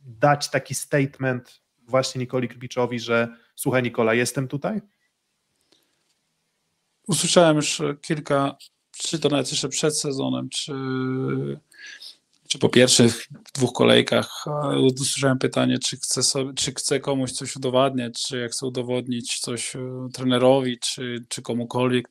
dać 0.01 0.51
taki 0.51 0.75
statement 0.75 1.63
właśnie 1.79 2.19
Nikoli 2.19 2.49
Krbiczowi, 2.49 3.01
że 3.01 3.29
słuchaj 3.55 3.83
Nikola, 3.83 4.15
jestem 4.15 4.49
tutaj? 4.49 4.81
Usłyszałem 7.07 7.57
już 7.57 7.83
kilka, 8.03 8.57
czy 8.99 9.19
to 9.19 9.29
nawet 9.29 9.51
jeszcze 9.51 9.69
przed 9.69 9.99
sezonem, 9.99 10.49
czy, 10.49 10.73
czy 12.49 12.59
po 12.59 12.69
pierwszych 12.69 13.27
dwóch 13.55 13.73
kolejkach 13.73 14.45
usłyszałem 15.01 15.39
pytanie, 15.39 15.79
czy 15.79 15.97
chce, 15.97 16.23
sobie, 16.23 16.53
czy 16.55 16.73
chce 16.75 17.01
komuś 17.01 17.33
coś 17.33 17.57
udowadniać, 17.57 18.23
czy 18.27 18.39
jak 18.39 18.53
chce 18.53 18.67
udowodnić 18.67 19.39
coś 19.39 19.77
e, 19.77 19.81
trenerowi, 20.13 20.79
czy, 20.79 21.25
czy 21.29 21.43
komukolwiek. 21.43 22.09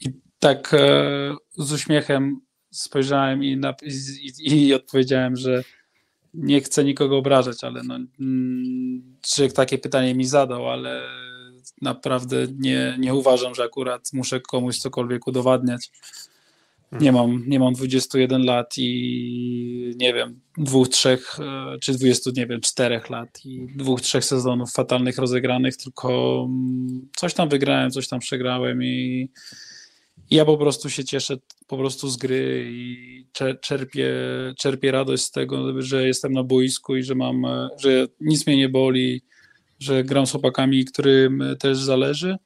I 0.00 0.12
tak 0.38 0.74
e, 0.74 1.36
z 1.56 1.72
uśmiechem 1.72 2.40
spojrzałem 2.70 3.44
i, 3.44 3.60
i, 3.82 4.66
i 4.66 4.74
odpowiedziałem, 4.74 5.36
że 5.36 5.62
nie 6.34 6.60
chcę 6.60 6.84
nikogo 6.84 7.18
obrażać, 7.18 7.64
ale 7.64 7.82
no, 7.82 7.94
mm, 8.20 9.16
czy 9.22 9.48
takie 9.48 9.78
pytanie 9.78 10.14
mi 10.14 10.24
zadał, 10.24 10.70
ale 10.70 11.02
naprawdę 11.82 12.46
nie, 12.58 12.96
nie 12.98 13.14
uważam, 13.14 13.54
że 13.54 13.64
akurat 13.64 14.10
muszę 14.12 14.40
komuś 14.40 14.78
cokolwiek 14.78 15.26
udowadniać. 15.26 15.90
Hmm. 16.90 17.04
Nie 17.04 17.12
mam, 17.12 17.44
nie 17.46 17.60
mam 17.60 17.74
21 17.74 18.44
lat 18.44 18.74
i 18.78 19.94
nie 19.96 20.14
wiem, 20.14 20.40
dwóch, 20.58 20.88
trzech, 20.88 21.40
e, 21.40 21.78
czy 21.80 21.92
20, 21.92 22.30
nie 22.36 22.46
wiem, 22.46 22.60
czterech 22.60 23.10
lat 23.10 23.44
i 23.44 23.66
dwóch, 23.76 24.00
trzech 24.00 24.24
sezonów 24.24 24.72
fatalnych 24.72 25.18
rozegranych, 25.18 25.76
tylko 25.76 26.42
mm, 26.48 27.08
coś 27.16 27.34
tam 27.34 27.48
wygrałem, 27.48 27.90
coś 27.90 28.08
tam 28.08 28.20
przegrałem 28.20 28.82
i, 28.82 29.28
i 30.30 30.36
ja 30.36 30.44
po 30.44 30.56
prostu 30.56 30.90
się 30.90 31.04
cieszę 31.04 31.36
po 31.66 31.76
prostu 31.76 32.08
z 32.08 32.16
gry 32.16 32.68
i 32.70 33.26
czerpię, 33.60 34.14
czerpię 34.58 34.92
radość 34.92 35.22
z 35.22 35.30
tego, 35.30 35.82
że 35.82 36.06
jestem 36.06 36.32
na 36.32 36.42
boisku 36.42 36.96
i 36.96 37.02
że 37.02 37.14
mam, 37.14 37.44
e, 37.44 37.68
że 37.78 38.06
nic 38.20 38.46
mnie 38.46 38.56
nie 38.56 38.68
boli, 38.68 39.22
że 39.78 40.04
gram 40.04 40.26
z 40.26 40.30
chłopakami, 40.30 40.84
którym 40.84 41.44
też 41.58 41.78
zależy, 41.78 42.36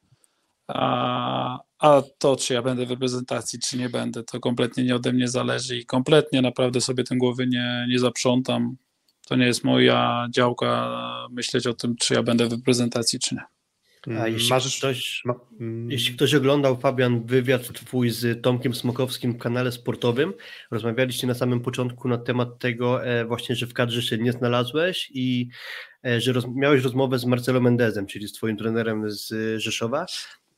a, 0.67 1.59
a 1.79 2.01
to, 2.17 2.35
czy 2.35 2.53
ja 2.53 2.61
będę 2.61 2.85
w 2.85 2.89
reprezentacji, 2.89 3.59
czy 3.59 3.77
nie 3.77 3.89
będę, 3.89 4.23
to 4.23 4.39
kompletnie 4.39 4.83
nie 4.83 4.95
ode 4.95 5.13
mnie 5.13 5.27
zależy 5.27 5.77
i 5.77 5.85
kompletnie 5.85 6.41
naprawdę 6.41 6.81
sobie 6.81 7.03
tym 7.03 7.17
głowy 7.17 7.47
nie, 7.47 7.85
nie 7.89 7.99
zaprzątam. 7.99 8.75
To 9.27 9.35
nie 9.35 9.45
jest 9.45 9.63
moja 9.63 10.27
działka 10.35 10.97
myśleć 11.31 11.67
o 11.67 11.73
tym, 11.73 11.95
czy 11.99 12.13
ja 12.13 12.23
będę 12.23 12.47
w 12.47 12.51
reprezentacji, 12.51 13.19
czy 13.19 13.35
nie. 13.35 13.41
A 14.19 14.27
jeśli 14.27 14.49
Marzysz, 14.49 14.77
ktoś, 14.77 15.21
ma, 15.25 15.35
mm, 15.59 15.91
jeśli 15.91 16.15
ktoś 16.15 16.33
oglądał, 16.33 16.77
Fabian, 16.77 17.25
wywiad 17.25 17.73
twój 17.73 18.09
z 18.09 18.41
Tomkiem 18.41 18.75
Smokowskim 18.75 19.33
w 19.33 19.37
kanale 19.37 19.71
sportowym, 19.71 20.33
rozmawialiście 20.71 21.27
na 21.27 21.33
samym 21.33 21.61
początku 21.61 22.07
na 22.07 22.17
temat 22.17 22.59
tego 22.59 23.05
e, 23.05 23.25
właśnie, 23.25 23.55
że 23.55 23.67
w 23.67 23.73
kadrze 23.73 24.01
się 24.01 24.17
nie 24.17 24.31
znalazłeś 24.31 25.11
i 25.13 25.47
że 26.17 26.33
roz, 26.33 26.45
miałeś 26.47 26.83
rozmowę 26.83 27.19
z 27.19 27.25
Marcelo 27.25 27.61
Mendezem, 27.61 28.05
czyli 28.05 28.27
z 28.27 28.33
twoim 28.33 28.57
trenerem 28.57 29.11
z 29.11 29.59
Rzeszowa, 29.61 30.05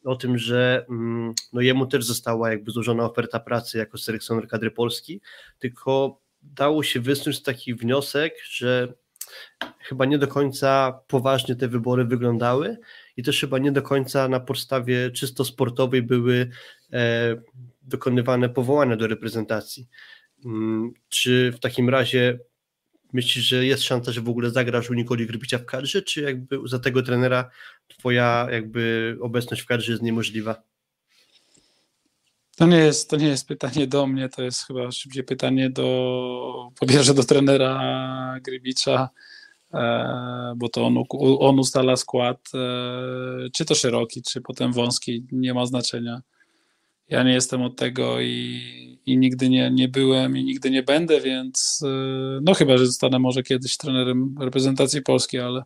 o 0.06 0.16
tym, 0.16 0.38
że 0.38 0.86
mm, 0.90 1.34
no 1.54 1.62
jemu 1.62 1.86
też 1.86 2.06
została 2.06 2.52
jakby 2.52 2.72
złożona 2.72 3.06
oferta 3.06 3.40
pracy 3.40 3.78
jako 3.78 3.98
selekcjoner 3.98 4.48
kadry 4.48 4.72
Polski, 4.72 5.22
tylko 5.60 6.20
dało 6.44 6.84
się 6.84 7.00
wysnuć 7.00 7.42
taki 7.42 7.76
wniosek, 7.76 8.34
że 8.50 8.94
chyba 9.80 10.06
nie 10.06 10.18
do 10.18 10.28
końca 10.28 11.00
poważnie 11.08 11.56
te 11.56 11.68
wybory 11.68 12.06
wyglądały 12.06 12.78
i 13.18 13.24
też 13.24 13.40
chyba 13.40 13.58
nie 13.58 13.72
do 13.72 13.82
końca 13.82 14.28
na 14.28 14.40
podstawie 14.40 15.12
czysto 15.12 15.46
sportowej 15.46 16.02
były 16.02 16.50
e, 16.94 17.36
dokonywane 17.82 18.50
powołania 18.50 18.96
do 18.96 19.08
reprezentacji. 19.08 19.88
Mm, 20.46 20.94
czy 21.10 21.54
w 21.56 21.60
takim 21.60 21.90
razie 21.90 22.40
myślisz, 23.14 23.46
że 23.46 23.66
jest 23.66 23.84
szansa, 23.84 24.12
że 24.12 24.22
w 24.22 24.30
ogóle 24.30 24.50
zagrasz 24.50 24.90
u 24.90 24.94
Nikoli 24.94 25.28
Grbicia 25.28 25.58
w 25.58 25.66
kadrze, 25.66 26.02
czy 26.02 26.22
jakby 26.22 26.60
za 26.66 26.80
tego 26.80 27.04
trenera 27.04 27.50
twoja 27.88 28.48
jakby 28.52 29.18
obecność 29.22 29.62
w 29.62 29.66
kadrze 29.66 29.92
jest 29.92 30.04
niemożliwa? 30.04 30.64
To 32.56 32.68
nie, 32.68 32.78
jest, 32.78 33.10
to 33.10 33.16
nie 33.16 33.28
jest 33.28 33.48
pytanie 33.48 33.88
do 33.88 34.08
mnie, 34.08 34.30
to 34.30 34.44
jest 34.44 34.68
chyba 34.68 34.92
szybciej 34.92 35.24
pytanie 35.24 35.70
do, 35.70 36.70
po 36.80 36.88
pierwsze 36.88 37.14
do 37.14 37.24
trenera 37.24 38.40
Grybicza, 38.42 39.10
e, 39.74 40.54
bo 40.56 40.70
to 40.70 40.86
on, 40.86 41.04
on 41.40 41.60
ustala 41.60 41.96
skład, 41.96 42.40
e, 42.54 43.50
czy 43.54 43.66
to 43.66 43.76
szeroki, 43.76 44.22
czy 44.22 44.42
potem 44.42 44.74
wąski, 44.74 45.26
nie 45.32 45.54
ma 45.54 45.66
znaczenia. 45.66 46.22
Ja 47.14 47.24
nie 47.24 47.34
jestem 47.34 47.62
od 47.62 47.76
tego 47.76 48.22
i, 48.22 48.62
i 49.06 49.18
nigdy 49.18 49.50
nie, 49.50 49.72
nie 49.72 49.88
byłem 49.88 50.38
i 50.38 50.44
nigdy 50.44 50.72
nie 50.72 50.84
będę, 50.84 51.22
więc 51.22 51.84
e, 51.86 52.40
no 52.42 52.54
chyba, 52.54 52.78
że 52.78 52.86
zostanę 52.86 53.20
może 53.20 53.44
kiedyś 53.44 53.78
trenerem 53.78 54.36
reprezentacji 54.40 55.02
polskiej, 55.02 55.42
ale, 55.42 55.64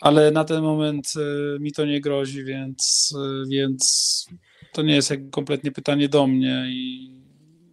ale 0.00 0.30
na 0.30 0.44
ten 0.44 0.62
moment 0.62 1.12
mi 1.60 1.72
to 1.72 1.84
nie 1.84 2.00
grozi, 2.00 2.44
więc, 2.44 3.14
więc 3.48 4.26
to 4.72 4.82
nie 4.82 4.94
jest 4.94 5.12
kompletnie 5.30 5.72
pytanie 5.72 6.08
do 6.08 6.26
mnie 6.26 6.64
i 6.68 7.10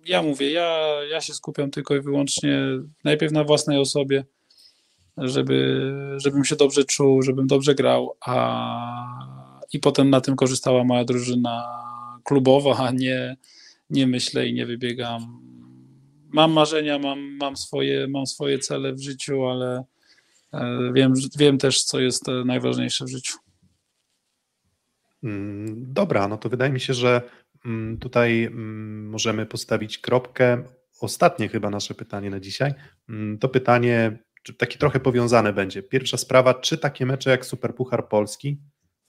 ja 0.05 0.21
mówię, 0.21 0.51
ja, 0.51 0.87
ja 1.11 1.21
się 1.21 1.33
skupiam 1.33 1.71
tylko 1.71 1.95
i 1.95 2.01
wyłącznie 2.01 2.59
najpierw 3.03 3.33
na 3.33 3.43
własnej 3.43 3.77
osobie, 3.77 4.25
żeby, 5.17 5.91
żebym 6.17 6.45
się 6.45 6.55
dobrze 6.55 6.83
czuł, 6.83 7.21
żebym 7.21 7.47
dobrze 7.47 7.75
grał, 7.75 8.17
a 8.25 9.53
i 9.73 9.79
potem 9.79 10.09
na 10.09 10.21
tym 10.21 10.35
korzystała 10.35 10.83
moja 10.83 11.05
drużyna 11.05 11.83
klubowa, 12.23 12.77
a 12.77 12.91
nie, 12.91 13.37
nie 13.89 14.07
myślę 14.07 14.47
i 14.47 14.53
nie 14.53 14.65
wybiegam. 14.65 15.41
Mam 16.33 16.51
marzenia, 16.51 16.99
mam, 16.99 17.37
mam, 17.37 17.57
swoje, 17.57 18.07
mam 18.07 18.27
swoje 18.27 18.59
cele 18.59 18.93
w 18.93 19.01
życiu, 19.01 19.45
ale 19.45 19.83
e, 20.53 20.91
wiem, 20.93 21.13
wiem 21.37 21.57
też, 21.57 21.83
co 21.83 21.99
jest 21.99 22.27
najważniejsze 22.45 23.05
w 23.05 23.09
życiu. 23.09 23.37
Mm, 25.23 25.93
dobra, 25.93 26.27
no 26.27 26.37
to 26.37 26.49
wydaje 26.49 26.71
mi 26.71 26.79
się, 26.79 26.93
że 26.93 27.21
mm, 27.65 27.97
tutaj 27.97 28.43
mm, 28.43 29.09
możemy 29.09 29.45
postawić 29.45 29.97
kropkę. 29.97 30.63
Ostatnie 31.01 31.49
chyba 31.49 31.69
nasze 31.69 31.93
pytanie 31.93 32.29
na 32.29 32.39
dzisiaj. 32.39 32.73
To 33.39 33.49
pytanie, 33.49 34.19
takie 34.57 34.77
trochę 34.77 34.99
powiązane 34.99 35.53
będzie. 35.53 35.83
Pierwsza 35.83 36.17
sprawa, 36.17 36.53
czy 36.53 36.77
takie 36.77 37.05
mecze 37.05 37.29
jak 37.29 37.45
Superpuchar 37.45 38.07
Polski, 38.07 38.57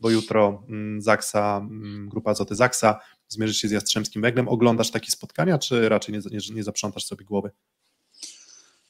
bo 0.00 0.10
jutro 0.10 0.66
Zaksa, 0.98 1.66
grupa 2.06 2.30
Azoty 2.30 2.54
Zaksa 2.54 3.00
zmierzy 3.28 3.54
się 3.54 3.68
z 3.68 3.70
Jastrzębskim 3.70 4.22
Węglem. 4.22 4.48
Oglądasz 4.48 4.90
takie 4.90 5.10
spotkania, 5.10 5.58
czy 5.58 5.88
raczej 5.88 6.14
nie, 6.14 6.20
nie, 6.30 6.54
nie 6.54 6.62
zaprzątasz 6.62 7.04
sobie 7.04 7.24
głowy? 7.24 7.50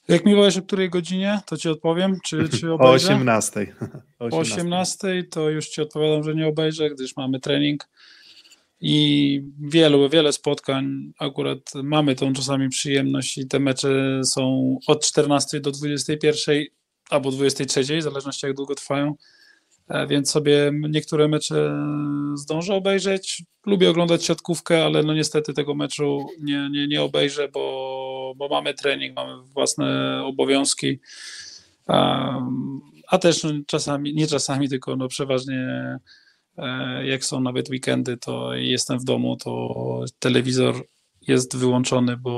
Jak 0.09 0.25
mi 0.25 0.35
powiesz 0.35 0.57
o 0.57 0.63
której 0.63 0.91
godzinie, 0.91 1.41
to 1.47 1.57
ci 1.57 1.69
odpowiem, 1.69 2.19
czy, 2.25 2.49
czy 2.59 2.73
obejrzę. 2.73 3.09
O 3.09 3.15
18. 3.15 3.61
O 4.19 4.25
18. 4.25 4.55
18 4.55 5.25
to 5.31 5.51
już 5.51 5.69
ci 5.69 5.83
odpowiadam, 5.83 6.25
że 6.25 6.35
nie 6.35 6.47
obejrzę, 6.47 6.91
gdyż 6.91 7.17
mamy 7.17 7.41
trening 7.41 7.89
i 8.81 9.43
wielu, 9.61 10.09
wiele 10.09 10.33
spotkań. 10.33 11.13
Akurat 11.19 11.61
mamy 11.83 12.15
tą 12.15 12.33
czasami 12.33 12.69
przyjemność 12.69 13.39
i 13.39 13.47
te 13.47 13.59
mecze 13.59 14.21
są 14.25 14.79
od 14.87 15.07
14 15.07 15.61
do 15.61 15.71
21 15.71 16.65
albo 17.11 17.31
23, 17.31 17.99
w 17.99 18.03
zależności 18.03 18.47
jak 18.47 18.57
długo 18.57 18.75
trwają. 18.75 19.15
E, 19.89 20.07
więc 20.07 20.31
sobie 20.31 20.73
niektóre 20.89 21.29
mecze 21.29 21.87
zdążę 22.35 22.75
obejrzeć. 22.75 23.43
Lubię 23.67 23.91
oglądać 23.91 24.25
siatkówkę, 24.25 24.85
ale 24.85 25.03
no 25.03 25.15
niestety 25.15 25.55
tego 25.55 25.75
meczu 25.75 26.27
nie, 26.41 26.69
nie, 26.71 26.89
nie 26.89 27.03
obejrzę, 27.03 27.49
bo, 27.49 28.35
bo 28.37 28.49
mamy 28.49 28.75
trening, 28.75 29.17
mamy 29.17 29.43
własne 29.43 30.21
obowiązki. 30.25 31.01
A, 31.87 32.39
a 33.09 33.19
też 33.19 33.47
czasami, 33.67 34.15
nie 34.15 34.27
czasami, 34.27 34.69
tylko 34.69 34.97
no 34.97 35.09
przeważnie 35.09 35.99
e, 36.57 37.07
jak 37.07 37.25
są 37.25 37.41
nawet 37.41 37.71
weekendy, 37.71 38.17
to 38.17 38.55
jestem 38.55 38.99
w 38.99 39.05
domu, 39.05 39.37
to 39.37 40.05
telewizor 40.19 40.87
jest 41.21 41.57
wyłączony, 41.57 42.17
bo 42.17 42.35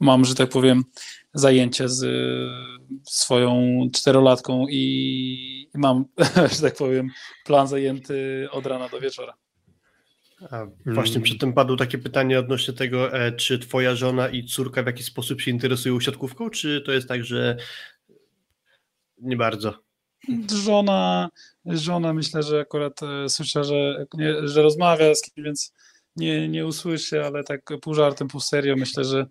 mam, 0.00 0.24
że 0.24 0.34
tak 0.34 0.48
powiem, 0.48 0.84
zajęcie 1.34 1.88
z 1.88 2.06
swoją 3.04 3.80
czterolatką 3.94 4.66
i 4.70 5.70
mam, 5.74 6.04
że 6.56 6.62
tak 6.62 6.76
powiem, 6.76 7.08
plan 7.44 7.68
zajęty 7.68 8.48
od 8.50 8.66
rana 8.66 8.88
do 8.88 9.00
wieczora. 9.00 9.34
A 10.50 10.66
właśnie 10.86 11.20
przy 11.20 11.38
tym 11.38 11.52
padło 11.52 11.76
takie 11.76 11.98
pytanie 11.98 12.38
odnośnie 12.38 12.74
tego, 12.74 13.12
e, 13.12 13.32
czy 13.32 13.58
twoja 13.58 13.94
żona 13.94 14.28
i 14.28 14.44
córka 14.44 14.82
w 14.82 14.86
jakiś 14.86 15.06
sposób 15.06 15.40
się 15.40 15.50
interesują 15.50 16.00
siatkówką, 16.00 16.50
czy 16.50 16.82
to 16.86 16.92
jest 16.92 17.08
tak, 17.08 17.24
że 17.24 17.56
nie 19.18 19.36
bardzo? 19.36 19.74
Żona, 20.64 21.28
żona 21.66 22.12
myślę, 22.12 22.42
że 22.42 22.60
akurat 22.60 23.02
e, 23.02 23.28
słyszę, 23.28 23.64
że, 23.64 24.06
nie, 24.14 24.48
że 24.48 24.62
rozmawia 24.62 25.14
z 25.14 25.22
kim, 25.22 25.44
więc 25.44 25.72
nie, 26.16 26.48
nie 26.48 26.66
usłyszę, 26.66 27.26
ale 27.26 27.44
tak 27.44 27.70
pół 27.82 27.94
żartem, 27.94 28.28
pół 28.28 28.40
serio 28.40 28.76
myślę, 28.76 29.04
że 29.04 29.26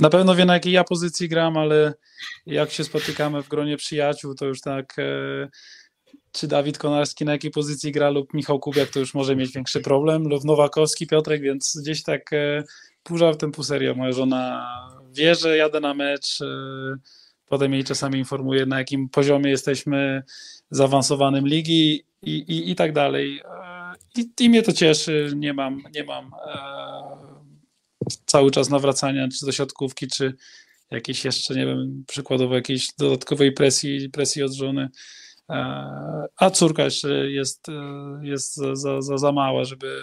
na 0.00 0.10
pewno 0.10 0.34
wie, 0.34 0.44
na 0.44 0.54
jakiej 0.54 0.72
ja 0.72 0.84
pozycji 0.84 1.28
gram, 1.28 1.56
ale 1.56 1.94
jak 2.46 2.70
się 2.70 2.84
spotykamy 2.84 3.42
w 3.42 3.48
gronie 3.48 3.76
przyjaciół, 3.76 4.34
to 4.34 4.46
już 4.46 4.60
tak 4.60 4.98
e, 4.98 5.48
czy 6.32 6.48
Dawid 6.48 6.78
Konarski 6.78 7.24
na 7.24 7.32
jakiej 7.32 7.50
pozycji 7.50 7.92
gra 7.92 8.10
lub 8.10 8.34
Michał 8.34 8.60
Kubiak, 8.60 8.90
to 8.90 8.98
już 8.98 9.14
może 9.14 9.36
mieć 9.36 9.52
większy 9.52 9.80
problem, 9.80 10.28
lub 10.28 10.44
Nowakowski, 10.44 11.06
Piotrek, 11.06 11.42
więc 11.42 11.78
gdzieś 11.82 12.02
tak 12.02 12.32
e, 12.32 12.64
pół 13.02 13.18
żartem, 13.18 13.52
pół 13.52 13.64
serio. 13.64 13.94
Moja 13.94 14.12
żona 14.12 14.66
wie, 15.12 15.34
że 15.34 15.56
jadę 15.56 15.80
na 15.80 15.94
mecz, 15.94 16.38
potem 17.46 17.72
jej 17.72 17.84
czasami 17.84 18.18
informuję, 18.18 18.66
na 18.66 18.78
jakim 18.78 19.08
poziomie 19.08 19.50
jesteśmy 19.50 20.22
zaawansowanym 20.70 21.46
ligi 21.46 22.04
i, 22.22 22.32
i, 22.32 22.70
i 22.70 22.74
tak 22.74 22.92
dalej. 22.92 23.40
I, 24.16 24.30
I 24.40 24.48
mnie 24.48 24.62
to 24.62 24.72
cieszy, 24.72 25.32
nie 25.36 25.52
mam, 25.52 25.82
nie 25.94 26.04
mam 26.04 26.30
cały 28.26 28.50
czas 28.50 28.70
nawracania, 28.70 29.28
czy 29.38 29.46
do 29.46 29.52
siatkówki, 29.52 30.08
czy 30.08 30.34
jakiejś 30.90 31.24
jeszcze, 31.24 31.54
nie 31.54 31.66
wiem, 31.66 32.04
przykładowo 32.06 32.54
jakiejś 32.54 32.88
dodatkowej 32.98 33.52
presji, 33.52 34.10
presji 34.10 34.42
od 34.42 34.52
żony. 34.52 34.88
E, 35.50 35.54
a 36.36 36.50
córka 36.50 36.84
jeszcze 36.84 37.30
jest, 37.30 37.68
e, 37.68 37.72
jest 38.22 38.56
za, 38.56 39.00
za, 39.00 39.18
za, 39.18 39.32
mała, 39.32 39.64
żeby. 39.64 40.00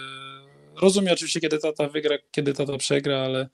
Rozumie 0.82 1.12
oczywiście, 1.12 1.40
kiedy 1.40 1.58
tata 1.58 1.88
wygra, 1.88 2.16
kiedy 2.30 2.54
tata 2.54 2.76
przegra, 2.76 3.18
ale 3.18 3.48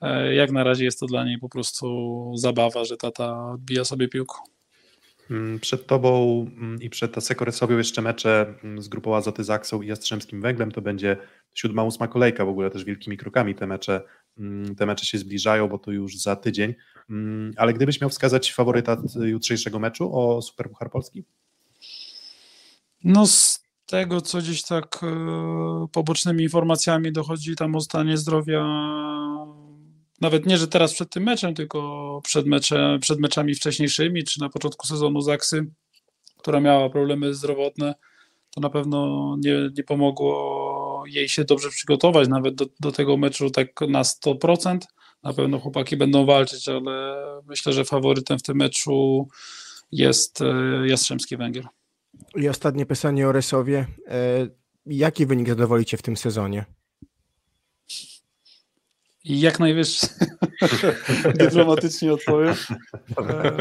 e, 0.00 0.34
jak 0.34 0.50
na 0.50 0.64
razie 0.64 0.84
jest 0.84 1.00
to 1.00 1.06
dla 1.06 1.24
niej 1.24 1.38
po 1.38 1.48
prostu 1.48 2.32
zabawa, 2.36 2.84
że 2.84 2.96
tata 2.96 3.50
odbija 3.52 3.84
sobie 3.84 4.08
piłką. 4.08 4.38
Mm, 5.30 5.60
przed 5.60 5.86
tobą 5.86 6.40
mm, 6.56 6.82
i 6.82 6.90
przed 6.90 7.18
Aseko 7.18 7.44
Resowią 7.44 7.78
jeszcze 7.78 8.02
mecze 8.02 8.54
mm, 8.64 8.82
z 8.82 8.88
grupą 8.88 9.16
Azoty 9.16 9.44
Zaksą 9.44 9.82
i 9.82 9.86
Jastrzębskim 9.86 10.40
Węglem. 10.40 10.72
To 10.72 10.80
będzie 10.80 11.16
siódma, 11.54 11.84
ósma 11.84 12.08
kolejka 12.08 12.44
w 12.44 12.48
ogóle 12.48 12.70
też 12.70 12.84
wielkimi 12.84 13.16
krokami 13.16 13.54
te 13.54 13.66
mecze, 13.66 14.02
te 14.76 14.86
mecze 14.86 15.06
się 15.06 15.18
zbliżają, 15.18 15.68
bo 15.68 15.78
to 15.78 15.90
już 15.90 16.16
za 16.16 16.36
tydzień. 16.36 16.74
Ale 17.56 17.72
gdybyś 17.72 18.00
miał 18.00 18.10
wskazać 18.10 18.52
faworyta 18.52 19.02
jutrzejszego 19.24 19.78
meczu 19.78 20.18
o 20.18 20.42
Superpuchar 20.42 20.90
Polski? 20.90 21.24
No 23.04 23.26
z 23.26 23.64
tego, 23.86 24.20
co 24.20 24.38
gdzieś 24.38 24.62
tak 24.62 25.00
e, 25.02 25.86
pobocznymi 25.92 26.42
informacjami 26.42 27.12
dochodzi 27.12 27.56
tam 27.56 27.76
o 27.76 27.80
stanie 27.80 28.16
zdrowia 28.16 28.64
nawet 30.20 30.46
nie, 30.46 30.58
że 30.58 30.68
teraz 30.68 30.94
przed 30.94 31.10
tym 31.10 31.22
meczem, 31.22 31.54
tylko 31.54 32.20
przed, 32.24 32.46
mecze, 32.46 32.98
przed 33.00 33.20
meczami 33.20 33.54
wcześniejszymi, 33.54 34.24
czy 34.24 34.40
na 34.40 34.48
początku 34.48 34.86
sezonu 34.86 35.20
Zaksy, 35.20 35.66
która 36.38 36.60
miała 36.60 36.90
problemy 36.90 37.34
zdrowotne, 37.34 37.94
to 38.50 38.60
na 38.60 38.70
pewno 38.70 39.36
nie, 39.38 39.70
nie 39.76 39.84
pomogło 39.84 40.73
jej 41.06 41.28
się 41.28 41.44
dobrze 41.44 41.70
przygotować, 41.70 42.28
nawet 42.28 42.54
do, 42.54 42.66
do 42.80 42.92
tego 42.92 43.16
meczu 43.16 43.50
tak 43.50 43.68
na 43.88 44.02
100%. 44.02 44.78
Na 45.22 45.32
pewno 45.32 45.58
chłopaki 45.58 45.96
będą 45.96 46.26
walczyć, 46.26 46.68
ale 46.68 47.16
myślę, 47.46 47.72
że 47.72 47.84
faworytem 47.84 48.38
w 48.38 48.42
tym 48.42 48.56
meczu 48.56 49.28
jest 49.92 50.40
e, 50.42 50.88
Jastrzębski 50.88 51.36
Węgiel. 51.36 51.64
I 52.36 52.48
ostatnie 52.48 52.86
pytanie 52.86 53.28
o 53.28 53.32
Resowie. 53.32 53.86
E, 54.08 54.48
jaki 54.86 55.26
wynik 55.26 55.48
zadowolicie 55.48 55.96
w 55.96 56.02
tym 56.02 56.16
sezonie? 56.16 56.64
Jak 59.24 59.60
najwyższy. 59.60 60.06
Dyplomatycznie 61.38 62.12
odpowiem. 62.12 62.54
E, 63.18 63.52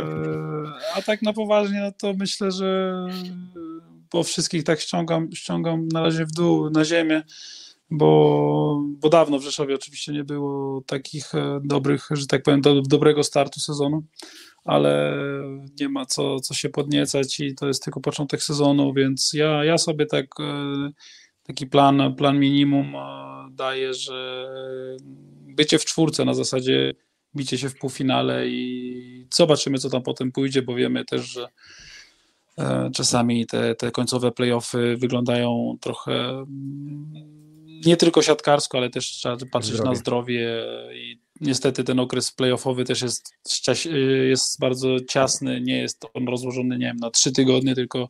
a 0.96 1.02
tak 1.02 1.22
na 1.22 1.34
poważnie, 1.34 1.80
no 1.82 1.92
to 1.92 2.14
myślę, 2.14 2.52
że 2.52 2.94
po 4.14 4.24
wszystkich 4.24 4.64
tak 4.64 4.80
ściągam, 4.80 5.30
ściągam 5.34 5.88
na 5.88 6.02
razie 6.02 6.26
w 6.26 6.32
dół, 6.32 6.70
na 6.70 6.86
ziemię, 6.86 7.24
bo, 7.90 8.84
bo 8.86 9.10
dawno 9.10 9.40
w 9.40 9.44
Rzeszowie 9.44 9.76
oczywiście 9.76 10.12
nie 10.12 10.24
było 10.24 10.82
takich 10.82 11.36
e, 11.36 11.60
dobrych, 11.64 12.08
że 12.12 12.28
tak 12.28 12.44
powiem, 12.44 12.62
do, 12.62 12.82
dobrego 12.82 13.24
startu 13.24 13.60
sezonu, 13.60 14.04
ale 14.66 15.18
nie 15.80 15.90
ma 15.90 16.06
co, 16.06 16.40
co 16.40 16.54
się 16.54 16.70
podniecać 16.70 17.40
i 17.40 17.56
to 17.56 17.68
jest 17.68 17.84
tylko 17.84 18.02
początek 18.02 18.44
sezonu, 18.44 18.94
więc 18.94 19.34
ja, 19.34 19.64
ja 19.64 19.78
sobie 19.78 20.06
tak 20.06 20.26
e, 20.40 20.92
taki 21.44 21.68
plan, 21.68 22.16
plan 22.16 22.40
minimum 22.40 22.94
daję, 23.52 23.94
że 23.94 24.50
bycie 25.42 25.80
w 25.80 25.86
czwórce 25.86 26.26
na 26.26 26.34
zasadzie 26.34 26.94
bicie 27.36 27.58
się 27.58 27.70
w 27.70 27.78
półfinale 27.78 28.48
i 28.48 29.28
zobaczymy, 29.34 29.78
co 29.78 29.90
tam 29.90 30.04
potem 30.04 30.32
pójdzie, 30.32 30.62
bo 30.62 30.76
wiemy 30.76 31.06
też, 31.06 31.22
że 31.22 31.44
e, 31.44 31.93
czasami 32.94 33.46
te, 33.46 33.76
te 33.76 33.92
końcowe 33.92 34.32
playoffy 34.32 34.98
wyglądają 34.98 35.78
trochę 35.82 36.30
mm, 36.30 37.14
nie 37.86 37.98
tylko 37.98 38.22
siatkarsko, 38.22 38.78
ale 38.78 38.90
też 38.90 39.06
trzeba 39.06 39.38
patrzeć 39.52 39.74
zdrowie. 39.74 39.90
na 39.90 39.96
zdrowie 39.96 40.66
i 40.96 41.20
niestety 41.42 41.84
ten 41.84 42.00
okres 42.00 42.32
playoffowy 42.32 42.86
też 42.86 43.02
jest, 43.02 43.34
jest 44.30 44.60
bardzo 44.60 45.00
ciasny, 45.10 45.62
nie 45.62 45.78
jest 45.78 46.06
on 46.14 46.28
rozłożony, 46.28 46.78
nie 46.78 46.86
wiem, 46.86 46.98
na 46.98 47.12
trzy 47.12 47.32
tygodnie, 47.32 47.76
tylko 47.76 48.10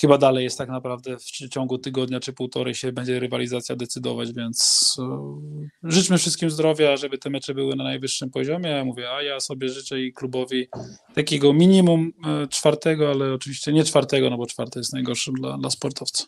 chyba 0.00 0.18
dalej 0.18 0.44
jest 0.44 0.58
tak 0.58 0.68
naprawdę 0.68 1.16
w 1.18 1.48
ciągu 1.48 1.78
tygodnia 1.78 2.20
czy 2.20 2.32
półtorej 2.32 2.74
się 2.74 2.92
będzie 2.92 3.20
rywalizacja 3.20 3.76
decydować, 3.76 4.32
więc 4.32 4.96
e, 4.98 5.90
życzmy 5.90 6.18
wszystkim 6.18 6.50
zdrowia, 6.50 6.96
żeby 6.96 7.18
te 7.18 7.30
mecze 7.30 7.54
były 7.54 7.76
na 7.76 7.84
najwyższym 7.84 8.30
poziomie. 8.30 8.70
Ja 8.70 8.84
mówię, 8.84 9.10
a 9.10 9.22
ja 9.22 9.40
sobie 9.40 9.68
życzę 9.68 10.00
i 10.00 10.12
klubowi 10.12 10.68
takiego 11.14 11.52
minimum 11.52 12.12
e, 12.26 12.46
czwartego, 12.46 13.10
ale 13.10 13.32
oczywiście 13.32 13.72
nie 13.72 13.84
czwartego, 13.84 14.30
no 14.30 14.36
bo 14.36 14.46
czwarte 14.46 14.80
jest 14.80 14.92
najgorszym 14.92 15.34
dla, 15.34 15.58
dla 15.58 15.70
sportowca. 15.70 16.24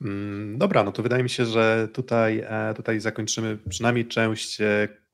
Mm, 0.00 0.58
dobra, 0.58 0.84
no 0.84 0.92
to 0.92 1.02
wydaje 1.02 1.22
mi 1.22 1.30
się, 1.30 1.46
że 1.46 1.88
tutaj, 1.92 2.38
e, 2.46 2.74
tutaj 2.76 3.00
zakończymy 3.00 3.58
przynajmniej 3.68 4.06
część 4.06 4.58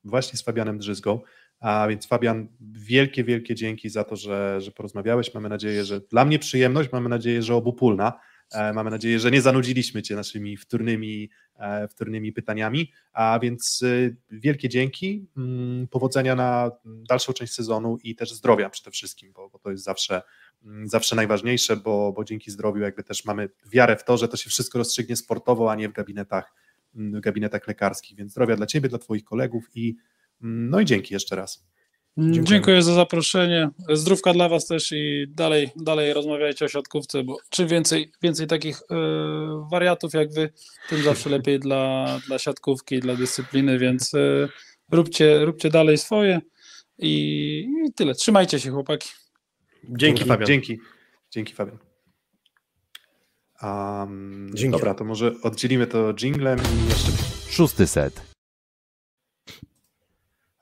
właśnie 0.03 0.37
z 0.37 0.41
Fabianem 0.41 0.77
Drzyzgą. 0.77 1.19
A 1.63 1.87
więc 1.87 2.07
Fabian, 2.07 2.47
wielkie, 2.61 3.23
wielkie 3.23 3.55
dzięki 3.55 3.89
za 3.89 4.03
to, 4.03 4.15
że, 4.15 4.61
że 4.61 4.71
porozmawiałeś. 4.71 5.33
Mamy 5.33 5.49
nadzieję, 5.49 5.85
że 5.85 5.99
dla 5.99 6.25
mnie 6.25 6.39
przyjemność, 6.39 6.91
mamy 6.91 7.09
nadzieję, 7.09 7.41
że 7.41 7.55
obopólna. 7.55 8.19
E, 8.51 8.73
mamy 8.73 8.91
nadzieję, 8.91 9.19
że 9.19 9.31
nie 9.31 9.41
zanudziliśmy 9.41 10.01
Cię 10.01 10.15
naszymi 10.15 10.57
wtórnymi, 10.57 11.29
e, 11.55 11.87
wtórnymi 11.87 12.33
pytaniami. 12.33 12.91
A 13.13 13.39
więc 13.41 13.83
e, 13.83 14.15
wielkie 14.31 14.69
dzięki, 14.69 15.25
mm, 15.37 15.87
powodzenia 15.87 16.35
na 16.35 16.71
dalszą 16.85 17.33
część 17.33 17.53
sezonu 17.53 17.97
i 18.03 18.15
też 18.15 18.33
zdrowia 18.33 18.69
przede 18.69 18.91
wszystkim, 18.91 19.33
bo, 19.33 19.49
bo 19.49 19.59
to 19.59 19.71
jest 19.71 19.83
zawsze, 19.83 20.21
mm, 20.65 20.89
zawsze 20.89 21.15
najważniejsze, 21.15 21.77
bo, 21.77 22.11
bo 22.11 22.23
dzięki 22.23 22.51
zdrowiu 22.51 22.81
jakby 22.81 23.03
też 23.03 23.25
mamy 23.25 23.49
wiarę 23.65 23.95
w 23.95 24.03
to, 24.03 24.17
że 24.17 24.27
to 24.27 24.37
się 24.37 24.49
wszystko 24.49 24.77
rozstrzygnie 24.77 25.15
sportowo, 25.15 25.71
a 25.71 25.75
nie 25.75 25.89
w 25.89 25.93
gabinetach, 25.93 26.53
mm, 26.95 27.19
w 27.19 27.19
gabinetach 27.19 27.67
lekarskich. 27.67 28.17
Więc 28.17 28.31
zdrowia 28.31 28.55
dla 28.55 28.65
Ciebie, 28.65 28.89
dla 28.89 28.99
Twoich 28.99 29.23
kolegów 29.23 29.69
i 29.75 29.95
no 30.43 30.79
i 30.79 30.85
dzięki 30.85 31.13
jeszcze 31.13 31.35
raz. 31.35 31.65
Dziękuję. 32.17 32.43
Dziękuję 32.43 32.83
za 32.83 32.93
zaproszenie. 32.93 33.69
Zdrówka 33.93 34.33
dla 34.33 34.49
Was 34.49 34.67
też 34.67 34.91
i 34.91 35.25
dalej, 35.29 35.69
dalej 35.75 36.13
rozmawiajcie 36.13 36.65
o 36.65 36.67
siatkówce, 36.67 37.23
bo 37.23 37.37
czym 37.49 37.67
więcej, 37.67 38.11
więcej 38.21 38.47
takich 38.47 38.81
y, 38.81 38.85
wariatów 39.71 40.13
jak 40.13 40.33
Wy, 40.33 40.53
tym 40.89 41.03
zawsze 41.03 41.29
lepiej 41.37 41.59
dla, 41.59 42.05
dla 42.27 42.39
siatkówki, 42.39 42.99
dla 42.99 43.15
dyscypliny, 43.15 43.79
więc 43.79 44.13
y, 44.13 44.49
róbcie, 44.91 45.45
róbcie 45.45 45.69
dalej 45.69 45.97
swoje 45.97 46.41
i, 46.97 47.09
i, 47.87 47.93
tyle. 47.93 48.13
Trzymajcie 48.13 48.59
się, 48.59 48.71
chłopaki. 48.71 49.09
Dzięki, 49.83 49.97
dzięki 49.97 50.23
Fabian. 50.23 50.47
Dzięki, 50.47 50.79
dzięki 51.31 51.53
Fabian. 51.53 51.77
Um, 53.63 54.51
Dzięki. 54.53 54.71
Dobra, 54.71 54.93
to 54.93 55.05
może 55.05 55.33
oddzielimy 55.43 55.87
to 55.87 56.13
jinglem 56.13 56.59
i 56.59 56.89
jeszcze... 56.89 57.11
Szósty 57.49 57.87
set. 57.87 58.32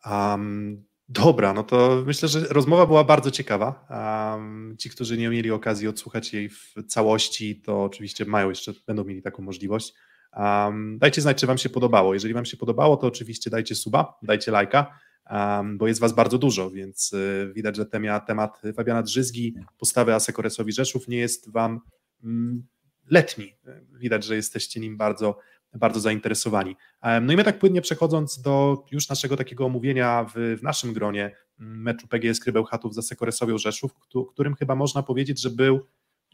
Um, 0.05 0.83
dobra, 1.09 1.53
no 1.53 1.63
to 1.63 2.03
myślę, 2.05 2.29
że 2.29 2.39
rozmowa 2.39 2.85
była 2.85 3.03
bardzo 3.03 3.31
ciekawa. 3.31 3.87
Um, 3.89 4.75
ci, 4.79 4.89
którzy 4.89 5.17
nie 5.17 5.29
mieli 5.29 5.51
okazji 5.51 5.87
odsłuchać 5.87 6.33
jej 6.33 6.49
w 6.49 6.73
całości, 6.87 7.61
to 7.61 7.83
oczywiście 7.83 8.25
mają 8.25 8.49
jeszcze, 8.49 8.73
będą 8.87 9.03
mieli 9.03 9.21
taką 9.21 9.43
możliwość. 9.43 9.93
Um, 10.37 10.97
dajcie 10.99 11.21
znać, 11.21 11.37
czy 11.37 11.47
Wam 11.47 11.57
się 11.57 11.69
podobało. 11.69 12.13
Jeżeli 12.13 12.33
Wam 12.33 12.45
się 12.45 12.57
podobało, 12.57 12.97
to 12.97 13.07
oczywiście 13.07 13.49
dajcie 13.49 13.75
suba, 13.75 14.13
dajcie 14.23 14.51
lajka, 14.51 14.99
um, 15.31 15.77
bo 15.77 15.87
jest 15.87 15.99
Was 15.99 16.13
bardzo 16.13 16.37
dużo, 16.37 16.71
więc 16.71 17.13
y, 17.13 17.51
widać, 17.55 17.75
że 17.75 17.85
temat, 17.85 18.27
temat 18.27 18.61
Fabiana 18.75 19.03
Drzyzgi, 19.03 19.55
postawy 19.77 20.13
Asekoresowi 20.13 20.71
Rzeszów 20.71 21.07
nie 21.07 21.17
jest 21.17 21.51
Wam 21.51 21.79
mm, 22.23 22.67
letni. 23.09 23.55
Widać, 23.99 24.23
że 24.23 24.35
jesteście 24.35 24.79
nim 24.79 24.97
bardzo 24.97 25.37
bardzo 25.73 25.99
zainteresowani. 25.99 26.75
No 27.21 27.33
i 27.33 27.35
my 27.35 27.43
tak 27.43 27.59
płynnie 27.59 27.81
przechodząc 27.81 28.41
do 28.41 28.83
już 28.91 29.09
naszego 29.09 29.37
takiego 29.37 29.65
omówienia 29.65 30.25
w, 30.35 30.57
w 30.59 30.63
naszym 30.63 30.93
gronie 30.93 31.35
mm, 31.59 31.81
meczu 31.81 32.07
PGS 32.07 32.39
Krybełchatów 32.39 32.95
za 32.95 33.01
Sekoresowią 33.01 33.57
Rzeszów, 33.57 33.91
którym 34.31 34.55
chyba 34.55 34.75
można 34.75 35.03
powiedzieć, 35.03 35.41
że 35.41 35.49
był 35.49 35.87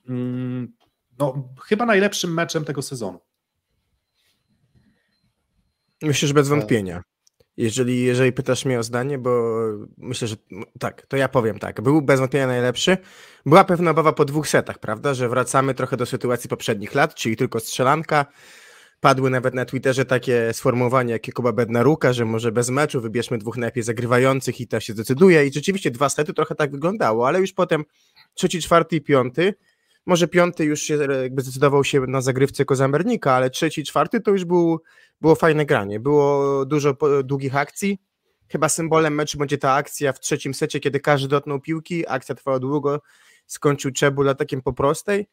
mm, 0.10 0.74
no, 1.20 1.50
chyba 1.66 1.86
najlepszym 1.86 2.34
meczem 2.34 2.66
tego 2.66 2.82
sezonu. 2.82 3.20
Myślę, 6.02 6.28
że 6.28 6.34
bez 6.34 6.48
wątpienia. 6.48 7.04
Jeżeli, 7.58 8.04
jeżeli 8.04 8.32
pytasz 8.32 8.66
mnie 8.66 8.80
o 8.80 8.84
zdanie, 8.84 9.18
bo 9.18 9.54
myślę, 9.98 10.28
że 10.28 10.36
tak, 10.80 11.06
to 11.06 11.18
ja 11.18 11.30
powiem 11.30 11.60
tak. 11.60 11.82
Był 11.82 12.02
bez 12.02 12.20
wątpienia 12.20 12.48
najlepszy. 12.48 12.98
Była 13.46 13.64
pewna 13.64 13.92
obawa 13.92 14.14
po 14.14 14.26
dwóch 14.26 14.48
setach, 14.48 14.80
prawda, 14.80 15.14
że 15.14 15.30
wracamy 15.30 15.74
trochę 15.74 15.98
do 15.98 16.06
sytuacji 16.06 16.50
poprzednich 16.50 16.96
lat, 16.96 17.16
czyli 17.16 17.36
tylko 17.38 17.60
strzelanka, 17.60 18.26
Padły 19.00 19.30
nawet 19.30 19.54
na 19.54 19.66
Twitterze 19.66 20.06
takie 20.06 20.54
sformułowania 20.54 21.14
jak 21.14 21.28
Jakuba 21.28 21.52
Bednaruka, 21.52 22.14
że 22.14 22.26
może 22.26 22.52
bez 22.52 22.70
meczu 22.70 23.02
wybierzmy 23.02 23.38
dwóch 23.38 23.58
najlepiej 23.58 23.84
zagrywających 23.84 24.62
i 24.62 24.68
to 24.68 24.80
się 24.80 24.94
zdecyduje. 24.94 25.48
I 25.48 25.54
rzeczywiście 25.54 25.92
dwa 25.92 26.10
sety 26.10 26.34
trochę 26.34 26.56
tak 26.56 26.72
wyglądało, 26.72 27.28
ale 27.28 27.40
już 27.40 27.54
potem 27.54 27.84
trzeci, 28.34 28.62
czwarty 28.62 28.96
i 28.96 29.02
piąty. 29.02 29.54
Może 30.06 30.28
piąty 30.28 30.66
już 30.66 30.82
się 30.82 30.98
jakby 31.22 31.42
zdecydował 31.42 31.84
się 31.84 32.02
na 32.02 32.22
zagrywce 32.22 32.66
Kozamernika, 32.66 33.34
ale 33.34 33.50
trzeci, 33.50 33.84
czwarty 33.84 34.22
to 34.22 34.32
już 34.32 34.46
był, 34.46 34.82
było 35.22 35.36
fajne 35.36 35.66
granie. 35.66 36.00
Było 36.00 36.66
dużo 36.66 36.98
długich 37.24 37.56
akcji. 37.56 38.00
Chyba 38.52 38.70
symbolem 38.70 39.16
meczu 39.16 39.38
będzie 39.38 39.58
ta 39.58 39.74
akcja 39.74 40.14
w 40.14 40.20
trzecim 40.20 40.54
secie, 40.54 40.80
kiedy 40.80 41.00
każdy 41.00 41.28
dotknął 41.28 41.60
piłki. 41.60 42.08
Akcja 42.08 42.36
trwała 42.36 42.60
długo, 42.60 43.02
skończył 43.46 43.92
Czebul 43.92 44.30
atakiem 44.30 44.62
po 44.62 44.74
prostej. 44.74 45.28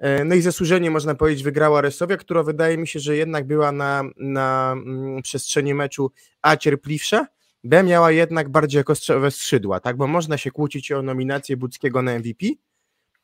E, 0.00 0.24
no 0.24 0.34
i 0.34 0.42
zasłużenie, 0.42 0.90
można 0.90 1.14
powiedzieć, 1.14 1.44
wygrała 1.44 1.80
Resowia, 1.80 2.16
która 2.16 2.42
wydaje 2.42 2.78
mi 2.78 2.88
się, 2.88 3.00
że 3.00 3.16
jednak 3.16 3.46
była 3.46 3.72
na, 3.72 4.02
na 4.16 4.72
mm, 4.72 5.22
przestrzeni 5.22 5.74
meczu 5.74 6.12
A 6.42 6.56
cierpliwsza, 6.56 7.26
B 7.64 7.82
miała 7.82 8.10
jednak 8.10 8.48
bardziej 8.48 8.78
jako 8.78 8.94
skrzydła, 9.30 9.80
tak? 9.80 9.96
Bo 9.96 10.06
można 10.06 10.38
się 10.38 10.50
kłócić 10.50 10.92
o 10.92 11.02
nominację 11.02 11.56
Budzkiego 11.56 12.02
na 12.02 12.18
MVP, 12.18 12.46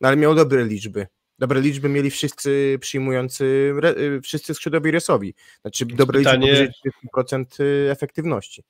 no 0.00 0.08
ale 0.08 0.16
miał 0.16 0.34
dobre 0.34 0.64
liczby. 0.64 1.06
Dobre 1.38 1.60
liczby 1.60 1.88
mieli 1.88 2.10
wszyscy 2.10 2.78
przyjmujący, 2.80 3.74
y, 3.98 4.20
wszyscy 4.20 4.54
skrzydłowi 4.54 4.90
Resowi. 4.90 5.34
Znaczy 5.60 5.86
dobre 5.86 6.18
Pytanie... 6.18 6.50
liczby 6.50 6.90
powyżej 7.12 7.44
30% 7.46 7.60
y, 7.60 7.90
efektywności. 7.90 8.62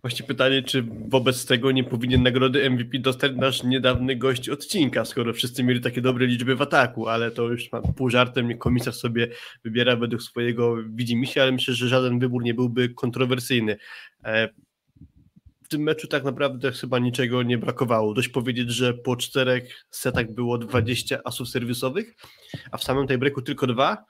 Właśnie 0.00 0.26
pytanie, 0.26 0.62
czy 0.62 0.84
wobec 1.08 1.46
tego 1.46 1.72
nie 1.72 1.84
powinien 1.84 2.22
nagrody 2.22 2.70
MVP 2.70 2.98
dostać 2.98 3.32
nasz 3.36 3.62
niedawny 3.62 4.16
gość 4.16 4.48
odcinka, 4.48 5.04
skoro 5.04 5.32
wszyscy 5.32 5.64
mieli 5.64 5.80
takie 5.80 6.00
dobre 6.00 6.26
liczby 6.26 6.56
w 6.56 6.62
ataku, 6.62 7.08
ale 7.08 7.30
to 7.30 7.42
już 7.42 7.70
pół 7.96 8.10
żartem, 8.10 8.58
komisarz 8.58 8.96
sobie 8.96 9.28
wybiera 9.64 9.96
według 9.96 10.22
swojego 10.22 10.76
widzimisię, 10.86 11.42
ale 11.42 11.52
myślę, 11.52 11.74
że 11.74 11.88
żaden 11.88 12.18
wybór 12.18 12.42
nie 12.42 12.54
byłby 12.54 12.88
kontrowersyjny. 12.88 13.76
E, 14.24 14.48
w 15.62 15.68
tym 15.68 15.82
meczu 15.82 16.08
tak 16.08 16.24
naprawdę 16.24 16.72
chyba 16.72 16.98
niczego 16.98 17.42
nie 17.42 17.58
brakowało. 17.58 18.14
Dość 18.14 18.28
powiedzieć, 18.28 18.70
że 18.70 18.94
po 18.94 19.16
czterech 19.16 19.84
setach 19.90 20.32
było 20.32 20.58
20 20.58 21.20
asów 21.24 21.48
serwisowych, 21.48 22.14
a 22.70 22.78
w 22.78 22.84
samym 22.84 23.06
tej 23.06 23.18
breaku 23.18 23.42
tylko 23.42 23.66
dwa, 23.66 24.04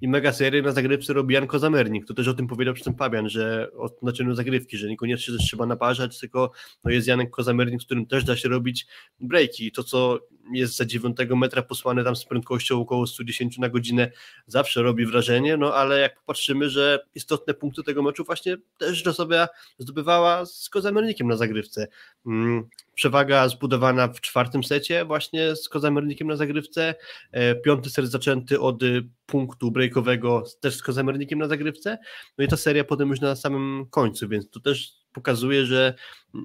i 0.00 0.08
mega 0.08 0.32
serię 0.32 0.62
na 0.62 0.72
zagrywce 0.72 1.12
robi 1.12 1.34
Jan 1.34 1.46
Kozamernik. 1.46 2.06
To 2.06 2.14
też 2.14 2.28
o 2.28 2.34
tym 2.34 2.46
powiedział 2.46 2.74
przy 2.74 2.84
tym 2.84 2.94
Pabian, 2.94 3.28
że 3.28 3.68
o 3.76 3.88
znaczeniu 3.88 4.34
zagrywki, 4.34 4.76
że 4.76 4.88
niekoniecznie 4.88 5.38
trzeba 5.38 5.66
naparzać, 5.66 6.20
tylko 6.20 6.50
no 6.84 6.90
jest 6.90 7.08
Janek 7.08 7.30
Kozamernik, 7.30 7.82
z 7.82 7.84
którym 7.84 8.06
też 8.06 8.24
da 8.24 8.36
się 8.36 8.48
robić 8.48 8.86
breaki. 9.20 9.72
To, 9.72 9.84
co 9.84 10.18
jest 10.52 10.76
za 10.76 10.84
9 10.84 11.16
metra 11.36 11.62
posłany 11.62 12.04
tam 12.04 12.16
z 12.16 12.24
prędkością 12.24 12.80
około 12.80 13.06
110 13.06 13.58
na 13.58 13.68
godzinę, 13.68 14.10
zawsze 14.46 14.82
robi 14.82 15.06
wrażenie, 15.06 15.56
no 15.56 15.74
ale 15.74 16.00
jak 16.00 16.20
popatrzymy, 16.20 16.70
że 16.70 17.04
istotne 17.14 17.54
punkty 17.54 17.82
tego 17.82 18.02
meczu 18.02 18.24
właśnie 18.24 18.56
też 18.78 19.02
do 19.02 19.12
sobie 19.12 19.46
zdobywała 19.78 20.46
z 20.46 20.68
Kozamernikiem 20.68 21.28
na 21.28 21.36
zagrywce. 21.36 21.88
Mm, 22.26 22.68
przewaga 22.94 23.48
zbudowana 23.48 24.08
w 24.08 24.20
czwartym 24.20 24.64
secie 24.64 25.04
właśnie 25.04 25.56
z 25.56 25.68
Kozamernikiem 25.68 26.28
na 26.28 26.36
zagrywce, 26.36 26.94
e, 27.32 27.54
piąty 27.54 27.90
set 27.90 28.06
zaczęty 28.06 28.60
od 28.60 28.82
punktu 29.26 29.70
breakowego 29.70 30.44
też 30.60 30.74
z 30.74 30.82
Kozamernikiem 30.82 31.38
na 31.38 31.48
zagrywce, 31.48 31.98
no 32.38 32.44
i 32.44 32.48
ta 32.48 32.56
seria 32.56 32.84
potem 32.84 33.08
już 33.08 33.20
na 33.20 33.36
samym 33.36 33.86
końcu, 33.90 34.28
więc 34.28 34.50
to 34.50 34.60
też 34.60 34.98
pokazuje, 35.18 35.66
że 35.66 35.94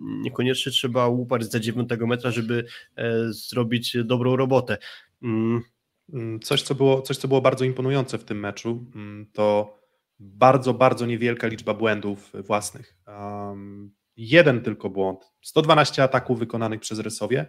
niekoniecznie 0.02 0.72
trzeba 0.72 1.08
łupać 1.08 1.52
za 1.52 1.60
9 1.60 1.90
metra, 2.00 2.32
żeby 2.32 2.66
e, 2.96 3.34
zrobić 3.34 3.98
dobrą 4.04 4.36
robotę. 4.36 4.78
Mm. 5.24 5.62
Mm, 6.14 6.40
coś 6.40 6.62
co, 6.62 6.76
było, 6.76 7.02
coś, 7.02 7.18
co 7.18 7.28
było 7.28 7.42
bardzo 7.42 7.66
imponujące 7.66 8.18
w 8.18 8.24
tym 8.24 8.40
meczu, 8.40 8.86
mm, 8.96 9.26
to 9.34 9.78
bardzo, 10.20 10.74
bardzo 10.74 11.06
niewielka 11.06 11.48
liczba 11.48 11.74
błędów 11.74 12.32
własnych. 12.34 12.96
Um, 13.08 13.92
jeden 14.18 14.62
tylko 14.62 14.90
błąd. 14.90 15.20
112 15.42 16.04
ataków 16.04 16.40
wykonanych 16.40 16.80
przez 16.80 17.00
Rysowie 17.00 17.46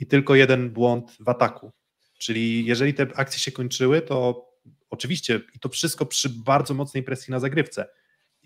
i 0.00 0.06
tylko 0.06 0.34
jeden 0.34 0.70
błąd 0.70 1.16
w 1.20 1.28
ataku. 1.28 1.72
Czyli 2.18 2.64
jeżeli 2.64 2.94
te 2.94 3.06
akcje 3.14 3.40
się 3.40 3.52
kończyły, 3.52 4.02
to 4.02 4.46
oczywiście 4.90 5.40
i 5.54 5.58
to 5.58 5.68
wszystko 5.68 6.06
przy 6.06 6.28
bardzo 6.28 6.74
mocnej 6.74 7.02
presji 7.02 7.30
na 7.30 7.40
zagrywce. 7.40 7.86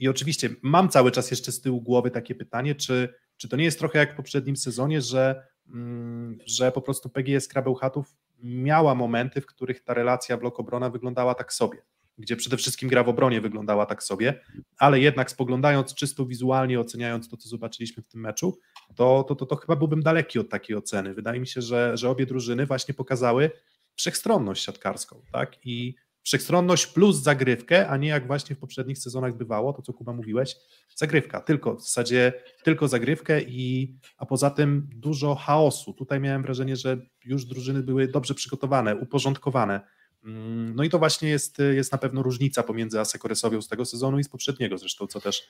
I 0.01 0.09
oczywiście 0.09 0.51
mam 0.62 0.89
cały 0.89 1.10
czas 1.10 1.31
jeszcze 1.31 1.52
z 1.52 1.60
tyłu 1.60 1.81
głowy 1.81 2.10
takie 2.10 2.35
pytanie, 2.35 2.74
czy, 2.74 3.14
czy 3.36 3.48
to 3.48 3.56
nie 3.56 3.64
jest 3.64 3.78
trochę 3.78 3.98
jak 3.98 4.12
w 4.12 4.16
poprzednim 4.16 4.56
sezonie, 4.56 5.01
że, 5.01 5.43
mm, 5.68 6.39
że 6.47 6.72
po 6.72 6.82
prostu 6.82 7.09
PGS 7.09 7.48
Krabełchatów 7.48 8.16
miała 8.43 8.94
momenty, 8.94 9.40
w 9.40 9.47
których 9.47 9.85
ta 9.85 9.94
relacja 9.94 10.36
blok-obrona 10.36 10.90
wyglądała 10.93 11.35
tak 11.35 11.52
sobie, 11.52 11.78
gdzie 12.18 12.36
przede 12.36 12.56
wszystkim 12.56 12.89
gra 12.89 13.05
w 13.05 13.09
obronie 13.09 13.40
wyglądała 13.40 13.86
tak 13.86 14.02
sobie, 14.02 14.40
ale 14.78 15.01
jednak 15.01 15.31
spoglądając 15.31 15.94
czysto 15.94 16.27
wizualnie, 16.27 16.81
oceniając 16.81 17.28
to, 17.28 17.36
co 17.36 17.48
zobaczyliśmy 17.48 18.02
w 18.02 18.06
tym 18.06 18.20
meczu, 18.20 18.59
to, 18.94 19.24
to, 19.28 19.35
to, 19.35 19.47
to 19.47 19.56
chyba 19.56 19.77
byłbym 19.77 20.02
daleki 20.02 20.39
od 20.39 20.48
takiej 20.48 20.77
oceny. 20.77 21.14
Wydaje 21.14 21.40
mi 21.40 21.47
się, 21.47 21.62
że, 21.62 21.97
że 21.97 22.10
obie 22.10 22.27
drużyny 22.27 22.66
właśnie 22.66 22.94
pokazały 22.94 23.51
wszechstronność 23.97 24.64
siatkarską, 24.64 25.22
tak? 25.32 25.66
I 25.66 25.94
wszechstronność 26.22 26.86
plus 26.86 27.16
zagrywkę, 27.16 27.88
a 27.88 27.97
nie 27.97 28.09
jak 28.09 28.26
właśnie 28.26 28.56
w 28.56 28.59
poprzednich 28.59 28.98
sezonach 28.98 29.36
bywało, 29.36 29.72
to 29.72 29.82
co 29.82 29.92
Kuba 29.92 30.12
mówiłeś, 30.12 30.56
zagrywka, 30.97 31.40
tylko 31.40 31.76
w 31.76 31.82
zasadzie 31.82 32.32
tylko 32.64 32.88
zagrywkę 32.88 33.42
i 33.42 33.94
a 34.16 34.26
poza 34.26 34.51
tym 34.51 34.88
dużo 34.97 35.34
chaosu. 35.34 35.94
Tutaj 35.94 36.20
miałem 36.20 36.42
wrażenie, 36.42 36.76
że 36.76 36.98
już 37.24 37.44
drużyny 37.44 37.82
były 37.82 38.09
dobrze 38.09 38.34
przygotowane, 38.34 38.97
uporządkowane. 38.97 39.80
Mm, 40.24 40.74
no 40.76 40.84
i 40.84 40.88
to 40.88 40.98
właśnie 40.98 41.28
jest, 41.28 41.59
jest 41.59 41.92
na 41.92 41.98
pewno 41.98 42.22
różnica 42.22 42.62
pomiędzy 42.62 43.01
Asekoresowią 43.01 43.62
z 43.62 43.68
tego 43.68 43.84
sezonu 43.84 44.18
i 44.18 44.24
z 44.24 44.28
poprzedniego 44.28 44.78
zresztą, 44.78 45.06
co 45.06 45.20
też, 45.20 45.48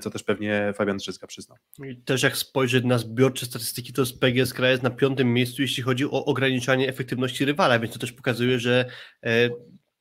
co 0.00 0.10
też 0.10 0.22
pewnie 0.22 0.72
Fabian 0.76 0.96
Drzyzga 0.96 1.26
przyznał. 1.26 1.58
I 1.84 1.96
też 1.96 2.22
jak 2.22 2.36
spojrzeć 2.36 2.84
na 2.84 2.98
zbiorcze 2.98 3.46
statystyki, 3.46 3.92
to 3.92 4.02
PGS 4.20 4.52
Kraja 4.54 4.70
jest 4.70 4.82
na 4.82 4.90
piątym 4.90 5.32
miejscu, 5.32 5.62
jeśli 5.62 5.82
chodzi 5.82 6.04
o 6.04 6.24
ograniczanie 6.24 6.88
efektywności 6.88 7.44
rywala, 7.44 7.78
więc 7.78 7.92
to 7.92 7.98
też 7.98 8.12
pokazuje, 8.12 8.58
że 8.58 8.90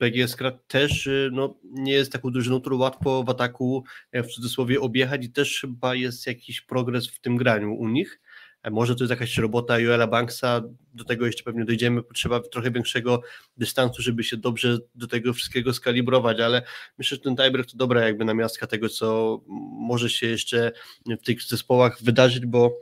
e, 0.01 0.11
PGS 0.11 0.37
też 0.67 1.07
y, 1.07 1.29
no, 1.33 1.59
nie 1.63 1.93
jest 1.93 2.11
taką 2.11 2.31
drużyną, 2.31 2.61
którą 2.61 2.77
łatwo 2.77 3.23
w 3.23 3.29
ataku 3.29 3.83
w 4.13 4.27
cudzysłowie 4.27 4.81
objechać 4.81 5.25
i 5.25 5.31
też 5.31 5.61
chyba 5.61 5.95
jest 5.95 6.27
jakiś 6.27 6.61
progres 6.61 7.07
w 7.07 7.19
tym 7.19 7.37
graniu 7.37 7.73
u 7.73 7.87
nich. 7.87 8.21
E, 8.63 8.71
może 8.71 8.95
to 8.95 9.03
jest 9.03 9.11
jakaś 9.11 9.37
robota 9.37 9.79
Joela 9.79 10.07
Banksa, 10.07 10.61
do 10.93 11.03
tego 11.03 11.25
jeszcze 11.25 11.43
pewnie 11.43 11.65
dojdziemy, 11.65 12.03
potrzeba 12.03 12.39
trochę 12.39 12.71
większego 12.71 13.21
dystansu, 13.57 14.01
żeby 14.01 14.23
się 14.23 14.37
dobrze 14.37 14.77
do 14.95 15.07
tego 15.07 15.33
wszystkiego 15.33 15.73
skalibrować, 15.73 16.39
ale 16.39 16.61
myślę, 16.97 17.17
że 17.17 17.23
ten 17.23 17.35
tiebreak 17.35 17.67
to 17.67 17.77
dobra 17.77 18.01
jakby 18.07 18.25
namiastka 18.25 18.67
tego, 18.67 18.89
co 18.89 19.39
może 19.87 20.09
się 20.09 20.27
jeszcze 20.27 20.71
w 21.05 21.25
tych 21.25 21.43
zespołach 21.43 22.03
wydarzyć, 22.03 22.45
bo 22.45 22.77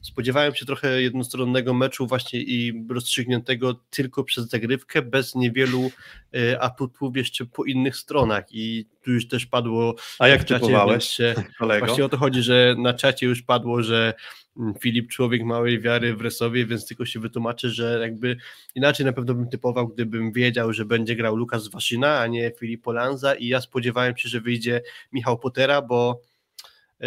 spodziewałem 0.00 0.54
się 0.54 0.66
trochę 0.66 1.02
jednostronnego 1.02 1.74
meczu 1.74 2.06
właśnie 2.06 2.40
i 2.40 2.84
rozstrzygniętego 2.90 3.74
tylko 3.90 4.24
przez 4.24 4.48
zagrywkę, 4.48 5.02
bez 5.02 5.34
niewielu 5.34 5.90
e, 6.34 6.60
atutów 6.60 7.16
jeszcze 7.16 7.46
po 7.46 7.64
innych 7.64 7.96
stronach 7.96 8.44
i 8.50 8.86
tu 9.02 9.12
już 9.12 9.28
też 9.28 9.46
padło 9.46 9.94
A 10.18 10.28
jak 10.28 10.44
typowałeś, 10.44 11.18
kolego? 11.58 11.86
Właśnie 11.86 12.04
o 12.04 12.08
to 12.08 12.16
chodzi, 12.16 12.42
że 12.42 12.74
na 12.78 12.94
czacie 12.94 13.26
już 13.26 13.42
padło, 13.42 13.82
że 13.82 14.14
mm, 14.58 14.74
Filip 14.74 15.10
człowiek 15.10 15.42
małej 15.42 15.80
wiary 15.80 16.16
w 16.16 16.20
Resowie, 16.20 16.66
więc 16.66 16.86
tylko 16.86 17.06
się 17.06 17.20
wytłumaczy, 17.20 17.70
że 17.70 17.98
jakby 18.02 18.36
inaczej 18.74 19.06
na 19.06 19.12
pewno 19.12 19.34
bym 19.34 19.48
typował, 19.48 19.88
gdybym 19.88 20.32
wiedział, 20.32 20.72
że 20.72 20.84
będzie 20.84 21.16
grał 21.16 21.36
Lukas 21.36 21.68
Waszyna, 21.68 22.18
a 22.18 22.26
nie 22.26 22.52
Filip 22.58 22.82
Polanza 22.82 23.34
i 23.34 23.46
ja 23.46 23.60
spodziewałem 23.60 24.16
się, 24.16 24.28
że 24.28 24.40
wyjdzie 24.40 24.82
Michał 25.12 25.38
Potera, 25.38 25.82
bo 25.82 26.20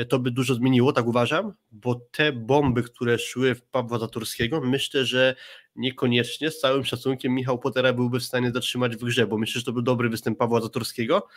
to 0.10 0.20
by 0.20 0.32
dużo 0.32 0.56
zmieniło, 0.56 0.94
tak 0.94 1.08
uważam, 1.08 1.54
bo 1.72 1.96
te 2.12 2.32
bomby, 2.32 2.84
które 2.84 3.20
szły 3.20 3.56
w 3.56 3.62
Pawła 3.62 4.00
Zatorskiego, 4.00 4.62
myślę, 4.62 5.06
że 5.06 5.36
niekoniecznie 5.76 6.52
z 6.52 6.60
całym 6.60 6.86
szacunkiem 6.86 7.34
Michał 7.34 7.60
Potera 7.60 7.94
byłby 7.94 8.20
w 8.20 8.24
stanie 8.24 8.52
zatrzymać 8.52 8.96
w 8.96 9.04
grze, 9.04 9.28
bo 9.28 9.38
myślę, 9.38 9.60
że 9.60 9.66
to 9.66 9.74
był 9.74 9.82
dobry 9.82 10.10
występ 10.10 10.38
Pawła 10.38 10.62
Zatorskiego 10.62 11.28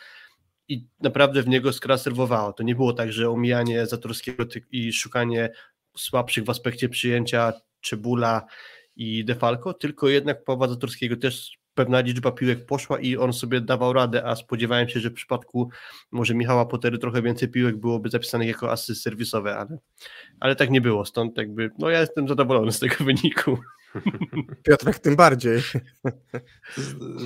i 0.67 0.87
naprawdę 0.99 1.43
w 1.43 1.47
niego 1.47 1.73
skra 1.73 1.97
serwowała. 1.97 2.53
To 2.53 2.63
nie 2.63 2.75
było 2.75 2.93
tak, 2.93 3.13
że 3.13 3.29
omijanie 3.29 3.85
Zatorskiego 3.85 4.45
i 4.71 4.93
szukanie 4.93 5.49
słabszych 5.97 6.43
w 6.43 6.49
aspekcie 6.49 6.89
przyjęcia 6.89 7.53
Czebula 7.81 8.45
i 8.95 9.25
Defalco, 9.25 9.73
tylko 9.73 10.09
jednak 10.09 10.43
Pawła 10.43 10.67
Zatorskiego 10.67 11.17
też 11.17 11.57
pewna 11.75 11.99
liczba 11.99 12.31
piłek 12.31 12.65
poszła 12.65 12.99
i 12.99 13.17
on 13.17 13.33
sobie 13.33 13.61
dawał 13.61 13.93
radę, 13.93 14.25
a 14.25 14.35
spodziewałem 14.35 14.89
się, 14.89 14.99
że 14.99 15.09
w 15.09 15.13
przypadku 15.13 15.69
może 16.11 16.35
Michała 16.35 16.65
Potery 16.65 16.97
trochę 16.97 17.21
więcej 17.21 17.49
piłek 17.49 17.77
byłoby 17.77 18.09
zapisanych 18.09 18.47
jako 18.47 18.71
asy 18.71 18.95
serwisowe, 18.95 19.57
ale, 19.57 19.77
ale 20.39 20.55
tak 20.55 20.69
nie 20.69 20.81
było, 20.81 21.05
stąd 21.05 21.37
jakby, 21.37 21.71
no 21.79 21.89
ja 21.89 21.99
jestem 21.99 22.27
zadowolony 22.27 22.71
z 22.71 22.79
tego 22.79 22.95
wyniku. 23.05 23.57
Piotrek 24.67 24.99
tym 24.99 25.15
bardziej. 25.15 25.61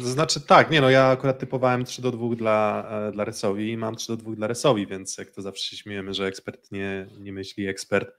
Znaczy 0.02 0.42
tak, 0.42 0.72
nie 0.72 0.82
no, 0.82 0.90
ja 0.90 1.08
akurat 1.08 1.40
typowałem 1.40 1.86
3 1.86 2.02
do 2.02 2.12
2 2.12 2.36
dla, 2.36 2.90
e, 2.92 3.12
dla 3.12 3.24
Resowi 3.26 3.72
i 3.72 3.78
mam 3.78 3.96
3 3.96 4.08
do 4.08 4.18
2 4.18 4.36
dla 4.36 4.48
Resowi, 4.48 4.88
więc 4.88 5.18
jak 5.18 5.32
to 5.32 5.42
zawsze 5.42 5.70
się 5.70 5.78
śmiejemy, 5.78 6.14
że 6.14 6.26
ekspert 6.26 6.72
nie, 6.72 7.08
nie 7.20 7.34
myśli, 7.34 7.68
ekspert 7.68 8.12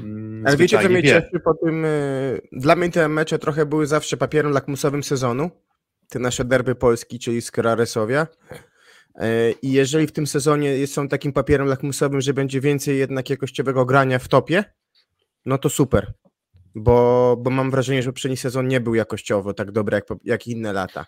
mm, 0.00 0.46
Ale 0.46 0.56
wiecie 0.56 0.78
co 0.82 0.88
mnie 0.88 1.02
cieszy 1.02 1.40
po 1.44 1.54
tym, 1.54 1.84
e, 1.84 1.88
dla 2.52 2.76
mnie 2.76 2.90
te 2.90 3.08
mecze 3.08 3.38
trochę 3.38 3.66
były 3.66 3.86
zawsze 3.86 4.16
papierem 4.16 4.52
lakmusowym 4.52 5.02
sezonu, 5.02 5.50
te 6.08 6.18
nasze 6.18 6.44
derby 6.44 6.74
Polski, 6.74 7.18
czyli 7.18 7.42
Skra 7.42 7.74
Resowia. 7.74 8.26
E, 9.14 9.52
I 9.62 9.72
jeżeli 9.72 10.06
w 10.06 10.12
tym 10.12 10.26
sezonie 10.26 10.86
są 10.86 11.08
takim 11.08 11.32
papierem 11.32 11.66
lakmusowym, 11.66 12.20
że 12.20 12.34
będzie 12.34 12.60
więcej 12.60 12.98
jednak 12.98 13.30
jakościowego 13.30 13.86
grania 13.86 14.18
w 14.18 14.28
topie, 14.28 14.64
no 15.46 15.58
to 15.58 15.68
super. 15.68 16.12
Bo, 16.74 17.36
bo 17.40 17.50
mam 17.50 17.70
wrażenie, 17.70 18.02
że 18.02 18.10
poprzedni 18.10 18.36
sezon 18.36 18.68
nie 18.68 18.80
był 18.80 18.94
jakościowo 18.94 19.54
tak 19.54 19.72
dobry 19.72 19.94
jak, 19.94 20.04
jak 20.24 20.46
inne 20.46 20.72
lata. 20.72 21.06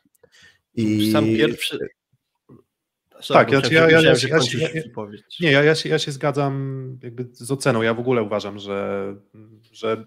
I... 0.75 1.13
Sam 1.13 1.25
pierwszy. 1.25 1.79
tak, 3.29 3.53
ja, 3.53 3.61
ja, 3.71 3.91
ja, 3.91 4.01
ja, 4.01 4.15
nie, 5.41 5.51
ja, 5.53 5.63
ja, 5.63 5.75
się, 5.75 5.89
ja 5.89 5.99
się 5.99 6.13
zgadzam 6.13 6.99
jakby 7.03 7.29
z 7.33 7.51
oceną. 7.51 7.83
Ja 7.83 7.95
w 7.95 8.01
ogóle 8.01 8.23
uważam, 8.23 8.59
że, 8.59 9.15
że 9.73 10.07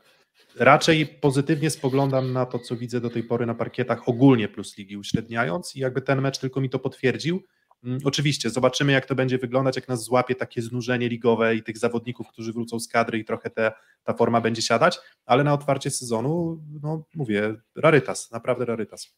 raczej 0.56 1.06
pozytywnie 1.06 1.70
spoglądam 1.70 2.34
na 2.34 2.46
to, 2.46 2.60
co 2.60 2.76
widzę 2.76 3.02
do 3.02 3.10
tej 3.10 3.24
pory 3.24 3.46
na 3.46 3.56
parkietach 3.56 4.10
ogólnie 4.10 4.48
plus 4.48 4.78
ligi 4.78 4.98
uśredniając 4.98 5.76
i 5.76 5.80
jakby 5.80 6.02
ten 6.02 6.22
mecz 6.22 6.38
tylko 6.38 6.62
mi 6.62 6.70
to 6.70 6.80
potwierdził. 6.80 7.44
Mm, 7.84 8.00
oczywiście, 8.04 8.50
zobaczymy 8.50 8.92
jak 8.92 9.06
to 9.06 9.16
będzie 9.16 9.38
wyglądać, 9.38 9.76
jak 9.76 9.88
nas 9.88 10.04
złapie 10.04 10.36
takie 10.36 10.62
znużenie 10.62 11.10
ligowe 11.10 11.56
i 11.56 11.64
tych 11.64 11.78
zawodników, 11.78 12.28
którzy 12.28 12.54
wrócą 12.54 12.80
z 12.80 12.88
kadry 12.88 13.20
i 13.20 13.26
trochę 13.26 13.50
te, 13.50 13.72
ta 14.04 14.14
forma 14.14 14.42
będzie 14.42 14.62
siadać, 14.62 15.00
ale 15.26 15.44
na 15.44 15.54
otwarcie 15.54 15.92
sezonu, 15.92 16.64
no 16.82 17.04
mówię, 17.16 17.56
rarytas, 17.76 18.32
naprawdę 18.32 18.66
rarytas. 18.66 19.16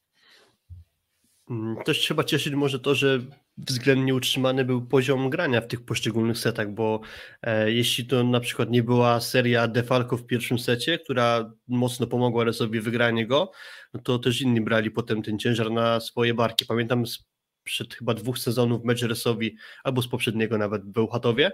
Mm, 1.49 1.75
też 1.85 1.99
trzeba 1.99 2.23
cieszyć 2.23 2.53
może 2.53 2.79
to, 2.79 2.95
że 2.95 3.19
względnie 3.57 4.15
utrzymany 4.15 4.65
był 4.65 4.87
poziom 4.87 5.29
grania 5.29 5.61
w 5.61 5.67
tych 5.67 5.85
poszczególnych 5.85 6.37
setach, 6.37 6.73
bo 6.73 7.01
e, 7.41 7.71
jeśli 7.71 8.05
to 8.05 8.23
na 8.23 8.39
przykład 8.39 8.69
nie 8.69 8.83
była 8.83 9.21
seria 9.21 9.67
Defalco 9.67 10.17
w 10.17 10.25
pierwszym 10.25 10.59
secie, 10.59 10.99
która 10.99 11.53
mocno 11.67 12.07
pomogła 12.07 12.43
Resowi 12.43 12.81
wygranie 12.81 13.27
go, 13.27 13.51
no 13.93 13.99
to 14.01 14.19
też 14.19 14.41
inni 14.41 14.61
brali 14.61 14.91
potem 14.91 15.21
ten 15.23 15.39
ciężar 15.39 15.71
na 15.71 15.99
swoje 15.99 16.33
barki. 16.33 16.65
Pamiętam 16.65 17.03
przed 17.63 17.93
chyba 17.93 18.13
dwóch 18.13 18.37
sezonów 18.37 18.83
mecz 18.83 19.03
Resowi, 19.03 19.57
albo 19.83 20.01
z 20.01 20.07
poprzedniego 20.07 20.57
nawet 20.57 20.83
w 20.83 20.89
Bełchatowie, 20.89 21.51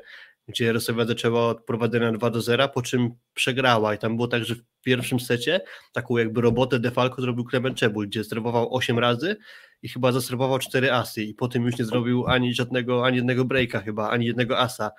gdzie 0.47 0.73
Resowia 0.73 1.05
zaczęła 1.05 1.47
od 1.47 1.65
prowadzenia 1.65 2.11
2 2.11 2.29
do 2.29 2.41
0, 2.41 2.69
po 2.69 2.81
czym 2.81 3.09
przegrała 3.33 3.95
i 3.95 3.97
tam 3.97 4.15
było 4.15 4.27
tak, 4.27 4.45
że 4.45 4.55
w 4.55 4.63
pierwszym 4.83 5.19
secie 5.19 5.61
taką 5.93 6.17
jakby 6.17 6.41
robotę 6.41 6.79
Defalco 6.79 7.21
zrobił 7.21 7.45
Clement 7.49 7.77
Czebul, 7.77 8.07
gdzie 8.07 8.23
serwował 8.23 8.75
8 8.75 8.99
razy 8.99 9.35
i 9.81 9.89
chyba 9.89 10.11
zaserwował 10.11 10.59
4 10.59 10.91
asy 10.93 11.23
i 11.23 11.33
potem 11.33 11.65
już 11.65 11.77
nie 11.77 11.85
zrobił 11.85 12.27
ani 12.27 12.53
żadnego, 12.53 13.05
ani 13.05 13.17
jednego 13.17 13.45
breaka 13.45 13.79
chyba, 13.79 14.09
ani 14.09 14.25
jednego 14.25 14.59
asa 14.59 14.91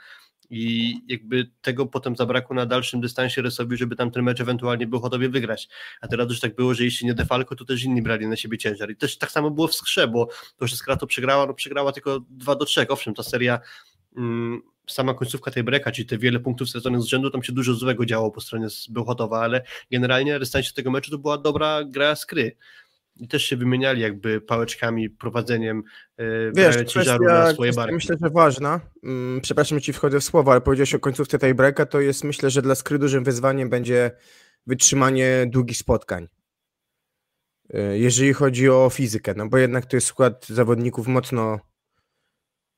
I 0.51 0.94
jakby 1.09 1.51
tego 1.60 1.86
potem 1.86 2.16
zabrakło 2.16 2.56
na 2.56 2.66
dalszym 2.66 3.01
dystansie 3.01 3.43
Resowi, 3.43 3.77
żeby 3.77 3.97
tam 3.97 4.10
ten 4.10 4.23
mecz 4.23 4.40
ewentualnie 4.40 4.86
był 4.86 5.01
gotowy 5.01 5.28
wygrać. 5.28 5.69
A 6.01 6.09
teraz 6.09 6.28
już 6.28 6.40
tak 6.40 6.55
było, 6.55 6.74
że 6.74 6.85
jeśli 6.85 7.06
nie 7.06 7.14
Defalco, 7.14 7.56
to 7.56 7.64
też 7.64 7.85
inni 7.85 8.02
brali 8.02 8.27
na 8.27 8.36
siebie 8.36 8.59
ciężar. 8.59 8.90
I 8.90 8.97
też 8.97 9.19
tak 9.19 9.31
samo 9.31 9.51
było 9.51 9.69
w 9.69 9.74
skrze, 9.74 10.09
bo 10.09 10.28
to, 10.56 10.66
że 10.66 10.77
Skra 10.77 10.97
to 10.97 11.06
przegrała, 11.06 11.47
no 11.47 11.55
przegrała 11.55 11.93
tylko 11.93 12.20
2 12.31 12.55
do 12.55 12.64
3. 12.64 12.89
Owszem, 12.89 13.14
ta 13.14 13.23
seria 13.23 13.60
mm, 14.16 14.62
sama 14.86 15.14
końcówka 15.14 15.50
tej 15.50 15.62
breka, 15.62 15.92
czyli 15.92 16.09
te 16.09 16.18
wiele 16.18 16.40
punktów 16.40 16.68
straconych 16.68 17.00
z 17.00 17.04
rzędu, 17.04 17.30
tam 17.30 17.42
się 17.42 17.52
dużo 17.52 17.74
złego 17.74 18.06
działo 18.06 18.30
po 18.30 18.40
stronie 18.40 18.66
Bełchatowa, 18.90 19.40
ale 19.40 19.62
generalnie 19.90 20.38
dystansie 20.38 20.72
tego 20.74 20.90
meczu 20.90 21.10
to 21.10 21.18
była 21.18 21.38
dobra 21.38 21.84
gra 21.84 22.16
skry 22.16 22.56
i 23.16 23.28
też 23.28 23.44
się 23.44 23.56
wymieniali 23.56 24.02
jakby 24.02 24.40
pałeczkami, 24.40 25.10
prowadzeniem 25.10 25.82
e, 26.18 26.24
Wiesz, 26.56 26.76
ciężaru 26.92 27.24
na 27.24 27.52
swoje 27.52 27.72
barki. 27.72 27.94
myślę, 27.94 28.16
że 28.22 28.30
ważna. 28.30 28.80
Mm, 29.02 29.40
Przepraszam, 29.40 29.78
że 29.78 29.82
ci 29.82 29.92
wchodzę 29.92 30.20
w 30.20 30.24
słowo, 30.24 30.52
ale 30.52 30.60
powiedziałeś 30.60 30.94
o 30.94 30.98
końcówce 30.98 31.38
tej 31.38 31.54
breaka, 31.54 31.86
to 31.86 32.00
jest 32.00 32.24
myślę, 32.24 32.50
że 32.50 32.62
dla 32.62 32.74
Skry 32.74 32.98
dużym 32.98 33.24
wyzwaniem 33.24 33.70
będzie 33.70 34.10
wytrzymanie 34.66 35.46
długich 35.46 35.76
spotkań. 35.76 36.28
Y, 37.74 37.98
Jeżeli 37.98 38.32
chodzi 38.32 38.68
o 38.70 38.90
fizykę, 38.92 39.34
no 39.36 39.48
bo 39.48 39.59
jednak 39.59 39.86
to 39.86 39.96
jest 39.96 40.06
skład 40.06 40.46
zawodników 40.46 41.06
mocno 41.06 41.59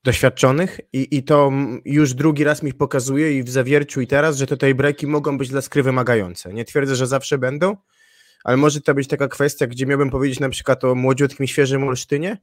doświadczonych 0.04 0.80
i, 0.92 1.16
i 1.16 1.22
to 1.22 1.52
już 1.84 2.14
drugi 2.14 2.44
raz 2.44 2.62
mi 2.62 2.74
pokazuje 2.74 3.38
i 3.38 3.42
w 3.42 3.50
zawierciu 3.50 4.00
i 4.00 4.06
teraz, 4.06 4.36
że 4.36 4.46
to 4.46 4.56
tej 4.56 4.74
breaki 4.74 5.06
mogą 5.06 5.38
być 5.38 5.48
dla 5.48 5.60
Skry 5.60 5.82
wymagające. 5.82 6.54
Nie 6.54 6.64
twierdzę, 6.64 6.96
że 6.96 7.06
zawsze 7.06 7.38
będą, 7.38 7.76
ale 8.44 8.56
może 8.56 8.80
to 8.80 8.94
być 8.94 9.08
taka 9.08 9.28
kwestia, 9.28 9.66
gdzie 9.66 9.86
miałbym 9.86 10.10
powiedzieć 10.10 10.40
na 10.40 10.48
przykład 10.48 10.84
o 10.84 10.94
młodziutkim, 10.94 11.46
świeżym 11.46 11.84
Olsztynie, 11.84 12.38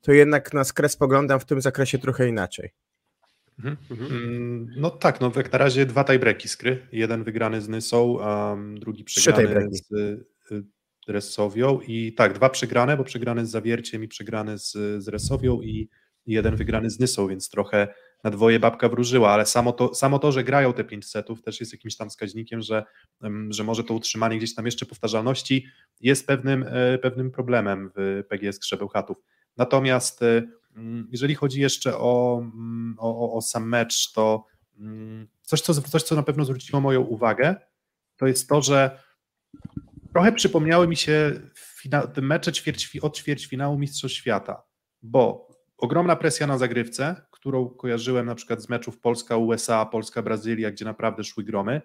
to 0.00 0.12
jednak 0.12 0.52
na 0.52 0.64
skres 0.64 0.92
spoglądam 0.92 1.40
w 1.40 1.44
tym 1.44 1.60
zakresie 1.60 1.98
trochę 1.98 2.28
inaczej. 2.28 2.70
Mhm. 3.58 3.76
Mm, 4.10 4.68
No 4.76 4.90
tak, 4.90 5.20
no 5.20 5.32
jak 5.36 5.52
na 5.52 5.58
razie 5.58 5.86
dwa 5.86 6.04
tiebreaki 6.04 6.48
skry. 6.48 6.86
Jeden 6.92 7.24
wygrany 7.24 7.60
z 7.60 7.68
Nysą, 7.68 8.04
um, 8.04 8.80
drugi 8.80 9.04
przegrany 9.04 9.68
z 9.72 9.92
y, 9.92 10.64
Resowią 11.08 11.80
i 11.80 12.12
tak, 12.12 12.32
dwa 12.32 12.50
przegrane, 12.50 12.96
bo 12.96 13.04
przegrany 13.04 13.46
z 13.46 13.50
Zawierciem 13.50 14.04
i 14.04 14.08
przegrany 14.08 14.58
z, 14.58 14.72
z 14.98 15.08
Resowią 15.08 15.62
i 15.62 15.88
jeden 16.26 16.56
wygrany 16.56 16.90
z 16.90 16.98
Nysą, 17.00 17.28
więc 17.28 17.50
trochę 17.50 17.88
na 18.24 18.30
dwoje 18.30 18.60
babka 18.60 18.88
wróżyła, 18.88 19.30
ale 19.30 19.46
samo 19.46 19.72
to, 19.72 19.94
samo 19.94 20.18
to, 20.18 20.32
że 20.32 20.44
grają 20.44 20.72
te 20.72 20.84
pięć 20.84 21.06
setów 21.06 21.42
też 21.42 21.60
jest 21.60 21.72
jakimś 21.72 21.96
tam 21.96 22.10
wskaźnikiem, 22.10 22.62
że, 22.62 22.84
że 23.48 23.64
może 23.64 23.84
to 23.84 23.94
utrzymanie 23.94 24.36
gdzieś 24.38 24.54
tam 24.54 24.64
jeszcze 24.66 24.86
powtarzalności 24.86 25.66
jest 26.00 26.26
pewnym, 26.26 26.64
e, 26.68 26.98
pewnym 26.98 27.30
problemem 27.30 27.90
w 27.96 28.22
PGS 28.28 28.58
Krzebełchatów. 28.58 29.16
Natomiast 29.56 30.22
e, 30.22 30.42
mm, 30.76 31.08
jeżeli 31.12 31.34
chodzi 31.34 31.60
jeszcze 31.60 31.98
o, 31.98 32.40
mm, 32.42 32.94
o, 32.98 33.20
o- 33.20 33.32
o 33.36 33.42
sam 33.42 33.68
mecz, 33.68 34.12
to 34.12 34.44
mm, 34.78 35.28
coś 35.42 35.60
co, 35.60 35.74
coś, 35.74 36.02
co 36.02 36.14
na 36.16 36.22
pewno 36.22 36.44
zwróciło 36.44 36.80
moją 36.80 37.00
uwagę, 37.00 37.56
to 38.16 38.26
jest 38.26 38.48
to, 38.48 38.62
że 38.62 38.98
trochę 40.12 40.32
przypomniały 40.32 40.88
mi 40.88 40.96
się 40.96 41.32
fina- 41.82 42.08
mecze 42.22 42.50
ćwierćfi- 42.52 42.98
od 43.02 43.16
ćwierćfinału 43.18 43.78
Mistrzostw 43.78 44.18
Świata, 44.18 44.62
bo 45.02 45.53
ogromna 45.78 46.16
presja 46.16 46.46
na 46.46 46.58
zagrywce, 46.58 47.26
którą 47.30 47.68
kojarzyłem 47.68 48.26
na 48.26 48.34
przykład 48.34 48.62
z 48.62 48.68
meczów 48.68 49.00
Polska-USA, 49.00 49.86
Polska-Brazylia, 49.86 50.70
gdzie 50.70 50.84
naprawdę 50.84 51.24
szły 51.24 51.44
gromy. 51.44 51.82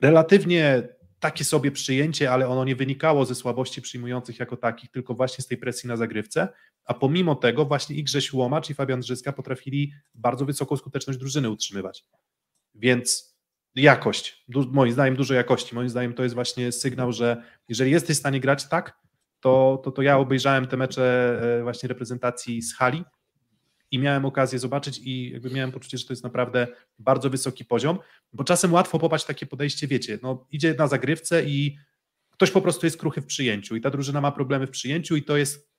Relatywnie 0.00 0.88
takie 1.20 1.44
sobie 1.44 1.70
przyjęcie, 1.70 2.32
ale 2.32 2.48
ono 2.48 2.64
nie 2.64 2.76
wynikało 2.76 3.24
ze 3.24 3.34
słabości 3.34 3.82
przyjmujących 3.82 4.38
jako 4.38 4.56
takich, 4.56 4.90
tylko 4.90 5.14
właśnie 5.14 5.42
z 5.42 5.46
tej 5.46 5.58
presji 5.58 5.88
na 5.88 5.96
zagrywce, 5.96 6.48
a 6.84 6.94
pomimo 6.94 7.34
tego 7.34 7.64
właśnie 7.64 7.96
i 7.96 8.04
Grzesiu 8.04 8.38
Łomacz 8.38 8.70
i 8.70 8.74
Fabian 8.74 9.00
Drzyska 9.00 9.32
potrafili 9.32 9.92
bardzo 10.14 10.44
wysoką 10.44 10.76
skuteczność 10.76 11.18
drużyny 11.18 11.50
utrzymywać. 11.50 12.04
Więc 12.74 13.36
jakość, 13.74 14.44
moim 14.70 14.92
zdaniem 14.92 15.16
dużo 15.16 15.34
jakości, 15.34 15.74
moim 15.74 15.88
zdaniem 15.88 16.14
to 16.14 16.22
jest 16.22 16.34
właśnie 16.34 16.72
sygnał, 16.72 17.12
że 17.12 17.42
jeżeli 17.68 17.90
jesteś 17.90 18.16
w 18.16 18.20
stanie 18.20 18.40
grać 18.40 18.68
tak, 18.68 19.01
to, 19.42 19.80
to, 19.84 19.90
to 19.90 20.02
ja 20.02 20.18
obejrzałem 20.18 20.66
te 20.66 20.76
mecze 20.76 21.38
e, 21.58 21.62
właśnie 21.62 21.88
reprezentacji 21.88 22.62
z 22.62 22.74
hali 22.74 23.04
i 23.90 23.98
miałem 23.98 24.24
okazję 24.24 24.58
zobaczyć 24.58 24.98
i 24.98 25.30
jakby 25.30 25.50
miałem 25.50 25.72
poczucie, 25.72 25.98
że 25.98 26.06
to 26.06 26.12
jest 26.12 26.24
naprawdę 26.24 26.66
bardzo 26.98 27.30
wysoki 27.30 27.64
poziom, 27.64 27.98
bo 28.32 28.44
czasem 28.44 28.72
łatwo 28.72 28.98
popaść 28.98 29.24
takie 29.24 29.46
podejście, 29.46 29.86
wiecie, 29.86 30.18
no 30.22 30.46
idzie 30.50 30.74
na 30.78 30.86
zagrywce 30.86 31.44
i 31.44 31.76
ktoś 32.30 32.50
po 32.50 32.60
prostu 32.60 32.86
jest 32.86 32.96
kruchy 32.98 33.20
w 33.20 33.26
przyjęciu 33.26 33.76
i 33.76 33.80
ta 33.80 33.90
drużyna 33.90 34.20
ma 34.20 34.32
problemy 34.32 34.66
w 34.66 34.70
przyjęciu 34.70 35.16
i 35.16 35.22
to 35.22 35.36
jest 35.36 35.72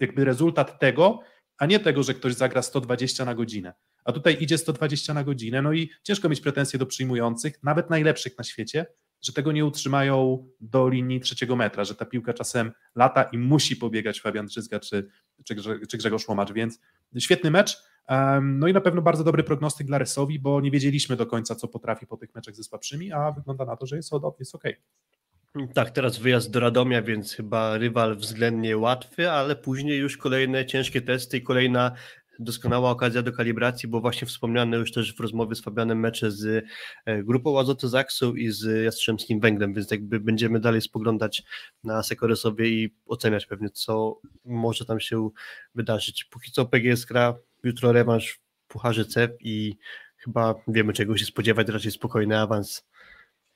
jakby 0.00 0.24
rezultat 0.24 0.80
tego, 0.80 1.20
a 1.58 1.66
nie 1.66 1.80
tego, 1.80 2.02
że 2.02 2.14
ktoś 2.14 2.34
zagra 2.34 2.62
120 2.62 3.24
na 3.24 3.34
godzinę. 3.34 3.74
A 4.04 4.12
tutaj 4.12 4.36
idzie 4.40 4.58
120 4.58 5.14
na 5.14 5.24
godzinę, 5.24 5.62
no 5.62 5.72
i 5.72 5.90
ciężko 6.02 6.28
mieć 6.28 6.40
pretensje 6.40 6.78
do 6.78 6.86
przyjmujących, 6.86 7.62
nawet 7.62 7.90
najlepszych 7.90 8.38
na 8.38 8.44
świecie, 8.44 8.86
że 9.22 9.32
tego 9.32 9.52
nie 9.52 9.64
utrzymają 9.64 10.46
do 10.60 10.88
linii 10.88 11.20
trzeciego 11.20 11.56
metra, 11.56 11.84
że 11.84 11.94
ta 11.94 12.04
piłka 12.04 12.34
czasem 12.34 12.72
lata 12.94 13.22
i 13.22 13.38
musi 13.38 13.76
pobiegać 13.76 14.20
Fabian 14.20 14.46
Drzyzga 14.46 14.80
czy, 14.80 15.08
czy, 15.44 15.56
czy 15.88 15.98
Grzegorz 15.98 16.28
Łomacz, 16.28 16.52
więc 16.52 16.80
świetny 17.18 17.50
mecz. 17.50 17.82
No 18.42 18.68
i 18.68 18.72
na 18.72 18.80
pewno 18.80 19.02
bardzo 19.02 19.24
dobry 19.24 19.44
prognostyk 19.44 19.86
dla 19.86 19.98
Resowi, 19.98 20.38
bo 20.38 20.60
nie 20.60 20.70
wiedzieliśmy 20.70 21.16
do 21.16 21.26
końca, 21.26 21.54
co 21.54 21.68
potrafi 21.68 22.06
po 22.06 22.16
tych 22.16 22.34
meczach 22.34 22.54
ze 22.54 22.64
słabszymi, 22.64 23.12
a 23.12 23.32
wygląda 23.32 23.64
na 23.64 23.76
to, 23.76 23.86
że 23.86 23.96
jest, 23.96 24.10
jest 24.38 24.54
okej. 24.54 24.76
Tak, 25.74 25.90
teraz 25.90 26.18
wyjazd 26.18 26.50
do 26.50 26.60
Radomia, 26.60 27.02
więc 27.02 27.32
chyba 27.32 27.78
rywal 27.78 28.16
względnie 28.16 28.76
łatwy, 28.76 29.30
ale 29.30 29.56
później 29.56 29.98
już 29.98 30.16
kolejne 30.16 30.66
ciężkie 30.66 31.02
testy 31.02 31.36
i 31.36 31.42
kolejna 31.42 31.92
doskonała 32.38 32.90
okazja 32.90 33.22
do 33.22 33.32
kalibracji, 33.32 33.88
bo 33.88 34.00
właśnie 34.00 34.26
wspomniane 34.26 34.76
już 34.76 34.92
też 34.92 35.16
w 35.16 35.20
rozmowie 35.20 35.54
z 35.54 35.60
Fabianem 35.60 36.00
mecze 36.00 36.30
z 36.30 36.66
e, 37.04 37.22
grupą 37.22 37.58
Azoty 37.58 37.88
Zaksą 37.88 38.34
i 38.34 38.50
z 38.50 38.84
Jastrzębskim 38.84 39.40
Węglem, 39.40 39.74
więc 39.74 39.90
jakby 39.90 40.20
będziemy 40.20 40.60
dalej 40.60 40.80
spoglądać 40.80 41.42
na 41.84 42.02
Sekoresowie 42.02 42.68
i 42.68 42.94
oceniać 43.06 43.46
pewnie, 43.46 43.70
co 43.70 44.20
może 44.44 44.84
tam 44.84 45.00
się 45.00 45.30
wydarzyć. 45.74 46.24
Póki 46.24 46.52
co 46.52 46.66
PGS 46.66 47.04
gra, 47.04 47.34
jutro 47.62 47.92
rewanż 47.92 48.32
w 48.32 48.68
Pucharze 48.68 49.04
CEP 49.04 49.36
i 49.40 49.76
chyba 50.16 50.54
wiemy 50.68 50.92
czego 50.92 51.16
się 51.16 51.24
spodziewać, 51.24 51.68
raczej 51.68 51.92
spokojny 51.92 52.38
awans 52.38 52.84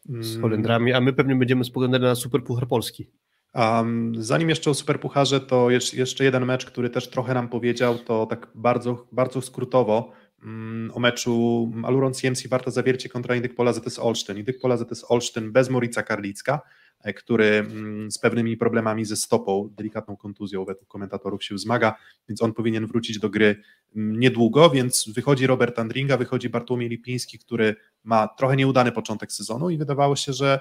z 0.08 0.30
Mm. 0.30 0.42
Holendrami, 0.42 0.92
a 0.92 1.00
my 1.00 1.12
pewnie 1.12 1.36
będziemy 1.36 1.64
spoglądali 1.64 2.04
na 2.04 2.14
Super 2.14 2.44
Puchar 2.44 2.68
Polski. 2.68 3.10
Um, 3.54 4.12
zanim 4.18 4.48
jeszcze 4.48 4.70
o 4.70 4.74
Superpucharze, 4.74 5.40
to 5.40 5.70
jeszcze, 5.70 6.24
jeden 6.24 6.44
mecz, 6.44 6.66
który 6.66 6.90
też 6.90 7.10
trochę 7.10 7.34
nam 7.34 7.48
powiedział, 7.48 7.98
to 7.98 8.26
tak 8.26 8.48
bardzo, 8.54 9.06
bardzo 9.12 9.42
skrótowo 9.42 10.12
mm, 10.42 10.90
o 10.94 11.00
meczu 11.00 11.68
Aluron 11.84 12.14
CMC 12.14 12.48
Warta 12.48 12.70
Zawiercie 12.70 13.08
kontra 13.08 13.36
Indykpola 13.36 13.72
ZS 13.72 13.98
Olsztyn. 13.98 14.38
Indykpola 14.38 14.76
ZS 14.76 15.04
Olsztyn 15.08 15.52
bez 15.52 15.70
Morica 15.70 16.02
Karlicka, 16.02 16.60
e, 17.04 17.14
który 17.14 17.46
mm, 17.46 18.10
z 18.10 18.18
pewnymi 18.18 18.56
problemami 18.56 19.04
ze 19.04 19.16
stopą, 19.16 19.68
delikatną 19.72 20.16
kontuzją 20.16 20.64
według 20.64 20.88
komentatorów 20.88 21.44
się 21.44 21.58
zmaga, 21.58 21.94
więc 22.28 22.42
on 22.42 22.52
powinien 22.52 22.86
wrócić 22.86 23.18
do 23.18 23.30
gry 23.30 23.62
mm, 23.96 24.20
niedługo, 24.20 24.70
więc 24.70 25.08
wychodzi 25.14 25.46
Robert 25.46 25.78
Andringa, 25.78 26.16
wychodzi 26.16 26.48
Bartłomiej 26.48 26.88
Lipiński, 26.88 27.38
który 27.38 27.76
ma 28.04 28.28
trochę 28.28 28.56
nieudany 28.56 28.92
początek 28.92 29.32
sezonu 29.32 29.70
i 29.70 29.78
wydawało 29.78 30.16
się, 30.16 30.32
że 30.32 30.60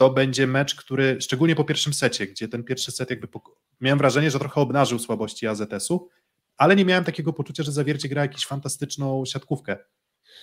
to 0.00 0.10
będzie 0.10 0.46
mecz, 0.46 0.74
który 0.74 1.20
szczególnie 1.20 1.56
po 1.56 1.64
pierwszym 1.64 1.94
secie, 1.94 2.26
gdzie 2.26 2.48
ten 2.48 2.64
pierwszy 2.64 2.92
set 2.92 3.10
jakby 3.10 3.26
pok- 3.26 3.56
miałem 3.80 3.98
wrażenie, 3.98 4.30
że 4.30 4.38
trochę 4.38 4.60
obnażył 4.60 4.98
słabości 4.98 5.46
AZS-u, 5.46 6.08
ale 6.56 6.76
nie 6.76 6.84
miałem 6.84 7.04
takiego 7.04 7.32
poczucia, 7.32 7.62
że 7.62 7.72
Zawiercie 7.72 8.08
gra 8.08 8.22
jakąś 8.22 8.46
fantastyczną 8.46 9.24
siatkówkę. 9.26 9.76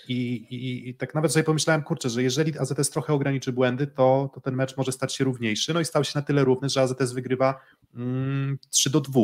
I, 0.07 0.15
i, 0.35 0.89
I 0.89 0.95
tak 0.95 1.15
nawet 1.15 1.31
sobie 1.31 1.43
pomyślałem, 1.43 1.83
kurczę, 1.83 2.09
że 2.09 2.23
jeżeli 2.23 2.59
AZS 2.59 2.89
trochę 2.89 3.13
ograniczy 3.13 3.53
błędy, 3.53 3.87
to, 3.87 4.29
to 4.33 4.41
ten 4.41 4.55
mecz 4.55 4.77
może 4.77 4.91
stać 4.91 5.15
się 5.15 5.23
równiejszy. 5.23 5.73
No 5.73 5.79
i 5.79 5.85
stał 5.85 6.03
się 6.03 6.11
na 6.15 6.21
tyle 6.21 6.43
równy, 6.43 6.69
że 6.69 6.81
AZS 6.81 7.13
wygrywa 7.13 7.59
mm, 7.95 8.57
3 8.69 8.89
do 8.89 9.01
2. 9.01 9.21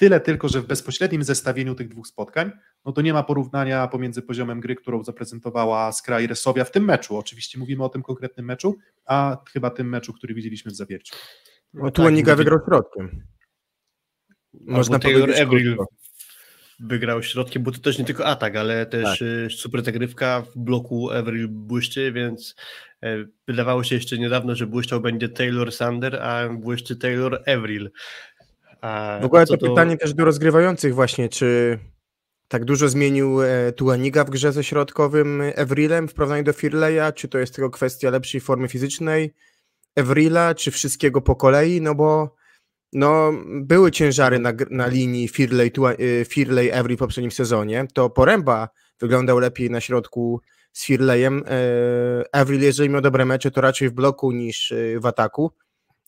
Tyle 0.00 0.20
tylko, 0.20 0.48
że 0.48 0.60
w 0.60 0.66
bezpośrednim 0.66 1.24
zestawieniu 1.24 1.74
tych 1.74 1.88
dwóch 1.88 2.06
spotkań, 2.06 2.50
no 2.84 2.92
to 2.92 3.00
nie 3.02 3.12
ma 3.12 3.22
porównania 3.22 3.88
pomiędzy 3.88 4.22
poziomem 4.22 4.60
gry, 4.60 4.74
którą 4.76 5.04
zaprezentowała 5.04 5.92
Skra 5.92 6.20
i 6.20 6.26
Resowia 6.26 6.64
w 6.64 6.70
tym 6.70 6.84
meczu. 6.84 7.16
Oczywiście 7.16 7.58
mówimy 7.58 7.84
o 7.84 7.88
tym 7.88 8.02
konkretnym 8.02 8.46
meczu, 8.46 8.76
a 9.06 9.36
chyba 9.52 9.70
tym 9.70 9.88
meczu, 9.88 10.12
który 10.12 10.34
widzieliśmy 10.34 10.70
w 10.70 10.74
Zawierciu. 10.76 11.14
No, 11.74 11.90
tu 11.90 12.02
Oniga 12.02 12.32
tak, 12.32 12.38
wygrał 12.38 12.58
środkiem. 12.68 13.22
Można 14.60 14.98
Taylor 14.98 15.20
powiedzieć 15.20 15.42
Avril 15.42 15.76
krótko. 15.76 15.94
wygrał 16.80 17.22
środkiem, 17.22 17.62
bo 17.62 17.72
to 17.72 17.78
też 17.78 17.98
nie 17.98 18.04
tylko 18.04 18.26
atak, 18.26 18.56
ale 18.56 18.86
też 18.86 19.04
Tak. 19.18 19.22
y, 19.22 19.48
super 19.50 19.84
zagrywka 19.84 20.42
w 20.42 20.58
bloku 20.58 21.10
Avril 21.10 21.48
błyszczy, 21.48 22.12
więc 22.12 22.54
e, 23.02 23.16
wydawało 23.48 23.84
się 23.84 23.94
jeszcze 23.94 24.18
niedawno, 24.18 24.54
że 24.54 24.66
błyszczał 24.66 25.00
będzie 25.00 25.28
Taylor 25.28 25.72
Sander, 25.72 26.16
a 26.22 26.48
błyszczy 26.48 26.96
Taylor 26.96 27.42
Avril. 27.46 27.90
A 28.80 29.18
W 29.22 29.24
ogóle 29.24 29.46
to 29.46 29.58
pytanie 29.58 29.96
też 29.96 30.14
do 30.14 30.24
rozgrywających 30.24 30.94
właśnie, 30.94 31.28
czy 31.28 31.78
tak 32.48 32.64
dużo 32.64 32.88
zmienił 32.88 33.42
e, 33.42 33.72
Tuaniga 33.72 34.24
w 34.24 34.30
grze 34.30 34.52
ze 34.52 34.64
środkowym 34.64 35.42
Evrilem 35.54 36.08
w 36.08 36.14
porównaniu 36.14 36.44
do 36.44 36.52
Firleya, 36.52 37.12
czy 37.14 37.28
to 37.28 37.38
jest 37.38 37.54
tylko 37.54 37.70
kwestia 37.70 38.10
lepszej 38.10 38.40
formy 38.40 38.68
fizycznej 38.68 39.34
Evrila, 39.96 40.54
czy 40.54 40.70
wszystkiego 40.70 41.20
po 41.20 41.36
kolei, 41.36 41.80
no 41.80 41.94
bo 41.94 42.36
no, 42.92 43.32
były 43.46 43.90
ciężary 43.90 44.38
na, 44.38 44.52
na 44.70 44.86
linii 44.86 45.28
Firley, 45.28 45.70
Tua- 45.72 46.20
e, 46.20 46.24
Firley 46.24 46.70
Every 46.70 46.96
w 46.96 46.98
poprzednim 46.98 47.30
sezonie, 47.30 47.86
to 47.94 48.10
Poręba 48.10 48.68
wyglądał 49.00 49.38
lepiej 49.38 49.70
na 49.70 49.80
środku 49.80 50.40
z 50.72 50.84
Firleyem. 50.84 51.44
Avril, 52.32 52.62
jeżeli 52.62 52.90
miał 52.90 53.00
dobre 53.00 53.24
mecze, 53.24 53.50
to 53.50 53.60
raczej 53.60 53.88
w 53.88 53.92
bloku 53.92 54.32
niż 54.32 54.74
w 55.00 55.06
ataku, 55.06 55.52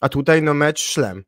a 0.00 0.08
tutaj 0.08 0.42
no 0.42 0.54
mecz 0.54 0.80
szlem. 0.80 1.24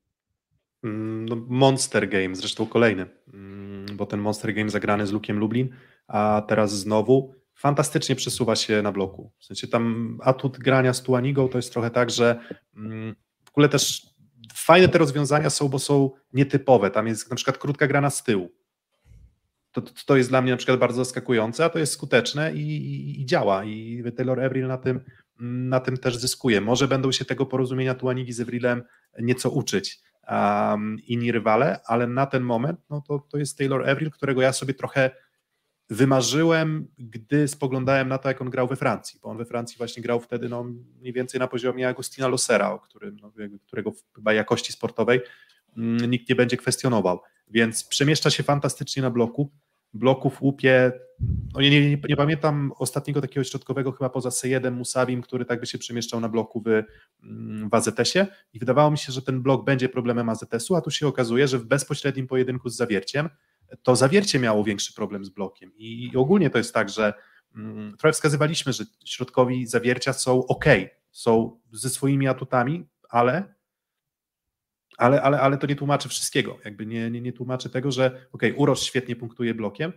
Mm, 0.84 1.28
no, 1.28 1.36
Monster 1.48 2.08
Game, 2.08 2.36
zresztą 2.36 2.66
kolejny, 2.66 3.06
mm, 3.34 3.96
bo 3.96 4.06
ten 4.06 4.20
Monster 4.20 4.54
Game 4.54 4.70
zagrany 4.70 5.06
z 5.06 5.12
Lukiem 5.12 5.38
Lublin, 5.38 5.68
a 6.08 6.42
teraz 6.48 6.78
znowu 6.78 7.34
fantastycznie 7.54 8.16
przesuwa 8.16 8.56
się 8.56 8.82
na 8.82 8.92
bloku. 8.92 9.32
W 9.38 9.44
sensie 9.44 9.68
tam 9.68 10.18
atut 10.22 10.58
grania 10.58 10.92
z 10.92 11.02
Tuanigą 11.02 11.48
to 11.48 11.58
jest 11.58 11.72
trochę 11.72 11.90
tak, 11.90 12.10
że 12.10 12.40
mm, 12.76 13.14
w 13.44 13.50
ogóle 13.50 13.68
też 13.68 14.06
fajne 14.54 14.88
te 14.88 14.98
rozwiązania 14.98 15.50
są, 15.50 15.68
bo 15.68 15.78
są 15.78 16.10
nietypowe. 16.32 16.90
Tam 16.90 17.06
jest 17.06 17.30
na 17.30 17.36
przykład 17.36 17.58
krótka 17.58 17.86
grana 17.86 18.10
z 18.10 18.22
tyłu. 18.22 18.50
To, 19.72 19.82
to, 19.82 19.92
to 20.06 20.16
jest 20.16 20.28
dla 20.28 20.42
mnie 20.42 20.50
na 20.50 20.56
przykład 20.56 20.78
bardzo 20.78 21.04
zaskakujące, 21.04 21.64
a 21.64 21.68
to 21.68 21.78
jest 21.78 21.92
skuteczne 21.92 22.54
i, 22.54 22.60
i, 22.60 23.20
i 23.20 23.26
działa. 23.26 23.64
I 23.64 24.04
Taylor 24.16 24.40
Avril 24.40 24.66
na 24.66 24.78
tym, 24.78 25.00
na 25.40 25.80
tym 25.80 25.96
też 25.96 26.16
zyskuje. 26.16 26.60
Może 26.60 26.88
będą 26.88 27.12
się 27.12 27.24
tego 27.24 27.46
porozumienia 27.46 27.94
Tuanigi 27.94 28.32
z 28.32 28.40
Avrilem 28.40 28.82
nieco 29.18 29.50
uczyć 29.50 30.03
um, 30.30 30.96
inni 31.06 31.32
rywale, 31.32 31.80
ale 31.86 32.06
na 32.06 32.26
ten 32.26 32.42
moment 32.42 32.80
no 32.90 33.00
to, 33.00 33.18
to 33.18 33.38
jest 33.38 33.58
Taylor 33.58 33.90
Avril, 33.90 34.10
którego 34.10 34.42
ja 34.42 34.52
sobie 34.52 34.74
trochę 34.74 35.10
wymarzyłem, 35.90 36.88
gdy 36.98 37.48
spoglądałem 37.48 38.08
na 38.08 38.18
to, 38.18 38.28
jak 38.28 38.42
on 38.42 38.50
grał 38.50 38.68
we 38.68 38.76
Francji, 38.76 39.20
bo 39.22 39.28
on 39.28 39.36
we 39.36 39.44
Francji 39.44 39.78
właśnie 39.78 40.02
grał 40.02 40.20
wtedy 40.20 40.48
no, 40.48 40.64
mniej 41.00 41.12
więcej 41.12 41.40
na 41.40 41.48
poziomie 41.48 41.88
Agustina 41.88 42.28
Losera, 42.28 42.70
o 42.70 42.78
którym, 42.78 43.16
no, 43.22 43.32
którego 43.66 43.92
chyba 44.14 44.32
jakości 44.32 44.72
sportowej 44.72 45.20
mm, 45.76 46.10
nikt 46.10 46.28
nie 46.28 46.34
będzie 46.34 46.56
kwestionował. 46.56 47.20
Więc 47.48 47.84
przemieszcza 47.84 48.30
się 48.30 48.42
fantastycznie 48.42 49.02
na 49.02 49.10
bloku, 49.10 49.50
bloków 49.94 50.42
łupie, 50.42 50.92
no 51.54 51.60
nie, 51.60 51.70
nie, 51.70 51.96
nie, 52.08 52.16
pamiętam 52.16 52.72
ostatniego 52.78 53.20
takiego 53.20 53.44
środkowego 53.44 53.92
chyba 53.92 54.10
poza 54.10 54.30
Sejedem 54.30 54.74
Musawim, 54.74 55.22
który 55.22 55.44
tak 55.44 55.60
by 55.60 55.66
się 55.66 55.78
przemieszczał 55.78 56.20
na 56.20 56.28
bloku 56.28 56.62
w, 56.62 56.68
mm, 57.22 57.70
w 57.70 57.74
AZS-ie 57.74 58.26
i 58.52 58.58
wydawało 58.58 58.90
mi 58.90 58.98
się, 58.98 59.12
że 59.12 59.22
ten 59.22 59.42
blok 59.42 59.64
będzie 59.64 59.88
problemem 59.88 60.28
AZS-u, 60.28 60.74
a 60.74 60.80
tu 60.80 60.90
się 60.90 61.06
okazuje, 61.06 61.48
że 61.48 61.58
w 61.58 61.64
bezpośrednim 61.64 62.26
pojedynku 62.26 62.68
z 62.68 62.76
zawierciem 62.76 63.28
to 63.82 63.96
zawiercie 63.96 64.38
miało 64.38 64.64
większy 64.64 64.94
problem 64.94 65.24
z 65.24 65.28
blokiem. 65.28 65.72
I, 65.76 66.10
i 66.12 66.16
ogólnie 66.16 66.50
to 66.50 66.58
jest 66.58 66.74
tak, 66.74 66.88
że 66.88 67.14
mm, 67.56 67.96
trochę 67.96 68.12
wskazywaliśmy, 68.12 68.72
że 68.72 68.84
środkowi 69.04 69.66
zawiercia 69.66 70.12
są 70.12 70.46
ok, 70.46 70.64
są 71.10 71.60
ze 71.72 71.90
swoimi 71.90 72.28
atutami, 72.28 72.86
ale 73.08 73.54
ale, 74.98 75.22
ale, 75.22 75.40
ale 75.40 75.58
to 75.58 75.66
nie 75.66 75.76
tłumaczy 75.76 76.08
wszystkiego. 76.08 76.58
Jakby 76.64 76.86
nie, 76.86 77.10
nie, 77.10 77.20
nie 77.20 77.32
tłumaczy 77.32 77.70
tego, 77.70 77.92
że 77.92 78.26
ok, 78.32 78.42
Urosz 78.56 78.82
świetnie 78.82 79.16
punktuje 79.16 79.54
blokiem, 79.54 79.92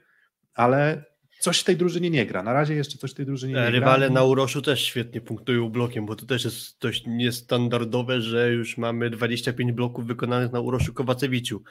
ale 0.54 1.04
coś 1.40 1.60
w 1.60 1.64
tej 1.64 1.78
drużynie 1.78 2.10
nie 2.10 2.26
gra. 2.26 2.44
Na 2.44 2.54
razie 2.54 2.74
jeszcze 2.74 2.98
coś 2.98 3.12
w 3.12 3.14
tej 3.14 3.26
drużynie 3.26 3.54
nie 3.54 3.60
Rywale 3.60 3.72
gra. 3.72 3.80
Rywale 3.80 4.10
na 4.10 4.24
Uroszu 4.24 4.62
też 4.62 4.84
świetnie 4.84 5.22
punktują 5.22 5.70
blokiem, 5.70 6.06
bo 6.06 6.16
to 6.16 6.26
też 6.26 6.46
jest 6.46 6.82
dość 6.82 7.04
niestandardowe, 7.08 8.22
że 8.22 8.52
już 8.52 8.78
mamy 8.78 9.10
25 9.10 9.72
bloków 9.72 10.08
wykonanych 10.08 10.52
na 10.52 10.60
Uroszu 10.60 10.94
Kowacewiciu. 10.94 11.64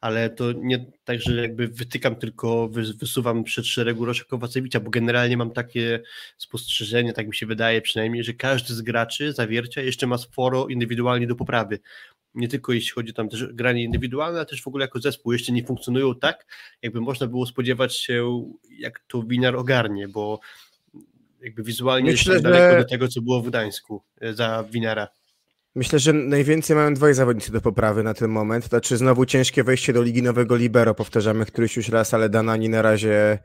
Ale 0.00 0.30
to 0.30 0.52
nie 0.52 0.86
tak, 1.04 1.20
że 1.20 1.42
jakby 1.42 1.68
wytykam, 1.68 2.16
tylko 2.16 2.68
wysuwam 3.00 3.44
przed 3.44 3.66
szereg 3.66 4.00
Urosza 4.00 4.24
Kowacewicza, 4.24 4.80
bo 4.80 4.90
generalnie 4.90 5.36
mam 5.36 5.50
takie 5.50 6.00
spostrzeżenie, 6.36 7.12
tak 7.12 7.26
mi 7.26 7.34
się 7.34 7.46
wydaje 7.46 7.82
przynajmniej, 7.82 8.24
że 8.24 8.32
każdy 8.32 8.74
z 8.74 8.82
graczy 8.82 9.32
zawiercia 9.32 9.82
jeszcze 9.82 10.06
ma 10.06 10.18
sporo 10.18 10.66
indywidualnie 10.68 11.26
do 11.26 11.36
poprawy 11.36 11.78
nie 12.34 12.48
tylko 12.48 12.72
jeśli 12.72 12.90
chodzi 12.90 13.14
tam 13.14 13.28
też 13.28 13.46
granie 13.52 13.84
indywidualne, 13.84 14.38
ale 14.38 14.46
też 14.46 14.62
w 14.62 14.68
ogóle 14.68 14.84
jako 14.84 15.00
zespół 15.00 15.32
jeszcze 15.32 15.52
nie 15.52 15.64
funkcjonują 15.64 16.14
tak, 16.14 16.46
jakby 16.82 17.00
można 17.00 17.26
było 17.26 17.46
spodziewać 17.46 17.96
się, 17.96 18.44
jak 18.78 19.04
to 19.08 19.22
Winar 19.22 19.56
ogarnie, 19.56 20.08
bo 20.08 20.40
jakby 21.40 21.62
wizualnie 21.62 22.10
Myślę, 22.10 22.32
jest 22.32 22.44
daleko 22.44 22.82
do 22.82 22.88
tego, 22.88 23.08
co 23.08 23.22
było 23.22 23.42
w 23.42 23.48
Gdańsku 23.48 24.02
e, 24.20 24.34
za 24.34 24.64
Winara. 24.70 25.08
Myślę, 25.74 25.98
że 25.98 26.12
najwięcej 26.12 26.76
mają 26.76 26.94
dwaj 26.94 27.14
zawodnicy 27.14 27.52
do 27.52 27.60
poprawy 27.60 28.02
na 28.02 28.14
ten 28.14 28.30
moment. 28.30 28.64
Znaczy 28.64 28.96
znowu 28.96 29.26
ciężkie 29.26 29.64
wejście 29.64 29.92
do 29.92 30.02
ligi 30.02 30.22
nowego 30.22 30.56
libero, 30.56 30.94
powtarzamy 30.94 31.46
któryś 31.46 31.76
już 31.76 31.88
raz, 31.88 32.14
ale 32.14 32.28
Danani 32.28 32.68
na 32.68 32.82
razie 32.82 33.38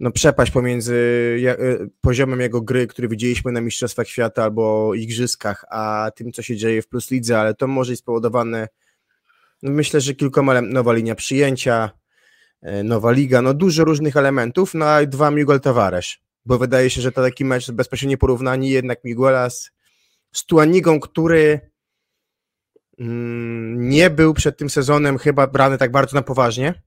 no, 0.00 0.10
przepaść 0.10 0.52
pomiędzy 0.52 0.96
e, 1.46 1.86
poziomem 2.00 2.40
jego 2.40 2.62
gry, 2.62 2.86
który 2.86 3.08
widzieliśmy 3.08 3.52
na 3.52 3.60
Mistrzostwach 3.60 4.08
Świata 4.08 4.42
albo 4.42 4.94
Igrzyskach, 4.94 5.64
a 5.70 6.10
tym, 6.16 6.32
co 6.32 6.42
się 6.42 6.56
dzieje 6.56 6.82
w 6.82 6.88
Plus 6.88 7.10
Lidze, 7.10 7.40
ale 7.40 7.54
to 7.54 7.66
może 7.66 7.92
być 7.92 8.00
spowodowane 8.00 8.68
no, 9.62 9.70
myślę, 9.70 10.00
że 10.00 10.14
kilkoma 10.14 10.60
nowa 10.60 10.92
linia 10.92 11.14
przyjęcia, 11.14 11.90
e, 12.62 12.82
nowa 12.82 13.12
liga, 13.12 13.42
no 13.42 13.54
dużo 13.54 13.84
różnych 13.84 14.16
elementów, 14.16 14.74
no 14.74 14.84
a 14.84 15.06
dwa 15.06 15.30
Miguel 15.30 15.60
Tavares, 15.60 16.06
bo 16.46 16.58
wydaje 16.58 16.90
się, 16.90 17.00
że 17.00 17.12
to 17.12 17.22
taki 17.22 17.44
mecz 17.44 17.70
bezpośrednie 17.70 18.18
porównanie 18.18 18.70
jednak 18.70 19.04
Miguela 19.04 19.50
z, 19.50 19.70
z 20.32 20.46
Tuanigą, 20.46 21.00
który 21.00 21.60
mm, 22.98 23.88
nie 23.88 24.10
był 24.10 24.34
przed 24.34 24.58
tym 24.58 24.70
sezonem 24.70 25.18
chyba 25.18 25.46
brany 25.46 25.78
tak 25.78 25.90
bardzo 25.90 26.16
na 26.16 26.22
poważnie, 26.22 26.82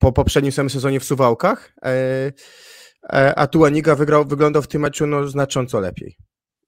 po 0.00 0.12
poprzednim 0.12 0.52
samym 0.52 0.70
sezonie 0.70 1.00
w 1.00 1.04
Suwałkach, 1.04 1.72
e, 1.82 2.32
e, 3.12 3.38
a 3.38 3.46
Tuaniga 3.46 3.94
wygrał, 3.94 4.24
wyglądał 4.24 4.62
w 4.62 4.68
tym 4.68 4.82
meczu 4.82 5.06
no, 5.06 5.28
znacząco 5.28 5.80
lepiej. 5.80 6.16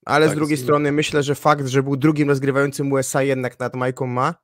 Ale 0.05 0.25
tak, 0.25 0.35
z 0.35 0.37
drugiej 0.37 0.57
strony 0.57 0.91
myślę, 0.91 1.23
że 1.23 1.35
fakt, 1.35 1.67
że 1.67 1.83
był 1.83 1.97
drugim 1.97 2.29
rozgrywającym 2.29 2.91
USA 2.91 3.23
jednak 3.23 3.59
nad 3.59 3.75
Majką 3.75 4.07
ma, 4.07 4.35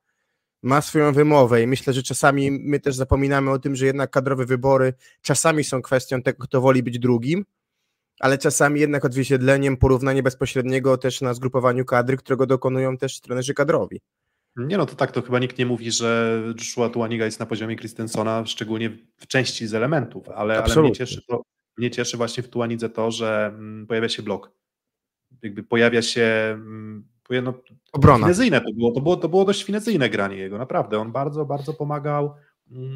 ma 0.63 0.81
swoją 0.81 1.13
wymowę 1.13 1.61
i 1.61 1.67
myślę, 1.67 1.93
że 1.93 2.03
czasami 2.03 2.51
my 2.51 2.79
też 2.79 2.95
zapominamy 2.95 3.51
o 3.51 3.59
tym, 3.59 3.75
że 3.75 3.85
jednak 3.85 4.11
kadrowe 4.11 4.45
wybory 4.45 4.93
czasami 5.21 5.63
są 5.63 5.81
kwestią 5.81 6.21
tego, 6.21 6.43
kto 6.43 6.61
woli 6.61 6.83
być 6.83 6.99
drugim, 6.99 7.45
ale 8.19 8.37
czasami 8.37 8.79
jednak 8.79 9.05
odzwierciedleniem 9.05 9.77
porównania 9.77 10.23
bezpośredniego 10.23 10.97
też 10.97 11.21
na 11.21 11.33
zgrupowaniu 11.33 11.85
kadry, 11.85 12.17
którego 12.17 12.45
dokonują 12.45 12.97
też 12.97 13.21
trenerzy 13.21 13.53
kadrowi. 13.53 14.01
Nie 14.55 14.77
no, 14.77 14.85
to 14.85 14.95
tak, 14.95 15.11
to 15.11 15.21
chyba 15.21 15.39
nikt 15.39 15.57
nie 15.57 15.65
mówi, 15.65 15.91
że 15.91 16.41
Joshua 16.57 16.89
Tuaniga 16.89 17.25
jest 17.25 17.39
na 17.39 17.45
poziomie 17.45 17.75
Christensona, 17.75 18.45
szczególnie 18.45 18.89
w 19.17 19.27
części 19.27 19.67
z 19.67 19.73
elementów, 19.73 20.29
ale, 20.29 20.63
ale 20.63 20.81
mnie, 20.81 20.91
cieszy 20.91 21.21
to, 21.27 21.41
mnie 21.77 21.91
cieszy 21.91 22.17
właśnie 22.17 22.43
w 22.43 22.49
Tuanidze 22.49 22.89
to, 22.89 23.11
że 23.11 23.51
mm, 23.55 23.87
pojawia 23.87 24.09
się 24.09 24.23
blok. 24.23 24.51
Jakby 25.41 25.63
pojawia 25.63 26.01
się 26.01 26.49
mm, 26.53 27.07
no, 27.43 27.53
Obrona. 27.93 28.25
Finezyjne 28.25 28.61
to 28.61 28.73
było, 28.73 28.91
to 28.91 29.01
było, 29.01 29.17
to 29.17 29.29
było 29.29 29.45
dość 29.45 29.63
finezyjne 29.63 30.09
granie 30.09 30.37
jego, 30.37 30.57
naprawdę. 30.57 30.99
On 30.99 31.11
bardzo, 31.11 31.45
bardzo 31.45 31.73
pomagał, 31.73 32.35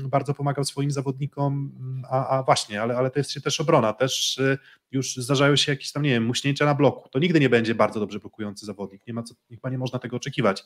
bardzo 0.10 0.34
pomagał 0.34 0.66
swoim 0.66 0.91
zawodnikom, 0.91 1.72
a, 2.10 2.28
a 2.28 2.44
właśnie, 2.44 2.82
ale, 2.82 2.98
ale 2.98 3.12
to 3.12 3.20
jest 3.20 3.44
też 3.44 3.62
obrona, 3.62 3.94
też 3.94 4.38
y, 4.38 4.58
już 4.91 5.16
zdarzają 5.16 5.56
się 5.56 5.72
jakieś 5.72 5.91
tam, 5.91 6.04
nie 6.04 6.10
wiem, 6.10 6.26
muśnięcia 6.26 6.66
na 6.66 6.76
bloku. 6.76 7.10
To 7.10 7.20
nigdy 7.20 7.40
nie 7.40 7.50
będzie 7.50 7.76
bardzo 7.76 8.00
dobrze 8.00 8.20
blokujący 8.20 8.66
zawodnik, 8.66 9.08
nie 9.08 9.14
ma 9.14 9.24
co, 9.24 9.36
chyba 9.50 9.70
nie 9.70 9.78
można 9.78 10.00
tego 10.00 10.18
oczekiwać. 10.18 10.64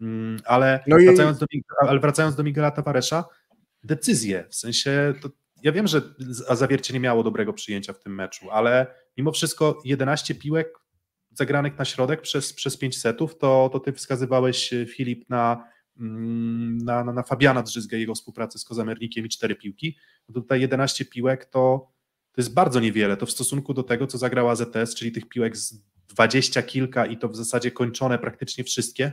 Mm, 0.00 0.36
ale, 0.44 0.80
no 0.86 0.96
wracając, 0.96 1.42
i... 1.52 1.62
do, 1.62 1.88
ale 1.88 2.00
wracając 2.00 2.36
do 2.36 2.42
Miguela 2.42 2.70
Tavaresza, 2.70 3.24
decyzje, 3.84 4.44
w 4.48 4.54
sensie, 4.54 5.14
to, 5.22 5.28
ja 5.62 5.72
wiem, 5.72 5.86
że 5.86 6.02
Zawiercie 6.50 6.94
nie 6.94 7.00
miało 7.00 7.22
dobrego 7.22 7.52
przyjęcia 7.52 7.92
w 7.92 7.98
tym 7.98 8.14
meczu, 8.14 8.50
ale 8.50 8.86
mimo 9.16 9.32
wszystko 9.32 9.80
11 9.84 10.34
piłek 10.34 10.78
zagranych 11.30 11.78
na 11.78 11.84
środek 11.84 12.20
przez, 12.20 12.52
przez 12.52 12.76
5 12.76 12.98
setów, 12.98 13.38
to, 13.38 13.70
to 13.72 13.80
ty 13.80 13.92
wskazywałeś 13.92 14.74
Filip 14.96 15.28
na, 15.28 15.52
mm, 15.52 15.75
na, 15.98 17.04
na, 17.04 17.12
na 17.12 17.22
Fabiana 17.22 17.64
jego 17.92 18.14
współpracę 18.14 18.58
z 18.58 18.64
Kozamernikiem 18.64 19.26
i 19.26 19.28
4 19.28 19.54
piłki, 19.54 19.96
to 20.26 20.32
tutaj 20.32 20.60
11 20.60 21.04
piłek 21.04 21.44
to, 21.44 21.92
to 22.32 22.40
jest 22.40 22.54
bardzo 22.54 22.80
niewiele, 22.80 23.16
to 23.16 23.26
w 23.26 23.30
stosunku 23.30 23.74
do 23.74 23.82
tego, 23.82 24.06
co 24.06 24.18
zagrała 24.18 24.56
ZS, 24.56 24.94
czyli 24.96 25.12
tych 25.12 25.28
piłek 25.28 25.56
z 25.56 25.82
20 26.08 26.62
kilka 26.62 27.06
i 27.06 27.16
to 27.16 27.28
w 27.28 27.36
zasadzie 27.36 27.70
kończone 27.70 28.18
praktycznie 28.18 28.64
wszystkie, 28.64 29.12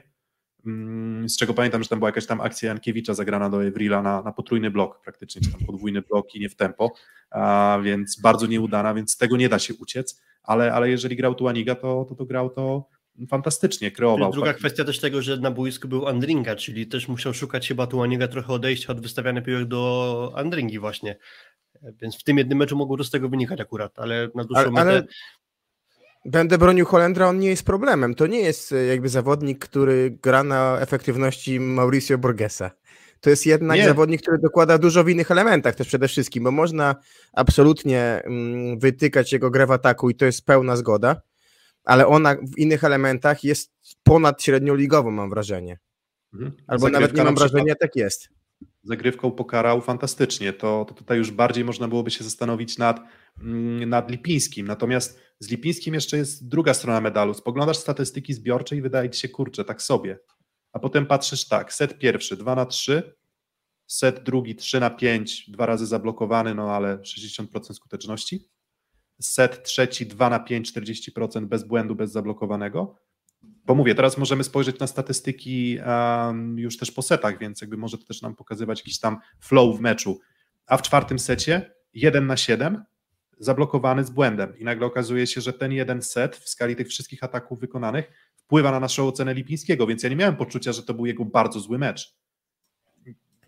Mm, 0.65 1.29
z 1.29 1.37
czego 1.37 1.53
pamiętam, 1.53 1.83
że 1.83 1.89
tam 1.89 1.99
była 1.99 2.09
jakaś 2.09 2.25
tam 2.25 2.41
akcja 2.41 2.69
Jankiewicza 2.69 3.13
zagrana 3.13 3.49
do 3.49 3.65
Evrila 3.65 4.01
na, 4.01 4.21
na 4.21 4.31
potrójny 4.31 4.71
blok 4.71 5.01
praktycznie, 5.01 5.41
czy 5.41 5.51
tam 5.51 5.61
podwójny 5.65 6.01
blok 6.01 6.35
i 6.35 6.39
nie 6.39 6.49
w 6.49 6.55
tempo, 6.55 6.91
a, 7.29 7.79
więc 7.83 8.21
bardzo 8.21 8.47
nieudana, 8.47 8.93
więc 8.93 9.11
z 9.11 9.17
tego 9.17 9.37
nie 9.37 9.49
da 9.49 9.59
się 9.59 9.73
uciec, 9.73 10.21
ale, 10.43 10.73
ale 10.73 10.89
jeżeli 10.89 11.15
grał 11.15 11.35
Tuaniga, 11.35 11.75
to, 11.75 12.05
to, 12.09 12.15
to 12.15 12.25
grał 12.25 12.49
to 12.49 12.87
fantastycznie, 13.29 13.91
kreował. 13.91 14.31
Druga 14.31 14.53
kwestia 14.53 14.83
też 14.83 14.99
tego, 14.99 15.21
że 15.21 15.37
na 15.37 15.51
boisku 15.51 15.87
był 15.87 16.07
Andringa, 16.07 16.55
czyli 16.55 16.87
też 16.87 17.07
musiał 17.07 17.33
szukać 17.33 17.67
chyba 17.67 17.87
Tuaniga 17.87 18.27
trochę 18.27 18.53
odejścia 18.53 18.91
od 18.91 19.01
wystawianych 19.01 19.43
piłek 19.43 19.65
do 19.65 20.33
Andringi 20.35 20.79
właśnie, 20.79 21.17
więc 22.01 22.19
w 22.19 22.23
tym 22.23 22.37
jednym 22.37 22.57
meczu 22.57 22.75
mogło 22.75 23.03
z 23.03 23.09
tego 23.09 23.29
wynikać 23.29 23.61
akurat, 23.61 23.99
ale 23.99 24.29
na 24.35 24.43
dłuższą 24.43 24.61
ale, 24.61 24.71
metę 24.71 25.07
Będę 26.25 26.57
bronił 26.57 26.85
Holendra, 26.85 27.27
on 27.27 27.39
nie 27.39 27.49
jest 27.49 27.65
problemem. 27.65 28.15
To 28.15 28.27
nie 28.27 28.39
jest 28.39 28.71
e, 28.71 28.85
jakby 28.85 29.09
zawodnik, 29.09 29.59
który 29.59 30.17
gra 30.23 30.43
na 30.43 30.77
efektywności 30.79 31.59
Mauricio 31.59 32.17
Borgesa. 32.17 32.71
To 33.19 33.29
jest 33.29 33.45
jednak 33.45 33.77
nie. 33.77 33.85
zawodnik, 33.85 34.21
który 34.21 34.37
dokłada 34.37 34.77
dużo 34.77 35.03
w 35.03 35.09
innych 35.09 35.31
elementach 35.31 35.75
też 35.75 35.87
przede 35.87 36.07
wszystkim, 36.07 36.43
bo 36.43 36.51
można 36.51 36.95
absolutnie 37.33 38.21
mm, 38.23 38.79
wytykać 38.79 39.33
jego 39.33 39.51
grę 39.51 39.67
w 39.67 39.71
ataku 39.71 40.09
i 40.09 40.15
to 40.15 40.25
jest 40.25 40.45
pełna 40.45 40.75
zgoda, 40.75 41.21
ale 41.83 42.07
ona 42.07 42.35
w 42.35 42.57
innych 42.57 42.83
elementach 42.83 43.43
jest 43.43 43.71
ponad 44.03 44.43
średnią 44.43 44.75
ligową, 44.75 45.11
mam 45.11 45.29
wrażenie. 45.29 45.79
Mhm. 46.33 46.51
Albo 46.67 46.81
Zagrywka 46.81 46.99
nawet 46.99 47.17
nie 47.17 47.23
mam 47.23 47.35
wrażenia, 47.35 47.75
tak 47.75 47.95
jest. 47.95 48.29
zagrywką 48.83 49.31
pokarał 49.31 49.81
fantastycznie. 49.81 50.53
To, 50.53 50.85
to 50.87 50.93
tutaj 50.93 51.17
już 51.17 51.31
bardziej 51.31 51.65
można 51.65 51.87
byłoby 51.87 52.11
się 52.11 52.23
zastanowić 52.23 52.77
nad, 52.77 52.99
mm, 53.41 53.89
nad 53.89 54.11
Lipińskim. 54.11 54.67
Natomiast 54.67 55.19
z 55.39 55.49
Lipińskim 55.49 55.93
jeszcze 55.93 56.17
jest 56.17 56.47
druga 56.47 56.73
strona 56.73 57.01
medalu. 57.01 57.33
Spoglądasz 57.33 57.77
statystyki 57.77 58.33
zbiorcze 58.33 58.75
i 58.75 58.81
wydaje 58.81 59.09
ci 59.09 59.19
się, 59.19 59.29
kurczę, 59.29 59.65
tak 59.65 59.81
sobie. 59.81 60.19
A 60.71 60.79
potem 60.79 61.05
patrzysz 61.05 61.47
tak, 61.47 61.73
set 61.73 61.99
pierwszy 61.99 62.37
2 62.37 62.55
na 62.55 62.65
3, 62.65 63.15
set 63.87 64.23
drugi 64.23 64.55
3 64.55 64.79
na 64.79 64.89
5, 64.89 65.49
dwa 65.49 65.65
razy 65.65 65.85
zablokowany, 65.85 66.55
no 66.55 66.71
ale 66.71 66.97
60% 66.97 67.73
skuteczności. 67.73 68.49
Set 69.25 69.63
trzeci 69.63 70.05
2 70.05 70.29
na 70.29 70.39
5, 70.39 70.73
40% 70.73 71.45
bez 71.45 71.63
błędu, 71.63 71.95
bez 71.95 72.11
zablokowanego 72.11 73.03
bo 73.65 73.75
mówię, 73.75 73.95
teraz 73.95 74.17
możemy 74.17 74.43
spojrzeć 74.43 74.79
na 74.79 74.87
statystyki 74.87 75.77
um, 75.85 76.59
już 76.59 76.77
też 76.77 76.91
po 76.91 77.01
setach, 77.01 77.39
więc 77.39 77.61
jakby 77.61 77.77
może 77.77 77.97
to 77.97 78.05
też 78.05 78.21
nam 78.21 78.35
pokazywać 78.35 78.79
jakiś 78.79 78.99
tam 78.99 79.17
flow 79.39 79.77
w 79.77 79.81
meczu. 79.81 80.19
A 80.67 80.77
w 80.77 80.81
czwartym 80.81 81.19
secie 81.19 81.71
1 81.93 82.27
na 82.27 82.37
7 82.37 82.83
zablokowany 83.39 84.03
z 84.03 84.09
błędem 84.09 84.57
i 84.57 84.63
nagle 84.63 84.85
okazuje 84.85 85.27
się, 85.27 85.41
że 85.41 85.53
ten 85.53 85.71
jeden 85.71 86.01
set 86.01 86.35
w 86.35 86.49
skali 86.49 86.75
tych 86.75 86.87
wszystkich 86.87 87.23
ataków 87.23 87.59
wykonanych 87.59 88.11
wpływa 88.35 88.71
na 88.71 88.79
naszą 88.79 89.07
ocenę 89.07 89.33
Lipińskiego, 89.33 89.87
więc 89.87 90.03
ja 90.03 90.09
nie 90.09 90.15
miałem 90.15 90.35
poczucia, 90.35 90.71
że 90.71 90.83
to 90.83 90.93
był 90.93 91.05
jego 91.05 91.25
bardzo 91.25 91.59
zły 91.59 91.77
mecz. 91.77 92.15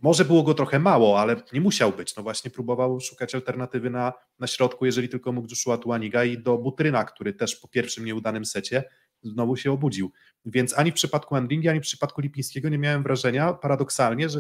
Może 0.02 0.26
było 0.26 0.44
go 0.44 0.54
trochę 0.54 0.80
mało, 0.80 1.20
ale 1.20 1.36
nie 1.54 1.62
musiał 1.62 1.92
być. 1.92 2.16
No 2.16 2.24
właśnie 2.24 2.52
próbował 2.52 3.00
szukać 3.00 3.36
alternatywy 3.36 3.90
na, 3.90 4.14
na 4.40 4.48
środku, 4.48 4.86
jeżeli 4.86 5.10
tylko 5.10 5.32
mógł 5.32 5.48
Joshua 5.50 5.78
Tuaniga 5.78 6.24
i 6.24 6.38
do 6.38 6.58
Butryna, 6.58 7.04
który 7.04 7.34
też 7.34 7.56
po 7.56 7.68
pierwszym 7.68 8.06
nieudanym 8.06 8.46
secie 8.46 8.84
znowu 9.24 9.56
się 9.56 9.72
obudził. 9.72 10.12
Więc 10.46 10.78
ani 10.78 10.92
w 10.92 10.94
przypadku 10.94 11.36
Andringi, 11.36 11.70
ani 11.70 11.80
w 11.80 11.84
przypadku 11.84 12.22
Lipińskiego 12.22 12.70
nie 12.70 12.78
miałem 12.78 13.04
wrażenia, 13.04 13.54
paradoksalnie, 13.54 14.30
że 14.30 14.40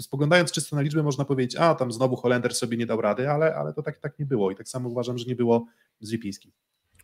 spoglądając 0.00 0.52
czysto 0.52 0.76
na 0.76 0.82
liczbę, 0.82 1.02
można 1.02 1.24
powiedzieć, 1.24 1.56
a 1.56 1.74
tam 1.74 1.92
znowu 1.92 2.16
Holender 2.16 2.54
sobie 2.54 2.76
nie 2.76 2.86
dał 2.86 3.00
rady, 3.00 3.30
ale, 3.30 3.54
ale 3.54 3.72
to 3.72 3.82
tak, 3.82 4.00
tak 4.00 4.18
nie 4.18 4.26
było. 4.26 4.50
I 4.50 4.56
tak 4.56 4.68
samo 4.68 4.88
uważam, 4.88 5.18
że 5.18 5.24
nie 5.24 5.36
było 5.36 5.66
z 6.00 6.12
Lipińskim. 6.12 6.52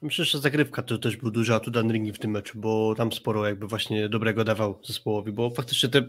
Myślę, 0.03 0.25
że 0.25 0.39
zagrywka 0.39 0.83
to 0.83 0.99
też 0.99 1.17
był 1.17 1.31
duży 1.31 1.55
atut 1.55 1.77
Andringi 1.77 2.13
w 2.13 2.19
tym 2.19 2.31
meczu, 2.31 2.59
bo 2.61 2.95
tam 2.95 3.13
sporo 3.13 3.47
jakby 3.47 3.67
właśnie 3.67 4.09
dobrego 4.09 4.45
dawał 4.45 4.81
zespołowi, 4.85 5.33
bo 5.33 5.51
faktycznie 5.51 5.89
te 5.89 6.03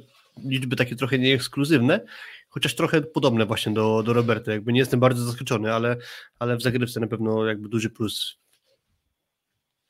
liczby 0.43 0.75
takie 0.75 0.95
trochę 0.95 1.19
nieekskluzywne, 1.19 2.05
chociaż 2.49 2.75
trochę 2.75 3.01
podobne 3.01 3.45
właśnie 3.45 3.73
do, 3.73 4.03
do 4.03 4.13
Roberta. 4.13 4.51
Jakby 4.51 4.73
nie 4.73 4.79
jestem 4.79 4.99
bardzo 4.99 5.23
zaskoczony, 5.23 5.73
ale, 5.73 5.97
ale 6.39 6.57
w 6.57 6.61
zagrywce 6.61 6.99
na 6.99 7.07
pewno 7.07 7.45
jakby 7.45 7.69
duży 7.69 7.89
plus 7.89 8.37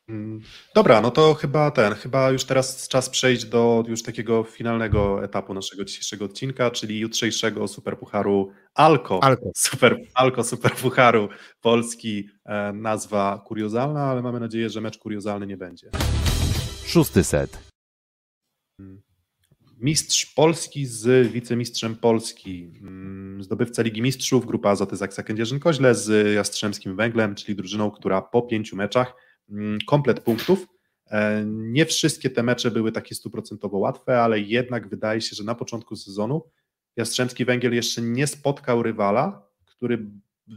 Mm. 0.10 0.42
Dobra, 0.76 1.02
no 1.02 1.12
to 1.12 1.34
chyba 1.34 1.72
ten, 1.72 1.94
chyba 1.94 2.30
już 2.32 2.44
teraz 2.44 2.88
czas 2.88 3.10
przejść 3.10 3.46
do 3.46 3.84
już 3.88 4.04
takiego 4.04 4.44
finalnego 4.44 5.24
etapu 5.24 5.54
naszego 5.54 5.86
dzisiejszego 5.86 6.26
odcinka, 6.26 6.72
czyli 6.72 7.00
jutrzejszego 7.00 7.68
Superpucharu 7.68 8.52
Alko. 8.74 9.24
Alko. 9.24 9.52
Super, 9.56 9.98
Alko 10.14 10.44
Superpucharu 10.44 11.30
Polski. 11.62 12.30
E, 12.46 12.74
nazwa 12.74 13.44
kuriozalna, 13.46 14.04
ale 14.04 14.22
mamy 14.22 14.40
nadzieję, 14.40 14.70
że 14.70 14.82
mecz 14.82 14.98
kuriozalny 14.98 15.48
nie 15.48 15.58
będzie. 15.58 15.90
Szósty 16.86 17.24
set. 17.24 17.65
Mistrz 19.80 20.26
Polski 20.26 20.86
z 20.86 21.32
wicemistrzem 21.32 21.96
Polski, 21.96 22.72
mm, 22.82 23.44
zdobywca 23.44 23.82
Ligi 23.82 24.02
Mistrzów, 24.02 24.46
grupa 24.46 24.70
Azoty 24.70 24.96
Zaksa 24.96 25.24
Kędzierzyn-Koźle 25.24 25.96
z 25.96 26.34
Jastrzębskim 26.36 26.96
Węglem, 26.96 27.36
czyli 27.36 27.56
drużyną, 27.56 27.92
która 27.92 28.22
po 28.22 28.42
pięciu 28.42 28.76
meczach 28.76 29.16
Mm, 29.50 29.78
komplet 29.88 30.20
punktów. 30.20 30.68
E, 31.12 31.44
nie 31.48 31.86
wszystkie 31.86 32.30
te 32.30 32.44
mecze 32.44 32.72
były 32.72 32.92
takie 32.92 33.16
stuprocentowo 33.16 33.78
łatwe, 33.78 34.22
ale 34.22 34.40
jednak 34.40 34.88
wydaje 34.90 35.22
się, 35.22 35.36
że 35.36 35.44
na 35.44 35.56
początku 35.56 35.96
sezonu 35.96 36.44
Jastrzębski 36.96 37.46
Węgiel 37.46 37.74
jeszcze 37.74 38.02
nie 38.02 38.28
spotkał 38.28 38.84
rywala, 38.84 39.48
który 39.66 40.06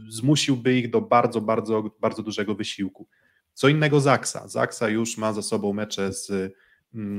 zmusiłby 0.09 0.77
ich 0.77 0.89
do 0.89 1.01
bardzo, 1.01 1.41
bardzo, 1.41 1.95
bardzo 1.99 2.23
dużego 2.23 2.55
wysiłku. 2.55 3.07
Co 3.53 3.67
innego 3.67 3.99
Zaksa. 3.99 4.47
Zaksa 4.47 4.89
już 4.89 5.17
ma 5.17 5.33
za 5.33 5.41
sobą 5.41 5.73
mecze 5.73 6.13
z 6.13 6.53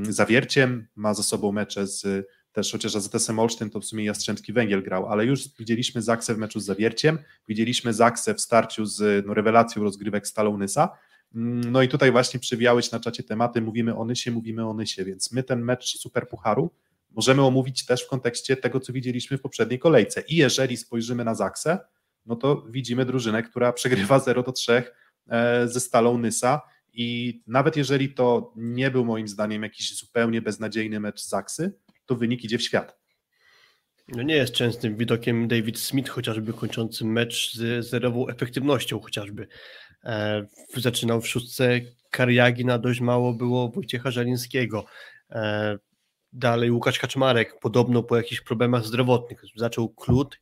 Zawierciem, 0.03 0.87
ma 0.97 1.15
za 1.15 1.23
sobą 1.23 1.53
mecze 1.53 1.87
z 1.87 2.27
też 2.53 2.73
chociaż 2.73 2.97
AZS 2.97 3.31
Olsztyn 3.31 3.71
to 3.71 3.81
w 3.81 3.85
sumie 3.85 4.05
Jastrzębski 4.05 4.53
Węgiel 4.53 4.83
grał, 4.83 5.07
ale 5.07 5.25
już 5.25 5.49
widzieliśmy 5.59 6.03
Zaksę 6.03 6.35
w 6.35 6.39
meczu 6.39 6.61
z 6.61 6.65
Zawierciem, 6.65 7.19
widzieliśmy 7.49 7.95
Zaksę 7.95 8.35
w 8.35 8.41
starciu 8.41 8.87
z 8.87 9.27
no, 9.27 9.35
rewelacją 9.35 9.83
rozgrywek 9.83 10.27
Stalą 10.27 10.59
Nysa, 10.59 10.89
Mm, 11.35 11.73
no 11.73 11.83
i 11.83 11.89
tutaj 11.89 12.13
właśnie 12.13 12.41
przewijałeś 12.41 12.93
na 12.93 13.01
czacie 13.01 13.23
tematy, 13.23 13.61
mówimy 13.61 13.97
o 13.97 14.05
Nysie, 14.05 14.31
mówimy 14.31 14.69
o 14.69 14.75
Nysie, 14.75 15.05
więc 15.05 15.33
my 15.33 15.43
ten 15.43 15.65
mecz 15.65 15.99
Super 15.99 16.29
Pucharu 16.29 16.71
możemy 17.11 17.43
omówić 17.43 17.87
też 17.87 18.05
w 18.05 18.09
kontekście 18.09 18.57
tego, 18.57 18.81
co 18.81 18.93
widzieliśmy 18.93 19.39
w 19.39 19.41
poprzedniej 19.41 19.79
kolejce. 19.79 20.21
I 20.21 20.37
jeżeli 20.37 20.77
spojrzymy 20.77 21.25
na 21.25 21.35
Zaksę, 21.35 21.79
no 22.27 22.37
to 22.37 22.67
widzimy 22.71 23.05
drużynę, 23.05 23.43
która 23.43 23.73
przegrywa 23.73 24.19
0 24.19 24.43
do 24.43 24.53
3 24.53 24.83
e, 25.29 25.69
ze 25.69 25.81
Stalą 25.81 26.19
Nysa 26.19 26.61
i 26.93 27.41
nawet 27.47 27.77
jeżeli 27.77 28.15
to 28.15 28.53
nie 28.57 28.91
był 28.91 29.05
moim 29.05 29.29
zdaniem 29.29 29.63
jakiś 29.63 29.99
zupełnie 29.99 30.43
beznadziejny 30.43 31.01
mecz 31.01 31.25
Zaksy, 31.25 31.73
to 32.07 32.17
wynik 32.17 32.45
idzie 32.45 32.59
w 32.59 32.63
świat. 32.63 33.01
No 34.09 34.23
nie 34.23 34.35
jest 34.35 34.53
częstym 34.53 34.97
widokiem 34.97 35.49
David 35.49 35.79
Smith, 35.79 36.11
chociażby 36.11 36.53
kończący 36.53 37.05
mecz 37.05 37.55
z 37.55 37.87
zerową 37.87 38.29
efektywnością 38.29 39.01
chociażby. 39.01 39.49
E, 40.05 40.47
zaczynał 40.77 41.21
w 41.21 41.29
szóstce 41.29 41.81
Kariagina, 42.11 42.79
dość 42.79 43.01
mało 43.01 43.35
było 43.35 43.69
Wojciecha 43.69 44.11
Żalińskiego. 44.11 44.85
E, 45.31 45.79
dalej 46.33 46.71
Łukasz 46.71 46.99
Kaczmarek, 46.99 47.61
podobno 47.61 48.03
po 48.03 48.17
jakichś 48.17 48.41
problemach 48.41 48.85
zdrowotnych. 48.85 49.43
Zaczął 49.57 49.89
Klut, 49.89 50.39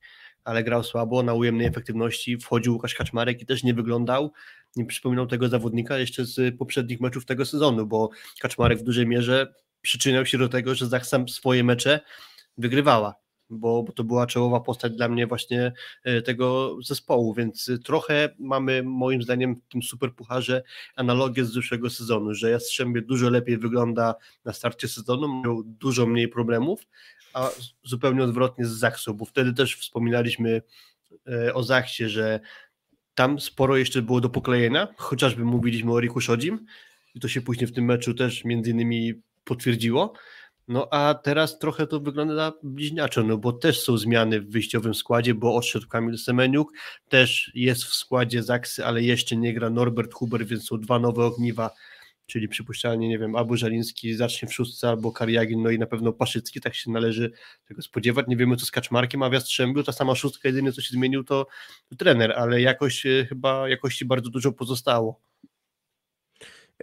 ale 0.49 0.65
grał 0.65 0.85
słabo, 0.85 1.23
na 1.23 1.35
ujemnej 1.35 1.67
efektywności. 1.67 2.39
Wchodził 2.39 2.73
Łukasz 2.73 2.95
Kaczmarek 2.95 3.43
i 3.43 3.47
też 3.47 3.65
nie 3.65 3.75
wyglądał, 3.75 4.33
nie 4.77 4.87
przypominał 4.87 5.27
tego 5.27 5.49
zawodnika 5.49 5.99
jeszcze 5.99 6.25
z 6.25 6.59
poprzednich 6.59 7.01
meczów 7.01 7.27
tego 7.27 7.47
sezonu, 7.47 7.87
bo 7.87 8.11
Kaczmarek 8.41 8.79
w 8.79 8.83
dużej 8.83 9.07
mierze 9.07 9.55
przyczyniał 9.83 10.27
się 10.27 10.39
do 10.39 10.49
tego, 10.49 10.75
że 10.75 10.87
Zachsam 10.87 11.29
swoje 11.29 11.65
mecze 11.65 12.01
wygrywała 12.59 13.15
bo, 13.51 13.83
bo 13.83 13.93
to 13.93 14.05
była 14.05 14.27
czołowa 14.27 14.61
postać 14.61 14.93
dla 14.93 15.09
mnie 15.09 15.27
właśnie 15.27 15.73
e, 16.05 16.23
tego 16.23 16.77
zespołu, 16.83 17.35
więc 17.35 17.71
trochę 17.85 18.29
mamy 18.39 18.83
moim 18.83 19.23
zdaniem 19.23 19.57
w 19.57 19.73
tym 19.73 19.83
superpucharze 19.83 20.63
analogię 20.97 21.45
z 21.45 21.53
zeszłego 21.53 21.91
sezonu, 21.91 22.35
że 22.35 22.51
Jastrzębie 22.51 23.03
dużo 23.03 23.31
lepiej 23.31 23.59
wygląda 23.59 24.15
na 24.45 24.53
starcie 24.53 24.89
sezonu, 24.89 25.43
miał 25.43 25.63
dużo 25.65 26.07
mniej 26.07 26.29
problemów, 26.29 26.87
a 27.39 27.51
zupełnie 27.85 28.25
odwrotnie 28.25 28.67
z 28.67 28.71
Zaksą, 28.71 29.13
bo 29.13 29.25
wtedy 29.25 29.53
też 29.53 29.77
wspominaliśmy 29.77 30.63
e, 31.29 31.55
o 31.55 31.63
Zachsie, 31.63 32.09
że 32.09 32.41
tam 33.15 33.41
sporo 33.41 33.77
jeszcze 33.77 34.03
było 34.03 34.21
do 34.21 34.29
poklejenia, 34.29 34.89
chociażby 34.97 35.45
mówiliśmy 35.45 35.93
o 35.93 36.01
Riku 36.01 36.21
Szodzim 36.21 36.67
i 37.15 37.21
to 37.21 37.29
się 37.29 37.41
później 37.41 37.67
w 37.67 37.73
tym 37.73 37.85
meczu 37.85 38.15
też 38.15 38.45
między 38.45 38.71
innymi 38.71 39.15
potwierdziło, 39.45 40.13
no 40.69 40.89
a 40.91 41.15
teraz 41.15 41.59
trochę 41.59 41.87
to 41.87 42.01
wygląda 42.01 42.53
bliźniaczo, 42.63 43.23
no 43.23 43.39
bo 43.39 43.53
też 43.53 43.81
są 43.81 43.99
zmiany 43.99 44.41
w 44.41 44.51
wyjściowym 44.51 44.95
składzie, 44.95 45.35
bo 45.35 45.55
odszedł 45.55 45.89
Kamil 45.89 46.19
Semeniuk, 46.19 46.73
też 47.09 47.51
jest 47.55 47.85
w 47.85 47.95
składzie 47.95 48.43
Zaksy, 48.43 48.87
ale 48.87 49.03
jeszcze 49.03 49.37
nie 49.37 49.55
gra 49.55 49.71
Norbert 49.71 50.15
Huber, 50.15 50.47
więc 50.47 50.67
są 50.67 50.81
dwa 50.81 50.99
nowe 50.99 51.25
ogniwa, 51.25 51.71
czyli 52.29 52.49
przypuszczalnie, 52.49 53.09
nie 53.09 53.19
wiem, 53.19 53.37
albo 53.37 53.57
Żaliński 53.57 54.15
zacznie 54.15 54.49
w 54.49 54.55
szóstce, 54.55 54.89
albo 54.89 55.13
Kariagin, 55.13 55.63
no 55.63 55.71
i 55.71 55.79
na 55.79 55.87
pewno 55.87 56.13
Paszycki, 56.13 56.61
tak 56.61 56.75
się 56.75 56.91
należy 56.91 57.33
tego 57.69 57.83
spodziewać. 57.83 58.27
Nie 58.29 58.37
wiemy 58.37 58.57
co 58.57 58.67
z 58.67 58.71
Kaczmarkiem, 58.71 59.23
a 59.23 59.31
w 59.31 59.33
Jastrzębiu 59.33 59.83
ta 59.83 59.93
sama 59.93 60.15
szóstka, 60.15 60.49
jedynie 60.49 60.73
co 60.73 60.81
się 60.81 60.95
zmienił 60.95 61.25
to, 61.25 61.47
trener, 61.99 62.33
ale 62.33 62.61
jakoś 62.61 63.07
e, 63.07 63.27
chyba 63.29 63.69
jakości 63.69 64.05
bardzo 64.05 64.31
dużo 64.31 64.53
pozostało. 64.53 65.21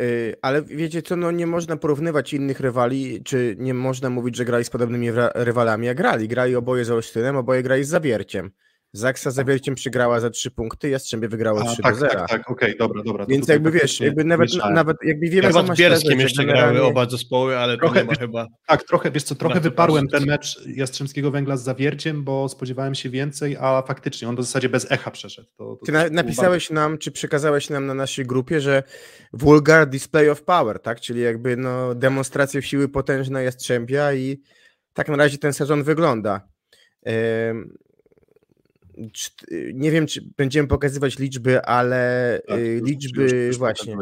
Y, 0.02 0.36
ale 0.42 0.62
wiecie 0.62 1.02
co, 1.02 1.16
no 1.16 1.32
nie 1.32 1.48
można 1.48 1.78
porównywać 1.78 2.34
innych 2.34 2.60
rywali, 2.60 3.24
czy 3.24 3.56
nie 3.60 3.74
można 3.74 4.10
mówić, 4.10 4.36
że 4.36 4.46
grali 4.46 4.66
z 4.66 4.70
podobnymi 4.70 5.10
rywalami, 5.36 5.88
jak 5.88 5.98
grali. 5.98 6.28
Grali 6.28 6.56
oboje 6.56 6.86
z 6.86 6.92
Olsztynem, 6.92 7.38
oboje 7.38 7.64
grali 7.64 7.84
z 7.84 7.88
Zawierciem. 7.90 8.52
Zaksa 8.98 9.32
z 9.32 9.36
Zawierciem 9.36 9.76
przegrała 9.76 10.20
za 10.20 10.30
3 10.30 10.52
punkty, 10.52 10.90
Jastrzębie 10.90 11.28
wygrało 11.28 11.64
3 11.64 11.82
tak, 11.82 11.94
do 11.94 12.00
0. 12.00 12.14
Tak, 12.14 12.30
tak, 12.30 12.52
okej, 12.52 12.70
okay, 12.70 12.88
dobra, 12.88 13.04
dobra. 13.04 13.26
Więc 13.26 13.48
jakby 13.48 13.72
wiesz, 13.72 14.00
jakby 14.00 14.24
nawet, 14.24 14.50
nawet 14.72 14.98
jakby 15.04 15.30
wiemy, 15.30 15.48
Chyba 15.48 15.76
z 15.76 15.78
Bielskiem 15.78 16.20
jeszcze 16.20 16.46
grały 16.46 16.84
oba 16.84 17.10
zespoły, 17.10 17.58
ale 17.58 17.78
trochę, 17.78 17.94
to 17.94 18.06
nie 18.06 18.08
ma 18.12 18.16
chyba... 18.16 18.48
Tak, 18.68 18.84
trochę, 18.84 19.12
wiesz 19.12 19.24
co, 19.24 19.36
trochę 19.36 19.60
wyparłem 19.60 20.08
ten 20.08 20.26
mecz 20.26 20.66
Jastrzębskiego 20.68 21.32
Węgla 21.32 21.58
z 21.58 21.64
Zawierciem, 21.64 22.24
bo 22.24 22.50
spodziewałem 22.50 22.96
się 22.96 23.10
więcej, 23.10 23.58
a 23.60 23.82
faktycznie 23.82 24.30
on 24.30 24.36
w 24.36 24.44
zasadzie 24.44 24.70
bez 24.70 24.92
echa 24.92 25.12
przeszedł. 25.12 25.48
To, 25.58 25.76
to 25.76 25.86
Ty 25.86 25.92
na, 25.92 26.10
napisałeś 26.10 26.70
bardzo... 26.70 26.74
nam, 26.74 26.98
czy 26.98 27.12
przekazałeś 27.12 27.70
nam 27.70 27.86
na 27.86 27.94
naszej 27.94 28.26
grupie, 28.26 28.62
że 28.62 28.84
vulgar 29.34 29.90
display 29.90 30.30
of 30.30 30.44
power, 30.44 30.80
tak, 30.80 31.02
czyli 31.02 31.22
jakby 31.22 31.58
no 31.58 31.96
demonstrację 31.96 32.62
siły 32.62 32.90
potężnej 32.90 33.46
Jastrzębia 33.46 34.14
i 34.14 34.42
tak 34.94 35.10
na 35.10 35.16
razie 35.16 35.38
ten 35.38 35.54
sezon 35.54 35.84
wygląda. 35.84 36.42
Nie 39.74 39.92
wiem, 39.92 40.08
czy 40.08 40.30
będziemy 40.38 40.68
pokazywać 40.68 41.20
liczby, 41.20 41.62
ale 41.62 42.42
tak, 42.48 42.60
y, 42.60 42.82
liczby 42.84 43.52
właśnie. 43.58 43.96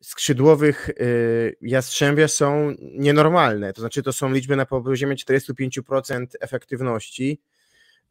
skrzydłowych 0.00 0.88
y, 0.88 1.56
Jastrzębia 1.60 2.28
są 2.28 2.74
nienormalne. 2.80 3.72
To 3.72 3.80
znaczy, 3.80 4.02
to 4.02 4.12
są 4.12 4.32
liczby 4.32 4.56
na 4.56 4.66
poziomie 4.66 5.16
45% 5.16 6.26
efektywności. 6.40 7.40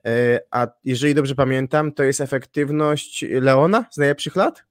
Y, 0.08 0.40
a 0.52 0.68
jeżeli 0.84 1.16
dobrze 1.16 1.36
pamiętam, 1.36 1.92
to 1.92 2.04
jest 2.04 2.22
efektywność 2.22 3.26
Leona 3.30 3.86
z 3.92 3.98
najlepszych 3.98 4.36
lat? 4.36 4.64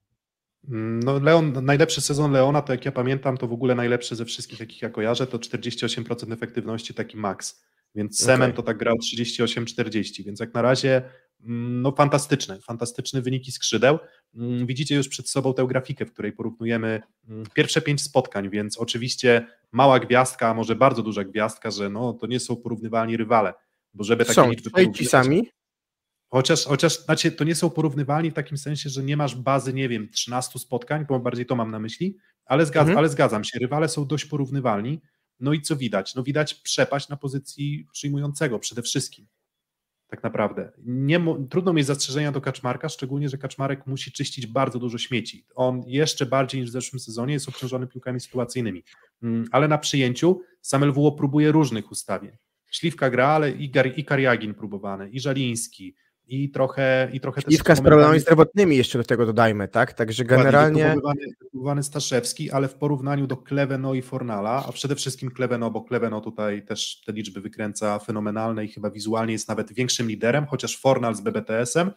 No 1.05 1.19
Leon, 1.19 1.64
najlepszy 1.64 2.01
sezon 2.01 2.32
Leona, 2.32 2.62
to 2.62 2.73
jak 2.73 2.85
ja 2.85 2.93
pamiętam, 2.93 3.36
to 3.36 3.47
w 3.48 3.52
ogóle 3.52 3.74
najlepszy 3.74 4.16
ze 4.16 4.24
wszystkich, 4.24 4.60
jakich 4.60 4.82
ja 4.82 4.90
kojarzę, 4.90 5.27
to 5.27 5.39
48% 5.39 6.32
efektywności, 6.32 6.94
taki 6.94 7.16
max. 7.16 7.62
Więc 7.94 8.19
Semen 8.19 8.43
okay. 8.51 8.56
to 8.56 8.62
tak 8.62 8.78
grał 8.78 8.97
38-40, 8.97 10.24
więc 10.24 10.40
jak 10.40 10.55
na 10.55 10.62
razie 10.62 10.97
mm, 10.97 11.12
no 11.44 11.93
fantastyczne, 11.93 12.60
fantastyczne 12.60 13.23
wyniki 13.23 13.52
skrzydeł. 13.52 13.98
Mm, 14.35 14.66
widzicie 14.66 14.94
już 14.94 15.09
przed 15.09 15.31
sobą 15.31 15.55
tę 15.55 15.66
grafikę, 15.66 16.06
w 16.06 16.12
której 16.12 16.32
porównujemy 16.32 17.02
mm, 17.28 17.44
pierwsze 17.55 17.82
pięć 17.82 18.02
spotkań, 18.02 18.51
więc 18.51 18.78
oczywiście 18.78 19.47
mała 19.73 20.01
gwiazdka, 20.01 20.48
a 20.48 20.55
może 20.55 20.77
bardzo 20.77 21.02
duża 21.02 21.24
gwiazdka, 21.24 21.70
że 21.70 21.90
no 21.90 22.12
to 22.12 22.27
nie 22.27 22.40
są 22.40 22.56
porównywalni 22.56 23.16
rywale, 23.16 23.55
bo 23.94 24.05
żeby 24.05 24.24
takie 24.24 24.35
są, 24.35 24.51
liczby 24.51 24.93
ci 24.93 25.06
sami? 25.06 25.48
Chociaż, 26.31 26.64
chociaż 26.64 27.05
znaczy, 27.05 27.32
to 27.32 27.44
nie 27.44 27.55
są 27.55 27.70
porównywalni 27.70 28.31
w 28.31 28.35
takim 28.35 28.59
sensie, 28.59 28.90
że 28.90 29.02
nie 29.02 29.16
masz 29.16 29.36
bazy, 29.36 29.73
nie 29.73 29.89
wiem, 29.89 30.09
13 30.09 30.59
spotkań, 30.59 31.06
bo 31.09 31.20
bardziej 31.20 31.47
to 31.47 31.56
mam 31.56 31.70
na 31.70 31.78
myśli, 31.78 32.16
ale, 32.44 32.66
zgad 32.66 32.82
mhm. 32.82 32.98
ale 32.98 33.09
zgadzam 33.09 33.44
się, 33.44 33.59
rywale 33.59 33.89
są 33.89 34.06
dość 34.06 34.24
porównywalni. 34.24 35.01
No 35.40 35.52
i 35.52 35.62
co 35.62 35.77
widać? 35.77 36.14
No 36.14 36.23
widać 36.23 36.55
przepaść 36.55 37.09
na 37.09 37.16
pozycji 37.16 37.86
przyjmującego 37.93 38.59
przede 38.59 38.82
wszystkim. 38.82 39.27
Tak 40.12 40.22
naprawdę. 40.22 40.72
Nie, 40.84 41.20
trudno 41.51 41.72
mieć 41.72 41.86
zastrzeżenia 41.86 42.32
do 42.32 42.40
Kaczmarka, 42.40 42.89
szczególnie, 42.89 43.28
że 43.28 43.39
Kaczmarek 43.39 43.86
musi 43.86 44.12
czyścić 44.12 44.47
bardzo 44.47 44.78
dużo 44.78 44.98
śmieci. 44.98 45.47
On 45.55 45.82
jeszcze 45.86 46.26
bardziej 46.26 46.60
niż 46.60 46.70
w 46.70 46.72
zeszłym 46.72 47.01
sezonie 47.01 47.32
jest 47.32 47.48
obciążony 47.48 47.86
piłkami 47.86 48.20
sytuacyjnymi. 48.20 48.82
Mm, 49.22 49.44
ale 49.52 49.68
na 49.68 49.78
przyjęciu 49.78 50.40
sam 50.60 50.84
LWO 50.84 51.12
próbuje 51.12 51.52
różnych 51.52 51.90
ustawień. 51.90 52.36
Śliwka 52.70 53.10
gra, 53.10 53.26
ale 53.28 53.51
i, 53.51 53.70
Gar, 53.70 53.98
i 53.98 54.05
Kariagin 54.05 54.55
próbowany, 54.55 55.10
i 55.10 55.20
Żaliński, 55.20 55.94
i 56.27 56.51
trochę, 56.51 57.11
i 57.12 57.20
trochę 57.20 57.43
też... 57.43 57.55
z 57.55 57.81
problemami 57.81 58.20
zdrowotnymi 58.20 58.77
jeszcze 58.77 58.99
do 58.99 59.05
tego 59.05 59.27
dodajmy, 59.27 59.69
tak? 59.69 59.93
Także 59.93 60.24
generalnie... 60.24 60.97
Próbowany 61.39 61.82
Staszewski, 61.82 62.51
ale 62.51 62.69
w 62.69 62.74
porównaniu 62.74 63.27
do 63.27 63.36
Kleveno 63.36 63.94
i 63.94 64.03
Fornala, 64.03 64.65
a 64.69 64.73
przede 64.73 64.94
wszystkim 64.94 65.31
Kleveno, 65.31 65.70
bo 65.70 65.82
Kleveno 65.82 66.20
tutaj 66.20 66.65
też 66.65 67.03
te 67.07 67.12
liczby 67.12 67.40
wykręca 67.40 67.99
fenomenalne 67.99 68.65
i 68.65 68.69
chyba 68.69 68.90
wizualnie 68.90 69.32
jest 69.32 69.49
nawet 69.49 69.73
większym 69.73 70.09
liderem, 70.09 70.47
chociaż 70.47 70.81
Fornal 70.81 71.15
z 71.15 71.20
BBTS-em 71.20 71.90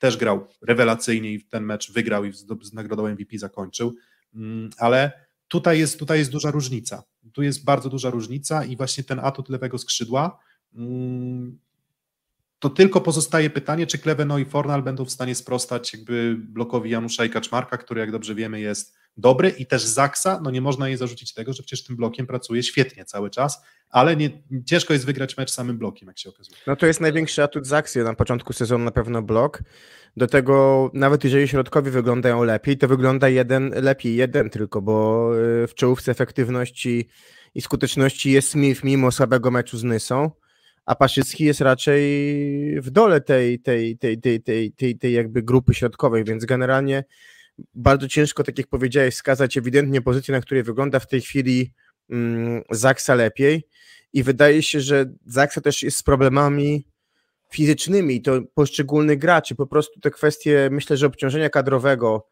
też 0.00 0.16
grał 0.16 0.46
rewelacyjnie 0.62 1.32
i 1.32 1.44
ten 1.44 1.64
mecz 1.64 1.92
wygrał 1.92 2.24
i 2.24 2.32
z 2.62 2.72
nagrodą 2.72 3.08
MVP 3.08 3.38
zakończył, 3.38 3.94
mm, 4.34 4.70
ale 4.78 5.12
tutaj 5.48 5.78
jest, 5.78 5.98
tutaj 5.98 6.18
jest 6.18 6.30
duża 6.30 6.50
różnica. 6.50 7.02
Tu 7.32 7.42
jest 7.42 7.64
bardzo 7.64 7.88
duża 7.88 8.10
różnica 8.10 8.64
i 8.64 8.76
właśnie 8.76 9.04
ten 9.04 9.18
atut 9.18 9.48
lewego 9.48 9.78
skrzydła 9.78 10.38
mm, 10.74 11.58
to 12.60 12.70
tylko 12.70 13.00
pozostaje 13.00 13.50
pytanie, 13.50 13.86
czy 13.86 13.98
Kleveno 13.98 14.38
i 14.38 14.44
Fornal 14.44 14.82
będą 14.82 15.04
w 15.04 15.10
stanie 15.10 15.34
sprostać 15.34 15.92
jakby 15.92 16.36
blokowi 16.38 16.90
Janusza 16.90 17.24
i 17.24 17.30
Kaczmarka, 17.30 17.78
który 17.78 18.00
jak 18.00 18.12
dobrze 18.12 18.34
wiemy 18.34 18.60
jest 18.60 18.94
dobry 19.16 19.48
i 19.48 19.66
też 19.66 19.82
Zaksa, 19.82 20.40
no 20.42 20.50
nie 20.50 20.60
można 20.60 20.88
jej 20.88 20.96
zarzucić 20.96 21.34
tego, 21.34 21.52
że 21.52 21.62
przecież 21.62 21.86
tym 21.86 21.96
blokiem 21.96 22.26
pracuje 22.26 22.62
świetnie 22.62 23.04
cały 23.04 23.30
czas, 23.30 23.62
ale 23.90 24.16
nie, 24.16 24.30
ciężko 24.66 24.92
jest 24.92 25.06
wygrać 25.06 25.36
mecz 25.36 25.50
samym 25.50 25.78
blokiem, 25.78 26.08
jak 26.08 26.18
się 26.18 26.28
okazuje. 26.28 26.56
No 26.66 26.76
to 26.76 26.86
jest 26.86 27.00
największy 27.00 27.42
atut 27.42 27.66
Zaksy 27.66 28.04
na 28.04 28.14
początku 28.14 28.52
sezonu 28.52 28.84
na 28.84 28.90
pewno 28.90 29.22
blok. 29.22 29.62
Do 30.16 30.26
tego 30.26 30.90
nawet 30.94 31.24
jeżeli 31.24 31.48
środkowi 31.48 31.90
wyglądają 31.90 32.44
lepiej, 32.44 32.78
to 32.78 32.88
wygląda 32.88 33.28
jeden 33.28 33.68
lepiej, 33.68 34.16
jeden 34.16 34.50
tylko, 34.50 34.82
bo 34.82 35.30
y, 35.62 35.66
w 35.66 35.74
czołówce 35.74 36.12
efektywności 36.12 37.08
i 37.54 37.60
skuteczności 37.60 38.32
jest 38.32 38.48
Smith 38.48 38.84
mimo 38.84 39.12
słabego 39.12 39.50
meczu 39.50 39.78
z 39.78 39.84
Nysą 39.84 40.30
a 40.90 40.94
Paszycki 40.94 41.44
jest 41.44 41.60
raczej 41.60 42.00
w 42.80 42.90
dole 42.90 43.20
tej, 43.20 43.60
tej, 43.60 43.98
tej, 43.98 44.20
tej, 44.20 44.42
tej, 44.42 44.72
tej, 44.72 44.98
tej 44.98 45.12
jakby 45.12 45.42
grupy 45.42 45.74
środkowej, 45.74 46.24
więc 46.24 46.44
generalnie 46.44 47.04
bardzo 47.74 48.08
ciężko, 48.08 48.44
tak 48.44 48.58
jak 48.58 48.66
powiedziałeś, 48.66 49.14
wskazać 49.14 49.56
ewidentnie 49.56 50.02
pozycję, 50.02 50.32
na 50.34 50.40
której 50.40 50.62
wygląda 50.62 50.98
w 50.98 51.06
tej 51.06 51.20
chwili 51.20 51.72
mm, 52.10 52.62
Zaksa 52.70 53.14
lepiej. 53.14 53.68
I 54.12 54.22
wydaje 54.22 54.62
się, 54.62 54.80
że 54.80 55.12
Zaksa 55.26 55.60
też 55.60 55.82
jest 55.82 55.96
z 55.96 56.02
problemami 56.02 56.86
fizycznymi, 57.52 58.22
to 58.22 58.40
poszczególnych 58.54 59.18
graczy, 59.18 59.54
po 59.54 59.66
prostu 59.66 60.00
te 60.00 60.10
kwestie, 60.10 60.68
myślę, 60.72 60.96
że 60.96 61.06
obciążenia 61.06 61.50
kadrowego 61.50 62.26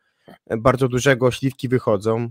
bardzo 0.58 0.88
dużego, 0.88 1.30
śliwki 1.30 1.68
wychodzą, 1.68 2.28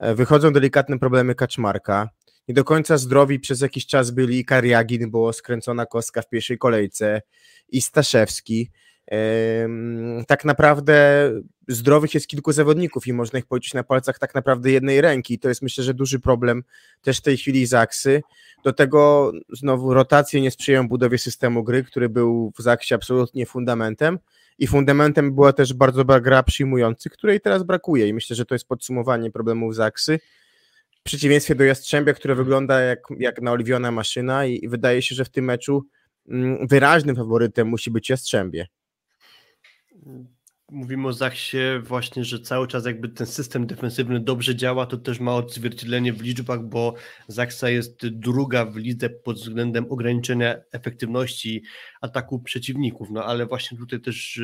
wychodzą 0.00 0.52
delikatne 0.52 0.98
problemy 0.98 1.34
Kaczmarka, 1.34 2.08
nie 2.48 2.54
do 2.54 2.64
końca 2.64 2.98
zdrowi 2.98 3.40
przez 3.40 3.60
jakiś 3.60 3.86
czas 3.86 4.10
byli 4.10 4.38
i 4.38 4.44
Kariagin, 4.44 5.10
było 5.10 5.32
skręcona 5.32 5.86
kostka 5.86 6.22
w 6.22 6.28
pierwszej 6.28 6.58
kolejce 6.58 7.22
i 7.68 7.82
Staszewski. 7.82 8.70
Tak 10.26 10.44
naprawdę 10.44 11.30
zdrowych 11.68 12.14
jest 12.14 12.26
kilku 12.26 12.52
zawodników 12.52 13.06
i 13.06 13.12
można 13.12 13.38
ich 13.38 13.46
policzyć 13.46 13.74
na 13.74 13.84
palcach 13.84 14.18
tak 14.18 14.34
naprawdę 14.34 14.70
jednej 14.70 15.00
ręki. 15.00 15.38
To 15.38 15.48
jest 15.48 15.62
myślę, 15.62 15.84
że 15.84 15.94
duży 15.94 16.20
problem 16.20 16.62
też 17.02 17.18
w 17.18 17.22
tej 17.22 17.36
chwili 17.36 17.66
Zaksy. 17.66 18.22
Do 18.64 18.72
tego 18.72 19.32
znowu 19.52 19.94
rotacje 19.94 20.40
nie 20.40 20.50
sprzyjają 20.50 20.88
budowie 20.88 21.18
systemu 21.18 21.64
gry, 21.64 21.84
który 21.84 22.08
był 22.08 22.52
w 22.58 22.62
Zaksie 22.62 22.94
absolutnie 22.94 23.46
fundamentem 23.46 24.18
i 24.58 24.66
fundamentem 24.66 25.34
była 25.34 25.52
też 25.52 25.74
bardzo 25.74 25.98
dobra 25.98 26.20
gra 26.20 26.42
przyjmujących, 26.42 27.12
której 27.12 27.40
teraz 27.40 27.62
brakuje 27.62 28.08
i 28.08 28.14
myślę, 28.14 28.36
że 28.36 28.44
to 28.44 28.54
jest 28.54 28.68
podsumowanie 28.68 29.30
problemów 29.30 29.74
Zaksy 29.74 30.18
przeciwieństwie 31.08 31.54
do 31.54 31.64
Jastrzębia, 31.64 32.12
które 32.14 32.34
wygląda 32.34 32.80
jak, 32.80 32.98
jak 33.18 33.42
naoliwiona 33.42 33.90
maszyna 33.90 34.46
i, 34.46 34.64
i 34.64 34.68
wydaje 34.68 35.02
się, 35.02 35.14
że 35.14 35.24
w 35.24 35.30
tym 35.30 35.44
meczu 35.44 35.86
mm, 36.28 36.66
wyraźnym 36.66 37.16
faworytem 37.16 37.68
musi 37.68 37.90
być 37.90 38.10
Jastrzębie. 38.10 38.66
Mówimy 40.70 41.08
o 41.08 41.12
Zachsie 41.12 41.58
właśnie, 41.82 42.24
że 42.24 42.40
cały 42.40 42.68
czas 42.68 42.86
jakby 42.86 43.08
ten 43.08 43.26
system 43.26 43.66
defensywny 43.66 44.20
dobrze 44.20 44.56
działa, 44.56 44.86
to 44.86 44.96
też 44.96 45.20
ma 45.20 45.34
odzwierciedlenie 45.34 46.12
w 46.12 46.22
liczbach, 46.22 46.62
bo 46.62 46.94
Zachsa 47.28 47.70
jest 47.70 48.06
druga 48.06 48.64
w 48.64 48.76
lidze 48.76 49.10
pod 49.10 49.36
względem 49.36 49.86
ograniczenia 49.90 50.56
efektywności 50.72 51.62
ataku 52.00 52.40
przeciwników, 52.40 53.08
no 53.10 53.24
ale 53.24 53.46
właśnie 53.46 53.78
tutaj 53.78 54.00
też 54.00 54.40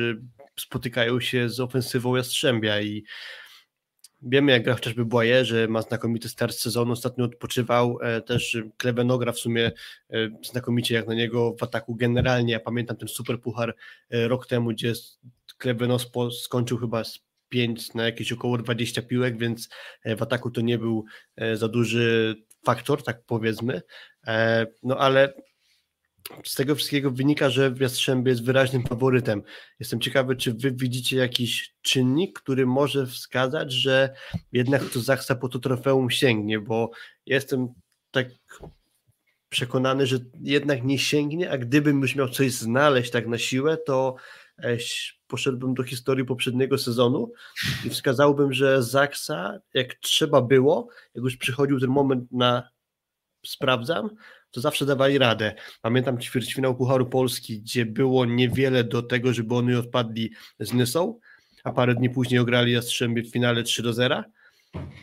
spotykają 0.59 1.19
się 1.19 1.49
z 1.49 1.59
ofensywą 1.59 2.15
Jastrzębia 2.15 2.81
i 2.81 3.03
Wiemy, 4.27 4.51
jak 4.51 4.63
gra 4.63 4.73
chociażby 4.73 5.05
Boye, 5.05 5.45
że 5.45 5.67
ma 5.67 5.81
znakomity 5.81 6.29
start 6.29 6.55
sezonu, 6.55 6.91
ostatnio 6.91 7.25
odpoczywał, 7.25 7.97
e, 8.01 8.21
też 8.21 8.57
Klevenogra 8.77 9.31
w 9.31 9.39
sumie 9.39 9.71
e, 10.09 10.29
znakomicie 10.43 10.95
jak 10.95 11.07
na 11.07 11.13
niego 11.13 11.55
w 11.59 11.63
ataku 11.63 11.95
generalnie. 11.95 12.53
Ja 12.53 12.59
pamiętam 12.59 12.97
ten 12.97 13.07
super 13.07 13.41
puchar 13.41 13.75
e, 14.09 14.27
rok 14.27 14.47
temu, 14.47 14.69
gdzie 14.69 14.93
Klevenos 15.57 16.11
skończył 16.41 16.77
chyba 16.77 17.03
z 17.03 17.19
5 17.49 17.93
na 17.93 18.05
jakieś 18.05 18.31
około 18.31 18.57
20 18.57 19.01
piłek, 19.01 19.37
więc 19.37 19.69
w 20.17 20.21
ataku 20.21 20.51
to 20.51 20.61
nie 20.61 20.77
był 20.77 21.05
za 21.53 21.67
duży 21.67 22.35
faktor, 22.65 23.03
tak 23.03 23.25
powiedzmy. 23.25 23.81
No 24.83 24.97
ale 24.97 25.33
z 26.43 26.55
tego 26.55 26.75
wszystkiego 26.75 27.11
wynika, 27.11 27.49
że 27.49 27.75
Jastrzębie 27.79 28.31
jest 28.31 28.43
wyraźnym 28.43 28.83
faworytem. 28.83 29.43
Jestem 29.79 30.01
ciekawy, 30.01 30.35
czy 30.35 30.53
wy 30.53 30.71
widzicie 30.71 31.17
jakiś 31.17 31.75
czynnik, 31.81 32.39
który 32.39 32.65
może 32.65 33.05
wskazać, 33.05 33.71
że 33.71 34.15
jednak 34.51 34.89
to 34.89 34.99
Zachsa 34.99 35.35
po 35.35 35.49
to 35.49 35.59
trofeum 35.59 36.09
sięgnie, 36.09 36.59
bo 36.59 36.91
jestem 37.25 37.67
tak 38.11 38.27
przekonany, 39.49 40.07
że 40.07 40.19
jednak 40.41 40.83
nie 40.83 40.99
sięgnie, 40.99 41.51
a 41.51 41.57
gdybym 41.57 42.01
już 42.01 42.15
miał 42.15 42.29
coś 42.29 42.51
znaleźć 42.51 43.11
tak 43.11 43.27
na 43.27 43.37
siłę, 43.37 43.77
to 43.77 44.15
poszedłbym 45.27 45.73
do 45.73 45.83
historii 45.83 46.25
poprzedniego 46.25 46.77
sezonu 46.77 47.31
i 47.85 47.89
wskazałbym, 47.89 48.53
że 48.53 48.83
Zaksa, 48.83 49.59
jak 49.73 49.93
trzeba 49.93 50.41
było, 50.41 50.87
jak 51.15 51.23
już 51.23 51.37
przychodził 51.37 51.79
ten 51.79 51.89
moment 51.89 52.31
na 52.31 52.69
sprawdzam, 53.45 54.09
to 54.55 54.61
zawsze 54.61 54.85
dawali 54.85 55.17
radę. 55.17 55.55
Pamiętam 55.81 56.19
ćwierćfinał 56.19 56.75
Pucharu 56.75 57.05
Polski, 57.05 57.61
gdzie 57.61 57.85
było 57.85 58.25
niewiele 58.25 58.83
do 58.83 59.01
tego, 59.01 59.33
żeby 59.33 59.55
oni 59.55 59.75
odpadli 59.75 60.31
z 60.59 60.73
Nysą, 60.73 61.19
a 61.63 61.71
parę 61.71 61.95
dni 61.95 62.09
później 62.09 62.39
ograli 62.39 62.71
Jastrzębie 62.71 63.23
w 63.23 63.31
finale 63.31 63.63
3 63.63 63.83
do 63.83 63.93
0. 63.93 64.23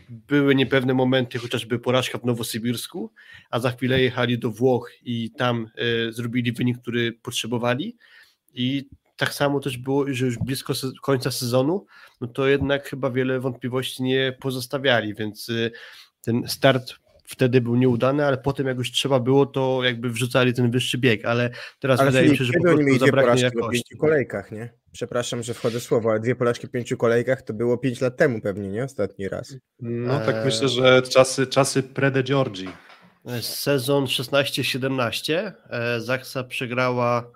Były 0.08 0.54
niepewne 0.54 0.94
momenty, 0.94 1.38
chociażby 1.38 1.78
porażka 1.78 2.18
w 2.18 2.24
Nowosybirsku, 2.24 3.12
a 3.50 3.60
za 3.60 3.70
chwilę 3.70 4.00
jechali 4.00 4.38
do 4.38 4.50
Włoch 4.50 4.90
i 5.02 5.30
tam 5.30 5.66
y, 6.08 6.12
zrobili 6.12 6.52
wynik, 6.52 6.78
który 6.78 7.12
potrzebowali. 7.12 7.96
I 8.54 8.88
tak 9.16 9.34
samo 9.34 9.60
też 9.60 9.78
było, 9.78 10.04
że 10.08 10.26
już 10.26 10.38
blisko 10.38 10.74
se 10.74 10.86
końca 11.02 11.30
sezonu, 11.30 11.86
no 12.20 12.26
to 12.26 12.46
jednak 12.46 12.88
chyba 12.88 13.10
wiele 13.10 13.40
wątpliwości 13.40 14.02
nie 14.02 14.36
pozostawiali, 14.40 15.14
więc 15.14 15.48
y, 15.48 15.72
ten 16.22 16.48
start 16.48 17.02
wtedy 17.24 17.60
był 17.60 17.76
nieudany, 17.76 18.26
ale 18.26 18.38
potem 18.38 18.66
jak 18.66 18.78
już 18.78 18.92
trzeba 18.92 19.20
było, 19.20 19.46
to 19.46 19.80
jakby 19.84 20.10
wrzucali 20.10 20.54
ten 20.54 20.70
wyższy 20.70 20.98
bieg, 20.98 21.24
ale 21.24 21.50
teraz 21.80 22.00
Ale 22.00 22.10
wydaje 22.10 22.28
mi 22.30 22.36
się, 22.36 22.44
że 22.44 22.52
po 22.52 22.58
oni 22.58 22.62
prostu 22.64 22.84
mieli 22.84 22.98
dwie 22.98 23.06
zabraknie 23.06 23.42
jakości. 23.42 23.70
pięciu 23.72 23.98
kolejkach, 23.98 24.52
nie? 24.52 24.72
Przepraszam, 24.92 25.42
że 25.42 25.54
wchodzę 25.54 25.80
w 25.80 25.82
słowo, 25.82 26.10
ale 26.10 26.20
dwie 26.20 26.34
porażki 26.34 26.66
w 26.66 26.70
pięciu 26.70 26.96
kolejkach 26.96 27.42
to 27.42 27.52
było 27.54 27.78
pięć 27.78 28.00
lat 28.00 28.16
temu 28.16 28.40
pewnie, 28.40 28.68
nie? 28.68 28.84
Ostatni 28.84 29.28
raz. 29.28 29.56
No 29.80 30.20
tak 30.20 30.34
Eee. 30.36 30.44
myślę, 30.44 30.68
że 30.68 31.02
czasy, 31.02 31.46
czasy 31.46 31.82
Prede 31.82 32.22
Giorgi. 32.22 32.68
Sezon 33.40 34.04
16-17 34.04 35.52
e, 35.70 36.00
Zaksa 36.00 36.44
przegrała. 36.44 37.30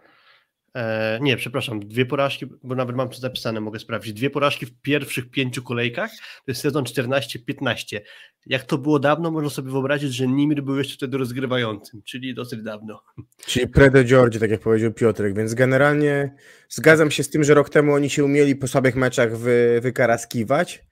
E, 0.76 1.18
nie, 1.22 1.36
przepraszam, 1.36 1.80
dwie 1.80 2.06
porażki, 2.06 2.46
bo 2.62 2.74
nawet 2.74 2.96
mam 2.96 3.08
to 3.08 3.18
zapisane, 3.18 3.60
mogę 3.60 3.78
sprawdzić. 3.78 4.12
Dwie 4.12 4.30
porażki 4.30 4.66
w 4.66 4.80
pierwszych 4.82 5.30
pięciu 5.30 5.62
kolejkach. 5.62 6.10
To 6.16 6.50
jest 6.50 6.60
sezon 6.60 6.84
14-15. 6.84 8.00
Jak 8.46 8.64
to 8.64 8.78
było 8.78 8.98
dawno, 8.98 9.30
można 9.30 9.50
sobie 9.50 9.70
wyobrazić, 9.70 10.14
że 10.14 10.26
Nimir 10.26 10.62
był 10.62 10.78
jeszcze 10.78 10.94
wtedy 10.94 11.18
rozgrywającym, 11.18 12.02
czyli 12.02 12.34
dosyć 12.34 12.62
dawno. 12.62 13.02
Czyli 13.46 13.68
Predo 13.68 14.04
George, 14.04 14.38
tak 14.38 14.50
jak 14.50 14.60
powiedział 14.60 14.92
Piotrek, 14.92 15.36
więc 15.36 15.54
generalnie 15.54 16.34
zgadzam 16.68 17.10
się 17.10 17.22
z 17.22 17.30
tym, 17.30 17.44
że 17.44 17.54
rok 17.54 17.70
temu 17.70 17.92
oni 17.92 18.10
się 18.10 18.24
umieli 18.24 18.56
po 18.56 18.68
słabych 18.68 18.96
meczach 18.96 19.36
wy, 19.36 19.78
wykaraskiwać, 19.82 20.84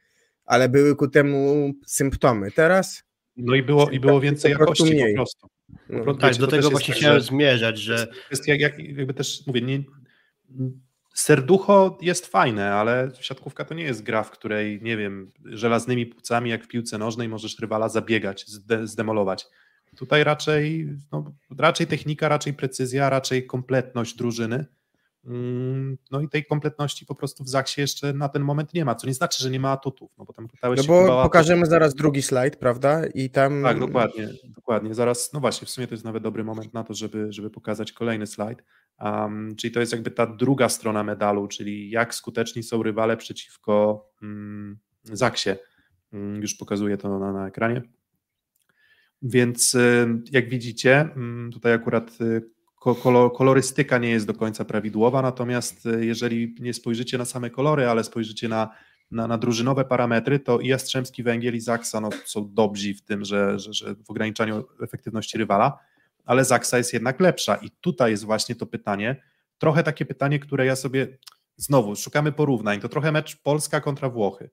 ale 0.44 0.68
były 0.68 0.96
ku 0.96 1.08
temu 1.08 1.72
symptomy. 1.86 2.50
Teraz 2.50 3.04
No 3.36 3.54
i 3.54 3.62
było, 3.62 3.90
i 3.90 4.00
było 4.00 4.20
więcej 4.20 4.52
Po 4.52 4.58
prostu 4.58 4.84
jakości 4.86 5.02
mniej. 5.02 5.14
po 5.14 5.18
prostu. 5.18 5.48
No, 5.88 6.14
Tak, 6.14 6.30
Wiecie, 6.30 6.40
do 6.40 6.46
tego 6.46 6.56
jest 6.56 6.70
właśnie 6.70 6.94
chciałem 6.94 7.20
zmierzać, 7.20 7.78
że 7.78 8.06
Kwestia, 8.26 8.54
jak, 8.54 8.78
jakby 8.78 9.14
też 9.14 9.46
mówię, 9.46 9.62
nie, 9.62 9.82
serducho 11.14 11.98
jest 12.02 12.26
fajne, 12.26 12.72
ale 12.72 13.10
siatkówka 13.20 13.64
to 13.64 13.74
nie 13.74 13.84
jest 13.84 14.02
gra, 14.02 14.22
w 14.22 14.30
której, 14.30 14.80
nie 14.82 14.96
wiem, 14.96 15.32
żelaznymi 15.44 16.06
płucami, 16.06 16.50
jak 16.50 16.64
w 16.64 16.68
piłce 16.68 16.98
nożnej, 16.98 17.28
możesz 17.28 17.58
rywala 17.58 17.88
zabiegać, 17.88 18.46
zde, 18.46 18.86
zdemolować. 18.86 19.46
Tutaj 19.96 20.24
raczej, 20.24 20.88
no, 21.12 21.32
raczej 21.58 21.86
technika, 21.86 22.28
raczej 22.28 22.54
precyzja, 22.54 23.10
raczej 23.10 23.46
kompletność 23.46 24.16
drużyny. 24.16 24.66
Mm, 25.26 25.98
No 26.10 26.20
i 26.20 26.28
tej 26.28 26.44
kompletności 26.46 27.06
po 27.06 27.14
prostu 27.14 27.44
w 27.44 27.48
Zaksie 27.48 27.80
jeszcze 27.80 28.12
na 28.12 28.28
ten 28.28 28.42
moment 28.42 28.74
nie 28.74 28.84
ma, 28.84 28.94
co 28.94 29.06
nie 29.06 29.14
znaczy, 29.14 29.42
że 29.42 29.50
nie 29.50 29.60
ma 29.60 29.70
atutów, 29.70 30.10
no 30.18 30.24
bo 30.24 30.32
tam 30.32 30.48
pytałeś 30.48 30.78
no 30.78 30.84
bo 30.86 31.22
pokażemy 31.22 31.66
zaraz 31.66 31.94
drugi 31.94 32.22
slajd, 32.22 32.56
prawda? 32.56 33.06
I 33.06 33.30
tam 33.30 33.62
Tak, 33.62 33.78
dokładnie, 33.78 34.28
dokładnie. 34.44 34.94
Zaraz, 34.94 35.32
no 35.32 35.40
właśnie, 35.40 35.66
w 35.66 35.70
sumie 35.70 35.86
to 35.86 35.94
jest 35.94 36.04
nawet 36.04 36.22
dobry 36.22 36.44
moment 36.44 36.74
na 36.74 36.84
to, 36.84 36.94
żeby, 36.94 37.32
żeby 37.32 37.50
pokazać 37.50 37.92
kolejny 37.92 38.26
slajd. 38.26 38.62
Um, 39.00 39.56
czyli 39.56 39.74
to 39.74 39.80
jest 39.80 39.92
jakby 39.92 40.10
ta 40.10 40.26
druga 40.26 40.68
strona 40.68 41.04
medalu, 41.04 41.48
czyli 41.48 41.90
jak 41.90 42.14
skuteczni 42.14 42.62
są 42.62 42.82
rywale 42.82 43.16
przeciwko 43.16 44.06
um, 44.22 44.78
Zaksie. 45.02 45.50
Um, 46.12 46.42
już 46.42 46.54
pokazuję 46.54 46.96
to 46.96 47.18
na, 47.18 47.32
na 47.32 47.46
ekranie. 47.46 47.82
Więc 49.22 49.74
y, 49.74 50.06
jak 50.32 50.48
widzicie, 50.48 51.08
tutaj 51.52 51.72
akurat 51.72 52.20
y, 52.20 52.53
kolorystyka 53.36 53.98
nie 53.98 54.10
jest 54.10 54.26
do 54.26 54.34
końca 54.34 54.64
prawidłowa, 54.64 55.22
natomiast 55.22 55.86
y, 55.86 56.06
jeżeli 56.06 56.54
nie 56.60 56.74
spojrzycie 56.74 57.18
na 57.18 57.24
same 57.24 57.50
kolory, 57.50 57.86
ale 57.86 58.04
spojrzycie 58.04 58.48
na, 58.48 58.70
na, 59.10 59.26
na 59.26 59.38
drużynowe 59.38 59.84
parametry, 59.84 60.38
to 60.38 60.60
i 60.60 60.68
Jastrzębski 60.68 61.22
Węgiel 61.22 61.54
i 61.54 61.60
Zaksa 61.60 62.00
no, 62.00 62.10
są 62.24 62.54
dobrzy 62.54 62.94
w 62.94 63.02
tym, 63.02 63.24
że, 63.24 63.58
że, 63.58 63.72
że 63.72 63.94
w 63.94 64.10
ograniczaniu 64.10 64.64
efektywności 64.82 65.38
rywala, 65.38 65.78
ale 66.24 66.44
Zaksa 66.44 66.78
jest 66.78 66.92
jednak 66.92 67.20
lepsza. 67.20 67.56
I 67.56 67.70
tutaj 67.70 68.10
jest 68.10 68.24
właśnie 68.24 68.54
to 68.54 68.66
pytanie, 68.66 69.22
trochę 69.58 69.82
takie 69.82 70.04
pytanie, 70.04 70.38
które 70.38 70.66
ja 70.66 70.76
sobie, 70.76 71.18
znowu 71.56 71.96
szukamy 71.96 72.32
porównań, 72.32 72.80
to 72.80 72.88
trochę 72.88 73.12
mecz 73.12 73.42
Polska 73.42 73.80
kontra 73.80 74.10
Włochy, 74.10 74.50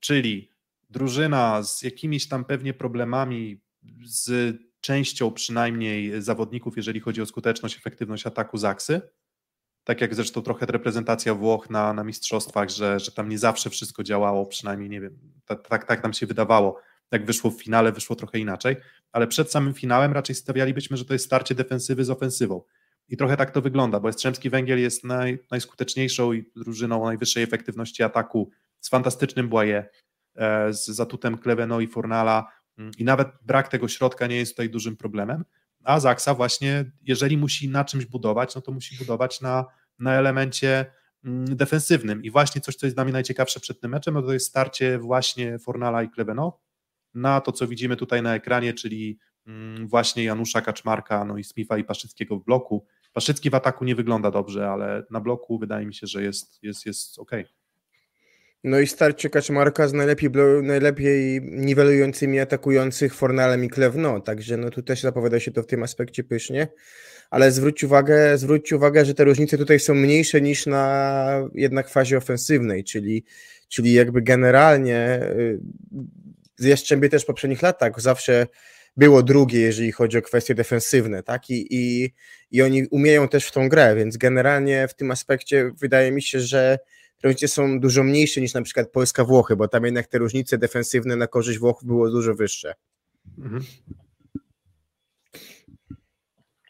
czyli 0.00 0.50
drużyna 0.90 1.62
z 1.62 1.82
jakimiś 1.82 2.28
tam 2.28 2.44
pewnie 2.44 2.74
problemami, 2.74 3.60
z 4.04 4.56
częścią 4.80 5.30
przynajmniej 5.30 6.22
zawodników, 6.22 6.76
jeżeli 6.76 7.00
chodzi 7.00 7.22
o 7.22 7.26
skuteczność, 7.26 7.76
efektywność 7.76 8.26
ataku 8.26 8.58
Zaksy. 8.58 9.00
Tak 9.84 10.00
jak 10.00 10.14
zresztą 10.14 10.42
trochę 10.42 10.66
reprezentacja 10.66 11.34
Włoch 11.34 11.70
na, 11.70 11.92
na 11.92 12.04
mistrzostwach, 12.04 12.68
że, 12.70 13.00
że 13.00 13.12
tam 13.12 13.28
nie 13.28 13.38
zawsze 13.38 13.70
wszystko 13.70 14.02
działało, 14.02 14.46
przynajmniej 14.46 14.90
nie 14.90 15.00
wiem, 15.00 15.18
tak, 15.44 15.68
tak, 15.68 15.84
tak 15.84 16.02
nam 16.02 16.12
się 16.12 16.26
wydawało. 16.26 16.80
Jak 17.12 17.26
wyszło 17.26 17.50
w 17.50 17.62
finale, 17.62 17.92
wyszło 17.92 18.16
trochę 18.16 18.38
inaczej, 18.38 18.76
ale 19.12 19.26
przed 19.26 19.50
samym 19.50 19.74
finałem 19.74 20.12
raczej 20.12 20.36
stawialibyśmy, 20.36 20.96
że 20.96 21.04
to 21.04 21.12
jest 21.12 21.24
starcie 21.24 21.54
defensywy 21.54 22.04
z 22.04 22.10
ofensywą. 22.10 22.62
I 23.08 23.16
trochę 23.16 23.36
tak 23.36 23.50
to 23.50 23.62
wygląda, 23.62 24.00
bo 24.00 24.08
Jastrzębski 24.08 24.50
Węgiel 24.50 24.80
jest 24.80 25.04
naj, 25.04 25.38
najskuteczniejszą 25.50 26.32
i 26.32 26.50
drużyną 26.56 27.04
najwyższej 27.04 27.42
efektywności 27.42 28.02
ataku 28.02 28.50
z 28.80 28.88
fantastycznym 28.88 29.48
Błaje, 29.48 29.88
e, 30.36 30.72
z 30.72 30.86
zatutem 30.86 31.38
Kleveno 31.38 31.80
i 31.80 31.86
Fornala 31.86 32.57
i 32.98 33.04
nawet 33.04 33.28
brak 33.42 33.68
tego 33.68 33.88
środka 33.88 34.26
nie 34.26 34.36
jest 34.36 34.52
tutaj 34.52 34.70
dużym 34.70 34.96
problemem, 34.96 35.44
a 35.84 36.00
Zaksa 36.00 36.34
właśnie, 36.34 36.90
jeżeli 37.02 37.36
musi 37.38 37.68
na 37.68 37.84
czymś 37.84 38.06
budować, 38.06 38.54
no 38.54 38.60
to 38.60 38.72
musi 38.72 38.98
budować 38.98 39.40
na, 39.40 39.66
na 39.98 40.14
elemencie 40.14 40.86
mm, 41.24 41.56
defensywnym 41.56 42.22
i 42.22 42.30
właśnie 42.30 42.60
coś, 42.60 42.74
co 42.74 42.86
jest 42.86 42.96
dla 42.96 43.04
mnie 43.04 43.12
najciekawsze 43.12 43.60
przed 43.60 43.80
tym 43.80 43.90
meczem, 43.90 44.14
no 44.14 44.22
to 44.22 44.32
jest 44.32 44.46
starcie 44.46 44.98
właśnie 44.98 45.58
Fornala 45.58 46.02
i 46.02 46.10
Kleveno 46.10 46.60
na 47.14 47.40
to, 47.40 47.52
co 47.52 47.66
widzimy 47.66 47.96
tutaj 47.96 48.22
na 48.22 48.34
ekranie, 48.34 48.74
czyli 48.74 49.18
mm, 49.46 49.88
właśnie 49.88 50.24
Janusza 50.24 50.60
Kaczmarka, 50.60 51.24
no 51.24 51.38
i 51.38 51.44
Smitha 51.44 51.78
i 51.78 51.84
Paszyckiego 51.84 52.36
w 52.36 52.44
bloku. 52.44 52.86
Paszycki 53.12 53.50
w 53.50 53.54
ataku 53.54 53.84
nie 53.84 53.94
wygląda 53.94 54.30
dobrze, 54.30 54.70
ale 54.70 55.04
na 55.10 55.20
bloku 55.20 55.58
wydaje 55.58 55.86
mi 55.86 55.94
się, 55.94 56.06
że 56.06 56.22
jest, 56.22 56.62
jest, 56.62 56.86
jest 56.86 57.18
ok. 57.18 57.30
No 58.64 58.80
i 58.80 58.86
starcie 58.86 59.30
Kaczmarka 59.30 59.88
z 59.88 59.92
najlepiej, 59.92 60.30
najlepiej 60.62 61.40
niwelującymi 61.42 62.40
atakujących 62.40 63.14
Fornalem 63.14 63.64
i 63.64 63.68
Klewno, 63.68 64.20
także 64.20 64.56
no 64.56 64.70
tu 64.70 64.82
też 64.82 65.00
zapowiada 65.00 65.40
się 65.40 65.50
to 65.50 65.62
w 65.62 65.66
tym 65.66 65.82
aspekcie 65.82 66.24
pysznie, 66.24 66.68
ale 67.30 67.52
zwróć 67.52 67.84
uwagę, 67.84 68.38
zwróćcie 68.38 68.76
uwagę, 68.76 69.04
że 69.04 69.14
te 69.14 69.24
różnice 69.24 69.58
tutaj 69.58 69.80
są 69.80 69.94
mniejsze 69.94 70.40
niż 70.40 70.66
na 70.66 71.48
jednak 71.54 71.88
fazie 71.88 72.16
ofensywnej, 72.16 72.84
czyli, 72.84 73.24
czyli 73.68 73.92
jakby 73.92 74.22
generalnie 74.22 75.20
y, 75.22 75.60
z 76.56 76.64
Jastrzębie 76.64 77.08
też 77.08 77.22
w 77.22 77.26
poprzednich 77.26 77.62
latach 77.62 78.00
zawsze 78.00 78.46
było 78.96 79.22
drugie, 79.22 79.60
jeżeli 79.60 79.92
chodzi 79.92 80.18
o 80.18 80.22
kwestie 80.22 80.54
defensywne, 80.54 81.22
tak? 81.22 81.50
I, 81.50 81.66
i, 81.70 82.14
I 82.50 82.62
oni 82.62 82.86
umieją 82.86 83.28
też 83.28 83.46
w 83.46 83.52
tą 83.52 83.68
grę, 83.68 83.94
więc 83.96 84.16
generalnie 84.16 84.88
w 84.88 84.94
tym 84.94 85.10
aspekcie 85.10 85.70
wydaje 85.80 86.12
mi 86.12 86.22
się, 86.22 86.40
że 86.40 86.78
różnice 87.22 87.48
są 87.48 87.80
dużo 87.80 88.02
mniejsze 88.02 88.40
niż 88.40 88.54
na 88.54 88.62
przykład 88.62 88.90
Polska-Włochy, 88.90 89.56
bo 89.56 89.68
tam 89.68 89.84
jednak 89.84 90.06
te 90.06 90.18
różnice 90.18 90.58
defensywne 90.58 91.16
na 91.16 91.26
korzyść 91.26 91.58
Włoch 91.58 91.84
było 91.84 92.10
dużo 92.10 92.34
wyższe. 92.34 92.74
Mhm. 93.38 93.62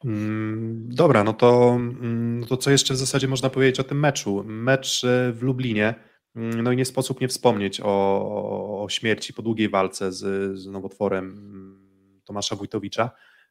Mm, 0.04 0.88
Dobra, 0.88 1.24
no 1.24 1.32
to, 1.32 1.70
mm, 1.76 2.40
no 2.40 2.46
to 2.46 2.56
co 2.56 2.70
jeszcze 2.70 2.94
w 2.94 2.96
zasadzie 2.96 3.28
można 3.28 3.50
powiedzieć 3.50 3.80
o 3.80 3.84
tym 3.84 4.00
meczu? 4.00 4.44
Mecz 4.46 5.04
e, 5.04 5.32
w 5.32 5.42
Lublinie, 5.42 5.94
mm, 6.36 6.62
no 6.62 6.72
i 6.72 6.76
nie 6.76 6.84
sposób 6.84 7.20
nie 7.20 7.28
wspomnieć 7.28 7.80
o, 7.84 8.82
o 8.84 8.88
śmierci 8.88 9.34
po 9.34 9.42
długiej 9.42 9.68
walce 9.68 10.12
z, 10.12 10.58
z 10.58 10.66
nowotworem 10.66 12.20
Tomasza 12.24 12.56
Wójtowicza. 12.56 13.10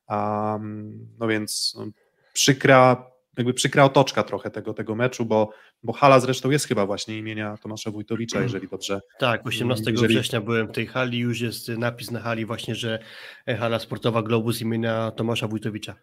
Mm, 0.10 1.07
no 1.19 1.28
więc 1.28 1.76
no, 1.78 1.86
przykra, 2.34 3.11
jakby 3.38 3.53
przykra 3.53 3.84
otoczka 3.84 4.23
trochę 4.23 4.49
tego, 4.51 4.73
tego 4.73 4.95
meczu, 4.95 5.26
bo, 5.26 5.49
bo 5.84 5.93
hala 5.93 6.19
zresztą 6.19 6.49
jest 6.49 6.68
chyba 6.68 6.85
właśnie 6.85 7.18
imienia 7.18 7.57
Tomasza 7.64 7.91
Wójtowicza, 7.91 8.41
jeżeli 8.41 8.68
dobrze 8.68 8.99
Tak, 9.19 9.47
18 9.47 9.91
Jeżeli- 9.91 10.07
września 10.07 10.41
byłem 10.41 10.68
w 10.68 10.72
tej 10.72 10.88
hali, 10.88 11.19
już 11.19 11.41
jest 11.41 11.68
napis 11.69 12.11
na 12.11 12.19
hali 12.19 12.45
właśnie, 12.45 12.76
że 12.76 12.99
e, 13.47 13.57
hala 13.57 13.80
sportowa 13.80 14.22
Globus 14.23 14.61
imienia 14.61 15.11
Tomasza 15.11 15.47
Wójtowicza. 15.47 15.95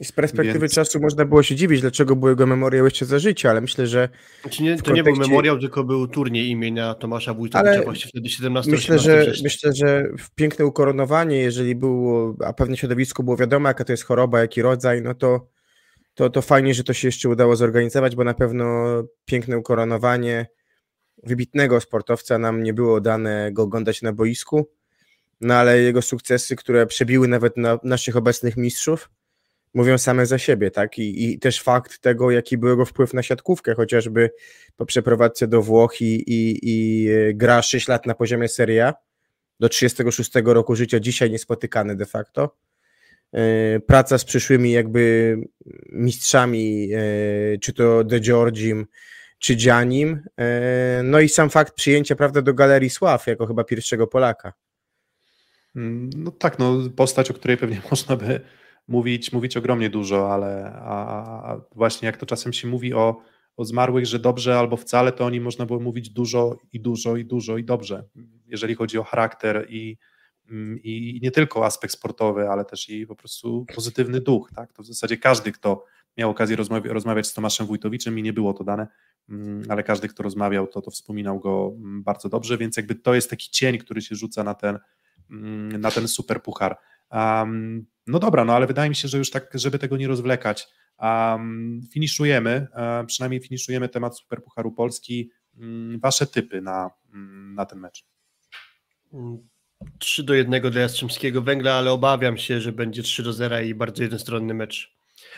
I 0.00 0.04
z 0.04 0.12
perspektywy 0.12 0.58
Więc- 0.58 0.74
czasu 0.74 1.00
można 1.00 1.24
było 1.24 1.42
się 1.42 1.54
dziwić, 1.54 1.80
dlaczego 1.80 2.16
był 2.16 2.28
jego 2.28 2.46
memoriał 2.46 2.84
jeszcze 2.84 3.04
za 3.06 3.18
życia, 3.18 3.50
ale 3.50 3.60
myślę, 3.60 3.86
że 3.86 4.08
Znaczy 4.42 4.62
nie, 4.62 4.76
to 4.82 4.92
nie 4.92 5.02
był 5.02 5.12
kontekście- 5.12 5.30
memoriał, 5.30 5.58
tylko 5.58 5.84
był 5.84 6.08
turniej 6.08 6.48
imienia 6.48 6.94
Tomasza 6.94 7.34
Wójtowicza 7.34 7.70
Ale 7.70 7.82
właśnie 7.84 8.08
wtedy 8.10 8.28
17 8.28 8.70
myślę, 8.72 8.94
18 8.94 9.10
że 9.16 9.22
września. 9.30 9.44
myślę, 9.44 9.72
że 9.74 10.08
w 10.18 10.34
piękne 10.34 10.66
ukoronowanie, 10.66 11.36
jeżeli 11.36 11.74
było, 11.74 12.36
a 12.44 12.52
pewnie 12.52 12.76
w 12.76 12.80
środowisku 12.80 13.22
było 13.24 13.36
wiadomo, 13.36 13.68
jaka 13.68 13.84
to 13.84 13.92
jest 13.92 14.04
choroba, 14.04 14.40
jaki 14.40 14.62
rodzaj, 14.62 15.02
no 15.02 15.14
to, 15.14 15.48
to, 16.16 16.30
to 16.30 16.42
fajnie, 16.42 16.74
że 16.74 16.84
to 16.84 16.92
się 16.92 17.08
jeszcze 17.08 17.28
udało 17.28 17.56
zorganizować, 17.56 18.16
bo 18.16 18.24
na 18.24 18.34
pewno 18.34 18.64
piękne 19.24 19.58
ukoronowanie 19.58 20.46
wybitnego 21.22 21.80
sportowca 21.80 22.38
nam 22.38 22.62
nie 22.62 22.74
było 22.74 23.00
dane 23.00 23.50
go 23.52 23.62
oglądać 23.62 24.02
na 24.02 24.12
boisku, 24.12 24.70
no 25.40 25.54
ale 25.54 25.78
jego 25.80 26.02
sukcesy, 26.02 26.56
które 26.56 26.86
przebiły 26.86 27.28
nawet 27.28 27.56
na 27.56 27.78
naszych 27.82 28.16
obecnych 28.16 28.56
mistrzów, 28.56 29.10
mówią 29.74 29.98
same 29.98 30.26
za 30.26 30.38
siebie, 30.38 30.70
tak? 30.70 30.98
I, 30.98 31.24
I 31.32 31.38
też 31.38 31.62
fakt 31.62 31.98
tego, 31.98 32.30
jaki 32.30 32.58
był 32.58 32.68
jego 32.68 32.84
wpływ 32.84 33.14
na 33.14 33.22
siatkówkę, 33.22 33.74
chociażby 33.74 34.30
po 34.76 34.86
przeprowadzce 34.86 35.48
do 35.48 35.62
Włoch 35.62 36.00
i, 36.00 36.14
i, 36.26 36.58
i 36.62 37.08
e, 37.10 37.34
gra 37.34 37.62
6 37.62 37.88
lat 37.88 38.06
na 38.06 38.14
poziomie 38.14 38.48
Serie 38.48 38.86
A 38.86 38.94
do 39.60 39.68
36 39.68 40.30
roku 40.44 40.76
życia, 40.76 41.00
dzisiaj 41.00 41.30
niespotykany 41.30 41.96
de 41.96 42.06
facto. 42.06 42.56
E, 43.36 43.80
Praca 43.80 44.18
z 44.18 44.24
przyszłymi 44.24 44.72
jakby 44.72 45.36
mistrzami, 45.92 46.88
e, 46.94 47.58
czy 47.58 47.72
to 47.72 48.04
De 48.04 48.20
Giorgim, 48.20 48.86
czy 49.38 49.54
Gianim, 49.54 50.22
e, 50.36 51.00
no 51.04 51.20
i 51.20 51.28
sam 51.28 51.50
fakt 51.50 51.74
przyjęcia, 51.74 52.16
prawda, 52.16 52.42
do 52.42 52.54
Galerii 52.54 52.90
Sław, 52.90 53.26
jako 53.26 53.46
chyba 53.46 53.64
pierwszego 53.64 54.06
Polaka. 54.06 54.52
Mm, 55.76 56.10
no 56.16 56.30
tak, 56.30 56.58
no 56.58 56.78
postać, 56.96 57.30
o 57.30 57.34
której 57.34 57.56
pewnie 57.56 57.80
można 57.90 58.16
by 58.16 58.40
mówić, 58.88 59.32
mówić 59.32 59.56
ogromnie 59.56 59.90
dużo, 59.90 60.34
ale 60.34 60.72
a, 60.74 61.52
a 61.52 61.60
właśnie 61.74 62.06
jak 62.06 62.16
to 62.16 62.26
czasem 62.26 62.52
się 62.52 62.68
mówi 62.68 62.94
o, 62.94 63.22
o 63.56 63.64
zmarłych, 63.64 64.06
że 64.06 64.18
dobrze 64.18 64.58
albo 64.58 64.76
wcale, 64.76 65.12
to 65.12 65.24
o 65.24 65.30
nim 65.30 65.42
można 65.42 65.66
było 65.66 65.80
mówić 65.80 66.10
dużo 66.10 66.58
i 66.72 66.80
dużo 66.80 67.16
i 67.16 67.24
dużo 67.24 67.56
i 67.56 67.64
dobrze, 67.64 68.04
jeżeli 68.46 68.74
chodzi 68.74 68.98
o 68.98 69.04
charakter 69.04 69.66
i, 69.68 69.96
i 70.82 71.20
nie 71.22 71.30
tylko 71.30 71.64
aspekt 71.64 71.94
sportowy, 71.94 72.48
ale 72.48 72.64
też 72.64 72.88
i 72.88 73.06
po 73.06 73.16
prostu 73.16 73.66
pozytywny 73.74 74.20
duch, 74.20 74.50
tak? 74.54 74.72
To 74.72 74.82
w 74.82 74.86
zasadzie 74.86 75.16
każdy, 75.16 75.52
kto 75.52 75.84
miał 76.16 76.30
okazję 76.30 76.56
rozmawiać, 76.56 76.92
rozmawiać 76.92 77.26
z 77.26 77.34
Tomaszem 77.34 77.66
Wójtowiczem 77.66 78.18
i 78.18 78.22
nie 78.22 78.32
było 78.32 78.54
to 78.54 78.64
dane, 78.64 78.86
mm, 79.28 79.62
ale 79.68 79.82
każdy, 79.82 80.08
kto 80.08 80.22
rozmawiał, 80.22 80.66
to, 80.66 80.82
to 80.82 80.90
wspominał 80.90 81.40
go 81.40 81.72
mm, 81.76 82.02
bardzo 82.02 82.28
dobrze, 82.28 82.58
więc 82.58 82.76
jakby 82.76 82.94
to 82.94 83.14
jest 83.14 83.30
taki 83.30 83.50
cień, 83.50 83.78
który 83.78 84.02
się 84.02 84.14
rzuca 84.14 84.44
na 84.44 84.54
ten, 84.54 84.78
na 85.78 85.90
ten 85.90 86.08
super 86.08 86.42
puchar. 86.42 86.76
Um, 87.10 87.86
no 88.06 88.18
dobra, 88.18 88.44
no 88.44 88.54
ale 88.54 88.66
wydaje 88.66 88.88
mi 88.88 88.96
się, 88.96 89.08
że 89.08 89.18
już 89.18 89.30
tak, 89.30 89.50
żeby 89.54 89.78
tego 89.78 89.96
nie 89.96 90.08
rozwlekać, 90.08 90.68
um, 91.00 91.80
finiszujemy, 91.92 92.66
um, 92.76 93.06
przynajmniej 93.06 93.40
finiszujemy 93.40 93.88
temat 93.88 94.18
Superpucharu 94.18 94.72
Polski. 94.72 95.30
Wasze 96.02 96.26
typy 96.26 96.60
na, 96.60 96.90
mm, 97.14 97.54
na 97.54 97.66
ten 97.66 97.78
mecz? 97.78 98.06
3 99.98 100.22
do 100.22 100.34
1 100.34 100.70
dla 100.70 100.80
Jastrzębskiego 100.80 101.42
Węgla, 101.42 101.74
ale 101.74 101.92
obawiam 101.92 102.38
się, 102.38 102.60
że 102.60 102.72
będzie 102.72 103.02
3 103.02 103.22
do 103.22 103.32
0 103.32 103.60
i 103.60 103.74
bardzo 103.74 104.02
jednostronny 104.02 104.54
mecz. 104.54 104.96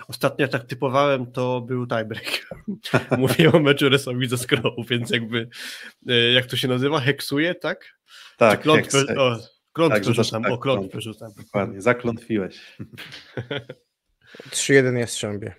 Ostatnio 0.09 0.43
jak 0.43 0.51
tak 0.51 0.65
typowałem, 0.65 1.33
to 1.33 1.61
był 1.61 1.87
tiebreak. 1.87 2.49
Mówię 3.19 3.53
o 3.53 3.61
meczu 3.61 3.89
Resowi 3.89 4.29
ze 4.29 4.39
Skrołu, 4.39 4.85
więc 4.85 5.11
jakby, 5.11 5.49
e, 6.09 6.33
jak 6.33 6.47
to 6.47 6.57
się 6.57 6.69
nazywa, 6.69 7.01
heksuje, 7.01 7.55
tak? 7.55 7.99
Tak, 8.37 8.61
klątwę, 8.61 8.99
heks, 8.99 9.09
heks. 9.09 9.21
O, 9.21 9.39
klątwę 9.73 9.97
tak, 9.97 10.03
przerzucam, 10.03 10.43
tak, 10.43 10.53
o 10.53 10.59
klątwę 10.59 10.89
przerzucam. 10.89 11.33
Dokładnie, 11.37 11.81
zaklątwiłeś. 11.81 12.57
3-1 14.51 14.97
Jastrzębie. 14.97 15.55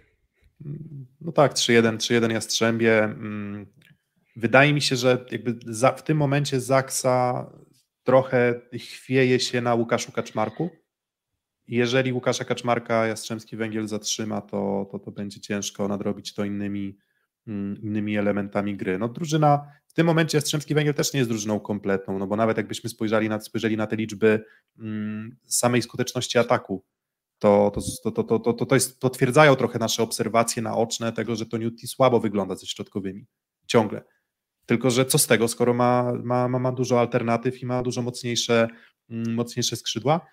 No 1.21 1.31
tak, 1.31 1.53
3-1, 1.53 1.97
3-1 1.97 2.31
Jastrzębie. 2.31 3.03
Mm, 3.03 3.65
wydaje 4.35 4.73
mi 4.73 4.81
się, 4.81 4.95
że 4.95 5.25
jakby 5.31 5.59
za, 5.65 5.91
w 5.91 6.03
tym 6.03 6.17
momencie 6.17 6.61
Zaksa 6.61 7.45
trochę 8.03 8.61
chwieje 8.73 9.39
się 9.39 9.61
na 9.61 9.75
Łukaszu 9.75 10.11
Kaczmarku. 10.11 10.69
Jeżeli 11.67 12.13
Łukasza 12.13 12.45
Kaczmarka 12.45 13.07
Jastrzębski 13.07 13.57
Węgiel 13.57 13.87
zatrzyma, 13.87 14.41
to, 14.41 14.87
to, 14.91 14.99
to 14.99 15.11
będzie 15.11 15.39
ciężko 15.39 15.87
nadrobić 15.87 16.33
to 16.33 16.45
innymi, 16.45 16.97
mm, 17.47 17.81
innymi 17.81 18.17
elementami 18.17 18.77
gry. 18.77 18.97
No 18.97 19.07
drużyna, 19.07 19.71
w 19.87 19.93
tym 19.93 20.05
momencie 20.05 20.37
Jastrzębski 20.37 20.73
Węgiel 20.73 20.93
też 20.93 21.13
nie 21.13 21.17
jest 21.17 21.29
drużyną 21.29 21.59
kompletną, 21.59 22.19
no 22.19 22.27
bo 22.27 22.35
nawet 22.35 22.57
jakbyśmy 22.57 22.89
spojrzeli 22.89 23.29
na, 23.29 23.39
spojrzeli 23.39 23.77
na 23.77 23.87
te 23.87 23.95
liczby 23.95 24.43
mm, 24.79 25.37
samej 25.47 25.81
skuteczności 25.81 26.37
ataku, 26.37 26.85
to, 27.39 27.71
to, 28.03 28.11
to, 28.11 28.23
to, 28.23 28.53
to, 28.53 28.65
to, 28.65 28.75
jest, 28.75 28.99
potwierdzają 28.99 29.55
trochę 29.55 29.79
nasze 29.79 30.03
obserwacje 30.03 30.61
naoczne 30.61 31.13
tego, 31.13 31.35
że 31.35 31.45
to 31.45 31.57
Newty 31.57 31.87
słabo 31.87 32.19
wygląda 32.19 32.55
ze 32.55 32.65
środkowymi. 32.65 33.25
Ciągle. 33.67 34.03
Tylko, 34.69 34.89
że 34.89 35.05
co 35.05 35.17
z 35.17 35.27
tego, 35.27 35.47
skoro 35.47 35.73
ma, 35.73 36.13
ma, 36.23 36.47
ma, 36.47 36.71
dużo 36.71 36.99
alternatyw 36.99 37.61
i 37.61 37.65
ma 37.65 37.83
dużo 37.83 38.01
mocniejsze, 38.01 38.67
mm, 39.09 39.33
mocniejsze 39.33 39.75
skrzydła. 39.75 40.27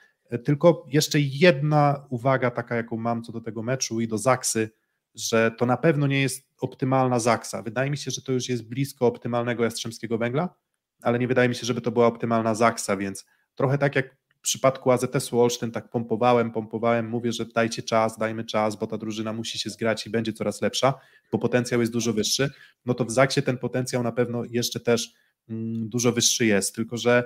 Tylko 0.45 0.87
jeszcze 0.93 1.21
jedna 1.21 2.07
uwaga, 2.11 2.51
taka 2.51 2.77
jaką 2.77 2.97
mam 2.97 3.23
co 3.23 3.33
do 3.33 3.41
tego 3.41 3.63
meczu 3.63 4.01
i 4.01 4.09
do 4.09 4.19
Zaksy, 4.19 4.71
że 5.15 5.51
to 5.59 5.67
na 5.67 5.77
pewno 5.77 6.07
nie 6.07 6.21
jest 6.23 6.49
optymalna 6.61 7.19
Zaksa. 7.19 7.63
Wydaje 7.63 7.91
mi 7.91 7.97
się, 7.97 8.11
że 8.11 8.23
to 8.23 8.33
już 8.33 8.49
jest 8.49 8.69
blisko 8.69 9.07
optymalnego 9.07 9.65
Jastrzębskiego 9.65 10.19
Węgla, 10.19 10.55
ale 11.03 11.19
nie 11.19 11.29
wydaje 11.29 11.49
mi 11.49 11.55
się, 11.55 11.67
żeby 11.67 11.81
to 11.81 11.91
była 11.91 12.07
optymalna 12.07 12.55
Zaksa, 12.55 12.97
więc 12.97 13.27
trochę 13.55 13.79
tak 13.79 13.97
jak 13.97 14.17
przypadku 14.47 14.91
AZS-u 14.91 15.41
Olsztyn 15.41 15.71
tak 15.71 15.91
pompowałem, 15.91 16.51
pompowałem, 16.51 17.09
mówię, 17.09 17.33
że 17.33 17.47
dajcie 17.47 17.83
czas, 17.83 18.19
dajmy 18.19 18.45
czas, 18.45 18.77
bo 18.77 18.87
ta 18.87 18.99
drużyna 18.99 19.33
musi 19.33 19.59
się 19.59 19.71
zgrać 19.71 20.07
i 20.07 20.11
będzie 20.11 20.33
coraz 20.33 20.63
lepsza, 20.63 20.95
bo 21.33 21.39
potencjał 21.39 21.81
jest 21.81 21.93
dużo 21.93 22.13
wyższy, 22.13 22.51
no 22.87 22.95
to 22.95 23.05
w 23.05 23.11
Zaksie 23.11 23.43
ten 23.43 23.59
potencjał 23.59 24.03
na 24.03 24.13
pewno 24.13 24.43
jeszcze 24.51 24.81
też 24.81 25.13
mm, 25.49 25.89
dużo 25.89 26.13
wyższy 26.13 26.47
jest, 26.47 26.75
tylko 26.75 26.97
że 26.97 27.25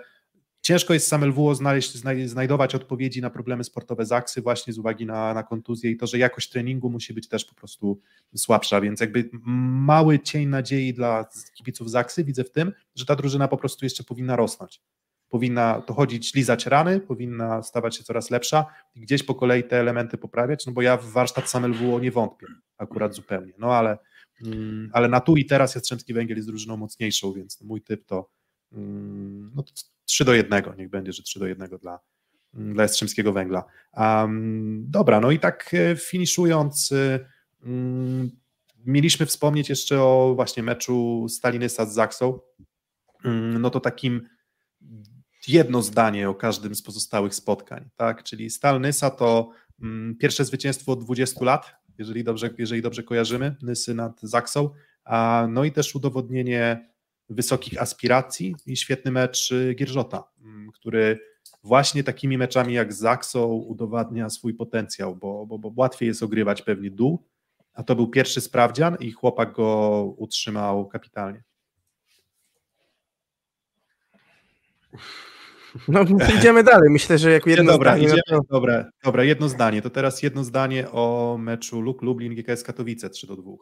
ciężko 0.62 0.94
jest 0.94 1.09
sam 1.09 1.24
LWO 1.24 1.55
znaleźć, 1.55 1.92
znajdować 2.26 2.74
odpowiedzi 2.74 3.20
na 3.20 3.30
problemy 3.30 3.64
sportowe 3.64 4.06
Zaksy 4.06 4.42
właśnie 4.42 4.72
z 4.72 4.78
uwagi 4.78 5.06
na, 5.06 5.34
na 5.34 5.42
kontuzję 5.42 5.90
i 5.90 5.97
to, 5.97 6.06
że 6.06 6.18
jakość 6.18 6.51
treningu 6.51 6.90
musi 6.90 7.14
być 7.14 7.28
też 7.28 7.44
po 7.44 7.55
prostu 7.55 8.01
słabsza, 8.36 8.80
więc 8.80 9.01
jakby 9.01 9.30
mały 9.32 10.18
cień 10.18 10.48
nadziei 10.48 10.94
dla 10.94 11.28
kibiców 11.55 11.90
Zaksy 11.90 12.24
widzę 12.24 12.44
w 12.44 12.51
tym, 12.51 12.72
że 12.94 13.06
ta 13.06 13.16
drużyna 13.16 13.48
po 13.48 13.56
prostu 13.56 13.84
jeszcze 13.84 14.05
powinna 14.05 14.36
rosnąć 14.36 14.82
powinna 15.31 15.82
dochodzić, 15.86 16.35
lizać 16.35 16.66
rany, 16.66 17.01
powinna 17.01 17.62
stawać 17.62 17.97
się 17.97 18.05
coraz 18.05 18.31
lepsza 18.31 18.66
i 18.94 19.01
gdzieś 19.01 19.23
po 19.23 19.35
kolei 19.35 19.65
te 19.65 19.81
elementy 19.81 20.19
poprawiać, 20.19 20.66
no 20.66 20.73
bo 20.73 20.82
ja 20.82 20.97
w 20.97 21.07
warsztat 21.07 21.51
sam 21.51 21.73
LWO 21.73 22.01
nie 22.01 22.11
wątpię 22.11 22.47
akurat 22.78 23.15
zupełnie, 23.15 23.52
no 23.59 23.74
ale, 23.74 23.98
mm, 24.44 24.90
ale 24.93 25.09
na 25.09 25.20
tu 25.20 25.36
i 25.36 25.47
teraz 25.47 25.74
Jastrzębski 25.74 26.15
Węgiel 26.15 26.36
jest 26.36 26.48
drużyną 26.48 26.77
mocniejszą, 26.77 27.32
więc 27.32 27.61
mój 27.61 27.82
typ 27.82 28.07
to, 28.07 28.31
mm, 28.73 29.52
no 29.55 29.62
to 29.62 29.73
3 30.05 30.24
do 30.24 30.35
1, 30.35 30.65
niech 30.78 30.90
będzie, 30.90 31.12
że 31.12 31.23
3 31.23 31.39
do 31.39 31.47
1 31.47 31.78
dla, 31.78 32.01
mm, 32.55 32.74
dla 32.74 32.82
Jastrzębskiego 32.82 33.32
Węgla. 33.32 33.65
Um, 33.97 34.85
dobra, 34.89 35.20
no 35.20 35.31
i 35.31 35.39
tak 35.39 35.74
e, 35.74 35.97
finiszując, 35.97 36.94
um, 37.62 38.31
mieliśmy 38.86 39.27
wspomnieć 39.27 39.69
jeszcze 39.69 40.02
o 40.02 40.32
właśnie 40.36 40.62
meczu 40.62 41.27
Stalinysa 41.28 41.86
z 41.86 41.94
Zaksą, 41.94 42.40
um, 43.24 43.59
no 43.59 43.70
to 43.70 43.81
takim 43.81 44.28
jedno 45.48 45.82
zdanie 45.82 46.30
o 46.30 46.34
każdym 46.34 46.74
z 46.74 46.82
pozostałych 46.82 47.34
spotkań, 47.34 47.88
tak? 47.96 48.22
Czyli 48.22 48.50
Stal 48.50 48.80
Nysa 48.80 49.10
to 49.10 49.50
mm, 49.82 50.16
pierwsze 50.16 50.44
zwycięstwo 50.44 50.92
od 50.92 51.04
20 51.04 51.44
lat, 51.44 51.74
jeżeli 51.98 52.24
dobrze, 52.24 52.50
jeżeli 52.58 52.82
dobrze 52.82 53.02
kojarzymy, 53.02 53.56
Nysy 53.62 53.94
nad 53.94 54.20
Zaksą, 54.20 54.70
a, 55.04 55.46
no 55.50 55.64
i 55.64 55.72
też 55.72 55.94
udowodnienie 55.94 56.90
wysokich 57.28 57.82
aspiracji 57.82 58.54
i 58.66 58.76
świetny 58.76 59.10
mecz 59.10 59.52
y, 59.52 59.74
Gierżota, 59.74 60.24
mm, 60.42 60.70
który 60.72 61.18
właśnie 61.62 62.04
takimi 62.04 62.38
meczami 62.38 62.74
jak 62.74 62.92
Zaksą 62.92 63.46
udowadnia 63.46 64.30
swój 64.30 64.54
potencjał, 64.54 65.16
bo, 65.16 65.46
bo, 65.46 65.58
bo 65.58 65.72
łatwiej 65.76 66.06
jest 66.06 66.22
ogrywać 66.22 66.62
pewnie 66.62 66.90
dół, 66.90 67.26
a 67.72 67.82
to 67.82 67.96
był 67.96 68.08
pierwszy 68.08 68.40
sprawdzian 68.40 68.96
i 69.00 69.12
chłopak 69.12 69.52
go 69.52 70.02
utrzymał 70.16 70.88
kapitalnie. 70.88 71.42
No, 75.88 76.05
idziemy 76.38 76.64
dalej. 76.64 76.90
Myślę, 76.90 77.18
że 77.18 77.30
jak 77.30 77.47
jedno 77.47 77.72
dobra, 77.72 77.90
zdanie. 77.90 78.06
Idziemy, 78.06 78.22
to... 78.28 78.40
dobra, 78.51 78.90
dobra, 79.05 79.24
jedno 79.24 79.48
zdanie. 79.48 79.82
To 79.82 79.90
teraz 79.90 80.22
jedno 80.22 80.44
zdanie 80.44 80.90
o 80.90 81.36
meczu 81.40 81.80
Luk 81.80 82.02
Lublin 82.02 82.34
GKS 82.34 82.62
Katowice 82.62 83.10
3 83.10 83.26
do 83.26 83.36
2 83.36 83.52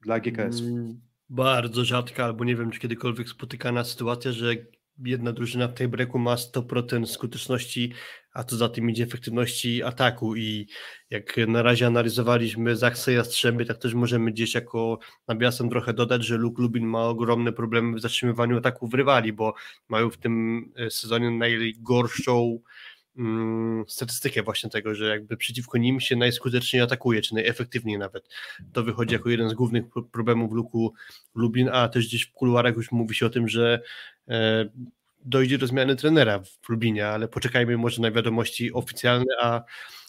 dla 0.00 0.20
GKS. 0.20 0.60
Mm, 0.60 1.00
bardzo 1.28 1.84
rzadka, 1.84 2.24
albo 2.24 2.44
nie 2.44 2.56
wiem, 2.56 2.70
czy 2.70 2.80
kiedykolwiek 2.80 3.28
spotykana 3.28 3.84
sytuacja, 3.84 4.32
że 4.32 4.54
jedna 4.98 5.32
drużyna 5.32 5.68
w 5.68 5.74
tej 5.74 5.88
breku 5.88 6.18
ma 6.18 6.34
100% 6.34 7.06
skuteczności, 7.06 7.92
a 8.32 8.44
co 8.44 8.56
za 8.56 8.68
tym 8.68 8.90
idzie 8.90 9.04
efektywności 9.04 9.82
ataku. 9.82 10.36
I 10.36 10.66
jak 11.10 11.36
na 11.48 11.62
razie 11.62 11.86
analizowaliśmy 11.86 12.76
Zaksę 12.76 13.12
Jastrzębie, 13.12 13.64
tak 13.64 13.78
też 13.78 13.94
możemy 13.94 14.30
gdzieś 14.32 14.54
jako 14.54 14.98
nawiasem 15.28 15.70
trochę 15.70 15.94
dodać, 15.94 16.24
że 16.24 16.36
Luk 16.36 16.58
Lubin 16.58 16.86
ma 16.86 17.04
ogromne 17.04 17.52
problemy 17.52 17.96
w 17.96 18.00
zatrzymywaniu 18.00 18.58
ataków 18.58 18.94
rywali, 18.94 19.32
bo 19.32 19.54
mają 19.88 20.10
w 20.10 20.18
tym 20.18 20.64
e, 20.76 20.90
sezonie 20.90 21.30
najgorszą 21.30 22.58
statystykę 23.88 24.42
właśnie 24.42 24.70
tego, 24.70 24.94
że 24.94 25.08
jakby 25.08 25.36
przeciwko 25.36 25.78
nim 25.78 26.00
się 26.00 26.16
najskuteczniej 26.16 26.82
atakuje, 26.82 27.22
czy 27.22 27.34
najefektywniej 27.34 27.98
nawet. 27.98 28.28
To 28.72 28.82
wychodzi 28.82 29.14
jako 29.14 29.30
jeden 29.30 29.48
z 29.48 29.54
głównych 29.54 29.84
problemów 30.12 30.52
Luku 30.52 30.94
Lublin, 31.34 31.68
a 31.72 31.88
też 31.88 32.06
gdzieś 32.06 32.22
w 32.22 32.32
kuluarach 32.32 32.76
już 32.76 32.92
mówi 32.92 33.14
się 33.14 33.26
o 33.26 33.30
tym, 33.30 33.48
że 33.48 33.82
e, 34.28 34.68
dojdzie 35.24 35.58
do 35.58 35.66
zmiany 35.66 35.96
trenera 35.96 36.42
w 36.62 36.68
Lublinie, 36.68 37.06
ale 37.06 37.28
poczekajmy 37.28 37.76
może 37.76 38.02
na 38.02 38.10
wiadomości 38.10 38.72
oficjalne, 38.72 39.34
a, 39.40 39.62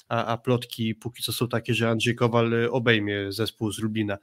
a, 0.08 0.26
a 0.26 0.38
plotki 0.38 0.96
póki 0.96 1.24
co 1.24 1.34
są 1.34 1.48
takie, 1.48 1.74
że 1.74 1.90
Andrzej 1.90 2.16
Kowal 2.16 2.54
obejmie 2.72 3.32
zespół 3.32 3.72
z 3.72 3.80
Lublina. 3.80 4.18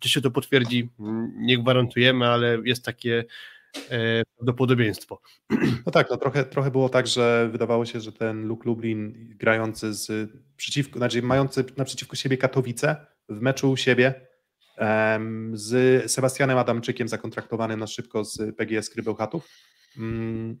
Czy 0.00 0.08
się 0.08 0.20
to 0.20 0.30
potwierdzi? 0.30 0.88
Nie 1.36 1.58
gwarantujemy, 1.58 2.26
ale 2.26 2.58
jest 2.64 2.84
takie 2.84 3.24
prawdopodobieństwo. 4.36 5.20
No 5.86 5.92
tak, 5.92 6.10
no 6.10 6.16
trochę, 6.16 6.44
trochę 6.44 6.70
było 6.70 6.88
tak, 6.88 7.06
że 7.06 7.48
wydawało 7.52 7.86
się, 7.86 8.00
że 8.00 8.12
ten 8.12 8.46
Luk 8.46 8.64
Lublin 8.64 9.28
grający 9.38 9.94
z 9.94 10.30
przeciwko, 10.56 10.98
znaczy 10.98 11.22
mający 11.22 11.64
naprzeciwko 11.76 12.16
siebie 12.16 12.36
Katowice 12.36 13.06
w 13.28 13.40
meczu 13.40 13.70
u 13.70 13.76
siebie 13.76 14.26
z 15.52 16.12
Sebastianem 16.12 16.58
Adamczykiem 16.58 17.08
zakontraktowanym 17.08 17.80
na 17.80 17.86
szybko 17.86 18.24
z 18.24 18.56
PGS 18.56 18.90
Krybełchatów. 18.90 19.48
Mm, 19.98 20.58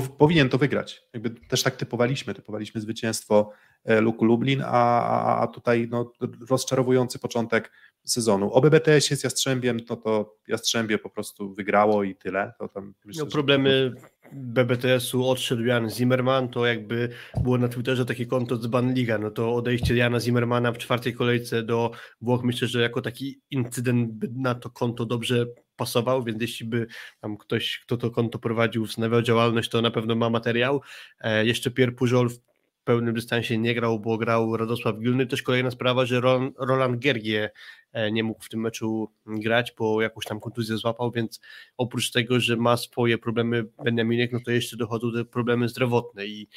powinien 0.00 0.48
to 0.48 0.58
wygrać. 0.58 1.02
Jakby 1.12 1.30
też 1.30 1.62
tak 1.62 1.76
typowaliśmy, 1.76 2.34
typowaliśmy 2.34 2.80
zwycięstwo 2.80 3.50
e, 3.84 4.00
Luku 4.00 4.24
Lublin, 4.24 4.62
a, 4.66 5.40
a, 5.40 5.46
tutaj 5.46 5.88
no, 5.90 6.12
rozczarowujący 6.50 7.18
początek 7.18 7.72
sezonu. 8.04 8.52
O 8.52 8.60
BBTS 8.60 9.10
jest 9.10 9.24
Jastrzębiem, 9.24 9.80
no 9.90 9.96
to 9.96 10.36
Jastrzębie 10.48 10.98
po 10.98 11.10
prostu 11.10 11.54
wygrało 11.54 12.04
i 12.04 12.14
tyle. 12.14 12.52
To 12.58 12.68
tam 12.68 12.94
myślę, 13.04 13.24
no, 13.24 13.30
problemy 13.30 13.92
BBTS-u 14.32 15.28
odszedł 15.28 15.64
Jan 15.64 15.90
Zimmerman, 15.90 16.48
to 16.48 16.66
jakby 16.66 17.08
było 17.42 17.58
na 17.58 17.68
Twitterze 17.68 18.06
takie 18.06 18.26
konto 18.26 18.56
z 18.56 18.66
Banliga, 18.66 19.18
no 19.18 19.30
to 19.30 19.54
odejście 19.54 19.96
Jana 19.96 20.20
Zimmermana 20.20 20.72
w 20.72 20.78
czwartej 20.78 21.14
kolejce 21.14 21.62
do 21.62 21.90
Włoch, 22.20 22.42
myślę, 22.44 22.68
że 22.68 22.82
jako 22.82 23.02
taki 23.02 23.40
incydent 23.50 24.24
na 24.36 24.54
to 24.54 24.70
konto 24.70 25.06
dobrze 25.06 25.46
pasował, 25.82 26.24
więc 26.24 26.42
jeśli 26.42 26.66
by 26.66 26.86
tam 27.20 27.36
ktoś, 27.36 27.78
kto 27.78 27.96
to 27.96 28.10
konto 28.10 28.38
prowadził, 28.38 28.84
wznawiał 28.84 29.22
działalność, 29.22 29.70
to 29.70 29.82
na 29.82 29.90
pewno 29.90 30.14
ma 30.14 30.30
materiał. 30.30 30.80
E, 31.20 31.46
jeszcze 31.46 31.70
Pierre 31.70 31.92
Pujol 31.92 32.28
w 32.28 32.38
pełnym 32.84 33.14
dystansie 33.14 33.58
nie 33.58 33.74
grał, 33.74 34.00
bo 34.00 34.18
grał 34.18 34.56
Radosław 34.56 34.98
Gilny. 34.98 35.26
Też 35.26 35.42
kolejna 35.42 35.70
sprawa, 35.70 36.06
że 36.06 36.20
Roland 36.58 37.02
Gergie 37.02 37.50
e, 37.92 38.12
nie 38.12 38.24
mógł 38.24 38.44
w 38.44 38.48
tym 38.48 38.60
meczu 38.60 39.12
grać, 39.26 39.74
bo 39.78 40.02
jakąś 40.02 40.24
tam 40.24 40.40
kontuzję 40.40 40.76
złapał, 40.76 41.10
więc 41.10 41.40
oprócz 41.76 42.10
tego, 42.10 42.40
że 42.40 42.56
ma 42.56 42.76
swoje 42.76 43.18
problemy 43.18 43.64
Benjaminek, 43.84 44.32
no 44.32 44.38
to 44.44 44.50
jeszcze 44.50 44.76
dochodzą 44.76 45.12
te 45.12 45.24
problemy 45.24 45.68
zdrowotne 45.68 46.26
i 46.26 46.48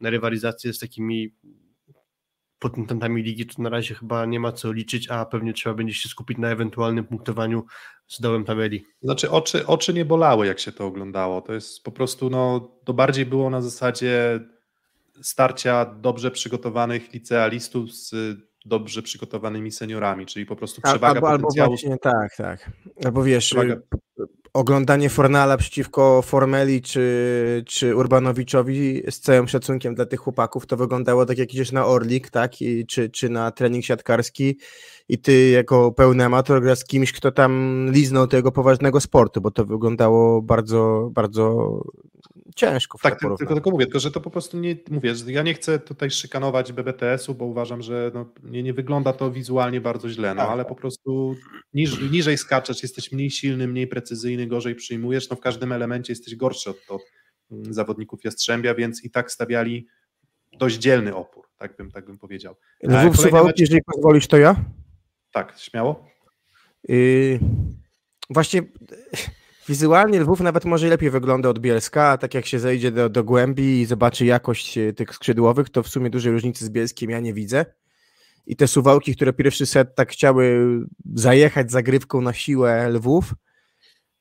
na 0.00 0.10
rywalizację 0.10 0.72
z 0.72 0.78
takimi 0.78 1.32
potentami 2.70 3.22
ligi 3.22 3.46
to 3.46 3.62
na 3.62 3.68
razie 3.68 3.94
chyba 3.94 4.26
nie 4.26 4.40
ma 4.40 4.52
co 4.52 4.72
liczyć, 4.72 5.10
a 5.10 5.24
pewnie 5.24 5.52
trzeba 5.52 5.74
będzie 5.74 5.94
się 5.94 6.08
skupić 6.08 6.38
na 6.38 6.48
ewentualnym 6.48 7.04
punktowaniu 7.04 7.64
z 8.06 8.20
dołem 8.20 8.44
tabeli. 8.44 8.84
Znaczy 9.02 9.30
oczy, 9.30 9.66
oczy 9.66 9.94
nie 9.94 10.04
bolały 10.04 10.46
jak 10.46 10.60
się 10.60 10.72
to 10.72 10.86
oglądało, 10.86 11.40
to 11.40 11.52
jest 11.52 11.84
po 11.84 11.92
prostu 11.92 12.30
no, 12.30 12.70
to 12.84 12.94
bardziej 12.94 13.26
było 13.26 13.50
na 13.50 13.62
zasadzie 13.62 14.40
starcia 15.22 15.84
dobrze 15.84 16.30
przygotowanych 16.30 17.12
licealistów 17.12 17.92
z 17.92 18.14
dobrze 18.64 19.02
przygotowanymi 19.02 19.72
seniorami, 19.72 20.26
czyli 20.26 20.46
po 20.46 20.56
prostu 20.56 20.82
przewaga 20.82 21.20
albo, 21.20 21.30
potencjału. 21.30 21.72
Albo 21.72 21.76
właśnie, 21.76 21.98
tak, 21.98 22.36
tak. 22.36 22.70
Albo 23.04 23.22
wiesz, 23.22 23.46
przewaga... 23.46 23.76
oglądanie 24.54 25.10
Fornala 25.10 25.56
przeciwko 25.56 26.22
Formeli 26.22 26.82
czy, 26.82 27.64
czy 27.66 27.96
Urbanowiczowi 27.96 29.02
z 29.10 29.20
całym 29.20 29.48
szacunkiem 29.48 29.94
dla 29.94 30.06
tych 30.06 30.20
chłopaków, 30.20 30.66
to 30.66 30.76
wyglądało 30.76 31.26
tak 31.26 31.38
jak 31.38 31.54
idziesz 31.54 31.72
na 31.72 31.86
Orlik, 31.86 32.30
tak, 32.30 32.62
I, 32.62 32.86
czy, 32.86 33.10
czy 33.10 33.28
na 33.28 33.50
trening 33.50 33.84
siatkarski 33.84 34.58
i 35.08 35.18
ty 35.18 35.48
jako 35.48 35.92
pełny 35.92 36.24
amator 36.24 36.62
grasz 36.62 36.78
z 36.78 36.84
kimś, 36.84 37.12
kto 37.12 37.32
tam 37.32 37.86
liznął 37.90 38.26
tego 38.26 38.52
poważnego 38.52 39.00
sportu, 39.00 39.40
bo 39.40 39.50
to 39.50 39.64
wyglądało 39.64 40.42
bardzo, 40.42 41.10
bardzo 41.12 41.80
ciężko. 42.56 42.98
tak, 43.02 43.20
tylko, 43.20 43.36
tylko 43.36 43.70
mówię, 43.70 43.84
tylko 43.84 44.00
że 44.00 44.10
to 44.10 44.20
po 44.20 44.30
prostu 44.30 44.58
nie, 44.58 44.76
mówię, 44.90 45.14
ja 45.26 45.42
nie 45.42 45.54
chcę 45.54 45.78
tutaj 45.78 46.10
szykanować 46.10 46.72
BBTS-u, 46.72 47.34
bo 47.34 47.44
uważam, 47.44 47.82
że 47.82 48.10
no, 48.14 48.26
nie, 48.42 48.62
nie 48.62 48.74
wygląda 48.74 49.12
to 49.12 49.30
wizualnie 49.30 49.80
bardzo 49.80 50.08
źle, 50.08 50.34
no 50.34 50.42
tak. 50.42 50.50
ale 50.50 50.64
po 50.64 50.74
prostu 50.74 51.36
niż, 51.74 52.10
niżej 52.10 52.38
skaczesz, 52.38 52.82
jesteś 52.82 53.12
mniej 53.12 53.30
silny, 53.30 53.68
mniej 53.68 53.86
precyzyjny, 53.86 54.46
gorzej 54.46 54.74
przyjmujesz, 54.74 55.30
no 55.30 55.36
w 55.36 55.40
każdym 55.40 55.72
elemencie 55.72 56.12
jesteś 56.12 56.36
gorszy 56.36 56.70
od, 56.70 56.76
od 56.88 57.02
mm, 57.50 57.74
zawodników 57.74 58.24
Jastrzębia, 58.24 58.74
więc 58.74 59.04
i 59.04 59.10
tak 59.10 59.32
stawiali 59.32 59.86
dość 60.58 60.76
dzielny 60.76 61.14
opór, 61.14 61.44
tak 61.56 61.76
bym, 61.76 61.90
tak 61.90 62.06
bym 62.06 62.18
powiedział. 62.18 62.54
Lwów 62.82 63.16
Suwałki, 63.16 63.46
mecz... 63.46 63.60
jeżeli 63.60 63.80
pozwolisz, 63.82 64.26
to 64.26 64.36
ja? 64.36 64.64
Tak, 65.34 65.58
śmiało. 65.58 66.06
Yy, 66.88 67.38
właśnie 68.30 68.62
Wizualnie 69.68 70.20
Lwów 70.20 70.40
nawet 70.40 70.64
może 70.64 70.88
lepiej 70.88 71.10
wygląda 71.10 71.48
od 71.48 71.58
Bielska, 71.58 72.08
a 72.08 72.18
tak 72.18 72.34
jak 72.34 72.46
się 72.46 72.58
zejdzie 72.58 72.90
do, 72.90 73.08
do 73.08 73.24
głębi 73.24 73.80
i 73.80 73.86
zobaczy 73.86 74.26
jakość 74.26 74.78
e, 74.78 74.92
tych 74.92 75.14
skrzydłowych, 75.14 75.70
to 75.70 75.82
w 75.82 75.88
sumie 75.88 76.10
dużej 76.10 76.32
różnicy 76.32 76.64
z 76.64 76.70
Bielskiem 76.70 77.10
ja 77.10 77.20
nie 77.20 77.34
widzę. 77.34 77.66
I 78.46 78.56
te 78.56 78.68
suwałki, 78.68 79.16
które 79.16 79.32
pierwszy 79.32 79.66
set 79.66 79.94
tak 79.94 80.12
chciały 80.12 80.66
zajechać 81.14 81.70
zagrywką 81.70 82.20
na 82.20 82.32
siłę 82.32 82.88
Lwów, 82.88 83.34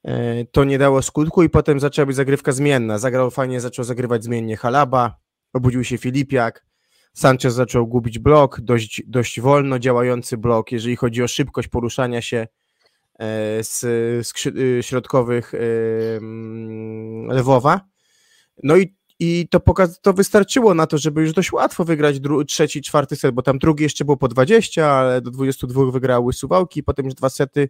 e, 0.03 0.45
to 0.45 0.64
nie 0.64 0.77
dało 0.77 1.02
skutku 1.02 1.44
i 1.44 1.49
potem 1.49 1.80
zaczęła 1.80 2.06
być 2.06 2.15
zagrywka 2.15 2.52
zmienna. 2.52 2.98
Zagrał 2.98 3.31
fajnie, 3.31 3.61
zaczął 3.61 3.85
zagrywać 3.85 4.23
zmiennie 4.23 4.57
Halaba, 4.57 5.15
obudził 5.53 5.84
się 5.84 5.98
Filipiak, 5.98 6.65
Sanchez 7.14 7.53
zaczął 7.53 7.88
gubić 7.88 8.19
blok, 8.19 8.61
dość, 8.61 9.03
dość 9.07 9.41
wolno 9.41 9.80
działający 9.80 10.38
blok, 10.38 10.72
jeżeli 10.72 10.95
chodzi 10.95 11.23
o 11.23 11.27
szybkość 11.27 11.68
poruszania 11.68 12.22
się 12.22 12.48
E, 13.19 13.64
z 13.64 13.84
y, 14.48 14.84
środkowych 14.84 15.53
Lwowa. 17.30 17.81
No 18.64 18.77
i, 18.77 18.95
i 19.19 19.48
to, 19.49 19.60
pokaz, 19.60 20.02
to 20.02 20.14
wystarczyło 20.14 20.73
na 20.73 20.88
to, 20.88 20.98
żeby 20.98 21.22
już 21.22 21.34
dość 21.34 21.52
łatwo 21.52 21.85
wygrać 21.85 22.15
trzeci, 22.48 22.81
czwarty 22.81 23.15
set, 23.15 23.35
bo 23.35 23.41
tam 23.41 23.57
drugi 23.57 23.84
jeszcze 23.84 24.06
było 24.06 24.18
po 24.18 24.27
20, 24.27 24.91
ale 24.91 25.22
do 25.22 25.31
22 25.31 25.91
wygrały 25.91 26.34
Suwałki, 26.34 26.84
potem 26.84 27.06
już 27.06 27.14
dwa 27.14 27.30
sety 27.30 27.69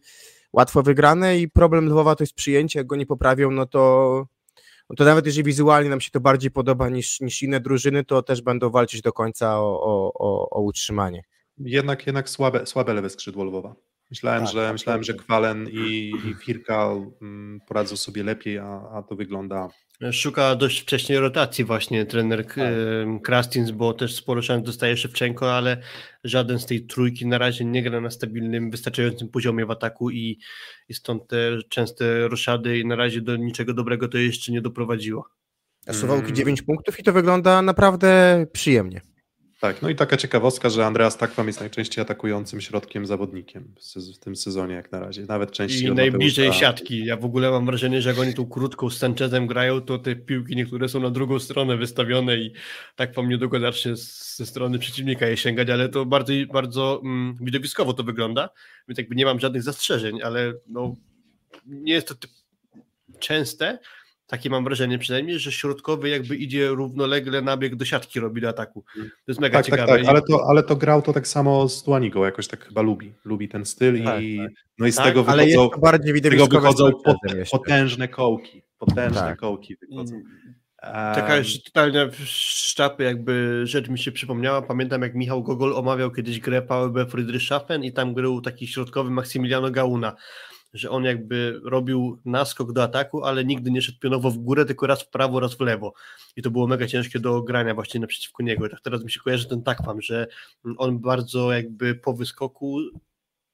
łatwo 0.53 0.83
wygrane 0.83 1.37
i 1.37 1.49
problem 1.49 1.85
Lwowa 1.85 2.15
to 2.15 2.23
jest 2.23 2.33
przyjęcie, 2.33 2.79
jak 2.79 2.87
go 2.87 2.95
nie 2.95 3.05
poprawią, 3.05 3.51
no 3.51 3.65
to, 3.65 4.25
to 4.97 5.03
nawet 5.03 5.25
jeżeli 5.25 5.43
wizualnie 5.43 5.89
nam 5.89 6.01
się 6.01 6.11
to 6.11 6.19
bardziej 6.19 6.51
podoba 6.51 6.89
niż, 6.89 7.21
niż 7.21 7.43
inne 7.43 7.59
drużyny, 7.59 8.03
to 8.03 8.21
też 8.21 8.41
będą 8.41 8.69
walczyć 8.69 9.01
do 9.01 9.13
końca 9.13 9.59
o, 9.59 9.81
o, 9.81 10.13
o, 10.13 10.49
o 10.49 10.61
utrzymanie. 10.61 11.23
Jednak, 11.57 12.07
jednak 12.07 12.29
słabe, 12.29 12.65
słabe 12.65 12.93
lewe 12.93 13.09
skrzydło 13.09 13.43
Lwowa. 13.43 13.75
Myślałem, 14.09 14.43
tak, 14.43 14.53
że, 14.53 14.63
tak, 14.63 14.73
myślałem, 14.73 15.03
że 15.03 15.13
Kwalen 15.13 15.69
i, 15.71 16.13
i 16.25 16.33
Firka 16.33 16.89
mm, 17.21 17.59
poradzą 17.67 17.97
sobie 17.97 18.23
lepiej, 18.23 18.57
a, 18.59 18.89
a 18.93 19.03
to 19.03 19.15
wygląda. 19.15 19.69
Szuka 20.11 20.55
dość 20.55 20.81
wcześniej 20.81 21.19
rotacji 21.19 21.63
właśnie 21.63 22.05
trener 22.05 22.45
tak. 22.45 22.59
Krastins, 23.23 23.71
bo 23.71 23.93
też 23.93 24.15
sporo 24.15 24.41
szans 24.41 24.63
dostaje 24.63 24.97
Szewczenko, 24.97 25.53
ale 25.53 25.77
żaden 26.23 26.59
z 26.59 26.65
tej 26.65 26.85
trójki 26.85 27.25
na 27.27 27.37
razie 27.37 27.65
nie 27.65 27.83
gra 27.83 28.01
na 28.01 28.09
stabilnym, 28.09 28.71
wystarczającym 28.71 29.29
poziomie 29.29 29.65
w 29.65 29.71
ataku 29.71 30.09
i, 30.09 30.39
i 30.89 30.93
stąd 30.93 31.27
te 31.27 31.57
częste 31.69 32.27
roszady 32.27 32.79
i 32.79 32.85
na 32.85 32.95
razie 32.95 33.21
do 33.21 33.35
niczego 33.35 33.73
dobrego 33.73 34.07
to 34.07 34.17
jeszcze 34.17 34.51
nie 34.51 34.61
doprowadziło. 34.61 35.29
A 35.87 35.93
Suwałki 35.93 36.33
9 36.33 36.59
mm. 36.59 36.65
punktów 36.65 36.99
i 36.99 37.03
to 37.03 37.13
wygląda 37.13 37.61
naprawdę 37.61 38.45
przyjemnie. 38.51 39.01
Tak, 39.63 39.81
no 39.81 39.89
i 39.89 39.95
taka 39.95 40.17
ciekawostka, 40.17 40.69
że 40.69 40.85
Andreas 40.85 41.17
Takwam 41.17 41.47
jest 41.47 41.59
najczęściej 41.59 42.01
atakującym 42.01 42.61
środkiem 42.61 43.05
zawodnikiem 43.05 43.75
w 44.15 44.17
tym 44.19 44.35
sezonie 44.35 44.75
jak 44.75 44.91
na 44.91 44.99
razie, 44.99 45.25
nawet 45.25 45.51
częściej. 45.51 45.89
I 45.89 45.91
najbliżej 45.91 46.47
Mateusza. 46.47 46.65
siatki. 46.65 47.05
Ja 47.05 47.17
w 47.17 47.25
ogóle 47.25 47.51
mam 47.51 47.65
wrażenie, 47.65 48.01
że 48.01 48.09
jak 48.09 48.19
oni 48.19 48.33
tą 48.33 48.45
krótką 48.45 48.89
z 48.89 48.97
Sanchezem 48.97 49.47
grają, 49.47 49.81
to 49.81 49.99
te 49.99 50.15
piłki 50.15 50.55
niektóre 50.55 50.89
są 50.89 50.99
na 50.99 51.09
drugą 51.09 51.39
stronę 51.39 51.77
wystawione 51.77 52.37
i 52.37 52.53
Takwam 52.95 53.29
niedługo 53.29 53.59
zacznie 53.59 53.95
ze 53.95 54.45
strony 54.45 54.79
przeciwnika 54.79 55.27
je 55.27 55.37
sięgać, 55.37 55.69
ale 55.69 55.89
to 55.89 56.05
bardzo, 56.05 56.33
bardzo 56.53 57.01
mm, 57.03 57.37
widowiskowo 57.41 57.93
to 57.93 58.03
wygląda, 58.03 58.49
więc 58.87 58.97
jakby 58.97 59.15
nie 59.15 59.25
mam 59.25 59.39
żadnych 59.39 59.63
zastrzeżeń, 59.63 60.21
ale 60.21 60.53
no, 60.67 60.95
nie 61.65 61.93
jest 61.93 62.07
to 62.07 62.15
typ 62.15 62.31
częste, 63.19 63.79
takie 64.33 64.49
mam 64.49 64.63
wrażenie 64.63 64.99
przynajmniej, 64.99 65.39
że 65.39 65.51
środkowy 65.51 66.09
jakby 66.09 66.35
idzie 66.35 66.67
równolegle 66.67 67.41
nabieg 67.41 67.75
do 67.75 67.85
siatki 67.85 68.19
robi 68.19 68.41
do 68.41 68.49
ataku. 68.49 68.83
To 68.95 69.01
jest 69.27 69.41
mega 69.41 69.57
tak, 69.57 69.65
tak 69.65 69.71
ciekawe. 69.71 69.97
Tak, 69.97 70.01
tak. 70.01 70.09
Ale, 70.09 70.21
to, 70.21 70.45
ale 70.49 70.63
to 70.63 70.75
grał 70.75 71.01
to 71.01 71.13
tak 71.13 71.27
samo 71.27 71.69
z 71.69 71.83
Tuanigą, 71.83 72.23
jakoś 72.23 72.47
tak 72.47 72.65
chyba 72.65 72.81
lubi. 72.81 73.13
Lubi 73.25 73.49
ten 73.49 73.65
styl 73.65 74.03
tak, 74.03 74.23
i, 74.23 74.37
tak. 74.37 74.51
no 74.79 74.87
i 74.87 74.91
z 74.91 74.95
tak, 74.95 75.05
tego 75.05 75.23
wychodzą, 75.23 75.41
ale 75.41 75.49
jest 75.49 75.79
bardziej 75.81 76.21
tego 76.21 76.47
wychodzą 76.47 76.91
potężne 77.51 78.07
kołki. 78.07 78.63
Potężne 78.77 79.21
tak. 79.21 79.39
kołki 79.39 79.75
wychodzą. 79.81 80.21
Taka 81.15 81.35
jeszcze 81.35 81.71
totalnie 81.71 82.09
szczapy 82.25 83.03
jakby 83.03 83.61
rzecz 83.63 83.89
mi 83.89 83.99
się 83.99 84.11
przypomniała. 84.11 84.61
Pamiętam 84.61 85.01
jak 85.01 85.15
Michał 85.15 85.43
Gogol 85.43 85.73
omawiał 85.75 86.11
kiedyś 86.11 86.39
grę 86.39 86.61
VB 86.61 87.11
Friedrichshafen 87.11 87.83
i 87.83 87.93
tam 87.93 88.13
grał 88.13 88.41
taki 88.41 88.67
środkowy 88.67 89.09
Maksymiliano 89.09 89.71
Gauna 89.71 90.15
że 90.73 90.89
on 90.89 91.03
jakby 91.03 91.59
robił 91.63 92.19
naskok 92.25 92.73
do 92.73 92.83
ataku, 92.83 93.23
ale 93.23 93.45
nigdy 93.45 93.71
nie 93.71 93.81
szedł 93.81 93.99
pionowo 93.99 94.31
w 94.31 94.37
górę, 94.37 94.65
tylko 94.65 94.87
raz 94.87 95.03
w 95.03 95.09
prawo, 95.09 95.39
raz 95.39 95.55
w 95.55 95.59
lewo. 95.59 95.93
I 96.35 96.41
to 96.41 96.51
było 96.51 96.67
mega 96.67 96.87
ciężkie 96.87 97.19
do 97.19 97.41
grania 97.41 97.75
właśnie 97.75 97.99
naprzeciwko 97.99 98.43
niego. 98.43 98.67
I 98.67 98.69
tak 98.69 98.81
teraz 98.81 99.03
mi 99.03 99.11
się 99.11 99.19
kojarzy 99.19 99.47
ten 99.47 99.63
takwam, 99.63 100.01
że 100.01 100.27
on 100.77 100.99
bardzo 100.99 101.53
jakby 101.53 101.95
po 101.95 102.13
wyskoku 102.13 102.79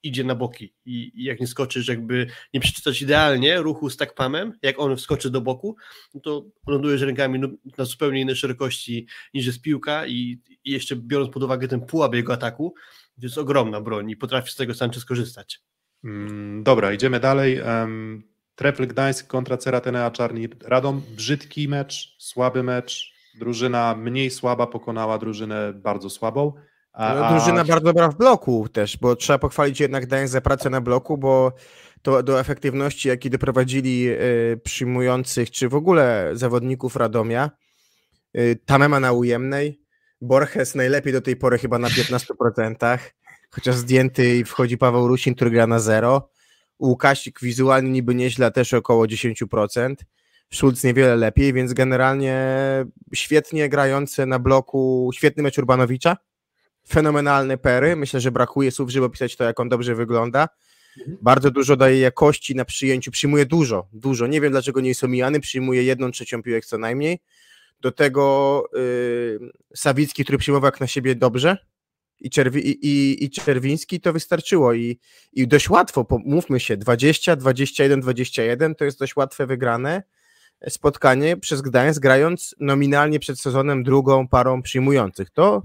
idzie 0.02 0.24
na 0.24 0.34
boki 0.34 0.74
i, 0.84 1.12
jak 1.24 1.40
nie 1.40 1.46
skoczysz, 1.46 1.88
jakby 1.88 2.26
nie 2.54 2.60
przeczytać 2.60 3.02
idealnie 3.02 3.58
ruchu 3.58 3.90
z 3.90 3.96
takpamem, 3.96 4.58
jak 4.62 4.78
on 4.78 4.96
wskoczy 4.96 5.30
do 5.30 5.40
boku, 5.40 5.76
no 6.14 6.20
to 6.20 6.44
lądujesz 6.66 7.02
rękami 7.02 7.38
no, 7.38 7.48
na 7.78 7.84
zupełnie 7.84 8.20
innej 8.20 8.36
szerokości 8.36 9.06
niż 9.34 9.46
jest 9.46 9.60
piłka 9.60 10.06
i, 10.06 10.40
jeszcze 10.64 10.96
biorąc 10.96 11.30
pod 11.32 11.42
uwagę 11.42 11.68
ten 11.68 11.80
pułap 11.80 12.14
jego 12.14 12.32
ataku, 12.32 12.74
to 13.20 13.26
jest 13.26 13.38
ogromna 13.38 13.80
broń 13.80 14.10
i 14.10 14.16
potrafi 14.16 14.50
z 14.52 14.56
tego 14.56 14.74
Sanchez 14.74 15.02
skorzystać. 15.02 15.60
Mm, 16.04 16.62
dobra, 16.62 16.92
idziemy 16.92 17.20
dalej. 17.20 17.60
Trefl 18.54 18.86
Gdańsk 18.86 19.26
kontra 19.26 19.56
Ceratenea 19.56 20.10
Czarni 20.10 20.48
Radom. 20.64 21.02
Brzydki 21.16 21.68
mecz, 21.68 22.16
słaby 22.18 22.62
mecz. 22.62 23.12
Drużyna 23.38 23.94
mniej 23.96 24.30
słaba 24.30 24.66
pokonała 24.66 25.18
drużynę 25.18 25.72
bardzo 25.72 26.10
słabą. 26.10 26.52
A, 26.92 27.14
No, 27.14 27.26
a- 27.26 27.30
drużyna 27.32 27.64
bardzo 27.64 27.84
dobra 27.86 28.08
w 28.08 28.16
bloku 28.16 28.68
też, 28.68 28.96
bo 28.96 29.16
trzeba 29.16 29.38
pochwalić 29.38 29.80
jednak 29.80 30.06
Gdańsk 30.06 30.32
za 30.32 30.40
pracę 30.40 30.70
na 30.70 30.80
bloku, 30.80 31.18
bo 31.18 31.52
to 32.02 32.22
do 32.22 32.40
efektywności, 32.40 33.08
jakiej 33.08 33.30
doprowadzili 33.30 34.08
y, 34.08 34.60
przyjmujących, 34.64 35.50
czy 35.50 35.68
w 35.68 35.74
ogóle 35.74 36.30
zawodników 36.32 36.96
Radomia, 36.96 37.50
y, 38.36 38.58
Tamema 38.66 39.00
na 39.00 39.12
ujemnej, 39.12 39.80
Borges 40.20 40.74
najlepiej 40.74 41.12
do 41.12 41.20
tej 41.20 41.36
pory 41.36 41.58
chyba 41.58 41.78
na 41.78 41.88
15%, 41.88 42.98
chociaż 43.50 43.76
zdjęty 43.76 44.36
i 44.36 44.44
wchodzi 44.44 44.78
Paweł 44.78 45.08
Rusin, 45.08 45.34
który 45.34 45.50
gra 45.50 45.66
na 45.66 45.78
zero, 45.78 46.30
Łukasik 46.78 47.40
wizualnie 47.42 47.90
niby 47.90 48.14
nieźle, 48.14 48.50
też 48.50 48.74
około 48.74 49.04
10%, 49.04 49.94
Schulz 50.52 50.84
niewiele 50.84 51.16
lepiej, 51.16 51.52
więc 51.52 51.72
generalnie 51.72 52.36
świetnie 53.14 53.68
grające 53.68 54.26
na 54.26 54.38
bloku, 54.38 55.10
świetny 55.14 55.42
mecz 55.42 55.58
Urbanowicza, 55.58 56.16
fenomenalne 56.88 57.58
pery. 57.58 57.96
Myślę, 57.96 58.20
że 58.20 58.32
brakuje 58.32 58.70
słów, 58.70 58.90
żeby 58.90 59.06
opisać 59.06 59.36
to, 59.36 59.44
jak 59.44 59.60
on 59.60 59.68
dobrze 59.68 59.94
wygląda. 59.94 60.48
Bardzo 61.22 61.50
dużo 61.50 61.76
daje 61.76 62.00
jakości 62.00 62.54
na 62.54 62.64
przyjęciu. 62.64 63.10
Przyjmuje 63.10 63.46
dużo, 63.46 63.88
dużo. 63.92 64.26
Nie 64.26 64.40
wiem, 64.40 64.52
dlaczego 64.52 64.80
nie 64.80 64.88
jest 64.88 65.04
omijany. 65.04 65.40
Przyjmuje 65.40 65.82
jedną 65.82 66.10
trzecią 66.10 66.42
piłek 66.42 66.66
co 66.66 66.78
najmniej. 66.78 67.18
Do 67.80 67.92
tego 67.92 68.64
yy, 68.72 69.50
Sawicki, 69.76 70.24
który 70.24 70.38
przyjmował 70.38 70.68
jak 70.68 70.80
na 70.80 70.86
siebie 70.86 71.14
dobrze 71.14 71.56
i, 72.20 72.30
Czerwi, 72.30 72.68
i, 72.68 72.86
i, 72.86 73.24
i 73.24 73.30
Czerwiński, 73.30 74.00
to 74.00 74.12
wystarczyło. 74.12 74.74
I, 74.74 74.98
I 75.32 75.48
dość 75.48 75.70
łatwo, 75.70 76.06
mówmy 76.24 76.60
się, 76.60 76.76
20, 76.76 77.36
21, 77.36 78.00
21 78.00 78.74
to 78.74 78.84
jest 78.84 78.98
dość 78.98 79.16
łatwe 79.16 79.46
wygrane 79.46 80.02
spotkanie 80.68 81.36
przez 81.36 81.60
Gdańsk, 81.60 82.02
grając 82.02 82.54
nominalnie 82.60 83.18
przed 83.20 83.40
sezonem 83.40 83.82
drugą 83.82 84.28
parą 84.28 84.62
przyjmujących. 84.62 85.30
To 85.30 85.62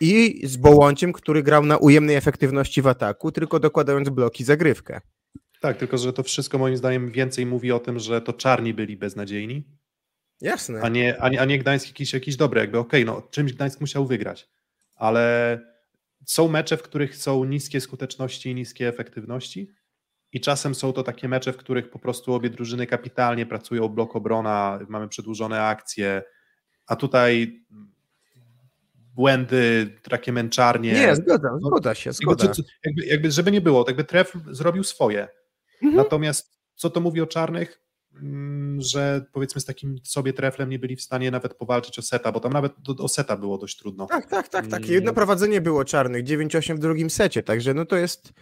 i 0.00 0.40
z 0.46 0.56
Bołąciem, 0.56 1.12
który 1.12 1.42
grał 1.42 1.64
na 1.64 1.76
ujemnej 1.76 2.16
efektywności 2.16 2.82
w 2.82 2.86
ataku, 2.86 3.32
tylko 3.32 3.60
dokładając 3.60 4.08
bloki 4.08 4.44
zagrywkę. 4.44 5.00
Tak, 5.60 5.76
tylko 5.76 5.98
że 5.98 6.12
to 6.12 6.22
wszystko 6.22 6.58
moim 6.58 6.76
zdaniem 6.76 7.10
więcej 7.10 7.46
mówi 7.46 7.72
o 7.72 7.78
tym, 7.78 7.98
że 7.98 8.20
to 8.20 8.32
czarni 8.32 8.74
byli 8.74 8.96
beznadziejni, 8.96 9.64
Jasne. 10.40 10.80
a 10.80 10.88
nie, 10.88 11.22
a 11.22 11.28
nie, 11.28 11.40
a 11.40 11.44
nie 11.44 11.58
Gdańsk 11.58 11.86
jakiś, 11.86 12.12
jakiś 12.12 12.36
dobry. 12.36 12.60
Jakby 12.60 12.78
okej, 12.78 13.04
no 13.04 13.22
czymś 13.30 13.52
Gdańsk 13.52 13.80
musiał 13.80 14.06
wygrać, 14.06 14.48
ale 15.02 15.58
są 16.26 16.48
mecze, 16.48 16.76
w 16.76 16.82
których 16.82 17.16
są 17.16 17.44
niskie 17.44 17.80
skuteczności 17.80 18.50
i 18.50 18.54
niskie 18.54 18.88
efektywności 18.88 19.70
i 20.32 20.40
czasem 20.40 20.74
są 20.74 20.92
to 20.92 21.02
takie 21.02 21.28
mecze, 21.28 21.52
w 21.52 21.56
których 21.56 21.90
po 21.90 21.98
prostu 21.98 22.34
obie 22.34 22.50
drużyny 22.50 22.86
kapitalnie 22.86 23.46
pracują, 23.46 23.88
blok 23.88 24.16
obrona, 24.16 24.78
mamy 24.88 25.08
przedłużone 25.08 25.62
akcje, 25.62 26.22
a 26.86 26.96
tutaj 26.96 27.60
błędy, 29.14 29.98
takie 30.02 30.32
męczarnie. 30.32 30.92
Nie, 30.92 31.16
zgoda, 31.16 31.58
zgoda 31.58 31.94
się, 31.94 32.10
Jakby, 32.10 32.22
zgoda. 32.22 32.48
co- 32.48 32.62
jakby, 32.84 33.06
jakby, 33.06 33.30
żeby 33.30 33.52
nie 33.52 33.60
było, 33.60 33.84
jakby 33.88 34.04
Tref 34.04 34.32
zrobił 34.50 34.84
swoje. 34.84 35.28
Mhm. 35.82 35.94
Natomiast 35.96 36.58
co 36.74 36.90
to 36.90 37.00
mówi 37.00 37.20
o 37.20 37.26
czarnych? 37.26 37.80
Mm, 38.22 38.80
Że 38.80 39.24
powiedzmy 39.32 39.60
z 39.60 39.64
takim 39.64 39.98
sobie 40.02 40.32
treflem 40.32 40.70
nie 40.70 40.78
byli 40.78 40.96
w 40.96 41.02
stanie 41.02 41.30
nawet 41.30 41.54
powalczyć 41.54 41.98
o 41.98 42.02
seta, 42.02 42.32
bo 42.32 42.40
tam 42.40 42.52
nawet 42.52 42.72
do, 42.78 43.04
o 43.04 43.08
seta 43.08 43.36
było 43.36 43.58
dość 43.58 43.76
trudno. 43.76 44.06
Tak, 44.06 44.26
tak, 44.26 44.48
tak, 44.48 44.66
tak. 44.66 44.80
Mm. 44.80 44.92
Jedno 44.92 45.12
prowadzenie 45.14 45.60
było 45.60 45.84
czarnych, 45.84 46.24
9-8 46.24 46.76
w 46.76 46.78
drugim 46.78 47.10
secie, 47.10 47.42
także 47.42 47.74
no 47.74 47.84
to 47.86 47.96
jest, 47.96 48.32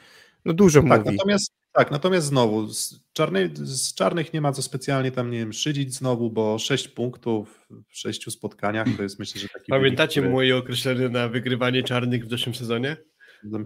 no 0.44 0.52
dużo 0.52 0.82
Tak, 0.82 1.04
mówi. 1.04 1.16
natomiast, 1.16 1.52
tak, 1.72 1.90
natomiast 1.90 2.26
znowu, 2.26 2.68
z, 2.68 3.00
czarny, 3.12 3.50
z 3.54 3.94
czarnych 3.94 4.32
nie 4.32 4.40
ma 4.40 4.52
co 4.52 4.62
specjalnie 4.62 5.12
tam, 5.12 5.30
nie 5.30 5.38
wiem, 5.38 5.52
szydzić 5.52 5.94
znowu, 5.94 6.30
bo 6.30 6.58
6 6.58 6.88
punktów 6.88 7.66
w 7.88 7.98
sześciu 7.98 8.30
spotkaniach 8.30 8.86
to 8.96 9.02
jest 9.02 9.18
myślę, 9.18 9.40
że 9.40 9.48
taki 9.48 9.70
Pamiętacie 9.70 10.20
wynik, 10.20 10.34
moje 10.34 10.56
określenie 10.56 11.08
na 11.08 11.28
wygrywanie 11.28 11.82
czarnych 11.82 12.26
w 12.26 12.30
zeszłym 12.30 12.54
sezonie? 12.54 12.96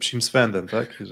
Psim 0.01 0.23
Swendem, 0.23 0.69
tak? 0.69 1.03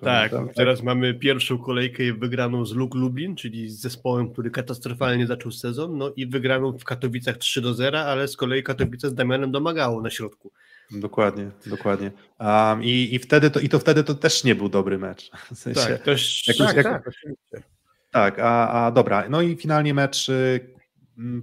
Tak, 0.00 0.30
pamiętam. 0.30 0.54
teraz 0.54 0.82
mamy 0.82 1.14
pierwszą 1.14 1.58
kolejkę 1.58 2.02
wygraną 2.12 2.66
z 2.66 2.72
Luk 2.74 2.94
Lublin, 2.94 3.36
czyli 3.36 3.70
z 3.70 3.80
zespołem, 3.80 4.32
który 4.32 4.50
katastrofalnie 4.50 5.26
zaczął 5.26 5.52
sezon, 5.52 5.98
no 5.98 6.12
i 6.16 6.26
wygraną 6.26 6.78
w 6.78 6.84
Katowicach 6.84 7.36
3 7.36 7.60
do 7.60 7.74
0, 7.74 8.00
ale 8.00 8.28
z 8.28 8.36
kolei 8.36 8.62
Katowice 8.62 9.08
z 9.10 9.14
Damianem 9.14 9.52
domagało 9.52 10.02
na 10.02 10.10
środku. 10.10 10.52
Dokładnie, 10.90 11.50
dokładnie. 11.66 12.10
Um, 12.40 12.84
i, 12.84 13.14
i, 13.14 13.18
wtedy 13.18 13.50
to, 13.50 13.60
I 13.60 13.68
to 13.68 13.78
wtedy 13.78 14.04
to 14.04 14.14
też 14.14 14.44
nie 14.44 14.54
był 14.54 14.68
dobry 14.68 14.98
mecz. 14.98 15.30
W 15.54 15.58
sensie, 15.58 15.80
Tak, 15.80 16.02
też 16.02 16.48
jakoś- 16.48 16.74
tak, 16.74 16.84
tak. 16.84 17.62
Tak, 18.10 18.38
a, 18.38 18.86
a 18.86 18.90
dobra. 18.90 19.28
No 19.28 19.42
i 19.42 19.56
finalnie 19.56 19.94
mecz 19.94 20.28
y, 20.28 20.60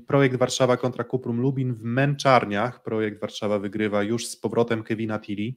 projekt 0.08 0.36
Warszawa 0.36 0.78
kontra 0.78 1.04
Kuprum 1.04 1.42
Lubin 1.42 1.74
w 1.74 1.84
męczarniach. 1.84 2.84
Projekt 2.84 3.22
Warszawa 3.22 3.60
wygrywa 3.60 4.04
już 4.04 4.28
z 4.28 4.36
powrotem 4.36 4.84
Kevina 4.84 5.20
Tilly, 5.20 5.54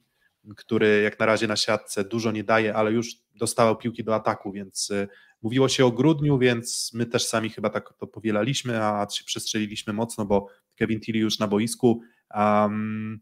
który 0.57 1.01
jak 1.01 1.19
na 1.19 1.25
razie 1.25 1.47
na 1.47 1.55
siatce 1.55 2.03
dużo 2.03 2.31
nie 2.31 2.43
daje, 2.43 2.75
ale 2.75 2.91
już 2.91 3.15
dostawał 3.35 3.77
piłki 3.77 4.03
do 4.03 4.15
ataku, 4.15 4.51
więc 4.51 4.89
y, 4.89 5.07
mówiło 5.41 5.69
się 5.69 5.85
o 5.85 5.91
grudniu, 5.91 6.37
więc 6.37 6.91
my 6.93 7.05
też 7.05 7.25
sami 7.27 7.49
chyba 7.49 7.69
tak 7.69 7.93
to 7.97 8.07
powielaliśmy, 8.07 8.83
a 8.83 9.07
się 9.11 9.23
przestrzeliliśmy 9.23 9.93
mocno, 9.93 10.25
bo 10.25 10.47
Kevin 10.75 10.99
Tilly 10.99 11.19
już 11.19 11.39
na 11.39 11.47
boisku 11.47 12.01
um, 12.35 13.19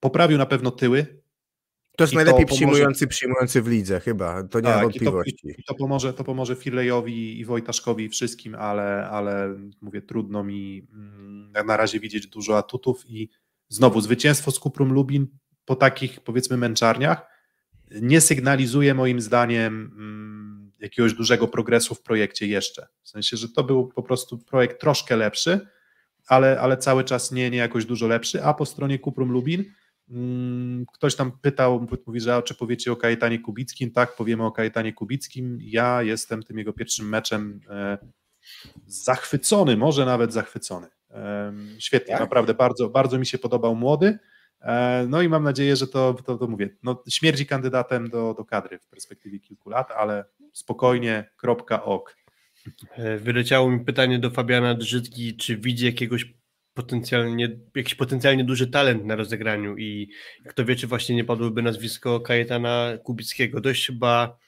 poprawił 0.00 0.38
na 0.38 0.46
pewno 0.46 0.70
tyły, 0.70 1.20
To 1.96 2.04
jest 2.04 2.12
to 2.12 2.16
najlepiej 2.16 2.46
pomoże- 2.46 2.56
przyjmujący, 2.56 3.06
przyjmujący 3.06 3.62
w 3.62 3.68
lidze 3.68 4.00
chyba, 4.00 4.42
to 4.42 4.60
nie 4.60 4.68
ma 4.68 4.74
Tak, 4.74 4.78
i 4.78 4.82
to, 4.82 5.04
wątpliwości. 5.04 5.54
i, 5.58 5.64
to 5.64 5.74
pomoże, 5.74 6.14
to 6.14 6.24
pomoże 6.24 6.56
Firlejowi 6.56 7.40
i 7.40 7.44
Wojtaszkowi 7.44 8.04
i 8.04 8.08
wszystkim, 8.08 8.54
ale, 8.54 9.08
ale 9.10 9.56
mówię, 9.80 10.02
trudno 10.02 10.44
mi 10.44 10.86
mm, 10.92 11.52
na 11.66 11.76
razie 11.76 12.00
widzieć 12.00 12.26
dużo 12.26 12.58
atutów 12.58 13.10
i 13.10 13.30
znowu 13.68 14.00
zwycięstwo 14.00 14.50
z 14.50 14.58
Kuprum 14.58 14.92
Lubin 14.92 15.26
po 15.70 15.76
takich 15.76 16.20
powiedzmy 16.20 16.56
męczarniach 16.56 17.26
nie 17.90 18.20
sygnalizuje 18.20 18.94
moim 18.94 19.20
zdaniem 19.20 19.92
mm, 19.96 20.72
jakiegoś 20.78 21.14
dużego 21.14 21.48
progresu 21.48 21.94
w 21.94 22.02
projekcie 22.02 22.46
jeszcze. 22.46 22.86
W 23.02 23.08
sensie, 23.08 23.36
że 23.36 23.48
to 23.48 23.64
był 23.64 23.88
po 23.88 24.02
prostu 24.02 24.38
projekt 24.38 24.80
troszkę 24.80 25.16
lepszy, 25.16 25.60
ale, 26.26 26.60
ale 26.60 26.76
cały 26.76 27.04
czas 27.04 27.32
nie, 27.32 27.50
nie 27.50 27.58
jakoś 27.58 27.84
dużo 27.84 28.06
lepszy, 28.06 28.44
a 28.44 28.54
po 28.54 28.66
stronie 28.66 28.98
Kuprum 28.98 29.32
Lubin 29.32 29.64
Mm, 30.08 30.86
Ktoś 30.94 31.16
tam 31.16 31.32
pytał, 31.42 31.86
mówi, 32.06 32.20
że 32.20 32.42
czy 32.42 32.54
powiecie 32.54 32.92
o 32.92 32.96
Kajetanie 32.96 33.38
Kubickim? 33.38 33.90
Tak, 33.90 34.16
powiemy 34.16 34.44
o 34.44 34.52
Kajetanie 34.52 34.92
Kubickim. 34.92 35.58
Ja 35.60 36.02
jestem 36.02 36.42
tym 36.42 36.58
jego 36.58 36.72
pierwszym 36.72 37.08
meczem 37.08 37.60
e, 37.70 37.98
zachwycony, 38.86 39.76
może 39.76 40.06
nawet 40.06 40.32
zachwycony. 40.32 40.86
E, 41.10 41.52
Świetnie, 41.78 42.12
Tak? 42.12 42.20
naprawdę 42.20 42.54
bardzo, 42.54 42.88
bardzo 42.88 43.18
mi 43.18 43.26
się 43.26 43.38
podobał 43.38 43.76
młody. 43.76 44.18
E, 44.60 45.06
No 45.08 45.22
i 45.22 45.28
mam 45.28 45.44
nadzieję, 45.44 45.76
że 45.76 45.86
to, 45.86 46.14
to, 46.14 46.38
to 46.38 46.46
mówię, 46.46 46.68
no, 46.82 47.02
śmierdzi 47.08 47.46
kandydatem 47.46 48.10
do, 48.10 48.34
do 48.34 48.44
kadry 48.44 48.78
w 48.78 48.86
perspektywie 48.86 49.40
kilku 49.40 49.70
lat, 49.70 49.90
ale 49.90 50.24
spokojnie, 50.52 51.30
kropka, 51.36 51.84
ok. 51.84 52.16
E, 52.96 53.16
Wyleciało 53.16 53.70
mi 53.70 53.84
pytanie 53.84 54.18
do 54.18 54.30
Fabiana 54.30 54.74
Drzytki, 54.74 55.36
czy 55.36 55.56
widzi 55.56 55.86
jakiegoś 55.86 56.34
potencjalnie, 56.74 57.58
jakiś 57.74 57.94
potencjalnie 57.94 58.44
duży 58.44 58.66
talent 58.66 59.04
na 59.04 59.16
rozegraniu 59.16 59.76
i 59.76 60.08
kto 60.48 60.64
wie, 60.64 60.76
czy 60.76 60.86
właśnie 60.86 61.16
nie 61.16 61.24
padłoby 61.24 61.62
nazwisko 61.62 62.20
Kajetana 62.20 62.92
Kubickiego. 63.04 63.60
Dość 63.60 63.86
chyba 63.86 64.38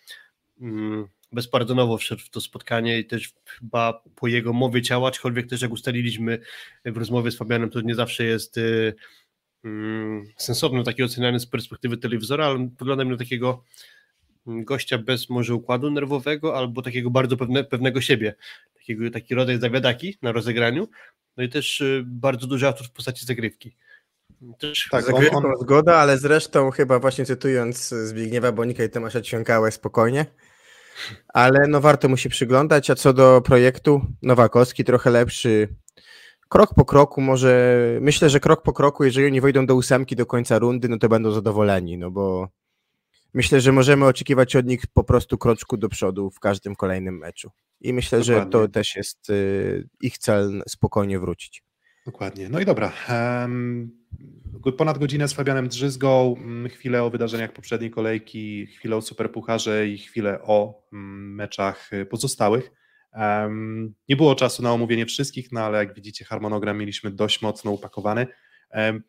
mm, 0.60 1.08
bezpardonowo 1.32 1.98
wszedł 1.98 2.22
w 2.22 2.30
to 2.30 2.40
spotkanie 2.40 2.98
i 2.98 3.04
też 3.04 3.32
chyba 3.46 4.02
po 4.16 4.28
jego 4.28 4.52
mowie 4.52 4.82
ciała, 4.82 5.08
aczkolwiek 5.08 5.46
też 5.46 5.62
jak 5.62 5.72
ustaliliśmy 5.72 6.38
w 6.84 6.96
rozmowie 6.96 7.30
z 7.30 7.36
Fabianem, 7.36 7.70
to 7.70 7.80
nie 7.80 7.94
zawsze 7.94 8.24
jest 8.24 8.58
y, 8.58 8.94
sensowne 10.36 10.84
takie 10.84 11.04
ocenianie 11.04 11.40
z 11.40 11.46
perspektywy 11.46 11.96
telewizora, 11.96 12.46
ale 12.46 12.68
wygląda 12.78 13.04
mi 13.04 13.10
na 13.10 13.16
takiego 13.16 13.64
mm, 14.46 14.64
gościa 14.64 14.98
bez 14.98 15.30
może 15.30 15.54
układu 15.54 15.90
nerwowego 15.90 16.56
albo 16.56 16.82
takiego 16.82 17.10
bardzo 17.10 17.36
pewne, 17.36 17.64
pewnego 17.64 18.00
siebie, 18.00 18.34
takiego, 18.74 19.10
taki 19.10 19.34
rodzaj 19.34 19.60
zawiadaki 19.60 20.18
na 20.22 20.32
rozegraniu, 20.32 20.88
no 21.36 21.44
i 21.44 21.48
też 21.48 21.80
y, 21.80 22.02
bardzo 22.06 22.46
duży 22.46 22.68
atut 22.68 22.86
w 22.86 22.92
postaci 22.92 23.26
zagrywki. 23.26 23.76
Też 24.58 24.88
Tak, 24.90 25.08
on, 25.08 25.12
Zagrywką 25.12 25.38
on, 25.38 25.56
zgoda, 25.60 25.96
ale 25.96 26.18
zresztą 26.18 26.70
chyba 26.70 26.98
właśnie 26.98 27.24
cytując 27.24 27.88
Zbigniewa 27.88 28.52
Bonika 28.52 28.84
i 28.84 28.90
Tomasza 28.90 29.20
Ćwiąkałę 29.20 29.72
spokojnie, 29.72 30.26
ale 31.28 31.58
no 31.68 31.80
warto 31.80 32.08
mu 32.08 32.16
się 32.16 32.28
przyglądać, 32.28 32.90
a 32.90 32.94
co 32.94 33.12
do 33.12 33.40
projektu, 33.40 34.06
Nowakowski 34.22 34.84
trochę 34.84 35.10
lepszy, 35.10 35.68
krok 36.52 36.74
po 36.74 36.84
kroku 36.84 37.20
może, 37.20 37.78
myślę, 38.00 38.30
że 38.30 38.40
krok 38.40 38.62
po 38.62 38.72
kroku, 38.72 39.04
jeżeli 39.04 39.26
oni 39.26 39.40
wejdą 39.40 39.66
do 39.66 39.74
ósemki 39.74 40.16
do 40.16 40.26
końca 40.26 40.58
rundy, 40.58 40.88
no 40.88 40.98
to 40.98 41.08
będą 41.08 41.30
zadowoleni, 41.30 41.98
no 41.98 42.10
bo 42.10 42.48
myślę, 43.34 43.60
że 43.60 43.72
możemy 43.72 44.06
oczekiwać 44.06 44.56
od 44.56 44.66
nich 44.66 44.82
po 44.92 45.04
prostu 45.04 45.38
kroczku 45.38 45.76
do 45.76 45.88
przodu 45.88 46.30
w 46.30 46.40
każdym 46.40 46.76
kolejnym 46.76 47.18
meczu 47.18 47.50
i 47.80 47.92
myślę, 47.92 48.22
że 48.22 48.34
to 48.34 48.44
Dokładnie. 48.44 48.68
też 48.68 48.96
jest 48.96 49.30
y, 49.30 49.88
ich 50.00 50.18
cel 50.18 50.62
spokojnie 50.68 51.18
wrócić. 51.18 51.62
Dokładnie. 52.06 52.48
No 52.48 52.60
i 52.60 52.64
dobra. 52.64 52.92
ponad 54.78 54.98
godzinę 54.98 55.28
z 55.28 55.32
Fabianem 55.32 55.68
Drzyzgą, 55.68 56.36
mm, 56.38 56.68
chwilę 56.68 57.02
o 57.02 57.10
wydarzeniach 57.10 57.52
poprzedniej 57.52 57.90
kolejki, 57.90 58.66
chwilę 58.66 58.96
o 58.96 59.02
Superpucharze 59.02 59.88
i 59.88 59.98
chwilę 59.98 60.42
o 60.42 60.82
mm, 60.92 61.34
meczach 61.34 61.92
y, 61.92 62.06
pozostałych. 62.06 62.81
Nie 64.08 64.16
było 64.16 64.34
czasu 64.34 64.62
na 64.62 64.72
omówienie 64.72 65.06
wszystkich, 65.06 65.52
no 65.52 65.60
ale 65.60 65.78
jak 65.78 65.94
widzicie 65.94 66.24
harmonogram 66.24 66.78
mieliśmy 66.78 67.10
dość 67.10 67.42
mocno 67.42 67.70
upakowany. 67.70 68.26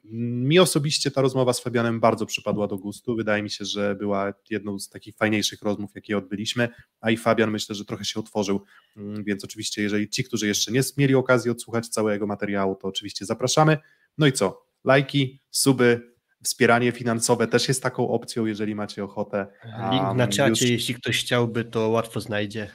Mi 0.06 0.60
osobiście 0.60 1.12
ta 1.12 1.22
rozmowa 1.22 1.54
z 1.54 1.60
Fabianem 1.60 2.00
bardzo 2.00 2.26
przypadła 2.26 2.68
do 2.68 2.78
gustu. 2.78 3.16
Wydaje 3.16 3.44
mi 3.44 3.50
się, 3.50 3.66
że 3.66 3.96
była 3.96 4.34
jedną 4.50 4.80
z 4.80 4.90
takich 4.90 5.16
fajniejszych 5.16 5.62
rozmów, 5.62 5.92
jakie 5.96 6.18
odbyliśmy, 6.18 6.70
a 7.02 7.12
i 7.12 7.18
Fabian 7.18 7.52
myślę, 7.52 7.76
że 7.76 7.86
trochę 7.86 8.06
się 8.06 8.20
otworzył, 8.20 8.62
Mm, 8.98 9.24
więc 9.24 9.44
oczywiście 9.44 9.82
jeżeli 9.82 10.10
ci, 10.10 10.24
którzy 10.24 10.48
jeszcze 10.48 10.72
nie 10.72 10.82
mieli 10.98 11.16
okazji 11.16 11.52
odsłuchać 11.52 11.88
całego 11.88 12.28
materiału, 12.28 12.76
to 12.76 12.88
oczywiście 12.88 13.26
zapraszamy. 13.26 13.78
No 14.18 14.28
i 14.28 14.32
co? 14.32 14.66
Lajki, 14.84 15.42
suby, 15.52 16.14
wspieranie 16.44 16.92
finansowe 16.92 17.48
też 17.48 17.68
jest 17.68 17.84
taką 17.84 18.10
opcją, 18.10 18.46
jeżeli 18.46 18.76
macie 18.76 19.04
ochotę. 19.04 19.48
Link 19.92 20.04
na 20.16 20.28
czacie, 20.28 20.50
już- 20.50 20.62
jeśli 20.62 20.96
ktoś 20.96 21.20
chciałby, 21.20 21.66
to 21.66 21.90
łatwo 21.90 22.20
znajdzie. 22.22 22.70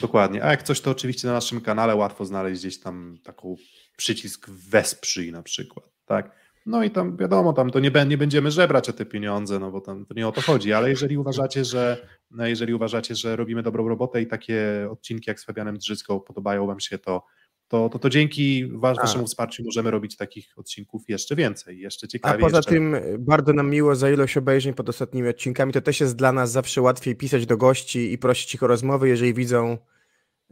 Dokładnie. 0.00 0.44
A 0.44 0.50
jak 0.50 0.62
coś, 0.62 0.80
to 0.80 0.90
oczywiście 0.90 1.28
na 1.28 1.34
naszym 1.34 1.60
kanale 1.60 1.96
łatwo 1.96 2.24
znaleźć 2.24 2.60
gdzieś 2.60 2.80
tam 2.80 3.18
taką 3.24 3.56
przycisk 3.96 4.50
wesprzyj 4.50 5.32
na 5.32 5.42
przykład, 5.42 5.86
tak? 6.06 6.38
No 6.66 6.84
i 6.84 6.90
tam 6.90 7.16
wiadomo, 7.16 7.52
tam 7.52 7.70
to 7.70 7.80
nie, 7.80 7.90
nie 8.06 8.18
będziemy 8.18 8.50
żebrać 8.50 8.88
o 8.88 8.92
te 8.92 9.06
pieniądze, 9.06 9.58
no 9.58 9.70
bo 9.70 9.80
tam 9.80 10.06
to 10.06 10.14
nie 10.14 10.28
o 10.28 10.32
to 10.32 10.40
chodzi, 10.40 10.72
ale 10.72 10.90
jeżeli 10.90 11.16
uważacie, 11.16 11.64
że 11.64 12.08
no 12.30 12.46
jeżeli 12.46 12.74
uważacie, 12.74 13.14
że 13.14 13.36
robimy 13.36 13.62
dobrą 13.62 13.88
robotę 13.88 14.22
i 14.22 14.26
takie 14.26 14.88
odcinki 14.90 15.30
jak 15.30 15.40
z 15.40 15.44
Fabianem 15.44 15.78
Drzycką 15.78 16.20
podobają 16.20 16.66
wam 16.66 16.80
się, 16.80 16.98
to 16.98 17.24
to, 17.68 17.88
to, 17.88 17.98
to 17.98 18.10
dzięki 18.10 18.66
wa- 18.66 18.90
A. 18.90 18.94
waszemu 18.94 19.26
wsparciu 19.26 19.64
możemy 19.64 19.90
robić 19.90 20.16
takich 20.16 20.52
odcinków 20.56 21.02
jeszcze 21.08 21.36
więcej, 21.36 21.78
jeszcze 21.78 22.06
A 22.06 22.08
ciekawiej. 22.08 22.40
poza 22.40 22.56
jeszcze... 22.56 22.70
tym 22.70 22.94
y, 22.94 23.16
bardzo 23.18 23.52
nam 23.52 23.70
miło 23.70 23.94
za 23.96 24.10
ilość 24.10 24.36
obejrzeń 24.36 24.74
pod 24.74 24.88
ostatnimi 24.88 25.28
odcinkami. 25.28 25.72
To 25.72 25.80
też 25.80 26.00
jest 26.00 26.16
dla 26.16 26.32
nas 26.32 26.50
zawsze 26.52 26.82
łatwiej 26.82 27.16
pisać 27.16 27.46
do 27.46 27.56
gości 27.56 28.12
i 28.12 28.18
prosić 28.18 28.54
ich 28.54 28.62
o 28.62 28.66
rozmowy, 28.66 29.08
jeżeli 29.08 29.34
widzą 29.34 29.78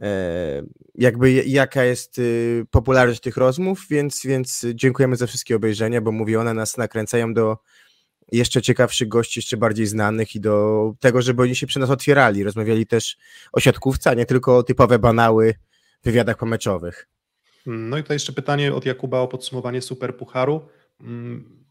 e, 0.01 0.63
jakby 0.95 1.31
jaka 1.33 1.83
jest 1.83 2.19
y, 2.19 2.65
popularność 2.71 3.19
tych 3.19 3.37
rozmów, 3.37 3.85
więc, 3.89 4.21
więc 4.25 4.65
dziękujemy 4.73 5.15
za 5.15 5.27
wszystkie 5.27 5.55
obejrzenia, 5.55 6.01
bo 6.01 6.11
mówię, 6.11 6.39
one 6.39 6.53
nas 6.53 6.77
nakręcają 6.77 7.33
do 7.33 7.57
jeszcze 8.31 8.61
ciekawszych 8.61 9.07
gości, 9.07 9.39
jeszcze 9.39 9.57
bardziej 9.57 9.85
znanych 9.87 10.35
i 10.35 10.39
do 10.39 10.93
tego, 10.99 11.21
żeby 11.21 11.41
oni 11.41 11.55
się 11.55 11.67
przy 11.67 11.79
nas 11.79 11.89
otwierali. 11.89 12.43
Rozmawiali 12.43 12.87
też 12.87 13.17
o 13.51 13.59
siatkówce, 13.59 14.09
a 14.09 14.13
nie 14.13 14.25
tylko 14.25 14.63
typowe 14.63 14.99
banały 14.99 15.53
wywiadach 16.03 16.37
pomeczowych. 16.37 17.07
No 17.65 17.97
i 17.97 18.01
tutaj 18.01 18.15
jeszcze 18.15 18.33
pytanie 18.33 18.73
od 18.73 18.85
Jakuba 18.85 19.19
o 19.19 19.27
podsumowanie 19.27 19.81
Super 19.81 20.17
Pucharu. 20.17 20.67
Mm, 21.01 21.65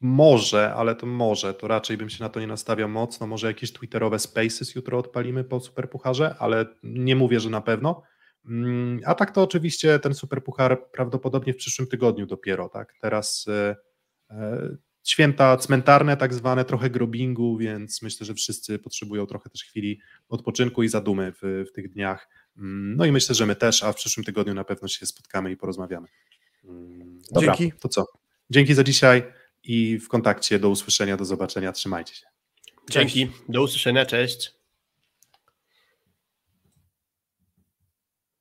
Może, 0.00 0.74
ale 0.74 0.94
to 0.94 1.06
może, 1.06 1.54
to 1.54 1.68
raczej 1.68 1.96
bym 1.96 2.08
się 2.10 2.24
na 2.24 2.28
to 2.28 2.40
nie 2.40 2.46
nastawiał 2.46 2.88
mocno. 2.88 3.26
Może 3.26 3.46
jakieś 3.46 3.72
twitterowe 3.72 4.18
spaces 4.18 4.74
jutro 4.74 4.98
odpalimy 4.98 5.44
po 5.44 5.60
Super 5.60 5.90
Pucharze, 5.90 6.34
ale 6.38 6.66
nie 6.82 7.16
mówię, 7.16 7.40
że 7.40 7.50
na 7.50 7.60
pewno. 7.60 8.02
Mm, 8.46 9.00
A 9.04 9.14
tak 9.14 9.30
to 9.30 9.42
oczywiście 9.42 9.98
ten 9.98 10.14
Super 10.14 10.44
Puchar 10.44 10.90
prawdopodobnie 10.92 11.52
w 11.52 11.56
przyszłym 11.56 11.88
tygodniu 11.88 12.26
dopiero, 12.26 12.68
tak? 12.68 12.94
Teraz 13.00 13.46
e, 13.48 13.76
e, 14.30 14.76
święta 15.04 15.56
cmentarne 15.56 16.16
tak 16.16 16.34
zwane, 16.34 16.64
trochę 16.64 16.90
grobingu, 16.90 17.56
więc 17.58 18.02
myślę, 18.02 18.26
że 18.26 18.34
wszyscy 18.34 18.78
potrzebują 18.78 19.26
trochę 19.26 19.50
też 19.50 19.64
chwili 19.64 20.00
odpoczynku 20.28 20.82
i 20.82 20.88
zadumy 20.88 21.32
w, 21.42 21.64
w 21.68 21.72
tych 21.72 21.88
dniach. 21.92 22.28
No 22.58 23.04
i 23.04 23.12
myślę, 23.12 23.34
że 23.34 23.46
my 23.46 23.56
też, 23.56 23.82
a 23.82 23.92
w 23.92 23.96
przyszłym 23.96 24.24
tygodniu 24.24 24.54
na 24.54 24.64
pewno 24.64 24.88
się 24.88 25.06
spotkamy 25.06 25.50
i 25.50 25.56
porozmawiamy. 25.56 26.08
Dobra, 27.30 27.56
Dzięki. 27.56 27.78
To 27.80 27.88
co? 27.88 28.04
Dzięki 28.50 28.74
za 28.74 28.84
dzisiaj 28.84 29.32
i 29.64 29.98
w 29.98 30.08
kontakcie. 30.08 30.58
Do 30.58 30.68
usłyszenia, 30.68 31.16
do 31.16 31.24
zobaczenia. 31.24 31.72
Trzymajcie 31.72 32.14
się. 32.14 32.26
Dzięki. 32.90 33.30
Do 33.48 33.62
usłyszenia, 33.62 34.06
cześć. 34.06 34.55